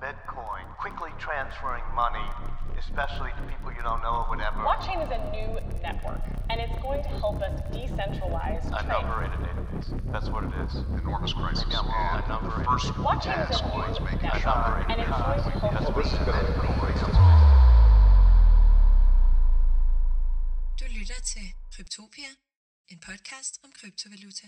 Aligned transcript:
Bitcoin, 0.00 0.64
quickly 0.78 1.10
transferring 1.18 1.82
money, 1.94 2.24
especially 2.78 3.30
to 3.36 3.42
people 3.48 3.72
you 3.72 3.80
don't 3.82 4.02
know 4.02 4.24
or 4.24 4.28
whatever. 4.28 4.58
Blockchain 4.60 5.00
is 5.02 5.10
a 5.10 5.18
new 5.32 5.58
network, 5.80 6.20
and 6.50 6.60
it's 6.60 6.76
going 6.82 7.02
to 7.02 7.08
help 7.08 7.40
us 7.40 7.60
decentralize 7.72 8.60
A 8.66 8.82
trade. 8.84 8.88
number 8.88 9.24
in 9.24 9.30
a 9.32 9.38
database. 9.40 10.12
That's 10.12 10.28
what 10.28 10.44
it 10.44 10.52
is. 10.64 10.74
enormous 11.00 11.32
crisis. 11.32 11.64
Maybe 11.64 11.76
I'm 11.76 11.86
wrong. 11.88 12.16
And 12.20 12.24
A 12.24 12.28
number 12.28 12.50
the 12.50 12.60
in- 12.60 12.64
first 12.66 12.86
Blockchain 12.92 13.50
is 13.50 13.60
a 13.60 13.64
was 13.72 13.98
new 13.98 14.04
making 14.04 14.22
network, 14.28 14.42
sure 14.42 14.84
and 14.90 15.00
it's 15.00 15.08
going 15.10 15.42
to 15.42 15.58
help 15.60 15.72
That's 15.72 15.86
us 15.86 15.94
what 15.96 16.04
it 16.04 16.12
is. 16.12 17.16
Du 20.78 20.84
lytter 20.98 21.20
til 21.24 21.46
Kryptopia, 21.74 22.30
en 22.92 22.98
podcast 23.08 23.58
om 23.64 23.70
kryptovaluta. 23.78 24.46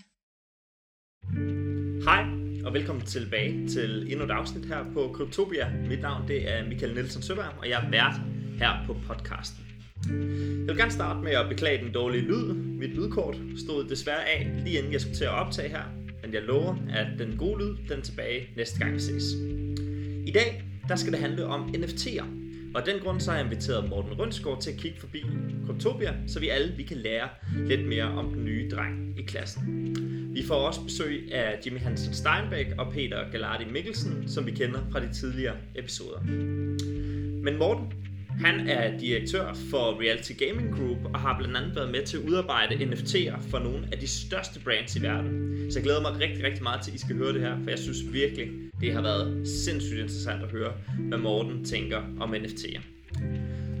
Hej, 2.09 2.23
og 2.65 2.73
velkommen 2.73 3.05
tilbage 3.05 3.67
til 3.67 4.11
endnu 4.11 4.25
et 4.25 4.31
afsnit 4.31 4.65
her 4.65 4.85
på 4.93 5.11
Kryptopia. 5.13 5.69
Mit 5.87 6.01
navn 6.01 6.27
det 6.27 6.49
er 6.51 6.67
Michael 6.67 6.93
Nielsen 6.93 7.21
Søberg, 7.21 7.53
og 7.59 7.69
jeg 7.69 7.85
er 7.85 7.89
vært 7.89 8.21
her 8.59 8.83
på 8.87 8.95
podcasten. 9.07 9.65
Jeg 10.07 10.67
vil 10.67 10.77
gerne 10.77 10.91
starte 10.91 11.19
med 11.19 11.31
at 11.31 11.49
beklage 11.49 11.83
den 11.83 11.93
dårlige 11.93 12.23
lyd. 12.23 12.53
Mit 12.53 12.89
lydkort 12.89 13.37
stod 13.57 13.89
desværre 13.89 14.29
af, 14.29 14.51
lige 14.63 14.77
inden 14.77 14.93
jeg 14.93 15.01
skulle 15.01 15.15
til 15.15 15.23
at 15.23 15.29
optage 15.29 15.69
her. 15.69 15.83
Men 16.21 16.33
jeg 16.33 16.41
lover, 16.41 16.75
at 16.89 17.07
den 17.19 17.37
gode 17.37 17.63
lyd 17.63 17.75
den 17.89 17.99
er 17.99 18.03
tilbage 18.03 18.49
næste 18.57 18.79
gang 18.79 18.93
vi 18.93 18.99
ses. 18.99 19.23
I 20.25 20.31
dag 20.31 20.63
der 20.87 20.95
skal 20.95 21.11
det 21.11 21.19
handle 21.19 21.45
om 21.45 21.69
NFT'er. 21.69 22.38
Og 22.73 22.87
af 22.87 22.93
den 22.93 23.03
grund 23.03 23.19
så 23.19 23.31
har 23.31 23.37
jeg 23.37 23.45
inviteret 23.45 23.89
Morten 23.89 24.19
Rønsgaard 24.19 24.61
til 24.61 24.71
at 24.71 24.77
kigge 24.77 24.99
forbi 24.99 25.23
Kryptopia, 25.65 26.13
så 26.27 26.39
vi 26.39 26.49
alle 26.49 26.73
vi 26.77 26.83
kan 26.83 26.97
lære 26.97 27.29
lidt 27.55 27.87
mere 27.87 28.03
om 28.03 28.33
den 28.33 28.45
nye 28.45 28.69
dreng 28.69 29.19
i 29.19 29.21
klassen. 29.21 29.95
Vi 30.33 30.43
får 30.43 30.55
også 30.55 30.83
besøg 30.83 31.33
af 31.33 31.59
Jimmy 31.65 31.79
Hansen 31.79 32.13
Steinbeck 32.13 32.69
og 32.77 32.93
Peter 32.93 33.31
Galardi 33.31 33.65
Mikkelsen, 33.65 34.27
som 34.27 34.45
vi 34.45 34.51
kender 34.51 34.79
fra 34.91 34.99
de 34.99 35.13
tidligere 35.13 35.55
episoder. 35.75 36.19
Men 37.43 37.57
Morten, 37.57 37.93
han 38.45 38.67
er 38.67 38.97
direktør 38.97 39.53
for 39.53 40.01
Reality 40.01 40.31
Gaming 40.31 40.75
Group 40.75 40.97
og 41.13 41.19
har 41.19 41.37
blandt 41.37 41.57
andet 41.57 41.75
været 41.75 41.91
med 41.91 42.05
til 42.05 42.17
at 42.17 42.23
udarbejde 42.23 42.75
NFT'er 42.75 43.49
for 43.49 43.59
nogle 43.59 43.87
af 43.91 43.99
de 43.99 44.07
største 44.07 44.59
brands 44.59 44.95
i 44.95 45.01
verden. 45.01 45.71
Så 45.71 45.79
jeg 45.79 45.83
glæder 45.83 46.01
mig 46.01 46.19
rigtig, 46.19 46.43
rigtig 46.43 46.63
meget 46.63 46.81
til, 46.81 46.91
at 46.91 46.95
I 46.95 46.99
skal 46.99 47.15
høre 47.15 47.33
det 47.33 47.41
her, 47.41 47.57
for 47.63 47.69
jeg 47.69 47.79
synes 47.79 48.13
virkelig, 48.13 48.49
det 48.81 48.93
har 48.93 49.01
været 49.01 49.47
sindssygt 49.47 49.99
interessant 49.99 50.43
at 50.43 50.51
høre, 50.51 50.73
hvad 50.99 51.17
Morten 51.17 51.65
tænker 51.65 52.01
om 52.19 52.33
NFT'er. 52.33 52.81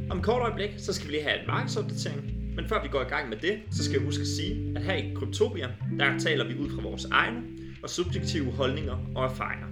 Om 0.09 0.17
et 0.17 0.23
kort 0.23 0.41
øjeblik, 0.41 0.69
så 0.77 0.93
skal 0.93 1.07
vi 1.07 1.11
lige 1.11 1.23
have 1.23 1.39
en 1.39 1.47
markedsopdatering. 1.47 2.55
Men 2.55 2.67
før 2.67 2.83
vi 2.83 2.87
går 2.87 3.01
i 3.01 3.09
gang 3.09 3.29
med 3.29 3.37
det, 3.37 3.59
så 3.71 3.83
skal 3.83 3.93
jeg 3.97 4.05
huske 4.05 4.21
at 4.21 4.27
sige, 4.27 4.73
at 4.75 4.83
her 4.83 4.93
i 4.93 5.13
Kryptopia, 5.15 5.67
der 5.99 6.19
taler 6.19 6.47
vi 6.47 6.55
ud 6.55 6.69
fra 6.69 6.81
vores 6.81 7.05
egne 7.05 7.41
og 7.83 7.89
subjektive 7.89 8.51
holdninger 8.51 8.97
og 9.15 9.25
erfaringer. 9.25 9.67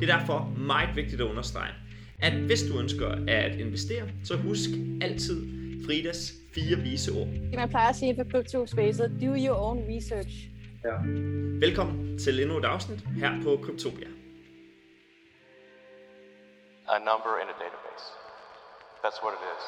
Det 0.00 0.10
er 0.10 0.18
derfor 0.18 0.54
meget 0.58 0.96
vigtigt 0.96 1.20
at 1.20 1.26
understrege, 1.26 1.72
at 2.20 2.32
hvis 2.32 2.62
du 2.62 2.78
ønsker 2.78 3.08
at 3.28 3.60
investere, 3.60 4.08
så 4.24 4.36
husk 4.36 4.70
altid 5.00 5.58
Fridas 5.86 6.32
fire 6.54 6.78
vise 6.78 7.12
ord. 7.12 7.28
Man 7.54 7.68
plejer 7.68 7.88
at 7.88 7.96
sige 7.96 8.08
inden 8.08 8.24
for 8.24 8.30
kryptospacet, 8.30 9.10
do 9.20 9.34
your 9.46 9.56
own 9.56 9.78
research. 9.96 10.48
Velkommen 11.60 12.18
til 12.18 12.40
endnu 12.42 12.58
et 12.58 12.64
afsnit 12.64 13.00
her 13.16 13.42
på 13.42 13.60
Kryptopia. 13.64 14.06
A 16.88 16.98
number 16.98 17.32
in 17.42 17.48
a 17.54 17.56
database. 17.64 18.06
That's 19.04 19.18
what 19.24 19.34
it 19.38 19.42
is. 19.54 19.64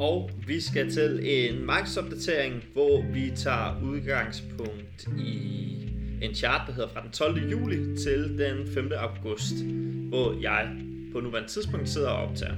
Og 0.00 0.30
vi 0.46 0.60
skal 0.60 0.90
til 0.90 1.20
en 1.22 1.66
markedsopdatering, 1.66 2.64
hvor 2.72 3.12
vi 3.12 3.32
tager 3.36 3.82
udgangspunkt 3.82 5.08
i 5.18 5.87
en 6.22 6.34
chart, 6.34 6.62
der 6.66 6.72
hedder 6.72 6.88
fra 6.88 7.02
den 7.02 7.10
12. 7.10 7.50
juli 7.50 7.96
til 7.96 8.38
den 8.38 8.66
5. 8.74 8.92
august, 8.92 9.54
hvor 10.08 10.40
jeg 10.40 10.68
på 11.12 11.20
nuværende 11.20 11.48
tidspunkt 11.48 11.88
sidder 11.88 12.08
og 12.08 12.28
optager. 12.28 12.54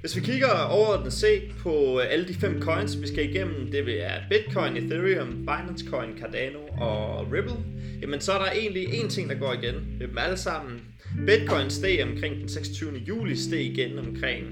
Hvis 0.00 0.16
vi 0.16 0.20
kigger 0.20 0.50
overordnet 0.50 1.12
set 1.12 1.42
på 1.58 2.00
øh, 2.00 2.06
alle 2.12 2.28
de 2.28 2.34
fem 2.34 2.62
coins, 2.62 3.00
vi 3.02 3.06
skal 3.06 3.30
igennem, 3.30 3.70
det 3.70 3.86
vil 3.86 3.94
være 3.94 4.22
Bitcoin, 4.30 4.76
Ethereum, 4.76 5.28
Binance 5.28 5.86
Coin, 5.90 6.18
Cardano 6.20 6.58
og 6.80 7.32
Ripple, 7.32 7.56
jamen 8.00 8.20
så 8.20 8.32
er 8.32 8.38
der 8.38 8.50
egentlig 8.50 8.88
én 8.88 9.08
ting, 9.08 9.28
der 9.28 9.34
går 9.34 9.52
igen 9.52 9.74
ved 9.98 10.08
dem 10.08 10.18
alle 10.18 10.36
sammen. 10.36 10.80
Bitcoin 11.26 11.70
steg 11.70 12.02
omkring 12.02 12.40
den 12.40 12.48
26. 12.48 12.92
juli, 13.08 13.36
steg 13.36 13.60
igen 13.60 13.98
omkring 13.98 14.46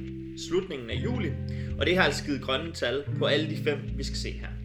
slutningen 0.49 0.91
af 0.91 0.95
juli, 1.05 1.29
og 1.79 1.87
det 1.87 1.97
har 1.97 2.03
altså 2.03 2.25
givet 2.25 2.41
grønne 2.41 2.73
tal 2.73 3.03
på 3.19 3.25
alle 3.25 3.51
de 3.51 3.57
fem, 3.57 3.79
vi 3.97 4.05
skal 4.05 4.17
se 4.17 4.31
her. 4.31 4.60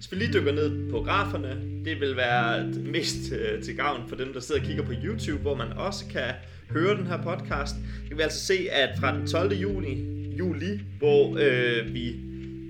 Hvis 0.00 0.12
vi 0.12 0.16
lige 0.16 0.32
dykker 0.32 0.52
ned 0.52 0.90
på 0.90 1.02
graferne, 1.02 1.84
det 1.84 2.00
vil 2.00 2.16
være 2.16 2.66
mest 2.66 3.32
øh, 3.32 3.62
til 3.62 3.76
gavn 3.76 4.08
for 4.08 4.16
dem, 4.16 4.32
der 4.32 4.40
sidder 4.40 4.60
og 4.60 4.66
kigger 4.66 4.84
på 4.84 4.92
YouTube, 5.04 5.42
hvor 5.42 5.54
man 5.54 5.72
også 5.72 6.04
kan 6.12 6.34
høre 6.70 6.96
den 6.96 7.06
her 7.06 7.22
podcast. 7.22 7.74
Vi 8.02 8.08
kan 8.08 8.16
vi 8.16 8.22
altså 8.22 8.46
se, 8.46 8.68
at 8.70 8.98
fra 9.00 9.16
den 9.16 9.26
12. 9.26 9.52
juni, 9.52 10.04
juli, 10.38 10.80
hvor 10.98 11.38
øh, 11.40 11.94
vi 11.94 12.16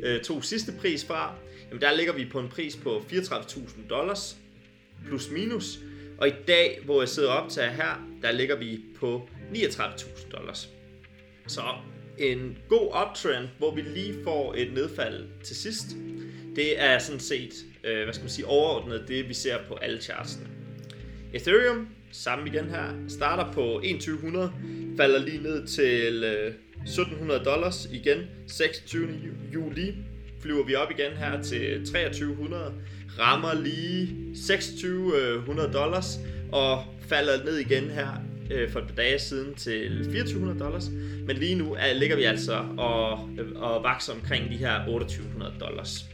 øh, 0.03 0.21
tog 0.21 0.45
sidste 0.45 0.73
pris 0.81 1.05
fra, 1.05 1.35
jamen 1.69 1.81
der 1.81 1.97
ligger 1.97 2.13
vi 2.13 2.25
på 2.25 2.41
en 2.41 2.49
pris 2.49 2.77
på 2.77 3.05
34.000 3.11 3.89
dollars, 3.91 4.37
plus 5.07 5.31
minus. 5.31 5.79
Og 6.19 6.29
i 6.29 6.35
dag, 6.49 6.81
hvor 6.85 7.01
jeg 7.01 7.09
sidder 7.09 7.31
og 7.31 7.43
optager 7.43 7.71
her, 7.71 8.09
der 8.23 8.33
ligger 8.33 8.57
vi 8.57 8.81
på 9.01 9.29
39.000 9.55 10.31
dollars. 10.31 10.69
Så 11.47 11.63
en 12.19 12.59
god 12.69 13.07
uptrend, 13.07 13.49
hvor 13.59 13.75
vi 13.75 13.81
lige 13.81 14.15
får 14.25 14.55
et 14.55 14.73
nedfald 14.75 15.25
til 15.45 15.57
sidst. 15.57 15.97
Det 16.57 16.83
er 16.83 16.99
sådan 16.99 17.21
set, 17.21 17.53
øh, 17.85 18.05
hvad 18.05 18.15
skal 18.15 18.25
man 18.25 18.31
sige, 18.31 18.47
overordnet 18.47 19.05
det, 19.09 19.29
vi 19.29 19.35
ser 19.35 19.57
på 19.69 19.75
alle 19.75 20.01
chartsene. 20.01 20.47
Ethereum, 21.35 21.89
samme 22.13 22.49
igen 22.49 22.65
her, 22.65 23.05
starter 23.09 23.53
på 23.53 23.81
2100, 23.83 24.53
falder 24.97 25.19
lige 25.19 25.43
ned 25.43 25.67
til 25.67 26.25
øh, 26.25 26.55
1700 26.83 27.45
dollars 27.45 27.89
igen, 27.93 28.19
26. 28.47 29.09
juli 29.55 29.95
flyver 30.41 30.65
vi 30.65 30.75
op 30.75 30.91
igen 30.91 31.13
her 31.17 31.43
til 31.43 31.87
2300, 31.87 32.75
rammer 33.19 33.55
lige 33.55 34.35
2600 34.35 35.73
dollars 35.73 36.19
og 36.53 36.85
falder 37.09 37.45
ned 37.45 37.57
igen 37.57 37.91
her 37.91 38.09
øh, 38.51 38.71
for 38.71 38.81
et 38.81 38.87
par 38.87 38.95
dage 38.95 39.19
siden 39.19 39.55
til 39.55 40.05
2400 40.05 40.59
dollars. 40.59 40.91
Men 41.27 41.37
lige 41.37 41.55
nu 41.55 41.75
er, 41.79 41.93
ligger 41.93 42.17
vi 42.17 42.23
altså 42.23 42.65
og, 42.79 43.29
øh, 43.39 43.63
og 43.63 43.83
vakser 43.83 44.13
omkring 44.13 44.51
de 44.51 44.57
her 44.57 44.85
2800 44.87 45.55
dollars. 45.61 46.10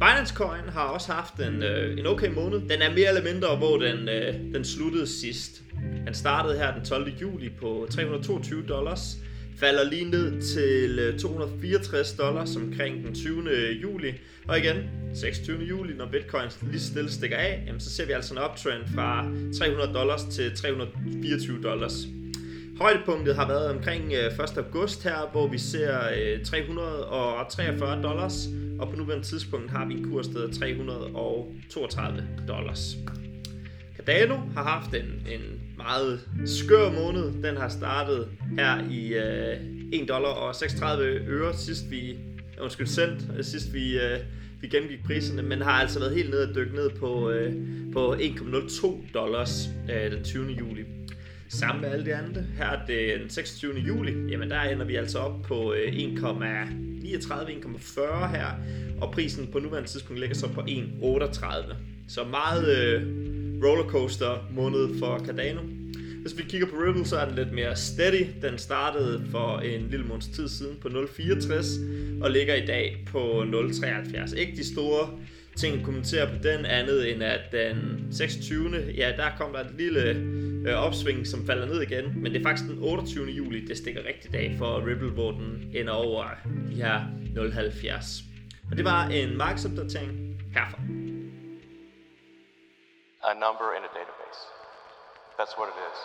Binance 0.00 0.34
Coin 0.34 0.68
har 0.68 0.82
også 0.82 1.12
haft 1.12 1.34
en, 1.34 1.62
øh, 1.62 1.98
en 1.98 2.06
okay 2.06 2.34
måned. 2.34 2.60
Den 2.60 2.82
er 2.82 2.94
mere 2.94 3.08
eller 3.08 3.32
mindre, 3.32 3.56
hvor 3.56 3.76
den, 3.76 4.08
øh, 4.08 4.34
den 4.54 4.64
sluttede 4.64 5.06
sidst. 5.06 5.62
Den 6.06 6.14
startede 6.14 6.58
her 6.58 6.74
den 6.74 6.84
12. 6.84 7.12
juli 7.20 7.50
på 7.60 7.86
322 7.90 8.62
dollars, 8.68 9.16
falder 9.56 9.90
lige 9.90 10.10
ned 10.10 10.42
til 10.42 10.98
øh, 10.98 11.18
264 11.18 12.12
dollars 12.12 12.56
omkring 12.56 13.06
den 13.06 13.14
20. 13.14 13.50
juli. 13.82 14.14
Og 14.48 14.58
igen, 14.58 14.76
26. 15.14 15.64
juli, 15.64 15.94
når 15.94 16.06
bitcoin 16.06 16.48
lige 16.62 16.80
stille 16.80 17.10
stikker 17.10 17.36
af, 17.36 17.64
jamen, 17.66 17.80
så 17.80 17.90
ser 17.90 18.06
vi 18.06 18.12
altså 18.12 18.34
en 18.34 18.40
uptrend 18.50 18.82
fra 18.94 19.30
300 19.58 19.92
dollars 19.94 20.24
til 20.24 20.56
324 20.56 21.62
dollars. 21.62 22.17
Højdepunktet 22.80 23.36
har 23.36 23.48
været 23.48 23.70
omkring 23.70 24.12
øh, 24.12 24.44
1. 24.44 24.58
august 24.58 25.04
her, 25.04 25.30
hvor 25.32 25.48
vi 25.48 25.58
ser 25.58 25.98
øh, 26.16 26.44
343 26.44 28.02
dollars, 28.02 28.48
og 28.78 28.90
på 28.90 28.96
nuværende 28.96 29.26
tidspunkt 29.26 29.70
har 29.70 29.86
vi 29.86 29.94
en 29.94 30.10
kurs, 30.10 30.26
der 30.26 30.52
332 30.52 32.28
dollars. 32.48 32.96
Cardano 33.96 34.34
har 34.34 34.62
haft 34.62 34.94
en, 34.94 35.26
en 35.34 35.60
meget 35.76 36.20
skør 36.46 36.92
måned. 36.92 37.42
Den 37.42 37.56
har 37.56 37.68
startet 37.68 38.28
her 38.58 38.90
i 38.90 39.14
øh, 39.14 40.00
1 40.00 40.08
dollar 40.08 40.28
og 40.28 40.54
36 40.54 41.04
øre 41.28 41.54
sidst 41.54 41.90
vi, 41.90 42.16
undskyld 42.60 42.86
cent, 42.86 43.30
øh, 43.38 43.44
sidst 43.44 43.74
vi, 43.74 43.98
øh, 43.98 44.18
vi 44.60 44.68
gennemgik 44.68 45.04
priserne, 45.04 45.42
men 45.42 45.60
har 45.62 45.72
altså 45.72 45.98
været 45.98 46.14
helt 46.14 46.30
ned 46.30 46.48
og 46.48 46.54
dykket 46.54 46.74
ned 46.74 46.90
på, 46.90 47.30
øh, 47.30 47.54
på 47.92 48.14
1,02 48.14 49.12
dollars 49.14 49.68
øh, 49.92 50.12
den 50.12 50.24
20. 50.24 50.52
juli. 50.52 50.97
Sammen 51.48 51.82
med 51.82 51.90
alle 51.90 52.04
de 52.04 52.14
andre, 52.14 52.42
her 52.56 52.86
den 53.18 53.30
26. 53.30 53.74
juli, 53.74 54.12
jamen 54.30 54.50
der 54.50 54.60
ender 54.60 54.84
vi 54.84 54.96
altså 54.96 55.18
op 55.18 55.42
på 55.42 55.72
øh, 55.72 55.92
1,39-1,40 55.92 58.26
her, 58.26 58.46
og 59.00 59.12
prisen 59.12 59.48
på 59.52 59.58
nuværende 59.58 59.88
tidspunkt 59.88 60.20
ligger 60.20 60.36
så 60.36 60.48
på 60.48 60.60
1,38. 60.60 61.74
Så 62.08 62.24
meget 62.24 62.76
øh, 62.76 63.02
rollercoaster 63.64 64.48
måned 64.50 64.98
for 64.98 65.18
Cardano. 65.26 65.60
Hvis 66.22 66.38
vi 66.38 66.42
kigger 66.42 66.66
på 66.66 66.76
Ripple, 66.76 67.06
så 67.06 67.16
er 67.16 67.24
den 67.24 67.34
lidt 67.34 67.52
mere 67.52 67.76
steady. 67.76 68.26
Den 68.42 68.58
startede 68.58 69.22
for 69.30 69.58
en 69.58 69.88
lille 69.90 70.06
måneds 70.06 70.26
tid 70.26 70.48
siden 70.48 70.76
på 70.80 70.88
0,64 70.88 71.80
og 72.22 72.30
ligger 72.30 72.54
i 72.54 72.66
dag 72.66 73.04
på 73.06 73.42
0,73. 73.42 74.36
Ikke 74.36 74.56
de 74.56 74.72
store 74.72 75.10
ting 75.58 75.78
at 75.78 75.84
kommentere 75.84 76.26
på 76.26 76.42
den 76.42 76.64
andet 76.66 77.12
end 77.12 77.22
at 77.22 77.52
den 77.52 78.08
26. 78.12 78.92
Ja, 78.96 79.12
der 79.16 79.30
kom 79.38 79.52
der 79.52 79.60
et 79.60 79.74
lille 79.74 80.10
øh, 80.66 80.74
opsving, 80.74 81.26
som 81.26 81.46
falder 81.46 81.66
ned 81.66 81.82
igen. 81.82 82.22
Men 82.22 82.32
det 82.32 82.40
er 82.40 82.44
faktisk 82.44 82.68
den 82.68 82.78
28. 82.82 83.26
juli, 83.26 83.66
det 83.66 83.76
stikker 83.76 84.04
rigtig 84.04 84.32
dag 84.32 84.54
for 84.58 84.86
Ripple, 84.86 85.10
hvor 85.10 85.30
den 85.30 85.70
ender 85.74 85.92
over 85.92 86.24
de 86.70 86.74
her 86.74 87.00
0,70. 87.36 88.24
Og 88.70 88.76
det 88.76 88.84
var 88.84 89.06
en 89.06 89.36
markedsopdatering 89.36 90.40
herfra. 90.54 90.78
A 93.30 93.32
number 93.34 93.68
in 93.76 93.82
a 93.88 93.92
database. 93.98 94.40
That's 95.38 95.54
what 95.58 95.68
it 95.72 95.78
is. 95.88 95.98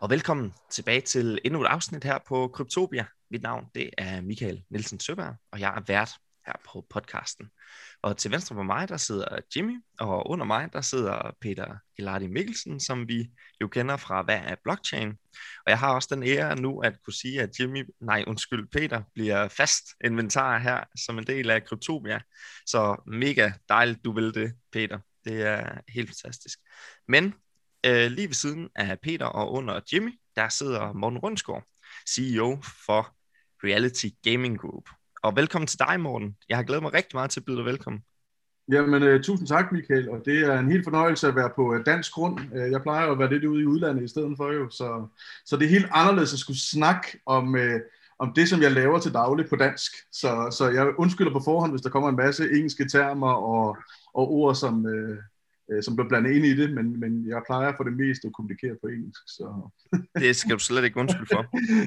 Og 0.00 0.10
velkommen 0.10 0.54
tilbage 0.70 1.00
til 1.00 1.38
endnu 1.44 1.62
et 1.62 1.66
afsnit 1.66 2.04
her 2.04 2.18
på 2.28 2.48
Kryptopia. 2.48 3.04
Mit 3.30 3.42
navn 3.42 3.66
det 3.74 3.90
er 3.98 4.20
Michael 4.20 4.62
Nielsen 4.70 5.00
Søberg, 5.00 5.34
og 5.52 5.60
jeg 5.60 5.74
er 5.76 5.80
vært 5.86 6.10
her 6.46 6.52
på 6.72 6.86
podcasten. 6.90 7.50
Og 8.02 8.16
til 8.16 8.30
venstre 8.30 8.56
for 8.56 8.62
mig, 8.62 8.88
der 8.88 8.96
sidder 8.96 9.38
Jimmy, 9.56 9.80
og 9.98 10.30
under 10.30 10.44
mig, 10.44 10.72
der 10.72 10.80
sidder 10.80 11.30
Peter 11.40 11.76
Gilardi 11.96 12.26
Mikkelsen, 12.26 12.80
som 12.80 13.08
vi 13.08 13.30
jo 13.60 13.68
kender 13.68 13.96
fra 13.96 14.22
Hvad 14.22 14.40
er 14.44 14.54
blockchain? 14.64 15.08
Og 15.66 15.70
jeg 15.70 15.78
har 15.78 15.94
også 15.94 16.14
den 16.14 16.22
ære 16.22 16.56
nu 16.56 16.80
at 16.80 17.02
kunne 17.04 17.14
sige, 17.14 17.42
at 17.42 17.60
Jimmy, 17.60 17.84
nej 18.00 18.24
undskyld, 18.26 18.68
Peter, 18.72 19.02
bliver 19.14 19.48
fast 19.48 19.84
inventar 20.04 20.58
her 20.58 20.84
som 21.06 21.18
en 21.18 21.26
del 21.26 21.50
af 21.50 21.64
Kryptopia. 21.64 22.20
Så 22.66 23.02
mega 23.06 23.52
dejligt, 23.68 24.04
du 24.04 24.12
vil 24.12 24.34
det, 24.34 24.52
Peter. 24.72 24.98
Det 25.24 25.42
er 25.42 25.78
helt 25.88 26.08
fantastisk. 26.08 26.58
Men 27.08 27.34
øh, 27.86 28.10
lige 28.10 28.28
ved 28.28 28.34
siden 28.34 28.68
af 28.74 29.00
Peter 29.00 29.26
og 29.26 29.52
under 29.52 29.80
Jimmy, 29.92 30.20
der 30.36 30.48
sidder 30.48 30.92
Morten 30.92 31.18
Rundsgaard, 31.18 31.64
CEO 32.08 32.58
for 32.86 33.16
Reality 33.64 34.06
Gaming 34.22 34.60
Group. 34.60 34.88
Og 35.22 35.36
velkommen 35.36 35.66
til 35.66 35.78
dig, 35.78 36.00
Morten. 36.00 36.36
Jeg 36.48 36.56
har 36.56 36.64
glædet 36.64 36.82
mig 36.82 36.94
rigtig 36.94 37.16
meget 37.16 37.30
til 37.30 37.40
at 37.40 37.44
byde 37.44 37.56
dig 37.56 37.64
velkommen. 37.64 38.02
Jamen, 38.72 39.02
uh, 39.02 39.20
tusind 39.20 39.48
tak, 39.48 39.72
Michael, 39.72 40.10
og 40.10 40.22
det 40.24 40.38
er 40.40 40.58
en 40.58 40.70
helt 40.70 40.84
fornøjelse 40.84 41.28
at 41.28 41.36
være 41.36 41.50
på 41.56 41.74
uh, 41.74 41.80
dansk 41.86 42.12
grund. 42.12 42.40
Uh, 42.40 42.70
jeg 42.70 42.82
plejer 42.82 43.10
at 43.10 43.18
være 43.18 43.30
lidt 43.32 43.44
ude 43.44 43.62
i 43.62 43.66
udlandet 43.66 44.04
i 44.04 44.08
stedet 44.08 44.36
for 44.36 44.52
jo, 44.52 44.70
så, 44.70 45.06
så 45.46 45.56
det 45.56 45.64
er 45.64 45.68
helt 45.68 45.86
anderledes 45.90 46.32
at 46.32 46.38
skulle 46.38 46.60
snakke 46.60 47.20
om, 47.26 47.54
uh, 47.54 47.80
om 48.18 48.32
det, 48.36 48.48
som 48.48 48.62
jeg 48.62 48.72
laver 48.72 48.98
til 48.98 49.12
daglig 49.12 49.48
på 49.48 49.56
dansk. 49.56 49.92
Så, 50.12 50.56
så 50.58 50.70
jeg 50.70 50.98
undskylder 50.98 51.32
på 51.32 51.42
forhånd, 51.44 51.72
hvis 51.72 51.82
der 51.82 51.90
kommer 51.90 52.08
en 52.08 52.16
masse 52.16 52.52
engelske 52.52 52.88
termer 52.88 53.32
og, 53.32 53.76
og 54.14 54.32
ord, 54.32 54.54
som, 54.54 54.86
uh, 55.68 55.80
som 55.84 55.96
bliver 55.96 56.08
blandet 56.08 56.30
ind 56.36 56.46
i 56.46 56.56
det, 56.60 56.68
men, 56.74 57.00
men 57.00 57.28
jeg 57.28 57.42
plejer 57.48 57.72
for 57.76 57.84
det 57.84 57.96
meste 58.02 58.26
at 58.28 58.34
kommunikere 58.36 58.76
på 58.82 58.86
engelsk. 58.94 59.22
Så. 59.26 59.46
det 60.22 60.36
skal 60.36 60.54
du 60.58 60.58
slet 60.58 60.84
ikke 60.84 61.00
undskylde 61.00 61.30
for. 61.32 61.42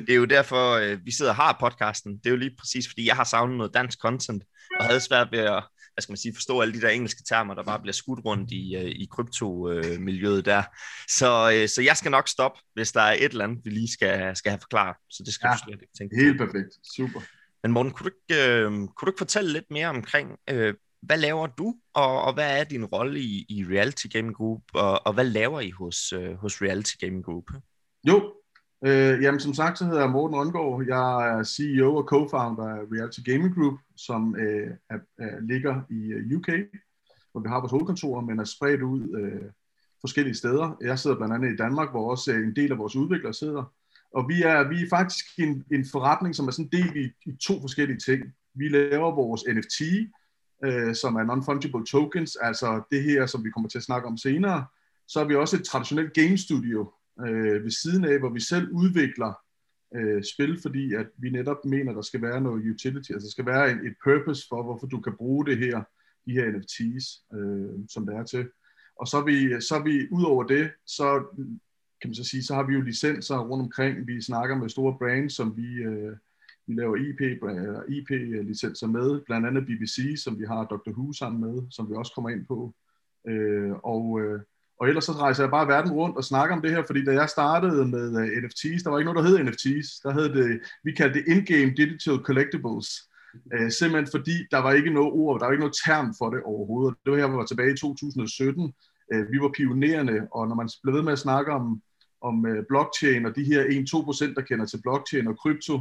Det 0.05 0.11
er 0.15 0.21
jo 0.23 0.25
derfor, 0.37 0.95
vi 1.03 1.11
sidder 1.11 1.31
og 1.31 1.35
har 1.35 1.57
podcasten. 1.59 2.17
Det 2.17 2.25
er 2.25 2.35
jo 2.35 2.43
lige 2.45 2.55
præcis, 2.59 2.87
fordi 2.87 3.07
jeg 3.07 3.15
har 3.15 3.23
savnet 3.23 3.57
noget 3.57 3.73
dansk 3.73 3.97
content, 3.99 4.43
og 4.79 4.85
havde 4.85 4.99
svært 4.99 5.27
ved 5.31 5.39
at 5.39 5.63
hvad 5.95 6.01
skal 6.01 6.11
man 6.11 6.17
sige, 6.17 6.33
forstå 6.35 6.61
alle 6.61 6.73
de 6.73 6.81
der 6.81 6.89
engelske 6.89 7.23
termer, 7.23 7.53
der 7.53 7.63
bare 7.63 7.79
bliver 7.79 7.93
skudt 7.93 8.25
rundt 8.25 8.51
i, 8.51 8.75
i 9.03 9.07
kryptomiljøet 9.11 10.45
der. 10.45 10.63
Så, 11.07 11.29
så 11.75 11.81
jeg 11.81 11.97
skal 11.97 12.11
nok 12.11 12.27
stoppe, 12.27 12.59
hvis 12.73 12.91
der 12.91 13.01
er 13.01 13.13
et 13.13 13.31
eller 13.31 13.43
andet, 13.43 13.65
vi 13.65 13.69
lige 13.69 13.91
skal, 13.91 14.35
skal 14.35 14.49
have 14.49 14.59
forklaret. 14.59 14.95
Så 15.09 15.23
det 15.25 15.33
skal 15.33 15.47
ja, 15.47 15.53
du 15.53 15.59
slet 15.65 15.81
ikke 15.81 15.93
tænke 15.97 16.15
Helt 16.23 16.37
perfekt. 16.37 16.71
Super. 16.95 17.21
Men 17.63 17.71
Morten, 17.71 17.91
kunne 17.91 18.09
du 18.09 18.15
ikke, 18.15 18.41
øh, 18.49 18.71
kunne 18.71 19.05
du 19.05 19.07
ikke 19.07 19.25
fortælle 19.25 19.53
lidt 19.53 19.71
mere 19.71 19.87
omkring, 19.87 20.29
øh, 20.49 20.73
hvad 21.05 21.17
laver 21.17 21.47
du, 21.47 21.75
og, 21.93 22.21
og 22.21 22.33
hvad 22.33 22.59
er 22.59 22.63
din 22.63 22.85
rolle 22.85 23.19
i, 23.19 23.45
i 23.49 23.65
Reality 23.65 24.07
Gaming 24.13 24.35
Group, 24.35 24.61
og, 24.73 25.07
og 25.07 25.13
hvad 25.13 25.25
laver 25.25 25.61
I 25.61 25.69
hos, 25.69 26.13
øh, 26.13 26.33
hos 26.33 26.61
Reality 26.61 26.95
Gaming 26.99 27.25
Group? 27.25 27.43
Jo, 28.07 28.33
øh, 28.85 29.21
jamen 29.23 29.39
som 29.39 29.53
sagt, 29.53 29.77
så 29.77 29.85
hedder 29.85 29.99
jeg 29.99 30.09
Morten 30.09 30.37
Rundgaard. 30.37 30.83
Jeg 30.87 31.29
er 31.29 31.43
CEO 31.43 31.95
og 31.95 32.05
co-founder 32.13 32.65
af 32.75 32.79
Reality 32.93 33.19
Gaming 33.25 33.55
Group, 33.55 33.79
som 33.97 34.35
øh, 34.35 34.71
er, 34.89 34.99
er, 35.19 35.39
ligger 35.39 35.81
i 35.89 36.01
øh, 36.13 36.37
UK, 36.37 36.49
hvor 37.31 37.41
vi 37.41 37.49
har 37.49 37.59
vores 37.59 37.71
hovedkontor, 37.71 38.21
men 38.21 38.39
er 38.39 38.43
spredt 38.43 38.81
ud 38.81 39.01
øh, 39.19 39.49
forskellige 40.01 40.35
steder. 40.35 40.77
Jeg 40.81 40.99
sidder 40.99 41.17
blandt 41.17 41.33
andet 41.33 41.53
i 41.53 41.55
Danmark, 41.55 41.89
hvor 41.91 42.11
også 42.11 42.31
øh, 42.31 42.47
en 42.47 42.55
del 42.55 42.71
af 42.71 42.77
vores 42.77 42.95
udviklere 42.95 43.33
sidder. 43.33 43.63
Og 44.17 44.29
vi 44.29 44.41
er, 44.41 44.69
vi 44.69 44.75
er 44.83 44.89
faktisk 44.89 45.25
en, 45.39 45.63
en 45.71 45.85
forretning, 45.91 46.35
som 46.35 46.47
er 46.47 46.51
sådan 46.51 46.69
delt 46.71 46.95
i, 46.95 47.29
i 47.29 47.35
to 47.47 47.61
forskellige 47.61 47.99
ting. 47.99 48.23
Vi 48.53 48.67
laver 48.67 49.15
vores 49.15 49.43
NFT, 49.55 49.81
øh, 50.63 50.95
som 50.95 51.15
er 51.15 51.23
non-fungible 51.23 51.85
tokens, 51.85 52.35
altså 52.35 52.81
det 52.91 53.03
her, 53.03 53.25
som 53.25 53.43
vi 53.43 53.49
kommer 53.49 53.69
til 53.69 53.77
at 53.77 53.83
snakke 53.83 54.07
om 54.07 54.17
senere. 54.17 54.65
Så 55.07 55.19
har 55.19 55.27
vi 55.27 55.35
også 55.35 55.55
et 55.57 55.63
traditionelt 55.63 56.13
game 56.13 56.37
studio 56.37 56.93
øh, 57.27 57.63
ved 57.63 57.71
siden 57.71 58.05
af, 58.05 58.19
hvor 58.19 58.29
vi 58.29 58.39
selv 58.39 58.71
udvikler 58.71 59.33
øh, 59.95 60.23
spil, 60.23 60.61
fordi 60.61 60.93
at 60.93 61.07
vi 61.17 61.29
netop 61.29 61.65
mener, 61.65 61.93
der 61.93 62.01
skal 62.01 62.21
være 62.21 62.41
noget 62.41 62.69
utility, 62.71 63.11
altså 63.11 63.25
der 63.25 63.31
skal 63.31 63.45
være 63.45 63.71
en, 63.71 63.87
et 63.87 63.95
purpose 64.03 64.45
for, 64.49 64.63
hvorfor 64.63 64.87
du 64.87 64.99
kan 65.01 65.13
bruge 65.17 65.45
det 65.45 65.57
her, 65.57 65.83
de 66.25 66.31
her 66.31 66.51
NFTs, 66.51 67.23
øh, 67.37 67.87
som 67.89 68.05
det 68.05 68.15
er 68.15 68.23
til. 68.23 68.49
Og 68.99 69.07
så 69.07 69.17
er 69.17 69.23
vi, 69.23 69.61
så 69.61 69.75
er 69.75 69.83
vi 69.83 70.07
ud 70.11 70.23
over 70.23 70.43
det, 70.43 70.71
så 70.85 71.23
kan 72.01 72.09
man 72.09 72.15
så 72.15 72.23
sige, 72.23 72.43
så 72.43 72.55
har 72.55 72.63
vi 72.63 72.73
jo 72.73 72.81
licenser 72.81 73.37
rundt 73.37 73.63
omkring. 73.63 74.07
Vi 74.07 74.21
snakker 74.21 74.55
med 74.55 74.69
store 74.69 74.97
brands, 74.97 75.33
som 75.33 75.57
vi, 75.57 75.73
øh, 75.73 76.17
vi 76.67 76.73
laver 76.73 76.95
IP, 76.95 77.21
øh, 77.21 77.97
IP-licenser 77.97 78.87
med, 78.87 79.21
blandt 79.25 79.47
andet 79.47 79.65
BBC, 79.65 80.23
som 80.23 80.39
vi 80.39 80.45
har 80.45 80.63
Dr. 80.63 80.91
Who 80.91 81.13
sammen 81.13 81.41
med, 81.41 81.63
som 81.71 81.89
vi 81.89 81.95
også 81.95 82.11
kommer 82.15 82.29
ind 82.29 82.45
på. 82.45 82.73
Øh, 83.27 83.71
og, 83.83 84.21
øh, 84.21 84.39
og 84.79 84.87
ellers 84.87 85.03
så 85.03 85.11
rejser 85.11 85.43
jeg 85.43 85.51
bare 85.51 85.67
verden 85.67 85.91
rundt 85.91 86.17
og 86.17 86.23
snakker 86.23 86.55
om 86.55 86.61
det 86.61 86.71
her, 86.71 86.83
fordi 86.85 87.05
da 87.05 87.11
jeg 87.11 87.29
startede 87.29 87.87
med 87.87 88.07
øh, 88.21 88.37
uh, 88.37 88.43
NFTs, 88.43 88.83
der 88.83 88.89
var 88.89 88.99
ikke 88.99 89.13
noget, 89.13 89.23
der 89.23 89.29
hed 89.29 89.43
NFTs. 89.43 89.99
Der 89.99 90.13
hed 90.13 90.29
det, 90.33 90.61
vi 90.83 90.91
kaldte 90.91 91.19
det 91.19 91.27
In-Game 91.27 91.73
Digital 91.81 92.17
Collectibles. 92.17 92.89
Uh, 93.53 93.69
simpelthen 93.69 94.07
fordi 94.15 94.35
der 94.51 94.57
var 94.57 94.71
ikke 94.71 94.93
noget 94.93 95.11
ord, 95.11 95.39
der 95.39 95.45
var 95.45 95.51
ikke 95.51 95.65
noget 95.65 95.79
term 95.85 96.13
for 96.17 96.29
det 96.29 96.43
overhovedet. 96.43 96.97
Det 97.03 97.11
var 97.11 97.17
her, 97.17 97.27
vi 97.27 97.37
var 97.37 97.45
tilbage 97.45 97.73
i 97.73 97.77
2017. 97.77 98.73
Uh, 99.13 99.31
vi 99.31 99.37
var 99.39 99.51
pionerende, 99.57 100.27
og 100.31 100.47
når 100.47 100.55
man 100.55 100.69
blev 100.83 100.95
ved 100.95 101.03
med 101.03 101.13
at 101.13 101.25
snakke 101.27 101.51
om, 101.51 101.81
om 102.21 102.45
uh, 102.51 102.61
blockchain 102.69 103.25
og 103.25 103.35
de 103.35 103.43
her 103.43 103.61
1-2%, 103.63 104.33
der 104.35 104.41
kender 104.41 104.65
til 104.65 104.81
blockchain 104.81 105.27
og 105.27 105.37
krypto, 105.37 105.75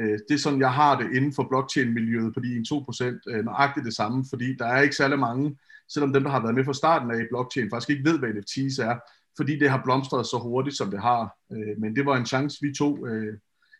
Øh, 0.00 0.18
det 0.28 0.34
er 0.34 0.38
sådan, 0.38 0.60
jeg 0.60 0.72
har 0.72 1.00
det 1.00 1.16
inden 1.16 1.32
for 1.32 1.48
blockchain-miljøet 1.48 2.34
på 2.34 2.40
de 2.40 2.64
2%, 2.72 3.42
nøjagtigt 3.42 3.86
det 3.86 3.94
samme, 3.94 4.24
fordi 4.30 4.56
der 4.56 4.66
er 4.66 4.82
ikke 4.82 4.96
særlig 4.96 5.18
mange, 5.18 5.58
selvom 5.88 6.12
dem, 6.12 6.22
der 6.22 6.30
har 6.30 6.42
været 6.42 6.54
med 6.54 6.64
fra 6.64 6.74
starten 6.74 7.10
af 7.10 7.20
i 7.20 7.28
blockchain, 7.30 7.70
faktisk 7.70 7.90
ikke 7.90 8.10
ved, 8.10 8.18
hvad 8.18 8.34
NFTs 8.34 8.78
er, 8.78 8.98
fordi 9.36 9.58
det 9.58 9.70
har 9.70 9.82
blomstret 9.84 10.26
så 10.26 10.38
hurtigt, 10.42 10.76
som 10.76 10.90
det 10.90 11.00
har. 11.00 11.36
Øh, 11.52 11.78
men 11.78 11.96
det 11.96 12.06
var 12.06 12.16
en 12.16 12.26
chance, 12.26 12.58
vi 12.62 12.74
tog 12.74 13.08
øh, 13.08 13.38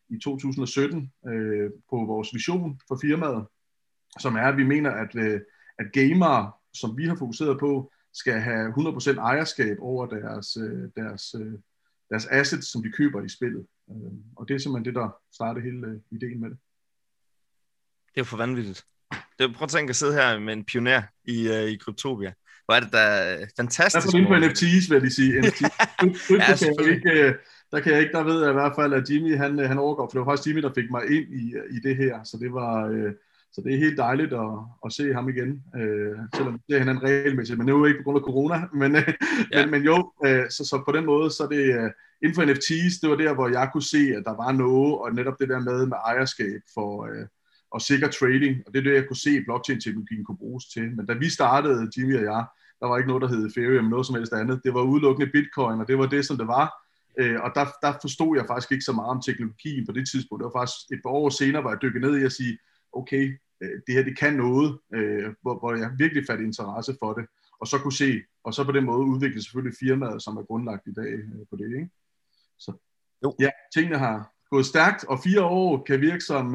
i 0.08 0.19
2017 0.19 1.12
på 1.90 1.96
vores 2.06 2.28
vision 2.34 2.81
for 2.88 2.99
firmaet, 3.02 3.46
som 4.20 4.37
er, 4.37 4.43
at 4.43 4.56
vi 4.56 4.64
mener, 4.64 4.90
at, 4.90 5.16
at 5.78 5.93
gamere, 5.93 6.52
som 6.75 6.96
vi 6.96 7.06
har 7.06 7.16
fokuseret 7.16 7.58
på, 7.58 7.93
skal 8.12 8.40
have 8.40 8.69
100% 8.69 9.19
ejerskab 9.19 9.76
over 9.81 10.06
deres, 10.06 10.46
deres, 10.96 11.34
deres 12.11 12.26
assets, 12.26 12.72
som 12.72 12.82
de 12.82 12.93
køber 12.93 13.25
i 13.25 13.28
spillet. 13.28 13.66
Og 14.37 14.49
det 14.49 14.55
er 14.55 14.59
simpelthen 14.59 14.85
det, 14.85 14.95
der 14.95 15.09
startede 15.33 15.65
hele 15.65 16.01
ideen 16.11 16.41
med 16.41 16.51
det. 16.51 16.59
Det 18.07 18.21
er 18.21 18.21
jo 18.21 18.25
for 18.25 18.37
vanvittigt. 18.37 18.85
Det, 19.39 19.55
prøv 19.55 19.65
at 19.65 19.71
tænke 19.71 19.91
at 19.91 19.97
sidde 19.97 20.15
her 20.15 20.39
med 20.39 20.53
en 20.53 20.65
pioner 20.65 21.03
i, 21.25 21.49
uh, 21.49 21.69
i 21.73 21.77
Kryptopia. 21.77 22.33
Hvor 22.65 22.75
er 22.75 22.81
det 22.81 22.93
da 22.93 23.47
fantastisk. 23.57 24.13
Der 24.13 24.23
er 24.23 24.27
på 24.27 24.37
NFTs, 24.37 24.91
vil 24.91 25.03
jeg 25.03 25.13
sige. 25.13 25.41
NFT. 25.43 25.63
ja, 26.31 26.57
kan 26.57 26.75
jeg 26.79 26.95
ikke, 26.95 27.11
øh, 27.11 27.35
der 27.73 27.81
kan 27.81 27.93
jeg 27.93 28.00
ikke, 28.00 28.12
der 28.12 28.25
ved 28.25 28.41
jeg 28.41 28.50
i 28.50 28.53
hvert 28.53 28.73
fald, 28.79 28.93
at 28.93 29.11
Jimmy, 29.11 29.37
han, 29.37 29.61
øh, 29.61 29.69
han 29.69 29.79
overgår, 29.79 30.07
for 30.07 30.11
det 30.11 30.21
var 30.21 30.33
faktisk 30.33 30.47
Jimmy, 30.47 30.62
der 30.62 30.73
fik 30.75 30.91
mig 30.91 31.03
ind 31.05 31.26
i, 31.41 31.55
i 31.76 31.79
det 31.88 31.97
her, 31.97 32.25
så 32.25 32.38
det 32.41 32.53
var, 32.53 32.87
øh, 32.88 33.12
så 33.53 33.61
det 33.64 33.75
er 33.75 33.79
helt 33.79 33.99
dejligt 33.99 34.33
at, 34.33 34.50
at 34.85 34.93
se 34.93 35.14
ham 35.14 35.29
igen, 35.29 35.62
øh, 35.76 36.19
selvom 36.35 36.61
det 36.69 36.76
er 36.76 36.85
han 36.85 37.03
regelmæssigt, 37.03 37.59
men 37.59 37.69
det 37.69 37.75
er 37.75 37.87
ikke 37.87 38.00
på 38.00 38.05
grund 38.05 38.19
af 38.19 38.25
corona, 38.31 38.59
men, 38.75 38.97
øh, 38.97 39.14
ja. 39.53 39.61
men, 39.61 39.71
men 39.71 39.83
jo, 39.83 40.12
øh, 40.26 40.45
så, 40.50 40.64
så 40.71 40.83
på 40.87 40.93
den 40.97 41.07
måde, 41.07 41.31
så 41.31 41.43
er 41.43 41.49
det 41.49 41.64
øh, 41.79 41.91
inden 42.25 42.35
for 42.35 42.45
NFTs, 42.45 43.00
det 43.00 43.11
var 43.11 43.16
der, 43.16 43.35
hvor 43.35 43.49
jeg 43.49 43.69
kunne 43.73 43.88
se, 43.95 44.02
at 44.16 44.23
der 44.28 44.37
var 44.43 44.52
noget, 44.52 44.99
og 44.99 45.14
netop 45.14 45.38
det 45.40 45.49
der 45.49 45.61
med, 45.61 45.87
med 45.87 45.97
ejerskab 45.97 46.61
for, 46.75 46.90
øh, 47.11 47.26
og 47.71 47.81
sikker 47.81 48.09
trading, 48.09 48.54
og 48.66 48.73
det 48.73 48.78
er 48.78 48.83
det, 48.83 48.95
jeg 48.95 49.07
kunne 49.09 49.25
se, 49.26 49.31
at 49.31 49.47
blockchain-teknologien 49.49 50.25
kunne 50.25 50.43
bruges 50.45 50.64
til. 50.75 50.97
Men 50.97 51.07
da 51.07 51.12
vi 51.12 51.28
startede, 51.28 51.90
Jimmy 51.97 52.16
og 52.16 52.25
jeg, 52.33 52.45
der 52.81 52.87
var 52.87 52.97
ikke 52.97 53.09
noget, 53.09 53.23
der 53.23 53.28
hed 53.28 53.47
Ethereum, 53.47 53.85
noget 53.85 54.07
som 54.07 54.14
helst 54.14 54.33
andet. 54.33 54.61
Det 54.64 54.75
var 54.75 54.83
udelukkende 54.83 55.33
Bitcoin, 55.33 55.81
og 55.81 55.88
det 55.88 55.99
var 55.99 56.07
det, 56.07 56.26
som 56.26 56.37
det 56.38 56.47
var. 56.47 56.66
Øh, 57.21 57.40
og 57.45 57.50
der, 57.54 57.66
der 57.83 57.93
forstod 58.00 58.37
jeg 58.37 58.47
faktisk 58.47 58.73
ikke 58.73 58.85
så 58.85 58.93
meget 58.93 59.11
om 59.16 59.23
teknologien 59.23 59.87
på 59.87 59.93
det 59.93 60.09
tidspunkt. 60.11 60.40
Det 60.40 60.50
var 60.50 60.61
faktisk 60.61 60.81
et 60.95 61.00
par 61.04 61.11
år 61.11 61.28
senere, 61.28 61.62
hvor 61.62 61.71
jeg 61.71 61.83
dykkede 61.83 62.04
ned 62.07 62.14
i 62.21 62.25
at 62.25 62.33
sige, 62.33 62.59
okay, 62.93 63.25
øh, 63.62 63.76
det 63.87 63.95
her 63.95 64.04
det 64.09 64.19
kan 64.19 64.35
noget, 64.35 64.78
øh, 64.95 65.28
hvor, 65.43 65.54
hvor 65.59 65.73
jeg 65.75 65.90
virkelig 65.99 66.23
fandt 66.26 66.43
interesse 66.43 66.97
for 67.02 67.12
det, 67.12 67.25
og 67.61 67.66
så 67.66 67.78
kunne 67.78 67.99
se, 68.04 68.11
og 68.45 68.54
så 68.54 68.64
på 68.64 68.73
den 68.73 68.85
måde 68.85 69.07
udvikle 69.12 69.43
selvfølgelig 69.43 69.76
firmaet, 69.81 70.23
som 70.23 70.37
er 70.37 70.43
grundlagt 70.43 70.87
i 70.87 70.93
dag 70.93 71.12
øh, 71.12 71.47
på 71.50 71.57
det. 71.57 71.71
Ikke? 71.81 71.90
Så 72.64 72.73
jo. 73.25 73.35
ja, 73.40 73.50
tingene 73.75 73.99
har 73.99 74.30
gået 74.50 74.66
stærkt, 74.66 75.04
og 75.04 75.21
fire 75.25 75.44
år 75.44 75.85
kan 75.87 76.00
virke 76.00 76.21
som, 76.21 76.54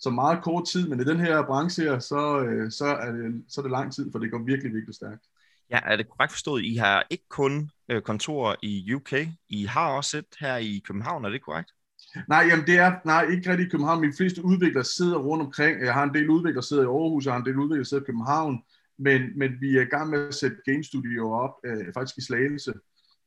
så 0.00 0.10
meget 0.10 0.42
kort 0.42 0.68
tid, 0.72 0.88
men 0.88 1.00
i 1.00 1.04
den 1.04 1.20
her 1.20 1.42
branche 1.42 1.84
her, 1.84 1.98
så, 1.98 2.40
øh, 2.40 2.70
så, 2.70 2.84
er 2.86 3.12
det, 3.12 3.44
så 3.48 3.60
er 3.60 3.62
det 3.62 3.70
lang 3.70 3.92
tid, 3.94 4.12
for 4.12 4.18
det 4.18 4.30
går 4.30 4.38
virkelig, 4.38 4.74
virkelig 4.74 4.94
stærkt. 4.94 5.24
Ja, 5.70 5.80
er 5.84 5.96
det 5.96 6.08
korrekt 6.08 6.32
forstået? 6.32 6.64
I 6.64 6.76
har 6.76 7.06
ikke 7.10 7.28
kun 7.28 7.70
øh, 7.88 8.02
kontorer 8.02 8.54
i 8.62 8.94
UK, 8.94 9.12
I 9.48 9.64
har 9.64 9.88
også 9.90 10.18
et 10.18 10.34
her 10.40 10.56
i 10.56 10.82
København, 10.84 11.24
er 11.24 11.28
det 11.28 11.42
korrekt? 11.42 11.70
Nej, 12.28 12.46
jamen 12.50 12.66
det 12.66 12.78
er 12.78 12.92
nej, 13.04 13.22
ikke 13.22 13.50
rigtig 13.50 13.66
i 13.66 13.70
København. 13.70 14.00
Mine 14.00 14.12
fleste 14.16 14.44
udviklere 14.44 14.84
sidder 14.84 15.18
rundt 15.18 15.44
omkring. 15.44 15.84
Jeg 15.84 15.94
har 15.94 16.02
en 16.02 16.14
del 16.14 16.30
udviklere, 16.30 16.54
der 16.54 16.60
sidder 16.60 16.82
i 16.82 16.86
Aarhus, 16.86 17.24
jeg 17.24 17.32
har 17.32 17.40
en 17.40 17.46
del 17.46 17.58
udviklere, 17.58 17.78
der 17.78 17.84
sidder 17.84 18.02
i 18.02 18.06
København, 18.06 18.62
men, 18.98 19.38
men 19.38 19.50
vi 19.60 19.76
er 19.76 19.82
i 19.82 19.84
gang 19.94 20.10
med 20.10 20.28
at 20.28 20.34
sætte 20.34 20.56
game 20.64 20.84
studio 20.84 21.32
op, 21.32 21.54
øh, 21.64 21.92
faktisk 21.94 22.18
i 22.18 22.24
Slagelse, 22.24 22.72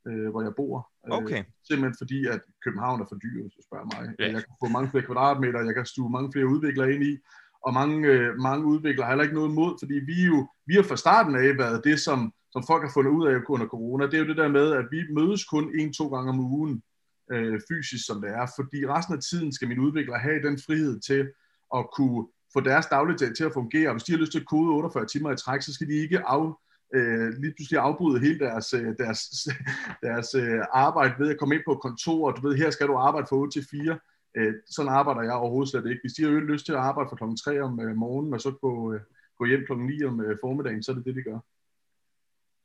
øh, 0.07 0.29
hvor 0.31 0.41
jeg 0.41 0.53
bor. 0.55 0.91
Øh, 1.05 1.17
okay. 1.17 1.39
Øh, 1.39 1.45
simpelthen 1.67 1.95
fordi, 1.97 2.19
at 2.25 2.41
København 2.63 3.01
er 3.01 3.05
for 3.09 3.15
dyr, 3.15 3.41
hvis 3.41 3.53
du 3.57 3.61
spørger 3.67 3.87
mig. 3.93 4.15
Ja. 4.19 4.25
Jeg 4.25 4.41
kan 4.45 4.55
få 4.63 4.67
mange 4.75 4.89
flere 4.89 5.05
kvadratmeter, 5.05 5.59
jeg 5.59 5.75
kan 5.75 5.85
stue 5.85 6.09
mange 6.09 6.31
flere 6.31 6.47
udviklere 6.47 6.93
ind 6.93 7.03
i, 7.03 7.17
og 7.65 7.73
mange, 7.73 8.07
øh, 8.07 8.35
mange 8.47 8.65
udviklere 8.65 9.05
har 9.05 9.11
heller 9.11 9.23
ikke 9.23 9.35
noget 9.35 9.49
imod, 9.49 9.71
fordi 9.81 9.93
vi 9.93 10.25
jo 10.31 10.47
vi 10.65 10.73
har 10.75 10.83
fra 10.83 10.97
starten 10.97 11.35
af 11.35 11.57
været 11.57 11.83
det, 11.83 11.99
som, 11.99 12.33
som 12.51 12.63
folk 12.67 12.83
har 12.83 12.91
fundet 12.93 13.11
ud 13.11 13.27
af 13.27 13.35
under 13.49 13.67
corona, 13.67 14.05
det 14.05 14.13
er 14.13 14.23
jo 14.23 14.27
det 14.27 14.37
der 14.37 14.47
med, 14.47 14.71
at 14.71 14.85
vi 14.91 14.99
mødes 15.13 15.45
kun 15.45 15.79
en-to 15.79 16.07
gange 16.15 16.29
om 16.29 16.39
ugen 16.39 16.83
øh, 17.31 17.59
fysisk, 17.69 18.05
som 18.05 18.21
det 18.21 18.29
er, 18.29 18.47
fordi 18.57 18.87
resten 18.87 19.15
af 19.15 19.21
tiden 19.21 19.51
skal 19.53 19.67
mine 19.67 19.81
udviklere 19.81 20.19
have 20.19 20.43
den 20.47 20.59
frihed 20.65 20.99
til 20.99 21.31
at 21.75 21.85
kunne 21.97 22.27
få 22.53 22.59
deres 22.59 22.85
dagligdag 22.85 23.35
til 23.35 23.43
at 23.43 23.53
fungere. 23.53 23.91
Hvis 23.91 24.03
de 24.03 24.11
har 24.11 24.19
lyst 24.19 24.31
til 24.31 24.39
at 24.39 24.45
kode 24.45 24.69
48 24.69 25.05
timer 25.05 25.31
i 25.31 25.37
træk, 25.37 25.61
så 25.61 25.73
skal 25.73 25.87
de 25.87 25.93
ikke 25.93 26.27
af, 26.27 26.59
øh, 26.93 27.29
lige 27.41 27.53
pludselig 27.57 27.79
afbryde 27.79 28.19
hele 28.19 28.39
deres, 28.39 28.73
øh, 28.73 28.97
deres, 28.97 29.47
deres 30.07 30.35
øh, 30.35 30.61
arbejde 30.73 31.13
ved 31.19 31.29
at 31.29 31.39
komme 31.39 31.55
ind 31.55 31.63
på 31.67 31.71
et 31.71 31.81
kontor, 31.81 32.27
og 32.27 32.37
du 32.37 32.47
ved, 32.47 32.57
her 32.57 32.69
skal 32.69 32.87
du 32.87 32.95
arbejde 32.95 33.27
fra 33.29 33.35
8 33.35 33.59
til 33.61 33.67
4. 33.71 33.99
Øh, 34.37 34.53
sådan 34.69 34.91
arbejder 34.91 35.21
jeg 35.21 35.33
overhovedet 35.33 35.71
slet 35.71 35.89
ikke. 35.89 36.01
Hvis 36.03 36.13
de 36.13 36.23
har 36.23 36.31
jo 36.31 36.39
lyst 36.39 36.65
til 36.65 36.73
at 36.73 36.79
arbejde 36.79 37.09
fra 37.09 37.15
klokken 37.15 37.37
3 37.37 37.61
om 37.61 37.79
øh, 37.79 37.95
morgenen, 37.95 38.33
og 38.33 38.41
så 38.41 38.51
gå, 38.51 38.93
øh, 38.93 39.01
gå 39.37 39.45
hjem 39.45 39.65
klokken 39.65 39.87
9 39.87 40.03
om 40.03 40.21
øh, 40.21 40.37
formiddagen, 40.43 40.83
så 40.83 40.91
er 40.91 40.95
det 40.95 41.05
det, 41.05 41.15
de 41.15 41.23
gør. 41.23 41.39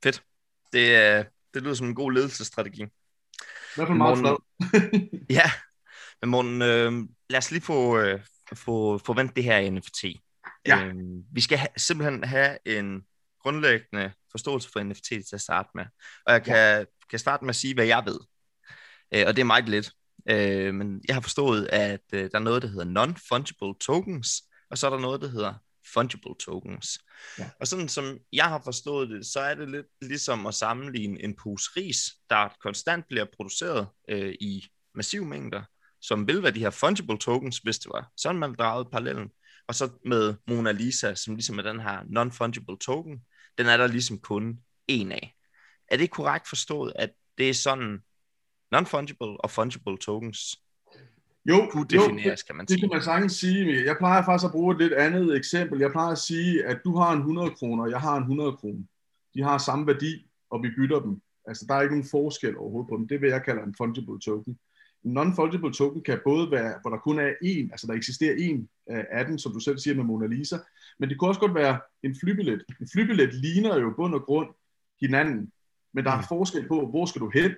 Fedt. 0.05 0.23
Det, 0.73 1.19
øh, 1.19 1.25
det 1.55 1.63
lyder 1.63 1.75
som 1.75 1.87
en 1.87 1.95
god 1.95 2.13
ledelsesstrategi. 2.13 2.83
I 2.83 3.77
hvert 3.77 3.89
fald 3.89 3.99
meget 3.99 4.19
Morten-. 4.23 5.27
Ja, 5.39 5.51
men 6.23 6.31
Morten, 6.31 6.63
øh, 6.63 7.09
lad 7.31 7.39
os 7.39 7.51
lige 7.51 7.63
få, 7.63 7.99
øh, 7.99 8.21
få, 8.55 8.99
få 8.99 9.13
vendt 9.13 9.37
det 9.37 9.45
her 9.45 9.71
NFT. 9.71 10.05
Ja. 10.67 10.85
Øh, 10.87 10.95
vi 11.33 11.41
skal 11.41 11.59
ha- 11.59 11.77
simpelthen 11.77 12.25
have 12.25 12.59
en 12.65 13.07
grundlæggende 13.49 14.13
forståelse 14.31 14.69
for 14.73 14.83
NFT 14.83 15.09
til 15.09 15.35
at 15.35 15.41
starte 15.41 15.69
med. 15.75 15.85
Og 16.27 16.33
jeg 16.33 16.45
kan, 16.45 16.87
kan 17.11 17.19
starte 17.19 17.45
med 17.45 17.51
at 17.51 17.57
sige, 17.57 17.75
hvad 17.75 17.87
jeg 17.87 18.03
ved. 18.07 18.21
Øh, 19.15 19.25
og 19.27 19.37
det 19.37 19.41
er 19.41 19.45
meget 19.45 19.69
lidt. 19.69 19.93
Øh, 20.31 20.75
men 20.75 21.01
jeg 21.09 21.17
har 21.17 21.21
forstået, 21.21 21.69
at 21.73 22.01
øh, 22.13 22.23
der 22.23 22.39
er 22.39 22.39
noget, 22.39 22.63
der 22.63 22.69
hedder 22.69 22.85
non-fungible 22.85 23.79
tokens, 23.87 24.43
og 24.71 24.79
så 24.79 24.87
er 24.87 24.91
der 24.91 24.99
noget, 24.99 25.21
der 25.21 25.29
hedder 25.29 25.55
fungible 25.93 26.35
tokens. 26.41 26.99
Ja. 27.39 27.51
Og 27.61 27.67
sådan 27.67 27.89
som 27.89 28.19
jeg 28.33 28.45
har 28.45 28.61
forstået 28.65 29.09
det, 29.09 29.27
så 29.27 29.41
er 29.41 29.55
det 29.55 29.71
lidt 29.71 29.87
ligesom 30.03 30.47
at 30.47 30.55
sammenligne 30.55 31.25
en 31.25 31.37
pose 31.37 31.71
ris, 31.77 31.99
der 32.31 32.49
konstant 32.63 33.05
bliver 33.09 33.25
produceret 33.37 33.87
øh, 34.09 34.35
i 34.41 34.69
massive 34.95 35.25
mængder, 35.25 35.63
som 36.01 36.27
vil 36.27 36.43
være 36.43 36.53
de 36.53 36.59
her 36.59 36.71
fungible 36.71 37.19
tokens, 37.19 37.59
hvis 37.59 37.79
det 37.79 37.91
var 37.95 38.13
sådan, 38.17 38.39
man 38.39 38.55
dragede 38.55 38.89
parallellen. 38.93 39.31
Og 39.69 39.75
så 39.75 39.91
med 40.05 40.35
Mona 40.49 40.73
Lisa, 40.73 41.15
som 41.15 41.35
ligesom 41.35 41.59
er 41.59 41.63
den 41.63 41.81
her 41.81 42.01
non-fungible 42.01 42.79
token, 42.81 43.21
den 43.59 43.67
er 43.67 43.77
der 43.77 43.87
ligesom 43.87 44.19
kun 44.19 44.61
en 44.89 45.13
af. 45.13 45.35
Er 45.89 45.97
det 45.97 46.11
korrekt 46.11 46.49
forstået, 46.49 46.93
at 46.97 47.11
det 47.39 47.49
er 47.51 47.55
sådan 47.55 47.99
non-fungible 48.75 49.37
og 49.45 49.51
fungible 49.51 49.99
tokens 49.99 50.57
Jo, 51.49 51.69
kunne 51.71 51.87
jo, 51.95 52.01
defineres, 52.03 52.43
kan 52.43 52.57
man 52.57 52.67
Det 52.67 52.71
sige? 52.73 52.81
kan 52.81 52.89
man 52.93 53.03
sagtens 53.03 53.33
sige. 53.33 53.85
Jeg 53.85 53.97
plejer 53.99 54.25
faktisk 54.25 54.45
at 54.45 54.53
bruge 54.53 54.75
et 54.75 54.81
lidt 54.81 54.93
andet 54.93 55.37
eksempel. 55.37 55.81
Jeg 55.81 55.91
plejer 55.91 56.13
at 56.13 56.19
sige, 56.19 56.65
at 56.65 56.79
du 56.85 56.97
har 56.97 57.13
en 57.13 57.19
100 57.19 57.51
kroner, 57.51 57.85
og 57.85 57.91
jeg 57.91 58.01
har 58.01 58.17
en 58.17 58.23
100 58.23 58.53
kroner. 58.53 58.83
De 59.35 59.43
har 59.43 59.59
samme 59.59 59.87
værdi, 59.87 60.31
og 60.51 60.63
vi 60.63 60.69
bytter 60.77 61.01
dem. 61.01 61.21
Altså, 61.47 61.65
der 61.69 61.75
er 61.75 61.83
ikke 61.83 61.95
nogen 61.95 62.11
forskel 62.11 62.57
overhovedet 62.59 62.89
på 62.89 62.97
dem. 62.97 63.09
Det 63.09 63.21
vil 63.21 63.31
jeg 63.31 63.43
kalde 63.45 63.63
en 63.63 63.75
fungible 63.79 64.21
token. 64.21 64.59
En 65.05 65.19
non-fungible 65.19 65.73
token 65.73 66.03
kan 66.03 66.21
både 66.25 66.51
være, 66.51 66.75
hvor 66.81 66.91
der 66.91 66.99
kun 66.99 67.19
er 67.19 67.31
én, 67.45 67.69
altså 67.73 67.87
der 67.87 67.93
eksisterer 67.95 68.35
øh, 68.39 68.59
af 68.89 69.25
dem, 69.27 69.39
som 69.39 69.53
du 69.53 69.61
selv 69.61 69.79
siger 69.79 69.95
med 69.95 70.05
Mona 70.05 70.27
Lisa, 70.27 70.57
men 70.99 71.09
det 71.09 71.19
kunne 71.19 71.31
også 71.31 71.41
godt 71.41 71.55
være 71.55 71.81
en 72.03 72.17
flybillet. 72.21 72.65
En 72.81 72.89
flybillet 72.93 73.35
ligner 73.35 73.79
jo 73.79 73.93
bund 73.97 74.15
og 74.15 74.23
grund 74.23 74.49
hinanden, 75.01 75.53
men 75.95 76.05
der 76.05 76.11
er 76.11 76.17
Mm. 76.17 76.25
forskel 76.29 76.69
på, 76.69 76.87
hvor 76.91 77.07
skal 77.07 77.21
du 77.21 77.31
hen, 77.35 77.53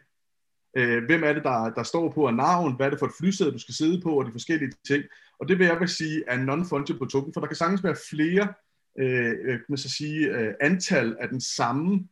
øh, 0.77 1.05
hvem 1.05 1.23
er 1.25 1.33
det, 1.33 1.45
der, 1.45 1.71
der 1.75 1.83
står 1.83 2.11
på 2.13 2.27
af 2.27 2.35
navn, 2.35 2.77
hvad 2.77 2.87
er 2.87 2.91
det 2.91 2.99
for 2.99 3.07
et 3.07 3.13
flysæde, 3.21 3.53
du 3.53 3.59
skal 3.59 3.75
sidde 3.75 4.01
på, 4.01 4.19
og 4.19 4.27
de 4.27 4.33
forskellige 4.33 4.73
ting. 4.87 5.05
Og 5.41 5.49
det 5.49 5.59
vil 5.59 5.67
jeg 5.67 5.81
vil 5.81 5.89
sige 5.89 6.25
er 6.29 6.37
non-fungible 6.37 7.09
token, 7.09 7.33
for 7.33 7.41
der 7.41 7.47
kan 7.47 7.57
sagtens 7.57 7.85
være 7.85 7.97
flere 8.11 8.55
øh, 9.01 9.35
øh, 9.45 9.59
man 9.69 9.79
så 9.79 9.91
sige, 9.91 10.29
øh, 10.39 10.55
antal 10.61 11.17
af 11.21 11.29
den 11.29 11.41
samme 11.41 12.09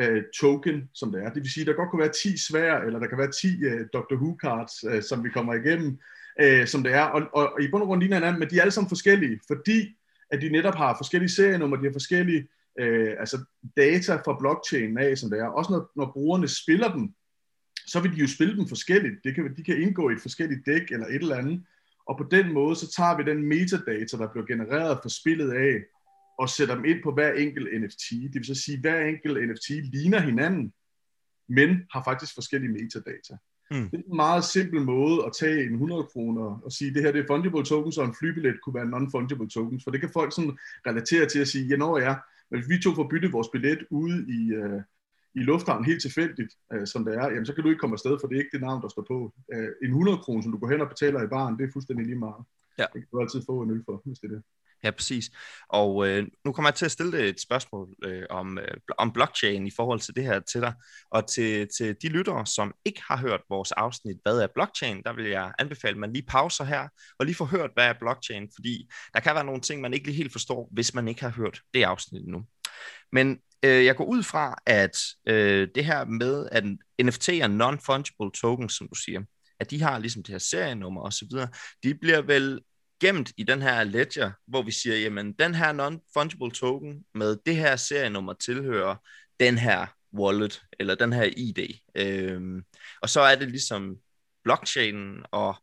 øh, 0.00 0.22
token, 0.40 0.90
som 0.94 1.12
det 1.12 1.24
er. 1.24 1.32
Det 1.32 1.42
vil 1.42 1.52
sige, 1.52 1.66
der 1.66 1.72
godt 1.72 1.90
kunne 1.90 2.02
være 2.02 2.12
10 2.22 2.36
svær, 2.48 2.78
eller 2.80 2.98
der 2.98 3.06
kan 3.06 3.18
være 3.18 3.30
10 3.30 3.64
øh, 3.64 3.86
Dr. 3.92 4.14
Who-cards, 4.14 4.88
øh, 4.90 5.02
som 5.02 5.24
vi 5.24 5.28
kommer 5.30 5.54
igennem, 5.54 5.98
øh, 6.40 6.66
som 6.66 6.82
det 6.82 6.92
er. 6.92 7.02
Og, 7.02 7.22
og, 7.32 7.52
og 7.52 7.62
i 7.62 7.70
bund 7.70 7.82
og 7.82 7.86
grund 7.86 8.00
ligner 8.00 8.16
hinanden, 8.16 8.40
men 8.40 8.50
de 8.50 8.56
er 8.56 8.60
alle 8.60 8.70
sammen 8.70 8.88
forskellige, 8.88 9.40
fordi 9.46 9.96
at 10.30 10.40
de 10.40 10.48
netop 10.48 10.74
har 10.74 10.96
forskellige 10.96 11.30
serienummer, 11.30 11.76
de 11.76 11.84
har 11.84 11.92
forskellige 11.92 12.48
øh, 12.80 13.14
altså 13.18 13.44
data 13.76 14.16
fra 14.16 14.38
blockchain 14.38 14.98
af, 14.98 15.18
som 15.18 15.30
det 15.30 15.38
er. 15.38 15.46
Også 15.46 15.72
når, 15.72 15.90
når 15.96 16.12
brugerne 16.12 16.48
spiller 16.48 16.92
dem, 16.92 17.14
så 17.86 18.00
vil 18.00 18.12
de 18.12 18.20
jo 18.20 18.26
spille 18.26 18.56
dem 18.56 18.68
forskelligt. 18.68 19.14
Det 19.24 19.34
kan, 19.34 19.56
de 19.56 19.64
kan 19.64 19.82
indgå 19.82 20.10
i 20.10 20.12
et 20.12 20.20
forskelligt 20.20 20.66
dæk 20.66 20.90
eller 20.90 21.06
et 21.06 21.14
eller 21.14 21.36
andet. 21.36 21.64
Og 22.06 22.18
på 22.18 22.26
den 22.30 22.52
måde, 22.52 22.76
så 22.76 22.90
tager 22.96 23.16
vi 23.16 23.22
den 23.30 23.46
metadata, 23.46 24.16
der 24.16 24.32
bliver 24.32 24.46
genereret 24.46 24.98
for 25.02 25.08
spillet 25.08 25.52
af, 25.52 25.82
og 26.38 26.48
sætter 26.48 26.74
dem 26.74 26.84
ind 26.84 27.02
på 27.02 27.12
hver 27.12 27.32
enkelt 27.32 27.82
NFT. 27.82 28.10
Det 28.10 28.34
vil 28.34 28.44
så 28.44 28.54
sige, 28.54 28.74
at 28.74 28.80
hver 28.80 29.00
enkelt 29.00 29.50
NFT 29.50 29.68
ligner 29.68 30.20
hinanden, 30.20 30.72
men 31.48 31.70
har 31.92 32.02
faktisk 32.04 32.34
forskellige 32.34 32.72
metadata. 32.72 33.36
Mm. 33.70 33.90
Det 33.90 33.94
er 34.00 34.10
en 34.10 34.16
meget 34.16 34.44
simpel 34.44 34.80
måde 34.82 35.24
at 35.26 35.32
tage 35.40 35.64
en 35.64 35.72
100 35.72 36.04
kroner 36.04 36.60
og 36.64 36.72
sige, 36.72 36.94
det 36.94 37.02
her 37.02 37.12
det 37.12 37.20
er 37.20 37.26
fungible 37.26 37.64
tokens, 37.64 37.98
og 37.98 38.04
en 38.04 38.14
flybillet 38.14 38.60
kunne 38.62 38.74
være 38.74 38.90
non-fungible 38.94 39.48
tokens, 39.48 39.84
for 39.84 39.90
det 39.90 40.00
kan 40.00 40.10
folk 40.12 40.34
sådan 40.34 40.58
relatere 40.86 41.26
til 41.26 41.38
at 41.38 41.48
sige, 41.48 41.66
ja, 41.66 41.76
når 41.76 41.98
jeg, 41.98 42.18
men 42.50 42.60
hvis 42.60 42.68
vi 42.68 42.82
to 42.82 42.94
får 42.94 43.08
byttet 43.10 43.32
vores 43.32 43.48
billet 43.48 43.78
ude 43.90 44.26
i, 44.28 44.52
øh, 44.52 44.80
i 45.34 45.40
lufthavnen 45.40 45.84
helt 45.84 46.02
tilfældigt, 46.02 46.52
øh, 46.72 46.86
som 46.86 47.04
det 47.04 47.14
er, 47.14 47.24
jamen 47.24 47.46
så 47.46 47.54
kan 47.54 47.62
du 47.64 47.68
ikke 47.68 47.80
komme 47.80 47.94
afsted, 47.94 48.16
for 48.20 48.26
det 48.28 48.34
er 48.34 48.40
ikke 48.40 48.56
det 48.56 48.60
navn, 48.60 48.82
der 48.82 48.88
står 48.88 49.04
på. 49.08 49.32
Øh, 49.54 49.68
en 49.82 49.88
100 49.88 50.18
kroner, 50.18 50.42
som 50.42 50.52
du 50.52 50.58
går 50.58 50.68
hen 50.68 50.80
og 50.80 50.88
betaler 50.88 51.22
i 51.22 51.26
baren, 51.26 51.58
det 51.58 51.64
er 51.64 51.72
fuldstændig 51.72 52.06
lige 52.06 52.18
meget. 52.18 52.44
Ja. 52.78 52.86
Det 52.92 53.00
kan 53.02 53.08
du 53.12 53.20
altid 53.20 53.42
få 53.46 53.62
en 53.62 53.70
øl 53.70 53.82
for, 53.84 54.02
hvis 54.04 54.18
det 54.18 54.30
er 54.30 54.34
det. 54.34 54.42
Ja, 54.84 54.90
præcis. 54.90 55.30
Og 55.68 56.08
øh, 56.08 56.26
nu 56.44 56.52
kommer 56.52 56.70
jeg 56.70 56.74
til 56.74 56.84
at 56.84 56.90
stille 56.90 57.18
dig 57.18 57.28
et 57.28 57.40
spørgsmål 57.40 57.88
øh, 58.04 58.22
om, 58.30 58.58
øh, 58.58 58.74
om 58.98 59.12
blockchain 59.12 59.66
i 59.66 59.70
forhold 59.76 60.00
til 60.00 60.16
det 60.16 60.24
her 60.24 60.40
til 60.40 60.60
dig. 60.60 60.74
Og 61.10 61.28
til, 61.28 61.68
til 61.78 61.96
de 62.02 62.08
lyttere, 62.08 62.46
som 62.46 62.74
ikke 62.84 63.02
har 63.08 63.16
hørt 63.16 63.40
vores 63.48 63.72
afsnit, 63.72 64.16
hvad 64.22 64.38
er 64.38 64.46
blockchain, 64.54 65.02
der 65.02 65.12
vil 65.12 65.26
jeg 65.26 65.52
anbefale, 65.58 65.92
at 65.92 65.98
man 65.98 66.12
lige 66.12 66.26
pauser 66.28 66.64
her 66.64 66.88
og 67.18 67.26
lige 67.26 67.36
får 67.36 67.44
hørt, 67.44 67.70
hvad 67.74 67.84
er 67.84 67.94
blockchain, 68.00 68.48
fordi 68.56 68.90
der 69.14 69.20
kan 69.20 69.34
være 69.34 69.44
nogle 69.44 69.60
ting, 69.60 69.80
man 69.80 69.94
ikke 69.94 70.06
lige 70.06 70.16
helt 70.16 70.32
forstår, 70.32 70.68
hvis 70.72 70.94
man 70.94 71.08
ikke 71.08 71.22
har 71.22 71.30
hørt 71.30 71.60
det 71.74 71.82
afsnit 71.82 72.26
nu. 72.26 72.44
Men 73.12 73.38
øh, 73.64 73.84
jeg 73.84 73.96
går 73.96 74.04
ud 74.04 74.22
fra, 74.22 74.58
at 74.66 74.96
øh, 75.26 75.68
det 75.74 75.84
her 75.84 76.04
med, 76.04 76.48
at 76.52 76.64
NFT 77.02 77.28
er 77.28 77.48
non-fungible 77.48 78.40
tokens, 78.40 78.72
som 78.72 78.88
du 78.88 78.94
siger, 78.94 79.22
at 79.60 79.70
de 79.70 79.82
har 79.82 79.98
ligesom 79.98 80.22
det 80.22 80.32
her 80.32 80.38
serienummer 80.38 81.00
og 81.00 81.12
så 81.12 81.26
videre, 81.30 81.48
de 81.82 81.94
bliver 81.94 82.22
vel 82.22 82.60
gemt 83.00 83.32
i 83.36 83.42
den 83.42 83.62
her 83.62 83.84
ledger, 83.84 84.30
hvor 84.46 84.62
vi 84.62 84.70
siger, 84.70 84.96
jamen 84.96 85.32
den 85.32 85.54
her 85.54 85.72
non-fungible 85.72 86.50
token 86.54 87.04
med 87.14 87.36
det 87.46 87.56
her 87.56 87.76
serienummer 87.76 88.32
tilhører 88.32 88.96
den 89.40 89.58
her 89.58 89.86
wallet, 90.14 90.62
eller 90.80 90.94
den 90.94 91.12
her 91.12 91.30
ID. 91.36 91.58
Øhm, 91.94 92.62
og 93.02 93.08
så 93.08 93.20
er 93.20 93.34
det 93.34 93.48
ligesom 93.50 93.96
blockchainen 94.44 95.22
og 95.30 95.54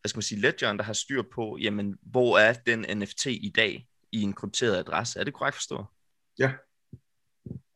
hvad 0.00 0.08
skal 0.08 0.18
man 0.18 0.22
sige, 0.22 0.40
ledgeren, 0.40 0.76
der 0.78 0.84
har 0.84 0.92
styr 0.92 1.22
på, 1.34 1.58
jamen 1.60 1.96
hvor 2.02 2.38
er 2.38 2.52
den 2.52 2.98
NFT 2.98 3.26
i 3.26 3.52
dag 3.56 3.86
i 4.12 4.22
en 4.22 4.32
krypteret 4.32 4.76
adresse. 4.76 5.20
Er 5.20 5.24
det 5.24 5.34
korrekt 5.34 5.54
forstået? 5.56 5.86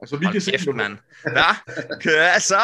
Altså, 0.01 0.17
vi 0.17 0.25
Hold 0.25 0.33
kan 0.35 0.41
se, 0.41 0.51
kæft, 0.51 0.65
hvor- 0.65 0.73
mand. 0.73 0.99
Hvad? 1.23 1.55
Kører 2.01 2.39
så? 2.39 2.61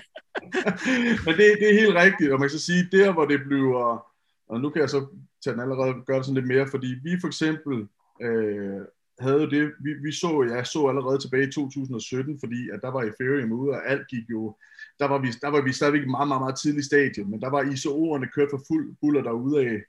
Men 1.24 1.34
det, 1.38 1.56
det 1.60 1.70
er 1.70 1.80
helt 1.80 1.94
rigtigt, 1.94 2.32
og 2.32 2.40
man 2.40 2.48
kan 2.48 2.58
så 2.58 2.64
sige, 2.66 2.88
der 2.92 3.12
hvor 3.12 3.24
det 3.24 3.40
bliver, 3.46 4.06
og 4.48 4.60
nu 4.60 4.70
kan 4.70 4.80
jeg 4.82 4.90
så 4.90 5.06
tage 5.44 5.54
den 5.54 5.62
allerede, 5.62 5.94
gør 6.06 6.16
det 6.16 6.24
sådan 6.24 6.34
lidt 6.34 6.52
mere, 6.54 6.68
fordi 6.68 6.86
vi 7.02 7.20
for 7.20 7.26
eksempel 7.26 7.88
øh, 8.22 8.80
havde 9.20 9.40
jo 9.42 9.50
det, 9.50 9.72
vi, 9.80 9.90
vi 10.02 10.12
så, 10.12 10.46
jeg 10.50 10.66
så 10.66 10.86
allerede 10.86 11.18
tilbage 11.18 11.48
i 11.48 11.52
2017, 11.52 12.38
fordi 12.40 12.70
at 12.70 12.80
der 12.82 12.90
var 12.90 13.02
Ethereum 13.02 13.52
ude, 13.52 13.70
og 13.70 13.90
alt 13.90 14.08
gik 14.08 14.30
jo, 14.30 14.56
der 14.98 15.08
var 15.08 15.18
vi, 15.18 15.28
der 15.42 15.48
var 15.48 15.60
vi 15.62 15.72
stadigvæk 15.72 16.06
meget, 16.06 16.28
meget, 16.28 16.42
meget 16.42 16.58
tidlig 16.62 16.84
stadie, 16.84 17.24
men 17.24 17.40
der 17.40 17.50
var 17.50 17.62
ISO'erne 17.62 18.30
kørt 18.34 18.48
for 18.50 18.62
fuld 18.68 18.96
buller 19.00 19.22
derude 19.22 19.60
af, 19.66 19.82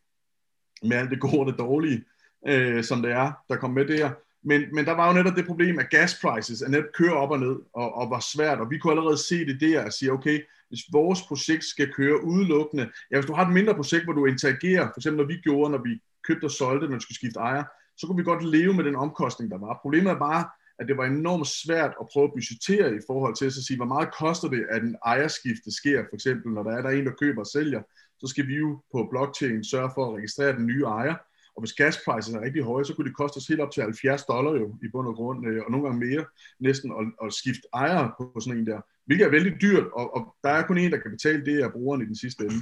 med 0.83 0.97
alt 0.97 1.09
det 1.09 1.19
gode 1.19 1.39
og 1.39 1.45
det 1.45 1.59
dårlige, 1.59 2.03
øh, 2.47 2.83
som 2.83 3.01
det 3.01 3.11
er, 3.11 3.31
der 3.49 3.55
kom 3.55 3.71
med 3.71 3.85
der. 3.85 4.11
Men, 4.43 4.61
men 4.73 4.85
der 4.85 4.91
var 4.91 5.07
jo 5.07 5.13
netop 5.13 5.35
det 5.35 5.45
problem, 5.45 5.79
at 5.79 5.89
gas 5.89 6.19
prices 6.21 6.61
er 6.61 6.69
netop 6.69 6.91
kører 6.93 7.13
op 7.13 7.31
og 7.31 7.39
ned, 7.39 7.55
og, 7.73 7.95
og 7.95 8.09
var 8.09 8.19
svært, 8.33 8.59
og 8.59 8.69
vi 8.69 8.77
kunne 8.77 8.93
allerede 8.93 9.17
se 9.17 9.45
det 9.45 9.61
der 9.61 9.85
og 9.85 9.93
sige, 9.93 10.11
okay, 10.11 10.39
hvis 10.69 10.83
vores 10.91 11.21
projekt 11.21 11.63
skal 11.63 11.93
køre 11.93 12.23
udelukkende, 12.23 12.91
ja, 13.11 13.17
hvis 13.17 13.25
du 13.25 13.33
har 13.33 13.45
et 13.45 13.53
mindre 13.53 13.75
projekt, 13.75 14.03
hvor 14.03 14.13
du 14.13 14.25
interagerer, 14.25 14.85
for 14.87 14.99
eksempel 14.99 15.17
når 15.17 15.27
vi 15.27 15.37
gjorde, 15.37 15.71
når 15.71 15.83
vi 15.83 16.01
købte 16.27 16.45
og 16.45 16.51
solgte, 16.51 16.87
når 16.87 16.95
vi 16.95 17.01
skulle 17.01 17.15
skifte 17.15 17.39
ejer, 17.39 17.63
så 17.97 18.07
kunne 18.07 18.17
vi 18.17 18.23
godt 18.23 18.43
leve 18.45 18.73
med 18.73 18.83
den 18.83 18.95
omkostning, 18.95 19.51
der 19.51 19.57
var. 19.57 19.79
Problemet 19.81 20.11
er 20.11 20.19
bare, 20.19 20.45
at 20.79 20.87
det 20.87 20.97
var 20.97 21.05
enormt 21.05 21.47
svært 21.47 21.93
at 22.01 22.07
prøve 22.13 22.23
at 22.23 22.33
budgettere 22.33 22.95
i 22.95 22.99
forhold 23.07 23.35
til 23.35 23.45
at 23.45 23.53
sige, 23.53 23.77
hvor 23.77 23.85
meget 23.85 24.13
koster 24.13 24.47
det, 24.49 24.65
at 24.69 24.83
en 24.83 24.95
ejerskifte 25.05 25.71
sker, 25.71 26.03
for 26.09 26.15
eksempel 26.15 26.51
når 26.51 26.63
der 26.63 26.71
er 26.71 26.81
der 26.81 26.89
en, 26.89 27.05
der 27.05 27.11
køber 27.11 27.41
og 27.41 27.47
sælger, 27.47 27.81
så 28.19 28.27
skal 28.27 28.47
vi 28.47 28.55
jo 28.55 28.81
på 28.91 29.07
blockchain 29.11 29.63
sørge 29.63 29.91
for 29.95 30.05
at 30.05 30.17
registrere 30.17 30.55
den 30.55 30.65
nye 30.65 30.83
ejer, 30.83 31.15
og 31.55 31.61
hvis 31.61 31.73
gas 31.73 31.97
prices 32.05 32.33
er 32.33 32.41
rigtig 32.41 32.63
høje, 32.63 32.85
så 32.85 32.93
kunne 32.93 33.07
det 33.07 33.17
koste 33.17 33.37
os 33.37 33.47
helt 33.47 33.61
op 33.61 33.71
til 33.71 33.83
70 33.83 34.23
dollar 34.23 34.51
jo, 34.51 34.67
i 34.83 34.87
bund 34.91 35.07
og 35.07 35.15
grund, 35.15 35.47
øh, 35.47 35.61
og 35.65 35.71
nogle 35.71 35.85
gange 35.85 36.05
mere, 36.05 36.25
næsten, 36.59 36.91
at, 36.99 37.25
at 37.27 37.33
skifte 37.33 37.67
ejer 37.73 38.09
på 38.17 38.39
sådan 38.39 38.59
en 38.59 38.67
der. 38.67 38.81
Hvilket 39.05 39.25
er 39.25 39.31
vældig 39.31 39.53
dyrt, 39.61 39.87
og, 39.93 40.15
og 40.15 40.35
der 40.43 40.49
er 40.49 40.67
kun 40.67 40.77
en, 40.77 40.91
der 40.91 40.97
kan 40.97 41.11
betale 41.11 41.45
det, 41.45 41.63
er 41.63 41.69
brugeren 41.69 42.01
i 42.01 42.05
den 42.05 42.15
sidste 42.15 42.43
ende. 42.43 42.61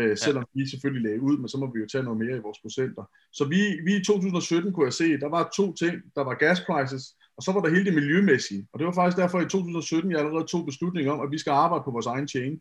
Øh, 0.00 0.16
selvom 0.16 0.44
vi 0.54 0.68
selvfølgelig 0.68 1.02
lagde 1.02 1.22
ud, 1.22 1.38
men 1.38 1.48
så 1.48 1.58
må 1.58 1.66
vi 1.72 1.80
jo 1.80 1.86
tage 1.92 2.04
noget 2.04 2.18
mere 2.18 2.36
i 2.36 2.46
vores 2.46 2.58
procenter. 2.62 3.04
Så 3.32 3.44
vi, 3.44 3.60
vi 3.86 3.96
i 3.96 4.04
2017 4.04 4.72
kunne 4.72 4.86
jeg 4.86 4.92
se, 4.92 5.20
der 5.20 5.28
var 5.28 5.50
to 5.56 5.74
ting. 5.74 5.94
Der 6.16 6.24
var 6.24 6.34
gas 6.34 6.60
prices, 6.68 7.04
Og 7.36 7.42
så 7.42 7.52
var 7.52 7.60
der 7.60 7.70
hele 7.70 7.84
det 7.84 7.94
miljømæssige. 7.94 8.66
Og 8.72 8.78
det 8.78 8.86
var 8.86 8.92
faktisk 8.92 9.16
derfor 9.16 9.40
i 9.40 9.48
2017, 9.48 10.10
jeg 10.10 10.18
allerede 10.20 10.46
tog 10.46 10.66
beslutning 10.66 11.10
om, 11.10 11.20
at 11.20 11.30
vi 11.30 11.38
skal 11.38 11.50
arbejde 11.50 11.84
på 11.84 11.90
vores 11.90 12.06
egen 12.06 12.28
chain. 12.28 12.60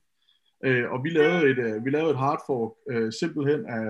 Øh, 0.65 0.85
og 0.91 1.03
vi 1.03 1.09
lavede 1.09 1.49
et, 1.51 1.59
øh, 1.67 1.85
vi 1.85 1.89
lavede 1.89 2.11
et 2.11 2.17
hard 2.17 2.41
fork 2.47 2.71
øh, 2.91 3.11
simpelthen 3.21 3.65
af, 3.65 3.85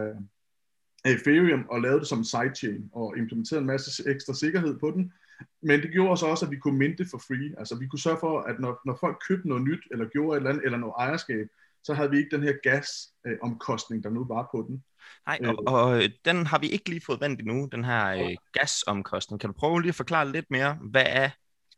af 1.06 1.12
Ethereum 1.12 1.66
og 1.70 1.82
lavede 1.82 2.00
det 2.00 2.08
som 2.08 2.24
sidechain 2.24 2.90
og 2.94 3.18
implementerede 3.18 3.62
en 3.62 3.68
masse 3.68 4.10
ekstra 4.10 4.34
sikkerhed 4.34 4.80
på 4.80 4.92
den. 4.92 5.14
Men 5.62 5.82
det 5.82 5.92
gjorde 5.92 6.18
så 6.18 6.26
også, 6.26 6.46
at 6.46 6.52
vi 6.52 6.58
kunne 6.58 6.78
minte 6.78 7.06
for 7.12 7.18
free. 7.18 7.60
Altså 7.60 7.76
vi 7.76 7.88
kunne 7.88 8.00
sørge 8.00 8.18
for, 8.20 8.40
at 8.40 8.60
når, 8.60 8.82
når 8.86 8.98
folk 9.00 9.18
købte 9.28 9.48
noget 9.48 9.64
nyt, 9.64 9.84
eller 9.92 10.06
gjorde 10.06 10.36
et 10.36 10.38
eller 10.38 10.50
andet, 10.50 10.66
eller 10.66 10.78
noget 10.78 10.94
ejerskab, 10.98 11.48
så 11.84 11.94
havde 11.94 12.12
vi 12.12 12.18
ikke 12.18 12.36
den 12.36 12.44
her 12.44 12.54
gasomkostning, 12.64 14.04
der 14.04 14.10
nu 14.10 14.26
var 14.26 14.50
på 14.52 14.66
den. 14.68 14.84
Nej, 15.28 15.40
og, 15.44 15.64
og 15.68 16.04
øh, 16.04 16.10
den 16.26 16.46
har 16.46 16.60
vi 16.60 16.68
ikke 16.68 16.90
lige 16.90 17.02
fået 17.06 17.22
vendt 17.22 17.40
endnu, 17.40 17.70
den 17.72 17.84
her 17.84 18.08
øh, 18.08 18.36
gasomkostning. 18.54 19.42
Kan 19.42 19.50
du 19.50 19.54
prøve 19.54 19.82
lige 19.82 19.90
at 19.90 19.96
forklare 19.96 20.32
lidt 20.32 20.52
mere, 20.52 20.78
hvad 20.82 21.06
er 21.08 21.30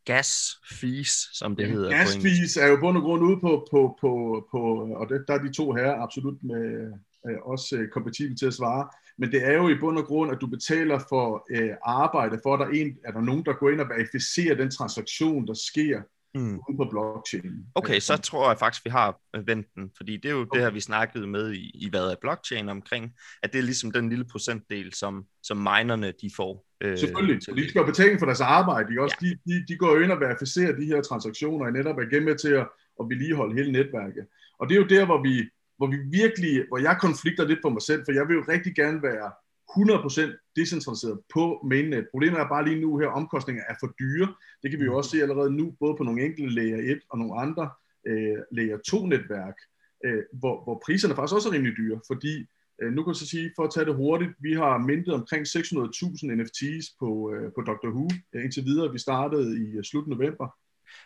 gas 0.06 0.60
fees, 0.80 1.30
som 1.34 1.56
det 1.56 1.68
hedder? 1.68 1.90
Gas 1.90 2.18
fees 2.18 2.58
er 2.58 2.68
jo 2.68 2.78
bund 2.80 2.98
og 2.98 3.04
grund 3.04 3.24
ude 3.24 3.40
på, 3.40 3.68
på, 3.72 3.98
på, 4.02 4.48
på 4.52 4.58
og 4.96 5.10
det, 5.10 5.26
der 5.28 5.34
er 5.34 5.44
de 5.44 5.54
to 5.54 5.74
her 5.74 6.02
absolut 6.04 6.44
med, 6.44 6.94
øh, 7.28 7.38
også 7.44 7.76
øh, 7.76 7.90
kompatible 7.90 8.36
til 8.36 8.46
at 8.46 8.54
svare, 8.54 8.90
men 9.18 9.32
det 9.32 9.48
er 9.48 9.54
jo 9.54 9.70
i 9.70 9.80
bund 9.80 9.98
og 9.98 10.06
grund, 10.06 10.32
at 10.32 10.38
du 10.42 10.48
betaler 10.48 11.00
for 11.10 11.46
øh, 11.52 11.72
arbejde, 11.86 12.40
for 12.44 12.54
at 12.54 12.60
der, 12.60 12.68
en, 12.68 12.98
er 13.06 13.12
der 13.12 13.22
nogen, 13.22 13.46
der 13.46 13.54
går 13.54 13.70
ind 13.70 13.82
og 13.82 13.90
verificerer 13.90 14.56
den 14.56 14.72
transaktion, 14.72 15.48
der 15.48 15.54
sker 15.54 16.02
mm. 16.36 16.60
ude 16.70 16.78
på 16.78 16.86
blockchain. 16.92 17.66
Okay, 17.76 18.00
så 18.00 18.18
tror 18.18 18.50
jeg 18.50 18.60
faktisk, 18.60 18.86
vi 18.86 18.90
har 18.90 19.20
øh, 19.36 19.48
vendt 19.48 19.68
den, 19.76 19.92
fordi 19.98 20.18
det 20.18 20.26
er 20.26 20.34
jo 20.34 20.42
okay. 20.42 20.58
det 20.58 20.64
her, 20.66 20.72
vi 20.72 20.80
snakkede 20.80 21.28
med 21.28 21.54
i, 21.54 21.72
i 21.74 21.90
hvad 21.90 22.04
er 22.04 22.16
blockchain 22.22 22.70
omkring, 22.70 23.14
at 23.44 23.54
det 23.54 23.60
er 23.60 23.64
ligesom 23.64 23.92
den 23.92 24.10
lille 24.10 24.26
procentdel, 24.32 24.94
som, 24.94 25.26
som 25.44 25.58
minerne 25.58 26.14
de 26.22 26.32
får. 26.36 26.66
Øh, 26.82 26.98
Selvfølgelig, 26.98 27.42
fordi 27.50 27.62
de 27.62 27.70
skal 27.70 27.80
jo 27.80 27.86
betale 27.86 28.20
for 28.20 28.26
deres 28.26 28.42
arbejde, 28.42 28.94
de, 28.94 29.02
også, 29.02 29.18
ja. 29.22 29.28
de, 29.28 29.38
de, 29.46 29.66
de 29.68 29.78
går 29.78 29.96
jo 29.96 30.04
ind 30.04 30.12
og 30.12 30.20
verificerer 30.20 30.76
de 30.76 30.86
her 30.86 31.02
transaktioner, 31.02 31.66
og 31.66 31.74
netop 31.74 31.98
er 31.98 32.22
med 32.22 32.36
til 32.36 32.54
at, 32.54 32.68
at 33.00 33.06
vedligeholde 33.10 33.56
hele 33.56 33.72
netværket. 33.72 34.26
Og 34.60 34.70
det 34.70 34.76
er 34.76 34.82
jo 34.82 34.88
der, 34.88 35.06
hvor 35.06 35.22
vi, 35.24 35.50
hvor 35.82 35.90
vi 35.96 36.00
virkelig, 36.22 36.54
hvor 36.68 36.80
jeg 36.88 36.96
konflikter 37.06 37.48
lidt 37.48 37.62
på 37.62 37.70
mig 37.70 37.82
selv, 37.82 38.02
for 38.06 38.12
jeg 38.12 38.28
vil 38.28 38.36
jo 38.40 38.44
rigtig 38.54 38.74
gerne 38.76 39.00
være 39.10 39.28
100% 39.72 40.54
decentraliseret 40.56 41.20
på 41.34 41.44
mainnet. 41.70 42.08
Problemet 42.12 42.40
er 42.40 42.48
bare 42.48 42.66
lige 42.66 42.82
nu 42.82 42.98
her, 42.98 43.08
omkostninger 43.08 43.64
er 43.70 43.76
for 43.80 43.90
dyre. 44.00 44.28
Det 44.62 44.72
kan 44.72 44.80
vi 44.80 44.86
jo 44.86 44.98
også 44.98 45.10
se 45.10 45.22
allerede 45.22 45.52
nu, 45.60 45.76
både 45.80 45.96
på 45.98 46.04
nogle 46.04 46.26
enkelte 46.26 46.56
layer 46.56 46.82
1 46.92 47.00
og 47.10 47.18
nogle 47.18 47.42
andre 47.42 47.70
øh, 48.08 48.38
layer 48.52 48.78
2 48.78 49.06
netværk, 49.06 49.58
øh, 50.06 50.24
hvor, 50.40 50.64
hvor 50.64 50.82
priserne 50.86 51.16
faktisk 51.16 51.36
også 51.36 51.50
er 51.50 51.54
rimelig 51.54 51.78
dyre, 51.78 52.00
fordi 52.12 52.34
øh, 52.82 52.90
nu 52.94 53.04
kan 53.04 53.12
jeg 53.12 53.16
så 53.16 53.28
sige, 53.28 53.52
for 53.56 53.64
at 53.64 53.74
tage 53.74 53.86
det 53.86 53.96
hurtigt, 53.96 54.32
vi 54.40 54.54
har 54.54 54.78
mintet 54.78 55.14
omkring 55.14 55.44
600.000 55.48 56.36
NFTs 56.38 56.86
på, 57.00 57.10
øh, 57.34 57.48
på 57.56 57.62
Dr. 57.70 57.90
Who 57.96 58.08
øh, 58.34 58.44
indtil 58.44 58.66
videre. 58.66 58.92
Vi 58.92 59.00
startede 59.08 59.48
i 59.66 59.68
øh, 59.78 59.84
slut 59.84 60.08
november. 60.08 60.48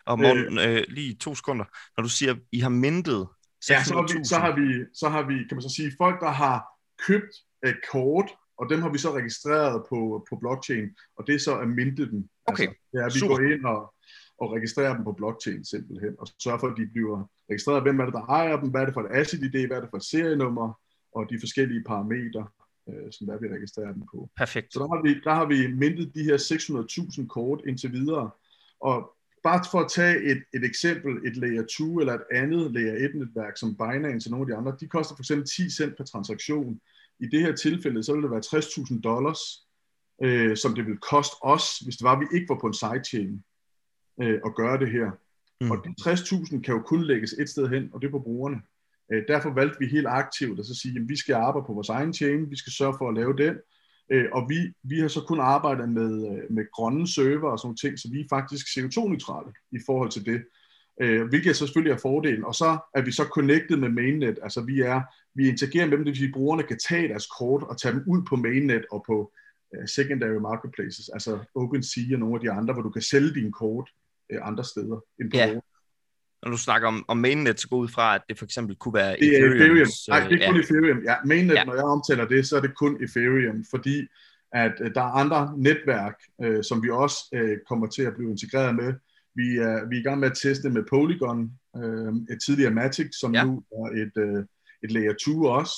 Og 0.06 0.20
Morten, 0.20 0.60
øh, 0.60 0.84
lige 0.88 1.16
to 1.16 1.36
sekunder. 1.36 1.66
Når 1.98 2.02
du 2.02 2.10
siger, 2.10 2.36
I 2.52 2.60
har 2.60 2.70
mintet 2.70 3.28
Ja, 3.70 3.84
så 3.84 3.94
har, 3.94 4.04
vi, 4.04 4.26
så, 4.26 4.38
har 4.38 4.56
vi, 4.60 4.86
så 4.94 5.10
har 5.10 5.24
vi, 5.28 5.34
kan 5.48 5.56
man 5.58 5.62
så 5.62 5.74
sige, 5.76 5.92
folk, 5.98 6.22
der 6.22 6.32
har 6.32 6.66
købt 7.08 7.36
et 7.64 7.78
kort 7.92 8.30
og 8.58 8.70
dem 8.70 8.82
har 8.82 8.90
vi 8.90 8.98
så 8.98 9.12
registreret 9.16 9.84
på, 9.90 10.26
på 10.30 10.36
blockchain, 10.36 10.90
og 11.18 11.28
det 11.28 11.36
er 11.36 11.40
så 11.40 11.60
at 11.60 11.68
minte 11.68 12.12
dem. 12.12 12.30
Okay, 12.46 12.68
altså, 12.68 12.80
det 12.92 13.00
er, 13.02 13.06
at 13.06 13.14
vi 13.16 13.20
Super. 13.20 13.36
går 13.36 13.44
ind 13.54 13.66
og, 13.66 13.94
og 14.42 14.52
registrerer 14.56 14.96
dem 14.96 15.04
på 15.04 15.12
blockchain 15.12 15.66
simpelthen, 15.66 16.16
og 16.20 16.28
sørger 16.44 16.60
for, 16.60 16.68
at 16.68 16.78
de 16.78 16.88
bliver 16.88 17.30
registreret. 17.50 17.84
Hvem 17.84 18.00
er 18.00 18.06
det, 18.06 18.14
der 18.14 18.26
ejer 18.26 18.60
dem? 18.60 18.70
Hvad 18.70 18.82
er 18.82 18.86
det 18.86 18.94
for 18.94 19.02
et 19.02 19.16
ACID-ID? 19.20 19.68
Hvad 19.68 19.78
er 19.78 19.82
det 19.82 19.90
for 19.90 19.98
et 19.98 20.04
serienummer? 20.04 20.80
Og 21.16 21.30
de 21.30 21.40
forskellige 21.40 21.84
parametre, 21.84 22.48
øh, 22.90 23.08
som 23.12 23.28
der 23.28 23.40
vi 23.40 23.48
registrerer 23.48 23.94
dem 23.94 24.04
på. 24.14 24.30
Perfekt. 24.38 24.74
Så 24.74 24.80
der 24.80 24.88
har 24.96 25.02
vi, 25.04 25.12
der 25.28 25.34
har 25.34 25.46
vi 25.46 25.68
mintet 25.68 26.16
de 26.16 26.24
her 26.24 26.38
600.000 26.38 27.28
kort 27.28 27.62
indtil 27.68 27.92
videre. 27.92 28.30
Og 28.80 29.15
bare 29.48 29.64
for 29.72 29.80
at 29.80 29.92
tage 29.92 30.18
et, 30.32 30.44
et 30.54 30.64
eksempel, 30.64 31.12
et 31.28 31.38
layer 31.38 31.66
2 31.78 32.00
eller 32.00 32.14
et 32.14 32.26
andet 32.32 32.72
layer 32.72 32.96
1 33.06 33.16
netværk 33.16 33.58
som 33.58 33.78
Binance 33.78 34.28
og 34.28 34.32
nogle 34.32 34.44
af 34.44 34.48
de 34.48 34.56
andre, 34.60 34.78
de 34.80 34.88
koster 34.88 35.16
for 35.16 35.22
eksempel 35.24 35.48
10 35.48 35.70
cent 35.70 35.98
per 35.98 36.04
transaktion. 36.04 36.82
I 37.20 37.26
det 37.26 37.42
her 37.42 37.56
tilfælde, 37.56 38.04
så 38.04 38.14
vil 38.14 38.24
det 38.24 38.32
være 38.32 38.46
60.000 38.46 39.02
dollars, 39.02 39.42
øh, 40.24 40.58
som 40.58 40.76
det 40.76 40.86
vil 40.86 40.98
koste 40.98 41.36
os, 41.42 41.66
hvis 41.84 41.96
det 41.98 42.04
var, 42.04 42.14
at 42.16 42.20
vi 42.20 42.28
ikke 42.36 42.50
var 42.50 42.60
på 42.62 42.68
en 42.68 42.74
sidechain 42.74 43.44
øh, 44.22 44.40
at 44.46 44.56
gøre 44.56 44.80
det 44.80 44.92
her. 44.92 45.12
Mm. 45.62 45.72
Og 45.72 45.78
de 45.86 45.90
60.000 46.02 46.62
kan 46.62 46.74
jo 46.76 46.82
kun 46.82 47.04
lægges 47.04 47.34
et 47.34 47.50
sted 47.50 47.68
hen, 47.70 47.90
og 47.94 48.02
det 48.02 48.08
er 48.08 48.12
på 48.12 48.20
brugerne. 48.20 48.62
Øh, 49.12 49.24
derfor 49.28 49.54
valgte 49.54 49.80
vi 49.80 49.88
helt 49.88 50.08
aktivt 50.08 50.60
at 50.60 50.66
så 50.66 50.76
sige, 50.82 51.00
at 51.00 51.10
vi 51.10 51.18
skal 51.18 51.36
arbejde 51.36 51.68
på 51.68 51.74
vores 51.74 51.90
egen 51.90 52.14
chain, 52.14 52.52
vi 52.52 52.56
skal 52.56 52.74
sørge 52.74 52.96
for 52.98 53.08
at 53.10 53.16
lave 53.16 53.38
den, 53.38 53.56
øh, 54.12 54.26
og 54.34 54.50
vi, 54.50 54.74
vi 54.84 55.00
har 55.00 55.08
så 55.08 55.22
kun 55.22 55.40
arbejdet 55.40 55.90
med, 55.90 56.12
øh, 56.32 56.52
med 56.56 56.72
grønne 56.72 57.08
server 57.08 57.52
og 57.52 57.60
sådan 57.60 57.78
ting, 57.78 58.00
så 58.00 58.08
vi 58.12 58.20
er 58.20 58.26
faktisk 58.30 58.66
CO2-neutrale 58.68 59.52
i 59.72 59.80
forhold 59.86 60.10
til 60.10 60.26
det 60.26 60.42
øh, 61.02 61.28
hvilket 61.28 61.56
så 61.56 61.66
selvfølgelig 61.66 61.94
er 61.94 61.98
fordelen. 62.02 62.46
Og 62.46 62.56
så 62.56 62.78
er 62.96 63.02
vi 63.02 63.12
så 63.12 63.24
connected 63.24 63.78
med 63.78 63.90
mainnet, 63.90 64.40
altså 64.44 64.62
vi 64.62 64.82
er 64.82 65.02
vi 65.36 65.48
interagerer 65.48 65.86
med 65.86 65.98
dem, 65.98 66.06
det 66.06 66.12
vil 66.12 66.18
sige, 66.18 66.28
at 66.28 66.34
brugerne 66.34 66.64
kan 66.64 66.80
tage 66.80 67.08
deres 67.08 67.28
kort 67.40 67.64
og 67.64 67.82
tage 67.82 67.94
dem 67.94 68.04
ud 68.08 68.22
på 68.30 68.36
mainnet 68.36 68.86
og 68.92 69.04
på 69.08 69.34
uh, 69.78 69.86
secondary 69.86 70.40
marketplaces, 70.42 71.10
altså 71.10 71.40
OpenSea 71.56 72.14
og 72.14 72.20
nogle 72.20 72.36
af 72.36 72.42
de 72.42 72.52
andre, 72.52 72.74
hvor 72.74 72.84
du 72.84 72.90
kan 72.90 73.02
sælge 73.02 73.34
dine 73.34 73.52
kort 73.52 73.90
uh, 74.34 74.48
andre 74.48 74.64
steder 74.64 75.00
end 75.22 75.32
på 75.32 75.38
ja. 75.38 75.60
Når 76.46 76.52
du 76.52 76.58
snakker 76.58 76.88
om, 76.88 77.06
om 77.08 77.18
mainnet, 77.18 77.60
så 77.60 77.70
går 77.70 77.78
ud 77.78 77.88
fra, 77.88 78.16
at 78.16 78.22
det 78.30 78.38
for 78.38 78.46
eksempel 78.46 78.76
kunne 78.76 78.94
være 78.94 79.16
det 79.20 79.28
er 79.28 79.38
Ethereum. 79.38 79.54
Ethereum. 79.56 79.88
Nej, 80.10 80.28
det 80.28 80.44
er 80.44 80.48
kun 80.48 80.56
ja. 80.56 80.62
Ethereum. 80.62 81.04
Ja, 81.04 81.16
mainnet, 81.26 81.56
ja. 81.56 81.64
når 81.64 81.76
jeg 81.76 81.84
omtaler 81.84 82.26
det, 82.28 82.48
så 82.48 82.58
er 82.58 82.62
det 82.62 82.78
kun 82.78 83.04
Ethereum, 83.04 83.66
fordi 83.70 84.08
at 84.54 84.74
uh, 84.82 84.88
der 84.96 85.02
er 85.02 85.12
andre 85.22 85.54
netværk, 85.58 86.16
uh, 86.46 86.62
som 86.62 86.84
vi 86.84 86.90
også 86.90 87.18
uh, 87.36 87.58
kommer 87.70 87.88
til 87.88 88.02
at 88.02 88.14
blive 88.16 88.32
integreret 88.32 88.76
med, 88.76 88.94
vi 89.36 89.58
er, 89.58 89.90
vi 89.90 89.96
er 89.96 90.00
i 90.00 90.04
gang 90.04 90.20
med 90.20 90.32
at 90.32 90.38
teste 90.44 90.70
med 90.70 90.84
Polygon, 90.90 91.52
øh, 91.78 92.14
et 92.34 92.40
tidligere 92.46 92.72
Matic, 92.72 93.10
som 93.20 93.34
ja. 93.34 93.44
nu 93.44 93.64
er 93.72 93.90
et, 94.02 94.16
øh, 94.18 94.46
et 94.84 94.92
layer 94.92 95.14
2 95.26 95.44
også, 95.44 95.76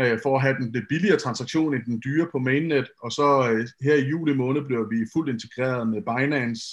øh, 0.00 0.18
for 0.22 0.36
at 0.36 0.42
have 0.42 0.56
den 0.56 0.72
lidt 0.72 0.84
billigere 0.88 1.18
transaktion 1.18 1.74
end 1.74 1.84
den 1.84 2.02
dyre 2.04 2.28
på 2.32 2.38
mainnet. 2.38 2.88
Og 3.02 3.12
så 3.12 3.50
øh, 3.50 3.66
her 3.80 3.94
i 3.94 4.08
juli 4.08 4.34
måned 4.34 4.62
bliver 4.62 4.88
vi 4.88 5.06
fuldt 5.12 5.30
integreret 5.30 5.88
med 5.88 6.02
Binance 6.02 6.64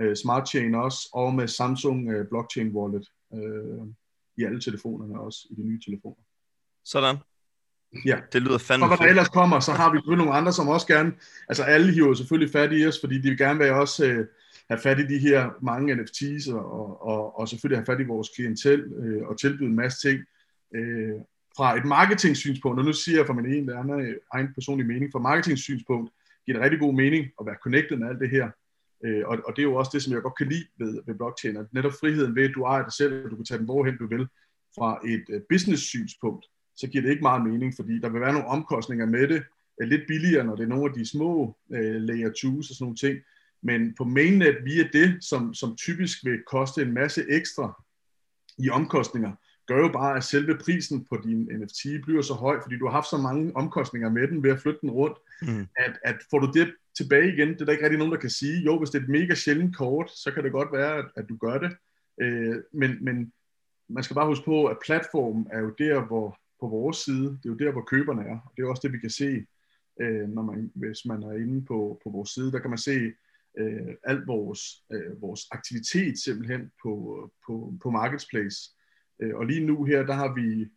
øh, 0.00 0.16
Smart 0.16 0.48
Chain 0.48 0.74
også, 0.74 1.08
og 1.12 1.34
med 1.34 1.48
Samsung 1.48 2.10
øh, 2.10 2.28
Blockchain 2.28 2.68
Wallet 2.76 3.06
øh, 3.34 3.86
i 4.36 4.44
alle 4.44 4.60
telefonerne 4.60 5.20
også, 5.20 5.38
i 5.50 5.54
de 5.54 5.66
nye 5.68 5.80
telefoner. 5.86 6.22
Sådan. 6.84 7.16
Ja. 8.04 8.18
Det 8.32 8.42
lyder 8.42 8.58
fandme 8.58 8.84
Og 8.84 8.88
hvad 8.88 8.98
der 8.98 9.10
ellers 9.10 9.28
kommer, 9.28 9.60
så 9.60 9.72
har 9.72 9.92
vi 9.92 10.16
nogle 10.16 10.32
andre, 10.32 10.52
som 10.52 10.68
også 10.68 10.86
gerne, 10.86 11.12
altså 11.48 11.62
alle 11.62 11.92
hiver 11.92 12.14
selvfølgelig 12.14 12.52
fat 12.52 12.70
i 12.72 12.86
os, 12.86 13.00
fordi 13.00 13.14
de 13.16 13.28
vil 13.28 13.38
gerne 13.38 13.58
være 13.58 13.80
også 13.80 14.06
øh, 14.06 14.26
have 14.70 14.80
fat 14.80 14.98
i 15.00 15.06
de 15.06 15.18
her 15.18 15.50
mange 15.62 15.94
NFT's 15.94 16.54
og, 16.54 17.02
og, 17.02 17.38
og 17.38 17.48
selvfølgelig 17.48 17.78
have 17.78 17.86
fat 17.86 18.00
i 18.00 18.04
vores 18.04 18.28
klientel 18.36 18.80
øh, 18.80 19.26
og 19.28 19.38
tilbyde 19.40 19.68
en 19.68 19.76
masse 19.76 20.08
ting. 20.08 20.20
Øh, 20.74 21.20
fra 21.56 21.76
et 21.78 21.84
marketing-synspunkt, 21.84 22.78
og 22.78 22.84
nu 22.84 22.92
siger 22.92 23.18
jeg 23.18 23.26
fra 23.26 23.32
min 23.32 23.46
egen, 23.52 23.70
anden, 23.70 24.14
egen 24.34 24.48
personlige 24.54 24.88
mening, 24.88 25.12
fra 25.12 25.18
marketing-synspunkt 25.18 26.10
giver 26.44 26.56
det 26.56 26.64
rigtig 26.64 26.80
god 26.80 26.94
mening 26.94 27.22
at 27.40 27.46
være 27.46 27.56
connected 27.64 27.96
med 27.96 28.08
alt 28.08 28.20
det 28.20 28.30
her. 28.30 28.46
Øh, 29.04 29.22
og, 29.26 29.38
og 29.46 29.56
det 29.56 29.62
er 29.62 29.66
jo 29.70 29.74
også 29.74 29.90
det, 29.94 30.02
som 30.02 30.12
jeg 30.12 30.22
godt 30.22 30.38
kan 30.38 30.48
lide 30.48 30.66
ved, 30.78 31.02
ved 31.06 31.14
blockchain, 31.14 31.56
at 31.56 31.66
netop 31.72 31.92
friheden 32.00 32.36
ved, 32.36 32.48
at 32.48 32.54
du 32.54 32.62
ejer 32.62 32.84
det 32.84 32.94
selv, 32.94 33.24
og 33.24 33.30
du 33.30 33.36
kan 33.36 33.44
tage 33.44 33.58
den 33.58 33.64
hvorhen 33.64 33.98
du 33.98 34.06
vil, 34.06 34.26
fra 34.78 35.00
et 35.06 35.24
øh, 35.30 35.40
business-synspunkt, 35.48 36.46
så 36.76 36.86
giver 36.86 37.02
det 37.02 37.10
ikke 37.10 37.22
meget 37.22 37.46
mening, 37.46 37.72
fordi 37.76 38.00
der 38.00 38.08
vil 38.08 38.20
være 38.20 38.32
nogle 38.32 38.48
omkostninger 38.48 39.06
med 39.06 39.28
det, 39.28 39.42
øh, 39.80 39.88
lidt 39.88 40.02
billigere, 40.08 40.44
når 40.44 40.56
det 40.56 40.64
er 40.64 40.68
nogle 40.68 40.90
af 40.90 40.94
de 40.94 41.06
små 41.06 41.56
øh, 41.72 42.02
layer 42.02 42.30
2's 42.30 42.58
og 42.58 42.64
sådan 42.64 42.84
nogle 42.84 42.96
ting, 42.96 43.18
men 43.62 43.94
på 43.94 44.04
mainnet 44.04 44.56
via 44.64 44.88
det, 44.92 45.24
som, 45.24 45.54
som 45.54 45.76
typisk 45.76 46.24
vil 46.24 46.42
koste 46.46 46.82
en 46.82 46.94
masse 46.94 47.24
ekstra 47.28 47.84
i 48.58 48.70
omkostninger, 48.70 49.32
gør 49.68 49.78
jo 49.78 49.88
bare, 49.92 50.16
at 50.16 50.24
selve 50.24 50.58
prisen 50.64 51.04
på 51.04 51.20
din 51.24 51.40
NFT 51.42 51.82
bliver 52.02 52.22
så 52.22 52.34
høj, 52.34 52.60
fordi 52.62 52.78
du 52.78 52.86
har 52.86 52.92
haft 52.92 53.10
så 53.10 53.16
mange 53.16 53.56
omkostninger 53.56 54.10
med 54.10 54.28
den 54.28 54.42
ved 54.42 54.50
at 54.50 54.60
flytte 54.60 54.80
den 54.82 54.90
rundt, 54.90 55.18
mm. 55.42 55.66
at, 55.76 55.98
at 56.04 56.16
får 56.30 56.38
du 56.38 56.50
det 56.54 56.74
tilbage 56.96 57.32
igen, 57.32 57.48
det 57.48 57.60
er 57.60 57.64
der 57.64 57.72
ikke 57.72 57.84
rigtig 57.84 57.98
nogen, 57.98 58.12
der 58.12 58.20
kan 58.20 58.30
sige. 58.30 58.62
Jo, 58.64 58.78
hvis 58.78 58.90
det 58.90 58.98
er 58.98 59.02
et 59.02 59.08
mega 59.08 59.34
sjældent 59.34 59.76
kort, 59.76 60.10
så 60.10 60.30
kan 60.30 60.44
det 60.44 60.52
godt 60.52 60.72
være, 60.72 60.96
at, 60.98 61.06
at 61.16 61.28
du 61.28 61.36
gør 61.36 61.58
det. 61.58 61.76
Øh, 62.20 62.56
men, 62.72 63.04
men 63.04 63.32
man 63.88 64.02
skal 64.04 64.14
bare 64.14 64.26
huske 64.26 64.44
på, 64.44 64.66
at 64.66 64.76
platformen 64.84 65.46
er 65.52 65.60
jo 65.60 65.74
der, 65.78 66.06
hvor 66.06 66.38
på 66.60 66.68
vores 66.68 66.96
side, 66.96 67.24
det 67.24 67.44
er 67.44 67.50
jo 67.50 67.54
der, 67.54 67.72
hvor 67.72 67.82
køberne 67.82 68.22
er. 68.22 68.38
Og 68.44 68.52
det 68.56 68.62
er 68.62 68.68
også 68.68 68.82
det, 68.84 68.92
vi 68.92 68.98
kan 68.98 69.10
se, 69.10 69.46
øh, 70.00 70.28
når 70.28 70.42
man, 70.42 70.72
hvis 70.74 71.04
man 71.06 71.22
er 71.22 71.32
inde 71.32 71.64
på, 71.64 72.00
på 72.04 72.10
vores 72.10 72.30
side. 72.30 72.52
Der 72.52 72.58
kan 72.58 72.70
man 72.70 72.78
se, 72.78 73.12
øh, 73.58 73.94
alt 74.04 74.26
vores, 74.26 74.60
øh, 74.92 75.22
vores 75.22 75.40
aktivitet 75.50 76.18
simpelthen 76.18 76.70
på, 76.82 76.92
på, 77.46 77.74
på 77.82 77.90
Marketplace. 77.90 78.58
Øh, 79.20 79.36
og 79.36 79.46
lige 79.46 79.66
nu 79.66 79.84
her, 79.84 80.02
der 80.02 80.14
har 80.14 80.34
vi, 80.34 80.68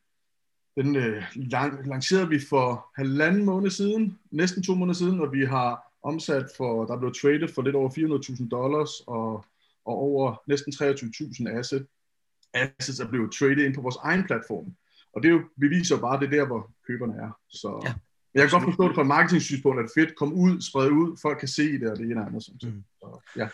den 0.81 0.95
øh, 0.95 1.23
lang, 1.35 1.87
lancerede 1.87 2.29
vi 2.29 2.39
for 2.49 2.87
halvanden 2.95 3.45
måned 3.45 3.69
siden, 3.69 4.19
næsten 4.31 4.63
to 4.63 4.75
måneder 4.75 4.97
siden, 4.97 5.19
og 5.19 5.33
vi 5.33 5.45
har 5.45 5.91
omsat 6.03 6.45
for, 6.57 6.85
der 6.85 6.97
blev 6.97 7.13
traded 7.13 7.47
for 7.47 7.61
lidt 7.61 7.75
over 7.75 7.89
400.000 7.89 8.49
dollars, 8.49 8.89
og, 9.07 9.45
og 9.85 9.95
over 9.95 10.41
næsten 10.47 10.73
23.000 10.73 11.49
asset, 11.49 11.87
assets 12.53 12.99
er 12.99 13.07
blevet 13.07 13.31
traded 13.31 13.65
ind 13.65 13.75
på 13.75 13.81
vores 13.81 13.97
egen 14.03 14.23
platform. 14.23 14.75
Og 15.13 15.23
det 15.23 15.29
er 15.29 15.33
jo, 15.33 15.41
beviser 15.59 15.97
bare, 15.97 16.19
det 16.19 16.25
er 16.25 16.29
der, 16.29 16.45
hvor 16.45 16.71
køberne 16.87 17.13
er. 17.13 17.31
Så, 17.49 17.81
ja. 17.85 17.93
Men 18.33 18.41
jeg 18.41 18.49
kan 18.49 18.59
godt 18.59 18.69
forstå 18.69 18.87
det 18.87 18.95
fra 18.95 19.01
et 19.01 19.07
marketing-synspunkt, 19.07 19.79
at 19.79 19.89
fedt, 19.95 20.15
kom 20.15 20.33
ud, 20.33 20.61
spred 20.61 20.89
ud, 20.89 21.17
folk 21.21 21.39
kan 21.39 21.47
se 21.47 21.79
det, 21.79 21.91
og 21.91 21.97
det 21.97 22.05
ene 22.05 22.21
og 22.21 22.27
andet. 22.27 22.43
Sådan. 22.43 22.69
Mm. 22.69 22.83
Så, 22.99 23.19
ja. 23.35 23.47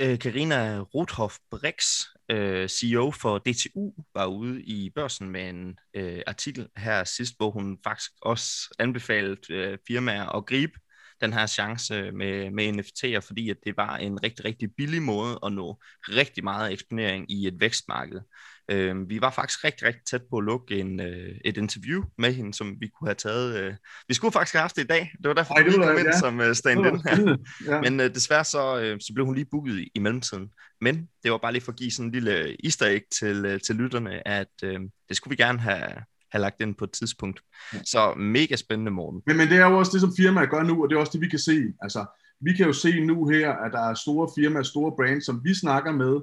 Øh, 0.00 0.18
Karina 0.18 0.78
Rothoff 0.80 1.38
Brix, 1.50 2.04
øh, 2.30 2.68
CEO 2.68 3.10
for 3.10 3.38
DTU, 3.38 3.92
var 4.14 4.26
ude 4.26 4.62
i 4.62 4.90
børsen 4.94 5.30
med 5.30 5.48
en 5.48 5.78
øh, 5.94 6.22
artikel 6.26 6.68
her 6.76 7.04
sidst, 7.04 7.34
hvor 7.36 7.50
hun 7.50 7.78
faktisk 7.84 8.10
også 8.22 8.74
anbefalede 8.78 9.78
firmaer 9.88 10.36
at 10.36 10.46
gribe 10.46 10.72
den 11.20 11.32
her 11.32 11.46
chance 11.46 12.12
med, 12.12 12.50
med 12.50 12.68
NFT'er, 12.72 13.26
fordi 13.26 13.50
at 13.50 13.56
det 13.66 13.76
var 13.76 13.96
en 13.96 14.22
rigtig, 14.22 14.44
rigtig 14.44 14.68
billig 14.76 15.02
måde 15.02 15.38
at 15.46 15.52
nå 15.52 15.80
rigtig 16.08 16.44
meget 16.44 16.72
eksponering 16.72 17.30
i 17.32 17.46
et 17.46 17.60
vækstmarked. 17.60 18.20
Øh, 18.70 19.08
vi 19.08 19.20
var 19.20 19.30
faktisk 19.30 19.64
rigtig, 19.64 19.86
rigtig 19.86 20.02
tæt 20.04 20.22
på 20.30 20.38
at 20.38 20.44
lukke 20.44 20.78
en, 20.78 21.00
øh, 21.00 21.34
et 21.44 21.56
interview 21.56 22.02
med 22.18 22.32
hende, 22.32 22.54
som 22.54 22.76
vi 22.80 22.88
kunne 22.88 23.08
have 23.08 23.14
taget. 23.14 23.56
Øh, 23.56 23.74
vi 24.08 24.14
skulle 24.14 24.32
faktisk 24.32 24.54
have 24.54 24.60
haft 24.60 24.76
det 24.76 24.84
i 24.84 24.86
dag. 24.86 25.12
Det 25.22 25.28
var 25.28 25.34
derfor, 25.34 25.54
Ej, 25.54 25.62
det 25.62 25.72
vi 25.72 25.76
kom 25.76 25.98
ind 25.98 26.06
ja. 26.06 26.18
som 26.18 26.40
øh, 26.40 26.54
stand-in 26.54 27.00
her. 27.06 27.36
Ja. 27.66 27.80
Men 27.80 28.00
øh, 28.00 28.14
desværre 28.14 28.44
så, 28.44 28.80
øh, 28.80 29.00
så 29.00 29.12
blev 29.14 29.26
hun 29.26 29.34
lige 29.34 29.46
booket 29.50 29.78
i, 29.78 29.90
i 29.94 29.98
mellemtiden. 29.98 30.48
Men 30.80 31.08
det 31.22 31.32
var 31.32 31.38
bare 31.38 31.52
lige 31.52 31.62
for 31.62 31.72
at 31.72 31.78
give 31.78 31.90
sådan 31.90 32.06
en 32.06 32.12
lille 32.12 32.56
easter 32.64 32.86
egg 32.86 33.02
til, 33.18 33.44
øh, 33.44 33.60
til 33.60 33.74
lytterne, 33.74 34.28
at 34.28 34.54
øh, 34.62 34.80
det 35.08 35.16
skulle 35.16 35.36
vi 35.36 35.42
gerne 35.42 35.58
have, 35.58 35.92
have 36.32 36.40
lagt 36.40 36.60
ind 36.60 36.74
på 36.74 36.84
et 36.84 36.92
tidspunkt. 36.92 37.40
Så 37.84 38.14
mega 38.14 38.56
spændende, 38.56 38.90
Morten. 38.90 39.22
Men, 39.26 39.36
men 39.36 39.48
det 39.48 39.56
er 39.56 39.66
jo 39.70 39.78
også 39.78 39.92
det, 39.92 40.00
som 40.00 40.12
firmaer 40.16 40.46
gør 40.46 40.62
nu, 40.62 40.82
og 40.82 40.90
det 40.90 40.96
er 40.96 41.00
også 41.00 41.12
det, 41.12 41.20
vi 41.20 41.28
kan 41.28 41.38
se. 41.38 41.62
Altså, 41.82 42.06
vi 42.40 42.52
kan 42.52 42.66
jo 42.66 42.72
se 42.72 43.00
nu 43.00 43.28
her, 43.28 43.52
at 43.52 43.72
der 43.72 43.90
er 43.90 43.94
store 43.94 44.28
firmaer, 44.36 44.62
store 44.62 44.92
brands, 44.96 45.26
som 45.26 45.40
vi 45.44 45.54
snakker 45.54 45.92
med. 45.92 46.20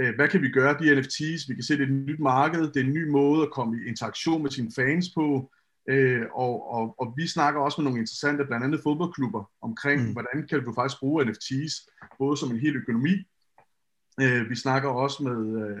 Øh, 0.00 0.14
Hvad 0.14 0.28
kan 0.28 0.42
vi 0.42 0.48
gøre? 0.50 0.76
De 0.80 1.00
NFT's, 1.00 1.44
vi 1.48 1.54
kan 1.54 1.62
se, 1.62 1.74
det 1.74 1.82
er 1.82 1.86
et 1.86 1.92
nyt 1.92 2.20
marked, 2.20 2.62
det 2.62 2.76
er 2.76 2.84
en 2.84 2.92
ny 2.92 3.08
måde 3.10 3.42
at 3.42 3.50
komme 3.50 3.76
i 3.82 3.88
interaktion 3.88 4.42
med 4.42 4.50
sine 4.50 4.70
fans 4.76 5.06
på. 5.14 5.50
Øh, 5.90 6.22
og, 6.34 6.72
og, 6.72 6.94
og 7.00 7.14
vi 7.16 7.26
snakker 7.26 7.60
også 7.60 7.80
med 7.80 7.84
nogle 7.84 7.98
interessante, 7.98 8.44
blandt 8.44 8.64
andet 8.64 8.80
fodboldklubber, 8.82 9.50
omkring, 9.62 10.02
Mm. 10.06 10.12
hvordan 10.12 10.46
kan 10.48 10.64
du 10.64 10.72
faktisk 10.74 11.00
bruge 11.00 11.24
NFT's, 11.24 11.74
både 12.18 12.36
som 12.36 12.50
en 12.50 12.58
hel 12.58 12.76
økonomi. 12.76 13.14
Øh, 14.22 14.50
vi 14.50 14.54
snakker 14.54 14.88
også 14.88 15.22
med, 15.22 15.62
øh, 15.62 15.78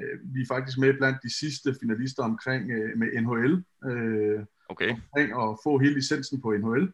øh, 0.00 0.34
vi 0.34 0.40
er 0.42 0.46
faktisk 0.48 0.78
med 0.78 0.94
blandt 0.94 1.18
de 1.22 1.38
sidste 1.38 1.74
finalister 1.80 2.22
omkring 2.22 2.70
øh, 2.70 2.98
med 2.98 3.08
NHL. 3.22 3.64
Øh, 3.90 4.40
Okay. 4.68 4.90
omkring 4.90 5.28
at 5.42 5.58
få 5.64 5.78
hele 5.78 5.94
licensen 5.94 6.40
på 6.40 6.50
NHL 6.52 6.92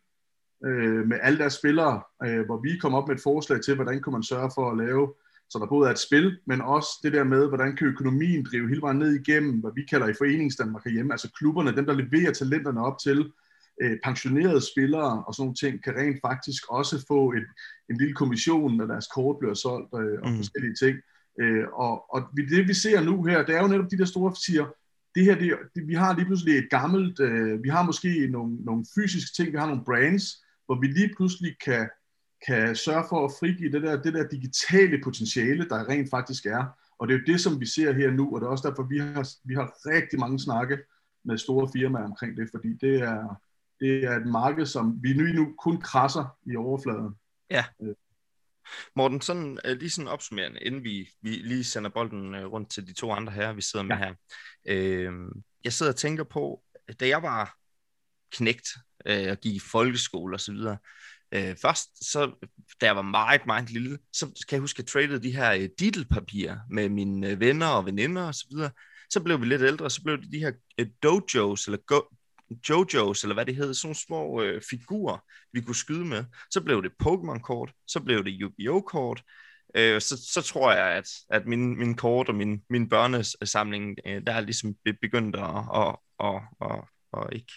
øh, 0.67 1.07
med 1.09 1.19
alle 1.23 1.39
deres 1.39 1.53
spillere, 1.53 2.03
øh, 2.25 2.45
hvor 2.47 2.61
vi 2.61 2.79
kom 2.79 2.95
op 2.95 3.09
med 3.09 3.17
et 3.17 3.23
forslag 3.23 3.61
til, 3.63 3.75
hvordan 3.75 4.01
kunne 4.01 4.13
man 4.13 4.23
sørge 4.23 4.51
for 4.55 4.71
at 4.71 4.77
lave, 4.77 5.15
så 5.51 5.59
der 5.59 5.67
både 5.67 5.89
er 5.89 5.93
et 5.93 5.99
spil, 5.99 6.39
men 6.47 6.61
også 6.61 6.89
det 7.03 7.13
der 7.13 7.25
med, 7.25 7.49
hvordan 7.49 7.77
kan 7.77 7.87
økonomien 7.87 8.45
drive 8.51 8.69
hele 8.69 8.83
vejen 8.83 8.99
ned 8.99 9.21
igennem, 9.21 9.61
hvad 9.61 9.71
vi 9.75 9.83
kalder 9.91 10.09
i 10.09 10.15
Foreningsdanmark 10.19 10.85
herhjemme, 10.85 11.13
altså 11.13 11.33
klubberne, 11.39 11.77
dem 11.77 11.87
der 11.87 11.93
leverer 11.95 12.33
talenterne 12.33 12.85
op 12.85 12.99
til, 13.03 13.33
øh, 13.83 13.97
pensionerede 14.05 14.61
spillere 14.73 15.25
og 15.25 15.35
sådan 15.35 15.43
nogle 15.45 15.55
ting, 15.55 15.85
kan 15.85 15.97
rent 15.97 16.19
faktisk 16.29 16.63
også 16.71 17.05
få 17.09 17.33
et, 17.33 17.47
en 17.91 17.97
lille 17.99 18.15
kommission, 18.15 18.77
når 18.77 18.87
deres 18.87 19.07
kort 19.15 19.37
bliver 19.41 19.55
solgt 19.55 19.89
øh, 19.95 20.19
og 20.23 20.31
Mm. 20.31 20.37
forskellige 20.37 20.75
ting. 20.75 20.97
Øh, 21.41 21.65
og, 21.73 22.15
og 22.15 22.23
det 22.37 22.69
vi 22.69 22.75
ser 22.75 23.01
nu 23.03 23.25
her, 23.25 23.45
det 23.47 23.55
er 23.57 23.63
jo 23.63 23.69
netop 23.69 23.91
de 23.91 23.99
der 23.99 24.05
store 24.05 24.35
siger, 24.37 24.67
det 25.15 25.25
her, 25.25 25.35
det, 25.39 25.59
det, 25.75 25.89
vi 25.89 25.95
har 25.95 26.15
lige 26.17 26.27
pludselig 26.27 26.59
et 26.59 26.71
gammelt, 26.71 27.21
øh, 27.21 27.63
vi 27.65 27.69
har 27.69 27.83
måske 27.83 28.29
nogle, 28.31 28.57
nogle 28.65 28.85
fysiske 28.95 29.31
ting, 29.37 29.53
vi 29.53 29.59
har 29.59 29.67
nogle 29.67 29.85
brands, 29.85 30.25
hvor 30.67 30.81
vi 30.81 30.87
lige 30.87 31.15
pludselig 31.17 31.57
kan, 31.65 31.89
kan 32.47 32.77
sørge 32.77 33.05
for 33.09 33.25
at 33.25 33.33
frigive 33.41 33.73
det 33.73 33.83
der, 33.83 34.03
det 34.03 34.15
der 34.15 34.29
digitale 34.29 35.01
potentiale, 35.05 35.69
der 35.69 35.89
rent 35.89 36.11
faktisk 36.11 36.47
er. 36.47 36.65
Og 36.99 37.09
det 37.09 37.15
er 37.15 37.19
jo 37.19 37.25
det, 37.33 37.41
som 37.41 37.61
vi 37.61 37.67
ser 37.67 37.93
her 37.93 38.11
nu, 38.11 38.35
og 38.35 38.41
det 38.41 38.47
er 38.47 38.51
også 38.51 38.69
derfor, 38.69 38.83
vi 38.83 38.99
har, 38.99 39.29
vi 39.45 39.55
har 39.55 39.73
rigtig 39.87 40.19
mange 40.19 40.41
snakke 40.41 40.79
med 41.25 41.39
store 41.39 41.69
firmaer 41.77 42.05
omkring 42.05 42.37
det, 42.37 42.49
fordi 42.55 42.69
det 42.81 43.01
er, 43.01 43.41
det 43.81 44.05
er 44.05 44.17
et 44.17 44.27
marked, 44.27 44.67
som 44.67 44.99
vi 45.03 45.13
nu, 45.13 45.25
nu 45.25 45.55
kun 45.59 45.81
krasser 45.81 46.37
i 46.47 46.57
overfladen. 46.57 47.15
Morten, 48.97 49.21
sådan, 49.21 49.59
øh, 49.65 49.77
lige 49.77 49.91
sådan 49.91 50.09
opsummerende, 50.09 50.61
inden 50.61 50.85
vi, 50.85 51.09
vi 51.23 51.31
lige 51.31 51.65
sender 51.65 51.91
bolden 51.91 52.35
øh, 52.35 52.47
rundt 52.47 52.71
til 52.71 52.87
de 52.87 52.93
to 52.93 53.13
andre 53.13 53.33
her, 53.33 53.53
vi 53.53 53.63
sidder 53.63 53.85
med 53.85 53.97
Ja. 53.97 54.05
her. 54.05 54.15
Øh, 54.69 55.13
jeg 55.65 55.73
sidder 55.73 55.93
og 55.93 55.97
tænker 55.97 56.25
på, 56.25 56.63
da 57.01 57.09
jeg 57.09 57.23
var 57.23 57.57
knægt 58.33 58.69
øh, 59.07 59.31
og 59.31 59.39
gik 59.41 59.55
i 59.55 59.61
folkeskole 59.73 60.37
og 60.37 60.41
så 60.41 60.53
videre, 60.53 60.77
øh, 61.33 61.57
først, 61.63 62.11
så, 62.13 62.47
da 62.81 62.87
jeg 62.87 62.97
var 62.97 63.03
meget, 63.03 63.47
meget 63.47 63.71
lille, 63.71 63.99
så 64.13 64.27
kan 64.49 64.57
jeg 64.57 64.61
huske, 64.61 64.77
at 64.77 64.79
jeg 64.79 64.87
tradede 64.87 65.23
de 65.23 65.37
her 65.37 65.53
øh, 65.53 65.69
diddelpapirer 65.79 66.59
med 66.71 66.89
mine 66.89 67.29
øh, 67.31 67.41
venner 67.41 67.67
og 67.67 67.87
veninder 67.87 68.23
og 68.23 68.35
så 68.35 68.47
videre. 68.51 68.71
Så 69.11 69.23
blev 69.23 69.41
vi 69.41 69.47
lidt 69.47 69.63
ældre, 69.63 69.91
så 69.91 70.03
blev 70.03 70.19
det 70.19 70.33
de 70.33 70.39
her 70.39 70.53
øh, 70.79 70.87
dojos, 71.03 71.67
eller 71.67 71.79
go, 71.87 72.01
jojos, 72.69 73.23
eller 73.23 73.35
hvad 73.35 73.47
det 73.47 73.57
hed, 73.57 73.75
sådan 73.75 73.89
nogle 73.89 73.97
små 74.07 74.43
øh, 74.43 74.63
figurer, 74.71 75.19
vi 75.53 75.61
kunne 75.61 75.77
skyde 75.77 76.05
med. 76.05 76.25
Så 76.51 76.61
blev 76.61 76.83
det 76.83 76.93
Pokémon-kort, 77.03 77.73
så 77.87 78.01
blev 78.01 78.25
det 78.25 78.37
Yu-Gi-Oh! 78.41 78.83
kort, 78.83 79.23
øh, 79.75 80.01
så, 80.01 80.17
så 80.33 80.43
tror 80.43 80.73
jeg, 80.73 80.87
at, 80.87 81.09
at 81.31 81.47
min, 81.47 81.79
min 81.79 81.95
kort 81.95 82.29
og 82.29 82.35
min, 82.35 82.63
min 82.71 82.89
børnesamling, 82.89 83.97
øh, 84.07 84.23
der 84.27 84.33
er 84.33 84.41
ligesom 84.41 84.75
be- 84.85 84.99
begyndt 85.03 85.37
at, 85.37 85.65
at, 85.75 85.97
at, 86.21 86.41
at, 86.61 86.85
at 87.13 87.29
ikke, 87.33 87.53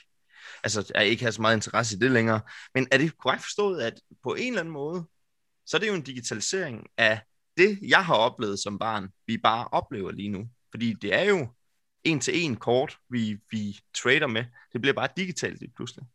altså, 0.63 0.91
jeg 0.95 1.07
ikke 1.07 1.23
har 1.23 1.31
så 1.31 1.41
meget 1.41 1.55
interesse 1.55 1.95
i 1.95 1.99
det 1.99 2.11
længere. 2.11 2.41
Men 2.75 2.87
er 2.91 2.97
det 2.97 3.17
korrekt 3.17 3.43
forstået, 3.43 3.81
at 3.81 3.93
på 4.23 4.33
en 4.33 4.47
eller 4.47 4.59
anden 4.59 4.73
måde, 4.73 5.05
så 5.65 5.77
er 5.77 5.79
det 5.79 5.87
jo 5.87 5.93
en 5.93 6.01
digitalisering 6.01 6.87
af 6.97 7.21
det, 7.57 7.79
jeg 7.81 8.05
har 8.05 8.15
oplevet 8.15 8.59
som 8.59 8.79
barn, 8.79 9.09
vi 9.27 9.37
bare 9.37 9.67
oplever 9.71 10.11
lige 10.11 10.29
nu. 10.29 10.49
Fordi 10.71 10.93
det 10.93 11.13
er 11.13 11.23
jo 11.23 11.47
en 12.03 12.19
til 12.19 12.43
en 12.43 12.55
kort, 12.55 12.97
vi, 13.09 13.37
vi 13.51 13.79
trader 13.93 14.27
med. 14.27 14.45
Det 14.73 14.81
bliver 14.81 14.93
bare 14.93 15.09
digitalt 15.17 15.59
lige 15.59 15.73
pludselig 15.75 16.05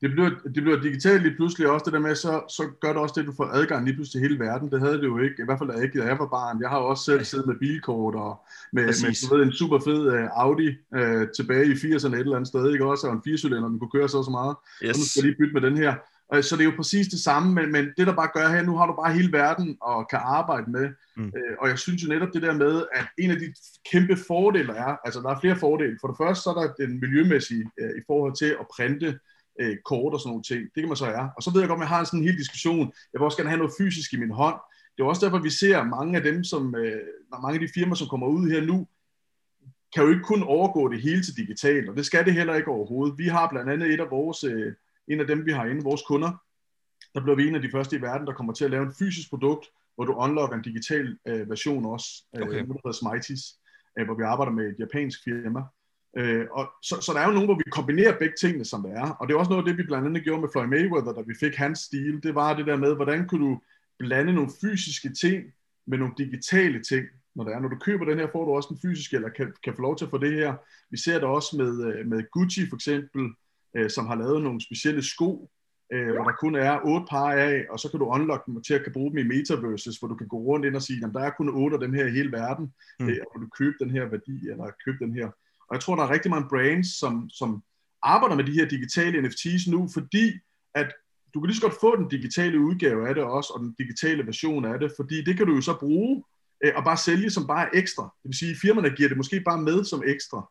det 0.00 0.10
bliver, 0.10 0.30
det 0.54 0.62
bliver 0.62 0.80
digitalt 0.80 1.22
lige 1.22 1.36
pludselig 1.36 1.68
også 1.68 1.84
det 1.84 1.92
der 1.92 1.98
med, 1.98 2.14
så, 2.14 2.32
så 2.48 2.62
gør 2.80 2.88
det 2.88 2.96
også 2.96 3.12
det, 3.16 3.20
at 3.20 3.26
du 3.26 3.32
får 3.36 3.44
adgang 3.44 3.84
lige 3.84 3.94
pludselig 3.94 4.20
til 4.20 4.28
hele 4.28 4.44
verden. 4.44 4.70
Det 4.70 4.80
havde 4.80 4.98
det 4.98 5.04
jo 5.04 5.18
ikke, 5.18 5.42
i 5.42 5.44
hvert 5.44 5.58
fald 5.58 5.70
da 5.70 5.78
jeg, 5.78 5.90
da 5.94 6.04
jeg 6.04 6.18
var 6.18 6.26
barn. 6.26 6.62
Jeg 6.62 6.68
har 6.68 6.78
jo 6.78 6.86
også 6.86 7.04
selv 7.04 7.24
siddet 7.24 7.46
med 7.46 7.56
bilkort 7.56 8.14
og 8.14 8.46
med, 8.72 8.86
Præcis. 8.86 9.22
med 9.22 9.28
du 9.30 9.36
ved, 9.36 9.44
en 9.44 9.52
super 9.52 9.78
fed 9.78 10.02
uh, 10.14 10.42
Audi 10.44 10.68
uh, 10.98 11.22
tilbage 11.36 11.66
i 11.66 11.74
80'erne 11.82 12.14
et 12.14 12.20
eller 12.20 12.36
andet 12.36 12.48
sted, 12.48 12.72
ikke 12.72 12.86
også? 12.86 13.06
Og 13.06 13.12
en 13.12 13.22
4 13.24 13.36
den 13.50 13.78
kunne 13.78 13.90
køre 13.90 14.08
så 14.08 14.22
så 14.22 14.30
meget. 14.30 14.56
Yes. 14.84 14.94
Og 14.94 14.98
nu 14.98 15.04
skal 15.04 15.20
jeg 15.20 15.26
lige 15.26 15.38
bytte 15.40 15.54
med 15.54 15.62
den 15.70 15.76
her. 15.76 15.94
Øh, 16.34 16.42
Så 16.42 16.56
det 16.56 16.62
er 16.62 16.70
jo 16.70 16.76
præcis 16.76 17.08
det 17.08 17.20
samme, 17.20 17.54
men, 17.54 17.72
men 17.72 17.84
det 17.96 18.06
der 18.06 18.14
bare 18.14 18.30
gør 18.34 18.48
her, 18.48 18.62
nu 18.62 18.76
har 18.76 18.86
du 18.86 18.94
bare 19.02 19.12
hele 19.12 19.32
verden 19.32 19.76
og 19.80 20.08
kan 20.10 20.20
arbejde 20.22 20.70
med. 20.70 20.88
Mm. 21.16 21.22
Mm. 21.22 21.32
Og 21.60 21.68
jeg 21.68 21.78
synes 21.78 22.02
jo 22.04 22.08
netop 22.08 22.28
det 22.34 22.42
der 22.42 22.54
med, 22.54 22.82
at 22.94 23.06
en 23.18 23.30
af 23.30 23.36
de 23.38 23.54
kæmpe 23.92 24.16
fordele 24.26 24.72
er, 24.72 24.96
altså 25.04 25.20
der 25.20 25.28
er 25.30 25.40
flere 25.40 25.56
fordele. 25.56 25.98
For 26.00 26.08
det 26.08 26.16
første 26.16 26.42
så 26.42 26.50
er 26.50 26.54
der 26.54 26.86
den 26.86 27.00
miljømæssige 27.00 27.70
øh, 27.80 27.90
i 27.90 28.02
forhold 28.06 28.34
til 28.36 28.56
at 28.60 28.66
printe 28.76 29.18
øh, 29.58 29.76
kort 29.84 30.14
og 30.14 30.20
sådan 30.20 30.30
nogle 30.30 30.42
ting. 30.42 30.62
Det 30.74 30.78
kan 30.82 30.88
man 30.88 30.96
så 30.96 31.06
er. 31.06 31.28
Og 31.36 31.42
så 31.42 31.50
ved 31.52 31.60
jeg 31.60 31.68
godt, 31.68 31.78
at 31.78 31.80
jeg 31.80 31.88
har 31.88 32.00
en 32.00 32.06
sådan 32.06 32.20
en 32.20 32.26
hel 32.26 32.38
diskussion. 32.38 32.92
Jeg 33.12 33.18
vil 33.18 33.24
også 33.24 33.38
gerne 33.38 33.50
have 33.50 33.58
noget 33.58 33.74
fysisk 33.78 34.12
i 34.12 34.16
min 34.16 34.30
hånd. 34.30 34.58
Det 34.96 35.02
er 35.02 35.08
også 35.08 35.26
derfor, 35.26 35.38
vi 35.38 35.50
ser 35.50 35.84
mange 35.84 36.16
af 36.16 36.22
dem, 36.22 36.44
som, 36.44 36.74
øh, 36.74 37.00
mange 37.42 37.54
af 37.54 37.60
de 37.60 37.72
firmaer, 37.74 37.94
som 37.94 38.08
kommer 38.08 38.26
ud 38.26 38.50
her 38.50 38.60
nu, 38.60 38.86
kan 39.94 40.02
jo 40.04 40.10
ikke 40.10 40.22
kun 40.22 40.42
overgå 40.42 40.88
det 40.88 41.02
hele 41.02 41.22
til 41.22 41.36
digitalt, 41.36 41.88
og 41.88 41.96
det 41.96 42.06
skal 42.06 42.24
det 42.24 42.34
heller 42.34 42.54
ikke 42.54 42.70
overhovedet. 42.70 43.18
Vi 43.18 43.26
har 43.28 43.48
blandt 43.48 43.70
andet 43.70 43.94
et 43.94 44.00
af 44.00 44.10
vores, 44.10 44.44
øh, 44.44 44.72
en 45.08 45.20
af 45.20 45.26
dem, 45.26 45.46
vi 45.46 45.52
har 45.52 45.64
inde, 45.64 45.82
vores 45.82 46.02
kunder, 46.02 46.30
der 47.14 47.20
bliver 47.20 47.36
vi 47.36 47.48
en 47.48 47.54
af 47.54 47.62
de 47.62 47.70
første 47.70 47.96
i 47.96 48.02
verden, 48.02 48.26
der 48.26 48.32
kommer 48.32 48.52
til 48.52 48.64
at 48.64 48.70
lave 48.70 48.86
en 48.86 48.94
fysisk 48.98 49.30
produkt, 49.30 49.66
hvor 49.94 50.04
du 50.04 50.12
unlocker 50.12 50.56
en 50.56 50.62
digital 50.62 51.18
øh, 51.28 51.50
version 51.50 51.86
også, 51.86 52.24
øh, 52.36 52.42
Okay. 52.42 52.50
okay. 52.50 52.66
der 52.66 52.72
hedder 52.72 52.92
Smities, 52.92 53.58
øh, 53.98 54.04
hvor 54.04 54.14
vi 54.14 54.22
arbejder 54.22 54.52
med 54.52 54.64
et 54.64 54.76
japansk 54.78 55.24
firma. 55.24 55.60
Øh, 56.16 56.46
og 56.50 56.70
så, 56.82 57.00
så 57.00 57.12
der 57.12 57.20
er 57.20 57.26
jo 57.26 57.32
nogen, 57.32 57.48
hvor 57.48 57.60
vi 57.64 57.70
kombinerer 57.70 58.18
begge 58.18 58.34
tingene, 58.40 58.64
som 58.64 58.82
det 58.82 58.92
er. 58.92 59.10
Og 59.10 59.28
det 59.28 59.34
er 59.34 59.38
også 59.38 59.50
noget 59.50 59.62
af 59.62 59.68
det, 59.68 59.78
vi 59.78 59.82
blandt 59.82 60.06
andet 60.06 60.24
gjorde 60.24 60.40
med 60.40 60.48
Floyd 60.52 60.66
Mayweather, 60.66 61.12
da 61.12 61.22
vi 61.26 61.34
fik 61.40 61.54
hans 61.56 61.78
stil. 61.78 62.22
Det 62.22 62.34
var 62.34 62.56
det 62.56 62.66
der 62.66 62.76
med, 62.76 62.94
hvordan 62.94 63.28
kunne 63.28 63.46
du 63.46 63.60
blande 63.98 64.32
nogle 64.32 64.50
fysiske 64.60 65.12
ting 65.12 65.44
med 65.86 65.98
nogle 65.98 66.14
digitale 66.18 66.82
ting, 66.82 67.06
når 67.34 67.44
det 67.44 67.54
er. 67.54 67.60
Når 67.60 67.68
du 67.68 67.78
køber 67.78 68.04
den 68.04 68.18
her, 68.18 68.28
får 68.32 68.44
du 68.44 68.50
også 68.50 68.68
den 68.70 68.78
fysiske, 68.82 69.16
eller 69.16 69.28
kan, 69.28 69.52
kan 69.64 69.74
få 69.76 69.82
lov 69.82 69.96
til 69.96 70.04
at 70.04 70.10
få 70.10 70.18
det 70.18 70.32
her. 70.32 70.54
Vi 70.90 70.96
ser 70.96 71.14
det 71.14 71.24
også 71.24 71.56
med, 71.56 71.72
øh, 71.86 72.06
med 72.06 72.30
Gucci 72.30 72.68
for 72.68 72.76
eksempel, 72.76 73.22
øh, 73.76 73.90
som 73.90 74.06
har 74.06 74.14
lavet 74.14 74.42
nogle 74.42 74.60
specielle 74.60 75.02
sko, 75.02 75.50
øh, 75.92 76.10
hvor 76.14 76.24
der 76.24 76.32
kun 76.32 76.54
er 76.54 76.80
otte 76.84 77.06
par 77.10 77.32
af, 77.32 77.66
og 77.70 77.78
så 77.78 77.90
kan 77.90 78.00
du 78.00 78.06
unlock 78.06 78.46
dem 78.46 78.62
til 78.62 78.74
at 78.74 78.82
kan 78.84 78.92
bruge 78.92 79.10
dem 79.10 79.18
i 79.18 79.36
metaverses, 79.36 79.98
hvor 79.98 80.08
du 80.08 80.14
kan 80.14 80.28
gå 80.28 80.36
rundt 80.36 80.66
ind 80.66 80.76
og 80.76 80.82
sige, 80.82 81.04
at 81.04 81.14
der 81.14 81.20
er 81.20 81.30
kun 81.30 81.48
otte 81.48 81.74
af 81.74 81.80
dem 81.80 81.92
her 81.92 82.06
i 82.06 82.10
hele 82.10 82.32
verden, 82.32 82.72
mm. 83.00 83.08
øh, 83.08 83.18
og 83.34 83.40
du 83.40 83.48
købe 83.58 83.76
den 83.80 83.90
her 83.90 84.04
værdi, 84.04 84.48
eller 84.50 84.70
købe 84.84 84.98
den 85.04 85.14
her. 85.14 85.28
Og 85.68 85.74
jeg 85.74 85.80
tror, 85.80 85.96
der 85.96 86.02
er 86.02 86.10
rigtig 86.10 86.30
mange 86.30 86.48
brands, 86.48 86.98
som, 86.98 87.30
som 87.30 87.62
arbejder 88.02 88.36
med 88.36 88.44
de 88.44 88.52
her 88.52 88.68
digitale 88.68 89.28
NFT's 89.28 89.70
nu, 89.70 89.88
fordi 89.94 90.32
at 90.74 90.92
du 91.34 91.40
kan 91.40 91.46
lige 91.46 91.56
så 91.56 91.62
godt 91.62 91.80
få 91.80 91.96
den 91.96 92.08
digitale 92.08 92.60
udgave 92.60 93.08
af 93.08 93.14
det 93.14 93.24
også, 93.24 93.52
og 93.54 93.60
den 93.60 93.74
digitale 93.78 94.26
version 94.26 94.64
af 94.64 94.78
det, 94.80 94.92
fordi 94.96 95.24
det 95.24 95.36
kan 95.36 95.46
du 95.46 95.54
jo 95.54 95.60
så 95.60 95.76
bruge 95.80 96.24
øh, 96.64 96.72
og 96.76 96.84
bare 96.84 96.96
sælge 96.96 97.30
som 97.30 97.46
bare 97.46 97.76
ekstra. 97.76 98.02
Det 98.02 98.28
vil 98.28 98.38
sige, 98.38 98.56
firmaerne 98.62 98.96
giver 98.96 99.08
det 99.08 99.16
måske 99.16 99.40
bare 99.40 99.62
med 99.62 99.84
som 99.84 100.02
ekstra, 100.06 100.50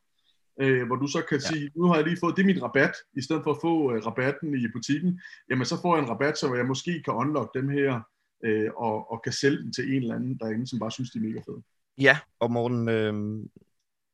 øh, 0.62 0.88
hvor 0.88 0.96
du 0.96 1.08
så 1.08 1.22
kan 1.30 1.38
Ja. 1.42 1.48
sige, 1.54 1.72
nu 1.76 1.84
har 1.88 1.96
jeg 1.96 2.04
lige 2.04 2.18
fået, 2.20 2.36
det 2.36 2.42
er 2.42 2.46
min 2.46 2.64
rabat, 2.64 2.94
i 3.18 3.22
stedet 3.22 3.44
for 3.44 3.52
at 3.52 3.58
få 3.62 3.94
øh, 3.94 4.06
rabatten 4.06 4.54
i 4.58 4.68
butikken, 4.74 5.22
jamen 5.50 5.66
så 5.66 5.82
får 5.82 5.96
jeg 5.96 6.04
en 6.04 6.10
rabat, 6.10 6.38
så 6.38 6.56
jeg 6.56 6.66
måske 6.66 7.02
kan 7.06 7.14
unlock 7.14 7.50
dem 7.54 7.70
her, 7.70 8.02
øh, 8.46 8.70
og, 8.78 9.12
og 9.12 9.22
kan 9.24 9.34
sælge 9.34 9.58
den 9.64 9.74
til 9.74 9.96
en 9.96 10.02
eller 10.02 10.16
anden 10.16 10.38
derinde, 10.38 10.68
som 10.68 10.80
bare 10.80 10.92
synes, 10.92 11.12
de 11.12 11.18
er 11.20 11.24
mega 11.24 11.40
fede. 11.40 11.62
Ja, 11.98 12.18
og 12.40 12.52
Morten, 12.52 12.90
øh, 12.90 13.14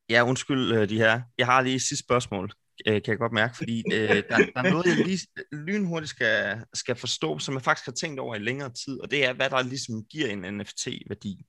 ja, 0.10 0.24
undskyld 0.24 0.72
øh, 0.72 0.90
de 0.90 0.98
her. 0.98 1.22
Jeg 1.38 1.46
har 1.46 1.62
lige 1.62 1.76
et 1.76 1.82
sidste 1.82 2.06
spørgsmål. 2.06 2.52
øh, 2.88 2.94
kan 2.94 3.12
jeg 3.12 3.18
godt 3.18 3.34
mærke, 3.34 3.58
fordi 3.58 3.84
øh, 3.94 4.10
der, 4.10 4.24
der 4.38 4.52
er 4.56 4.72
noget, 4.72 4.86
jeg 4.86 5.06
lige 5.06 5.28
lynhurtigt 5.52 6.10
skal, 6.10 6.64
skal 6.74 6.96
forstå, 6.96 7.40
som 7.40 7.54
jeg 7.54 7.62
faktisk 7.62 7.86
har 7.86 7.94
tænkt 7.94 8.20
over 8.20 8.36
i 8.36 8.40
længere 8.40 8.74
tid, 8.74 9.00
og 9.00 9.12
det 9.12 9.26
er, 9.26 9.34
hvad 9.34 9.50
der 9.50 9.64
ligesom 9.64 10.06
giver 10.06 10.28
en 10.28 10.58
NFT-værdi. 10.58 11.46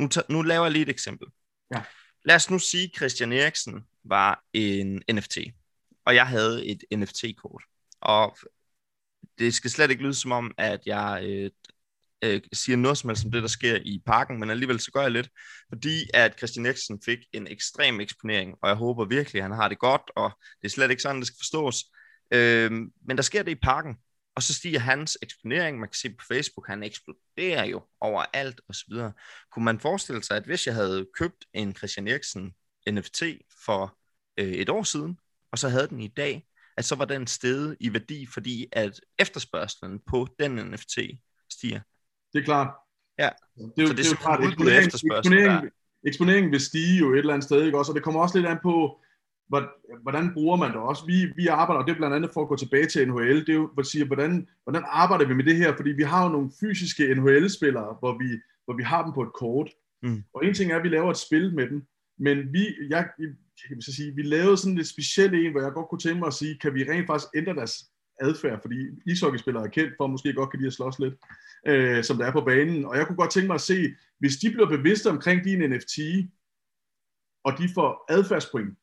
Nu, 0.00 0.08
nu 0.28 0.42
laver 0.42 0.64
jeg 0.64 0.72
lige 0.72 0.82
et 0.82 0.88
eksempel. 0.88 1.28
Ja. 1.74 1.82
Lad 2.24 2.36
os 2.36 2.50
nu 2.50 2.58
sige, 2.58 2.84
at 2.84 2.96
Christian 2.96 3.32
Eriksen 3.32 3.74
var 4.04 4.44
en 4.52 5.02
NFT, 5.12 5.38
og 6.04 6.14
jeg 6.14 6.26
havde 6.26 6.66
et 6.66 6.84
NFT-kort. 6.96 7.62
Og 8.00 8.38
det 9.38 9.54
skal 9.54 9.70
slet 9.70 9.90
ikke 9.90 10.02
lyde 10.02 10.14
som 10.14 10.32
om, 10.32 10.54
at 10.58 10.80
jeg 10.86 11.22
øh, 11.24 11.50
øh, 12.22 12.40
siger 12.52 12.76
noget 12.76 12.98
som 12.98 13.10
helst 13.10 13.24
om 13.24 13.30
det, 13.30 13.42
der 13.42 13.48
sker 13.48 13.78
i 13.84 14.02
parken, 14.06 14.40
men 14.40 14.50
alligevel 14.50 14.80
så 14.80 14.90
gør 14.90 15.02
jeg 15.02 15.10
lidt, 15.10 15.28
fordi 15.68 16.10
at 16.14 16.38
Christian 16.38 16.66
Eriksen 16.66 17.02
fik 17.04 17.18
en 17.32 17.46
ekstrem 17.46 18.00
eksponering, 18.00 18.54
og 18.62 18.68
jeg 18.68 18.76
håber 18.76 19.04
virkelig, 19.04 19.40
at 19.40 19.44
han 19.44 19.56
har 19.56 19.68
det 19.68 19.78
godt, 19.78 20.02
og 20.16 20.32
det 20.62 20.68
er 20.68 20.72
slet 20.72 20.90
ikke 20.90 21.02
sådan, 21.02 21.20
det 21.20 21.26
skal 21.26 21.38
forstås. 21.40 21.84
Øh, 22.30 22.70
men 23.06 23.16
der 23.16 23.22
sker 23.22 23.42
det 23.42 23.50
i 23.50 23.60
parken, 23.62 23.96
og 24.34 24.42
så 24.42 24.54
stiger 24.54 24.80
hans 24.80 25.18
eksponering, 25.22 25.78
man 25.78 25.88
kan 25.88 25.94
se 25.94 26.10
på 26.10 26.24
Facebook, 26.28 26.66
han 26.66 26.82
eksploderer 26.82 27.64
jo 27.64 27.82
overalt 28.00 28.60
og 28.68 28.74
så 28.74 28.84
videre. 28.88 29.12
Kunne 29.52 29.64
man 29.64 29.80
forestille 29.80 30.24
sig, 30.24 30.36
at 30.36 30.44
hvis 30.44 30.66
jeg 30.66 30.74
havde 30.74 31.06
købt 31.18 31.44
en 31.52 31.76
Christian 31.76 32.08
Eriksen 32.08 32.52
NFT 32.90 33.22
for 33.64 33.98
øh, 34.36 34.52
et 34.52 34.68
år 34.68 34.82
siden, 34.82 35.18
og 35.52 35.58
så 35.58 35.68
havde 35.68 35.88
den 35.88 36.00
i 36.00 36.08
dag, 36.08 36.46
at 36.76 36.84
så 36.84 36.94
var 36.94 37.04
den 37.04 37.26
steget 37.26 37.76
i 37.80 37.92
værdi, 37.92 38.26
fordi 38.26 38.66
at 38.72 39.00
efterspørgselen 39.18 40.00
på 40.06 40.28
den 40.38 40.52
NFT 40.52 40.98
stiger. 41.52 41.80
Det 42.32 42.38
er 42.40 42.44
klart. 42.44 42.70
Ja. 43.18 43.28
Det 43.58 43.78
er 43.78 43.82
jo, 43.82 43.86
Så 43.86 43.92
det 43.92 44.00
er 44.00 44.02
det 44.02 44.12
er 44.12 44.16
klart, 44.16 44.38
udbud 44.40 44.50
eksponering, 44.52 44.86
efterspørgsel, 44.86 45.32
eksponering, 45.32 45.70
eksponeringen 46.06 46.52
vil 46.52 46.60
stige 46.60 46.98
jo 46.98 47.12
et 47.12 47.18
eller 47.18 47.32
andet 47.34 47.44
sted, 47.44 47.64
ikke 47.64 47.78
også? 47.78 47.92
Og 47.92 47.96
det 47.96 48.02
kommer 48.04 48.20
også 48.20 48.38
lidt 48.38 48.46
an 48.50 48.58
på, 48.62 49.00
hvor- 49.48 50.02
hvordan 50.02 50.32
bruger 50.34 50.56
man 50.56 50.70
det 50.70 50.76
også. 50.90 51.06
Vi, 51.06 51.32
vi 51.36 51.46
arbejder, 51.46 51.80
og 51.80 51.86
det 51.86 51.92
er 51.92 51.96
blandt 51.96 52.16
andet 52.16 52.30
for 52.34 52.42
at 52.42 52.48
gå 52.48 52.56
tilbage 52.56 52.86
til 52.86 53.08
NHL, 53.08 53.40
det 53.46 53.48
er 53.48 53.54
jo 53.54 53.70
at 53.78 53.86
sige, 53.86 54.06
hvordan, 54.06 54.48
hvordan 54.64 54.82
arbejder 54.86 55.26
vi 55.26 55.34
med 55.34 55.44
det 55.44 55.56
her? 55.56 55.76
Fordi 55.76 55.90
vi 55.90 56.02
har 56.02 56.24
jo 56.24 56.30
nogle 56.32 56.50
fysiske 56.60 57.14
NHL-spillere, 57.14 57.96
hvor 57.98 58.18
vi, 58.18 58.28
hvor 58.64 58.74
vi 58.76 58.82
har 58.82 59.04
dem 59.04 59.12
på 59.12 59.22
et 59.22 59.32
kort. 59.32 59.70
Mm. 60.02 60.22
Og 60.34 60.44
en 60.44 60.54
ting 60.54 60.72
er, 60.72 60.76
at 60.76 60.82
vi 60.82 60.88
laver 60.88 61.10
et 61.10 61.16
spil 61.16 61.54
med 61.54 61.68
dem, 61.70 61.82
men 62.18 62.52
vi, 62.52 62.62
jeg, 62.90 63.08
jeg 63.68 63.76
vil 63.76 63.82
så 63.82 63.94
sige, 63.96 64.14
vi 64.14 64.22
lavede 64.22 64.56
sådan 64.56 64.74
lidt 64.76 64.88
specielt 64.88 65.34
en, 65.34 65.50
hvor 65.52 65.60
jeg 65.60 65.72
godt 65.72 65.88
kunne 65.88 65.98
tænke 65.98 66.18
mig 66.18 66.26
at 66.26 66.34
sige, 66.34 66.58
kan 66.58 66.74
vi 66.74 66.82
rent 66.90 67.06
faktisk 67.06 67.28
ændre 67.36 67.54
deres 67.54 67.74
adfærd, 68.20 68.60
fordi 68.60 68.76
ishockeyspillere 69.06 69.64
er 69.64 69.68
kendt 69.68 69.94
for, 69.96 70.04
at 70.04 70.10
måske 70.10 70.32
godt 70.32 70.50
kan 70.50 70.58
lide 70.60 70.66
at 70.66 70.72
slås 70.72 70.98
lidt, 70.98 71.14
øh, 71.66 72.04
som 72.04 72.16
der 72.18 72.26
er 72.26 72.32
på 72.32 72.40
banen. 72.40 72.84
Og 72.84 72.96
jeg 72.96 73.06
kunne 73.06 73.16
godt 73.16 73.30
tænke 73.30 73.46
mig 73.46 73.54
at 73.54 73.60
se, 73.60 73.94
hvis 74.18 74.36
de 74.36 74.50
bliver 74.50 74.68
bevidste 74.68 75.10
omkring 75.10 75.44
din 75.44 75.70
NFT, 75.70 75.98
og 77.44 77.52
de 77.58 77.68
får 77.74 78.04
adfærdspoint, 78.08 78.78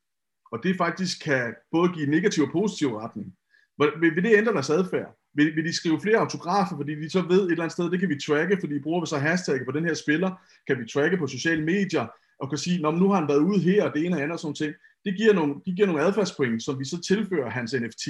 og 0.52 0.60
det 0.64 0.78
faktisk 0.78 1.24
kan 1.24 1.56
både 1.72 1.94
give 1.94 2.08
negativ 2.08 2.44
og 2.44 2.50
positiv 2.52 2.98
retning, 2.98 3.36
vil, 3.78 4.16
vil 4.16 4.24
det 4.24 4.38
ændre 4.38 4.54
deres 4.54 4.70
adfærd? 4.70 5.18
Vil, 5.34 5.56
vil 5.56 5.66
de 5.66 5.74
skrive 5.74 6.02
flere 6.02 6.18
autografer, 6.18 6.78
fordi 6.78 6.96
de 6.96 7.10
så 7.10 7.22
ved 7.22 7.42
et 7.42 7.52
eller 7.52 7.64
andet 7.64 7.72
sted, 7.72 7.92
det 7.92 8.00
kan 8.00 8.10
vi 8.10 8.20
tracke, 8.28 8.58
fordi 8.60 8.80
bruger 8.80 9.02
vi 9.02 9.08
så 9.08 9.18
hashtag 9.18 9.66
på 9.66 9.72
den 9.72 9.86
her 9.86 9.94
spiller, 9.94 10.32
kan 10.68 10.80
vi 10.80 10.86
tracke 10.94 11.18
på 11.18 11.28
sociale 11.28 11.64
medier, 11.66 12.08
og 12.40 12.50
kan 12.50 12.58
sige, 12.58 12.82
"Nå, 12.82 12.92
men 12.92 13.00
nu 13.00 13.10
har 13.10 13.20
han 13.20 13.28
været 13.28 13.40
ude 13.40 13.60
her, 13.60 13.92
det 13.92 14.06
ene 14.06 14.16
og 14.16 14.22
andet 14.22 14.34
og 14.34 14.40
sådan 14.40 14.56
ting. 14.56 14.74
Det 15.06 15.18
giver 15.18 15.34
nogle, 15.34 15.56
de 15.66 15.72
giver 15.76 15.88
nogle 15.88 16.02
adfærdspoint, 16.02 16.64
som 16.64 16.80
vi 16.80 16.86
så 16.86 17.02
tilfører 17.02 17.50
hans 17.50 17.74
NFT, 17.74 18.08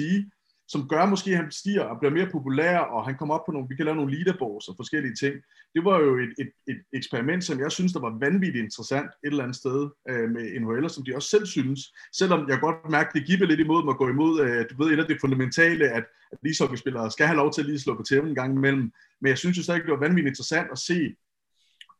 som 0.68 0.88
gør 0.88 1.06
måske, 1.06 1.30
at 1.30 1.36
han 1.36 1.50
stiger 1.50 1.82
og 1.82 1.98
bliver 1.98 2.12
mere 2.12 2.30
populær, 2.32 2.78
og 2.78 3.06
han 3.06 3.16
kommer 3.16 3.34
op 3.34 3.46
på 3.46 3.52
nogle, 3.52 3.68
vi 3.68 3.76
kan 3.76 3.84
lave 3.84 3.96
nogle 3.96 4.14
leaderboards 4.16 4.68
og 4.68 4.74
forskellige 4.76 5.14
ting. 5.14 5.34
Det 5.74 5.84
var 5.84 5.98
jo 5.98 6.18
et, 6.18 6.32
et, 6.38 6.50
et 6.68 6.80
eksperiment, 6.92 7.44
som 7.44 7.60
jeg 7.60 7.72
synes, 7.72 7.92
der 7.92 8.00
var 8.00 8.18
vanvittigt 8.20 8.64
interessant 8.64 9.10
et 9.24 9.30
eller 9.30 9.42
andet 9.42 9.56
sted 9.56 9.88
øh, 10.10 10.30
med 10.30 10.44
NHL'er, 10.60 10.88
som 10.88 11.04
de 11.04 11.16
også 11.16 11.28
selv 11.28 11.46
synes. 11.46 11.80
Selvom 12.12 12.48
jeg 12.48 12.60
godt 12.60 12.90
mærker, 12.90 13.10
det 13.10 13.26
giver 13.26 13.46
lidt 13.46 13.60
imod 13.60 13.84
mig 13.84 13.92
at 13.92 13.98
gå 13.98 14.08
imod, 14.08 14.40
øh, 14.40 14.64
du 14.70 14.82
ved, 14.82 14.92
et 14.92 15.00
af 15.02 15.08
det 15.08 15.20
fundamentale, 15.20 15.84
at, 15.88 16.04
at 16.32 16.38
ishockeyspillere 16.50 17.10
skal 17.10 17.26
have 17.26 17.36
lov 17.36 17.52
til 17.52 17.60
at 17.60 17.66
lige 17.66 17.80
slå 17.80 17.96
på 17.96 18.02
tæven 18.02 18.28
en 18.28 18.34
gang 18.34 18.54
imellem. 18.54 18.92
Men 19.20 19.28
jeg 19.28 19.38
synes 19.38 19.58
jo 19.58 19.62
stadig, 19.62 19.82
det 19.82 19.90
var 19.90 20.06
vanvittigt 20.06 20.32
interessant 20.32 20.68
at 20.72 20.78
se, 20.78 21.16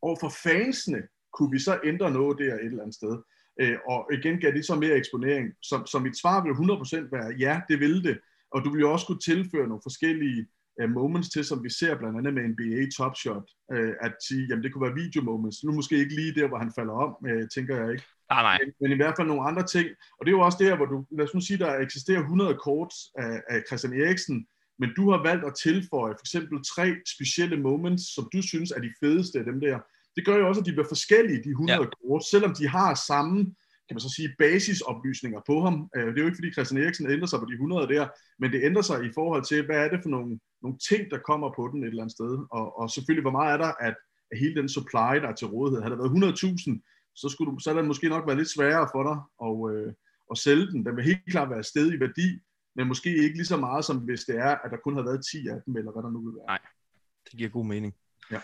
over 0.01 0.17
for 0.19 0.31
fansene, 0.43 1.01
kunne 1.33 1.51
vi 1.51 1.59
så 1.59 1.79
ændre 1.83 2.11
noget 2.11 2.37
der 2.37 2.53
et 2.53 2.65
eller 2.65 2.81
andet 2.81 2.95
sted. 2.95 3.17
Øh, 3.61 3.77
og 3.87 4.09
igen 4.13 4.39
gav 4.39 4.51
det 4.51 4.65
så 4.65 4.75
mere 4.75 4.95
eksponering. 4.95 5.53
Som, 5.61 5.85
som 5.85 6.01
mit 6.01 6.19
svar 6.21 6.43
vil 6.43 6.51
100% 6.51 7.09
være, 7.11 7.35
ja, 7.39 7.61
det 7.69 7.79
ville 7.79 8.03
det. 8.03 8.17
Og 8.51 8.65
du 8.65 8.69
vil 8.71 8.81
jo 8.81 8.91
også 8.91 9.05
kunne 9.07 9.25
tilføre 9.31 9.67
nogle 9.67 9.85
forskellige 9.87 10.47
uh, 10.83 10.89
moments 10.89 11.29
til, 11.29 11.43
som 11.45 11.63
vi 11.63 11.69
ser 11.69 11.97
blandt 11.97 12.17
andet 12.17 12.33
med 12.33 12.47
NBA 12.51 12.81
Top 12.97 13.15
Shot, 13.21 13.47
uh, 13.73 13.93
at 14.05 14.13
sige, 14.27 14.45
jamen 14.49 14.63
det 14.63 14.73
kunne 14.73 14.85
være 14.87 15.01
video 15.03 15.21
moments. 15.21 15.63
Nu 15.63 15.71
måske 15.71 15.97
ikke 15.97 16.15
lige 16.15 16.35
der, 16.39 16.47
hvor 16.47 16.57
han 16.57 16.71
falder 16.77 16.93
om, 17.05 17.11
uh, 17.29 17.47
tænker 17.55 17.75
jeg 17.81 17.91
ikke. 17.91 18.05
Nej, 18.31 18.41
nej. 18.41 18.57
Men, 18.61 18.73
men 18.81 18.91
i 18.91 18.99
hvert 19.01 19.15
fald 19.17 19.27
nogle 19.27 19.47
andre 19.49 19.65
ting. 19.73 19.87
Og 20.17 20.21
det 20.25 20.31
er 20.31 20.37
jo 20.37 20.45
også 20.47 20.57
der, 20.65 20.75
hvor 20.75 20.85
du, 20.85 21.05
lad 21.17 21.25
os 21.25 21.33
nu 21.33 21.41
sige, 21.41 21.57
der 21.57 21.79
eksisterer 21.85 22.19
100 22.19 22.55
kort 22.67 22.93
af, 23.17 23.41
af 23.49 23.63
Christian 23.67 24.01
Eriksen, 24.01 24.47
men 24.79 24.89
du 24.97 25.11
har 25.11 25.23
valgt 25.23 25.45
at 25.45 25.55
tilføje 25.63 26.13
for 26.17 26.25
eksempel 26.27 26.57
tre 26.75 26.87
specielle 27.15 27.57
moments, 27.61 28.03
som 28.15 28.29
du 28.33 28.41
synes 28.41 28.71
er 28.71 28.81
de 28.81 28.93
fedeste 29.01 29.39
af 29.39 29.45
dem 29.45 29.59
der. 29.59 29.79
Det 30.15 30.25
gør 30.25 30.37
jo 30.37 30.47
også, 30.47 30.61
at 30.61 30.65
de 30.65 30.71
bliver 30.71 30.87
forskellige, 30.87 31.43
de 31.43 31.49
100 31.49 31.79
ja. 31.79 31.85
kort, 31.85 32.23
selvom 32.31 32.53
de 32.59 32.67
har 32.67 33.01
samme 33.07 33.55
kan 33.87 33.95
man 33.95 33.99
så 33.99 34.13
sige, 34.15 34.35
basisoplysninger 34.39 35.41
på 35.49 35.55
ham. 35.61 35.89
Øh, 35.95 36.07
Det 36.07 36.17
er 36.17 36.21
jo 36.23 36.29
ikke, 36.29 36.39
fordi 36.41 36.51
Christian 36.51 36.81
Eriksen 36.83 37.11
ændrer 37.11 37.27
sig 37.27 37.39
på 37.39 37.45
de 37.45 37.53
100 37.53 37.87
der, 37.87 38.07
men 38.39 38.51
det 38.51 38.63
ændrer 38.63 38.81
sig 38.81 39.05
i 39.05 39.11
forhold 39.13 39.43
til, 39.45 39.65
hvad 39.65 39.77
er 39.85 39.89
det 39.89 39.99
for 40.03 40.09
nogle, 40.09 40.39
nogle 40.63 40.77
ting, 40.89 41.11
der 41.11 41.19
kommer 41.29 41.49
på 41.57 41.63
den 41.71 41.83
et 41.83 41.87
eller 41.87 42.03
andet 42.03 42.17
sted. 42.17 42.31
Og, 42.57 42.65
og 42.79 42.89
selvfølgelig, 42.89 43.27
hvor 43.27 43.37
meget 43.39 43.53
er 43.53 43.57
der 43.57 43.71
at, 43.87 43.95
at 44.31 44.37
hele 44.39 44.55
den 44.61 44.69
supply, 44.69 45.13
der 45.23 45.29
er 45.29 45.37
til 45.37 45.47
rådighed. 45.47 45.81
Havde 45.81 45.95
der 45.95 46.01
været 46.01 46.37
100.000, 46.43 47.13
så, 47.15 47.29
skulle 47.29 47.51
du, 47.51 47.59
så 47.59 47.69
er 47.69 47.73
det 47.73 47.85
måske 47.85 48.09
nok 48.09 48.27
været 48.27 48.37
lidt 48.37 48.53
sværere 48.55 48.87
for 48.93 49.03
dig 49.09 49.17
at, 49.47 49.55
øh, 49.71 49.93
at 50.31 50.37
sælge 50.37 50.67
den. 50.71 50.85
Den 50.85 50.95
vil 50.95 51.03
helt 51.11 51.31
klart 51.35 51.49
være 51.49 51.63
sted 51.63 51.93
i 51.93 51.99
værdi, 51.99 52.27
men 52.75 52.87
måske 52.87 53.09
ikke 53.23 53.37
lige 53.37 53.53
så 53.53 53.57
meget, 53.57 53.85
som 53.85 53.97
hvis 53.97 54.23
det 54.29 54.35
er, 54.37 54.53
at 54.63 54.71
der 54.71 54.77
kun 54.77 54.95
har 54.95 55.03
været 55.03 55.25
10 55.31 55.47
af 55.47 55.61
dem, 55.65 55.77
eller 55.77 55.91
hvad 55.91 56.03
der 56.03 56.09
nu 56.09 56.21
vil 56.25 56.35
være. 56.39 56.45
Nej. 56.47 56.61
Det 57.25 57.37
giver 57.37 57.49
god 57.49 57.65
mening. 57.65 57.95
Ja. 58.31 58.41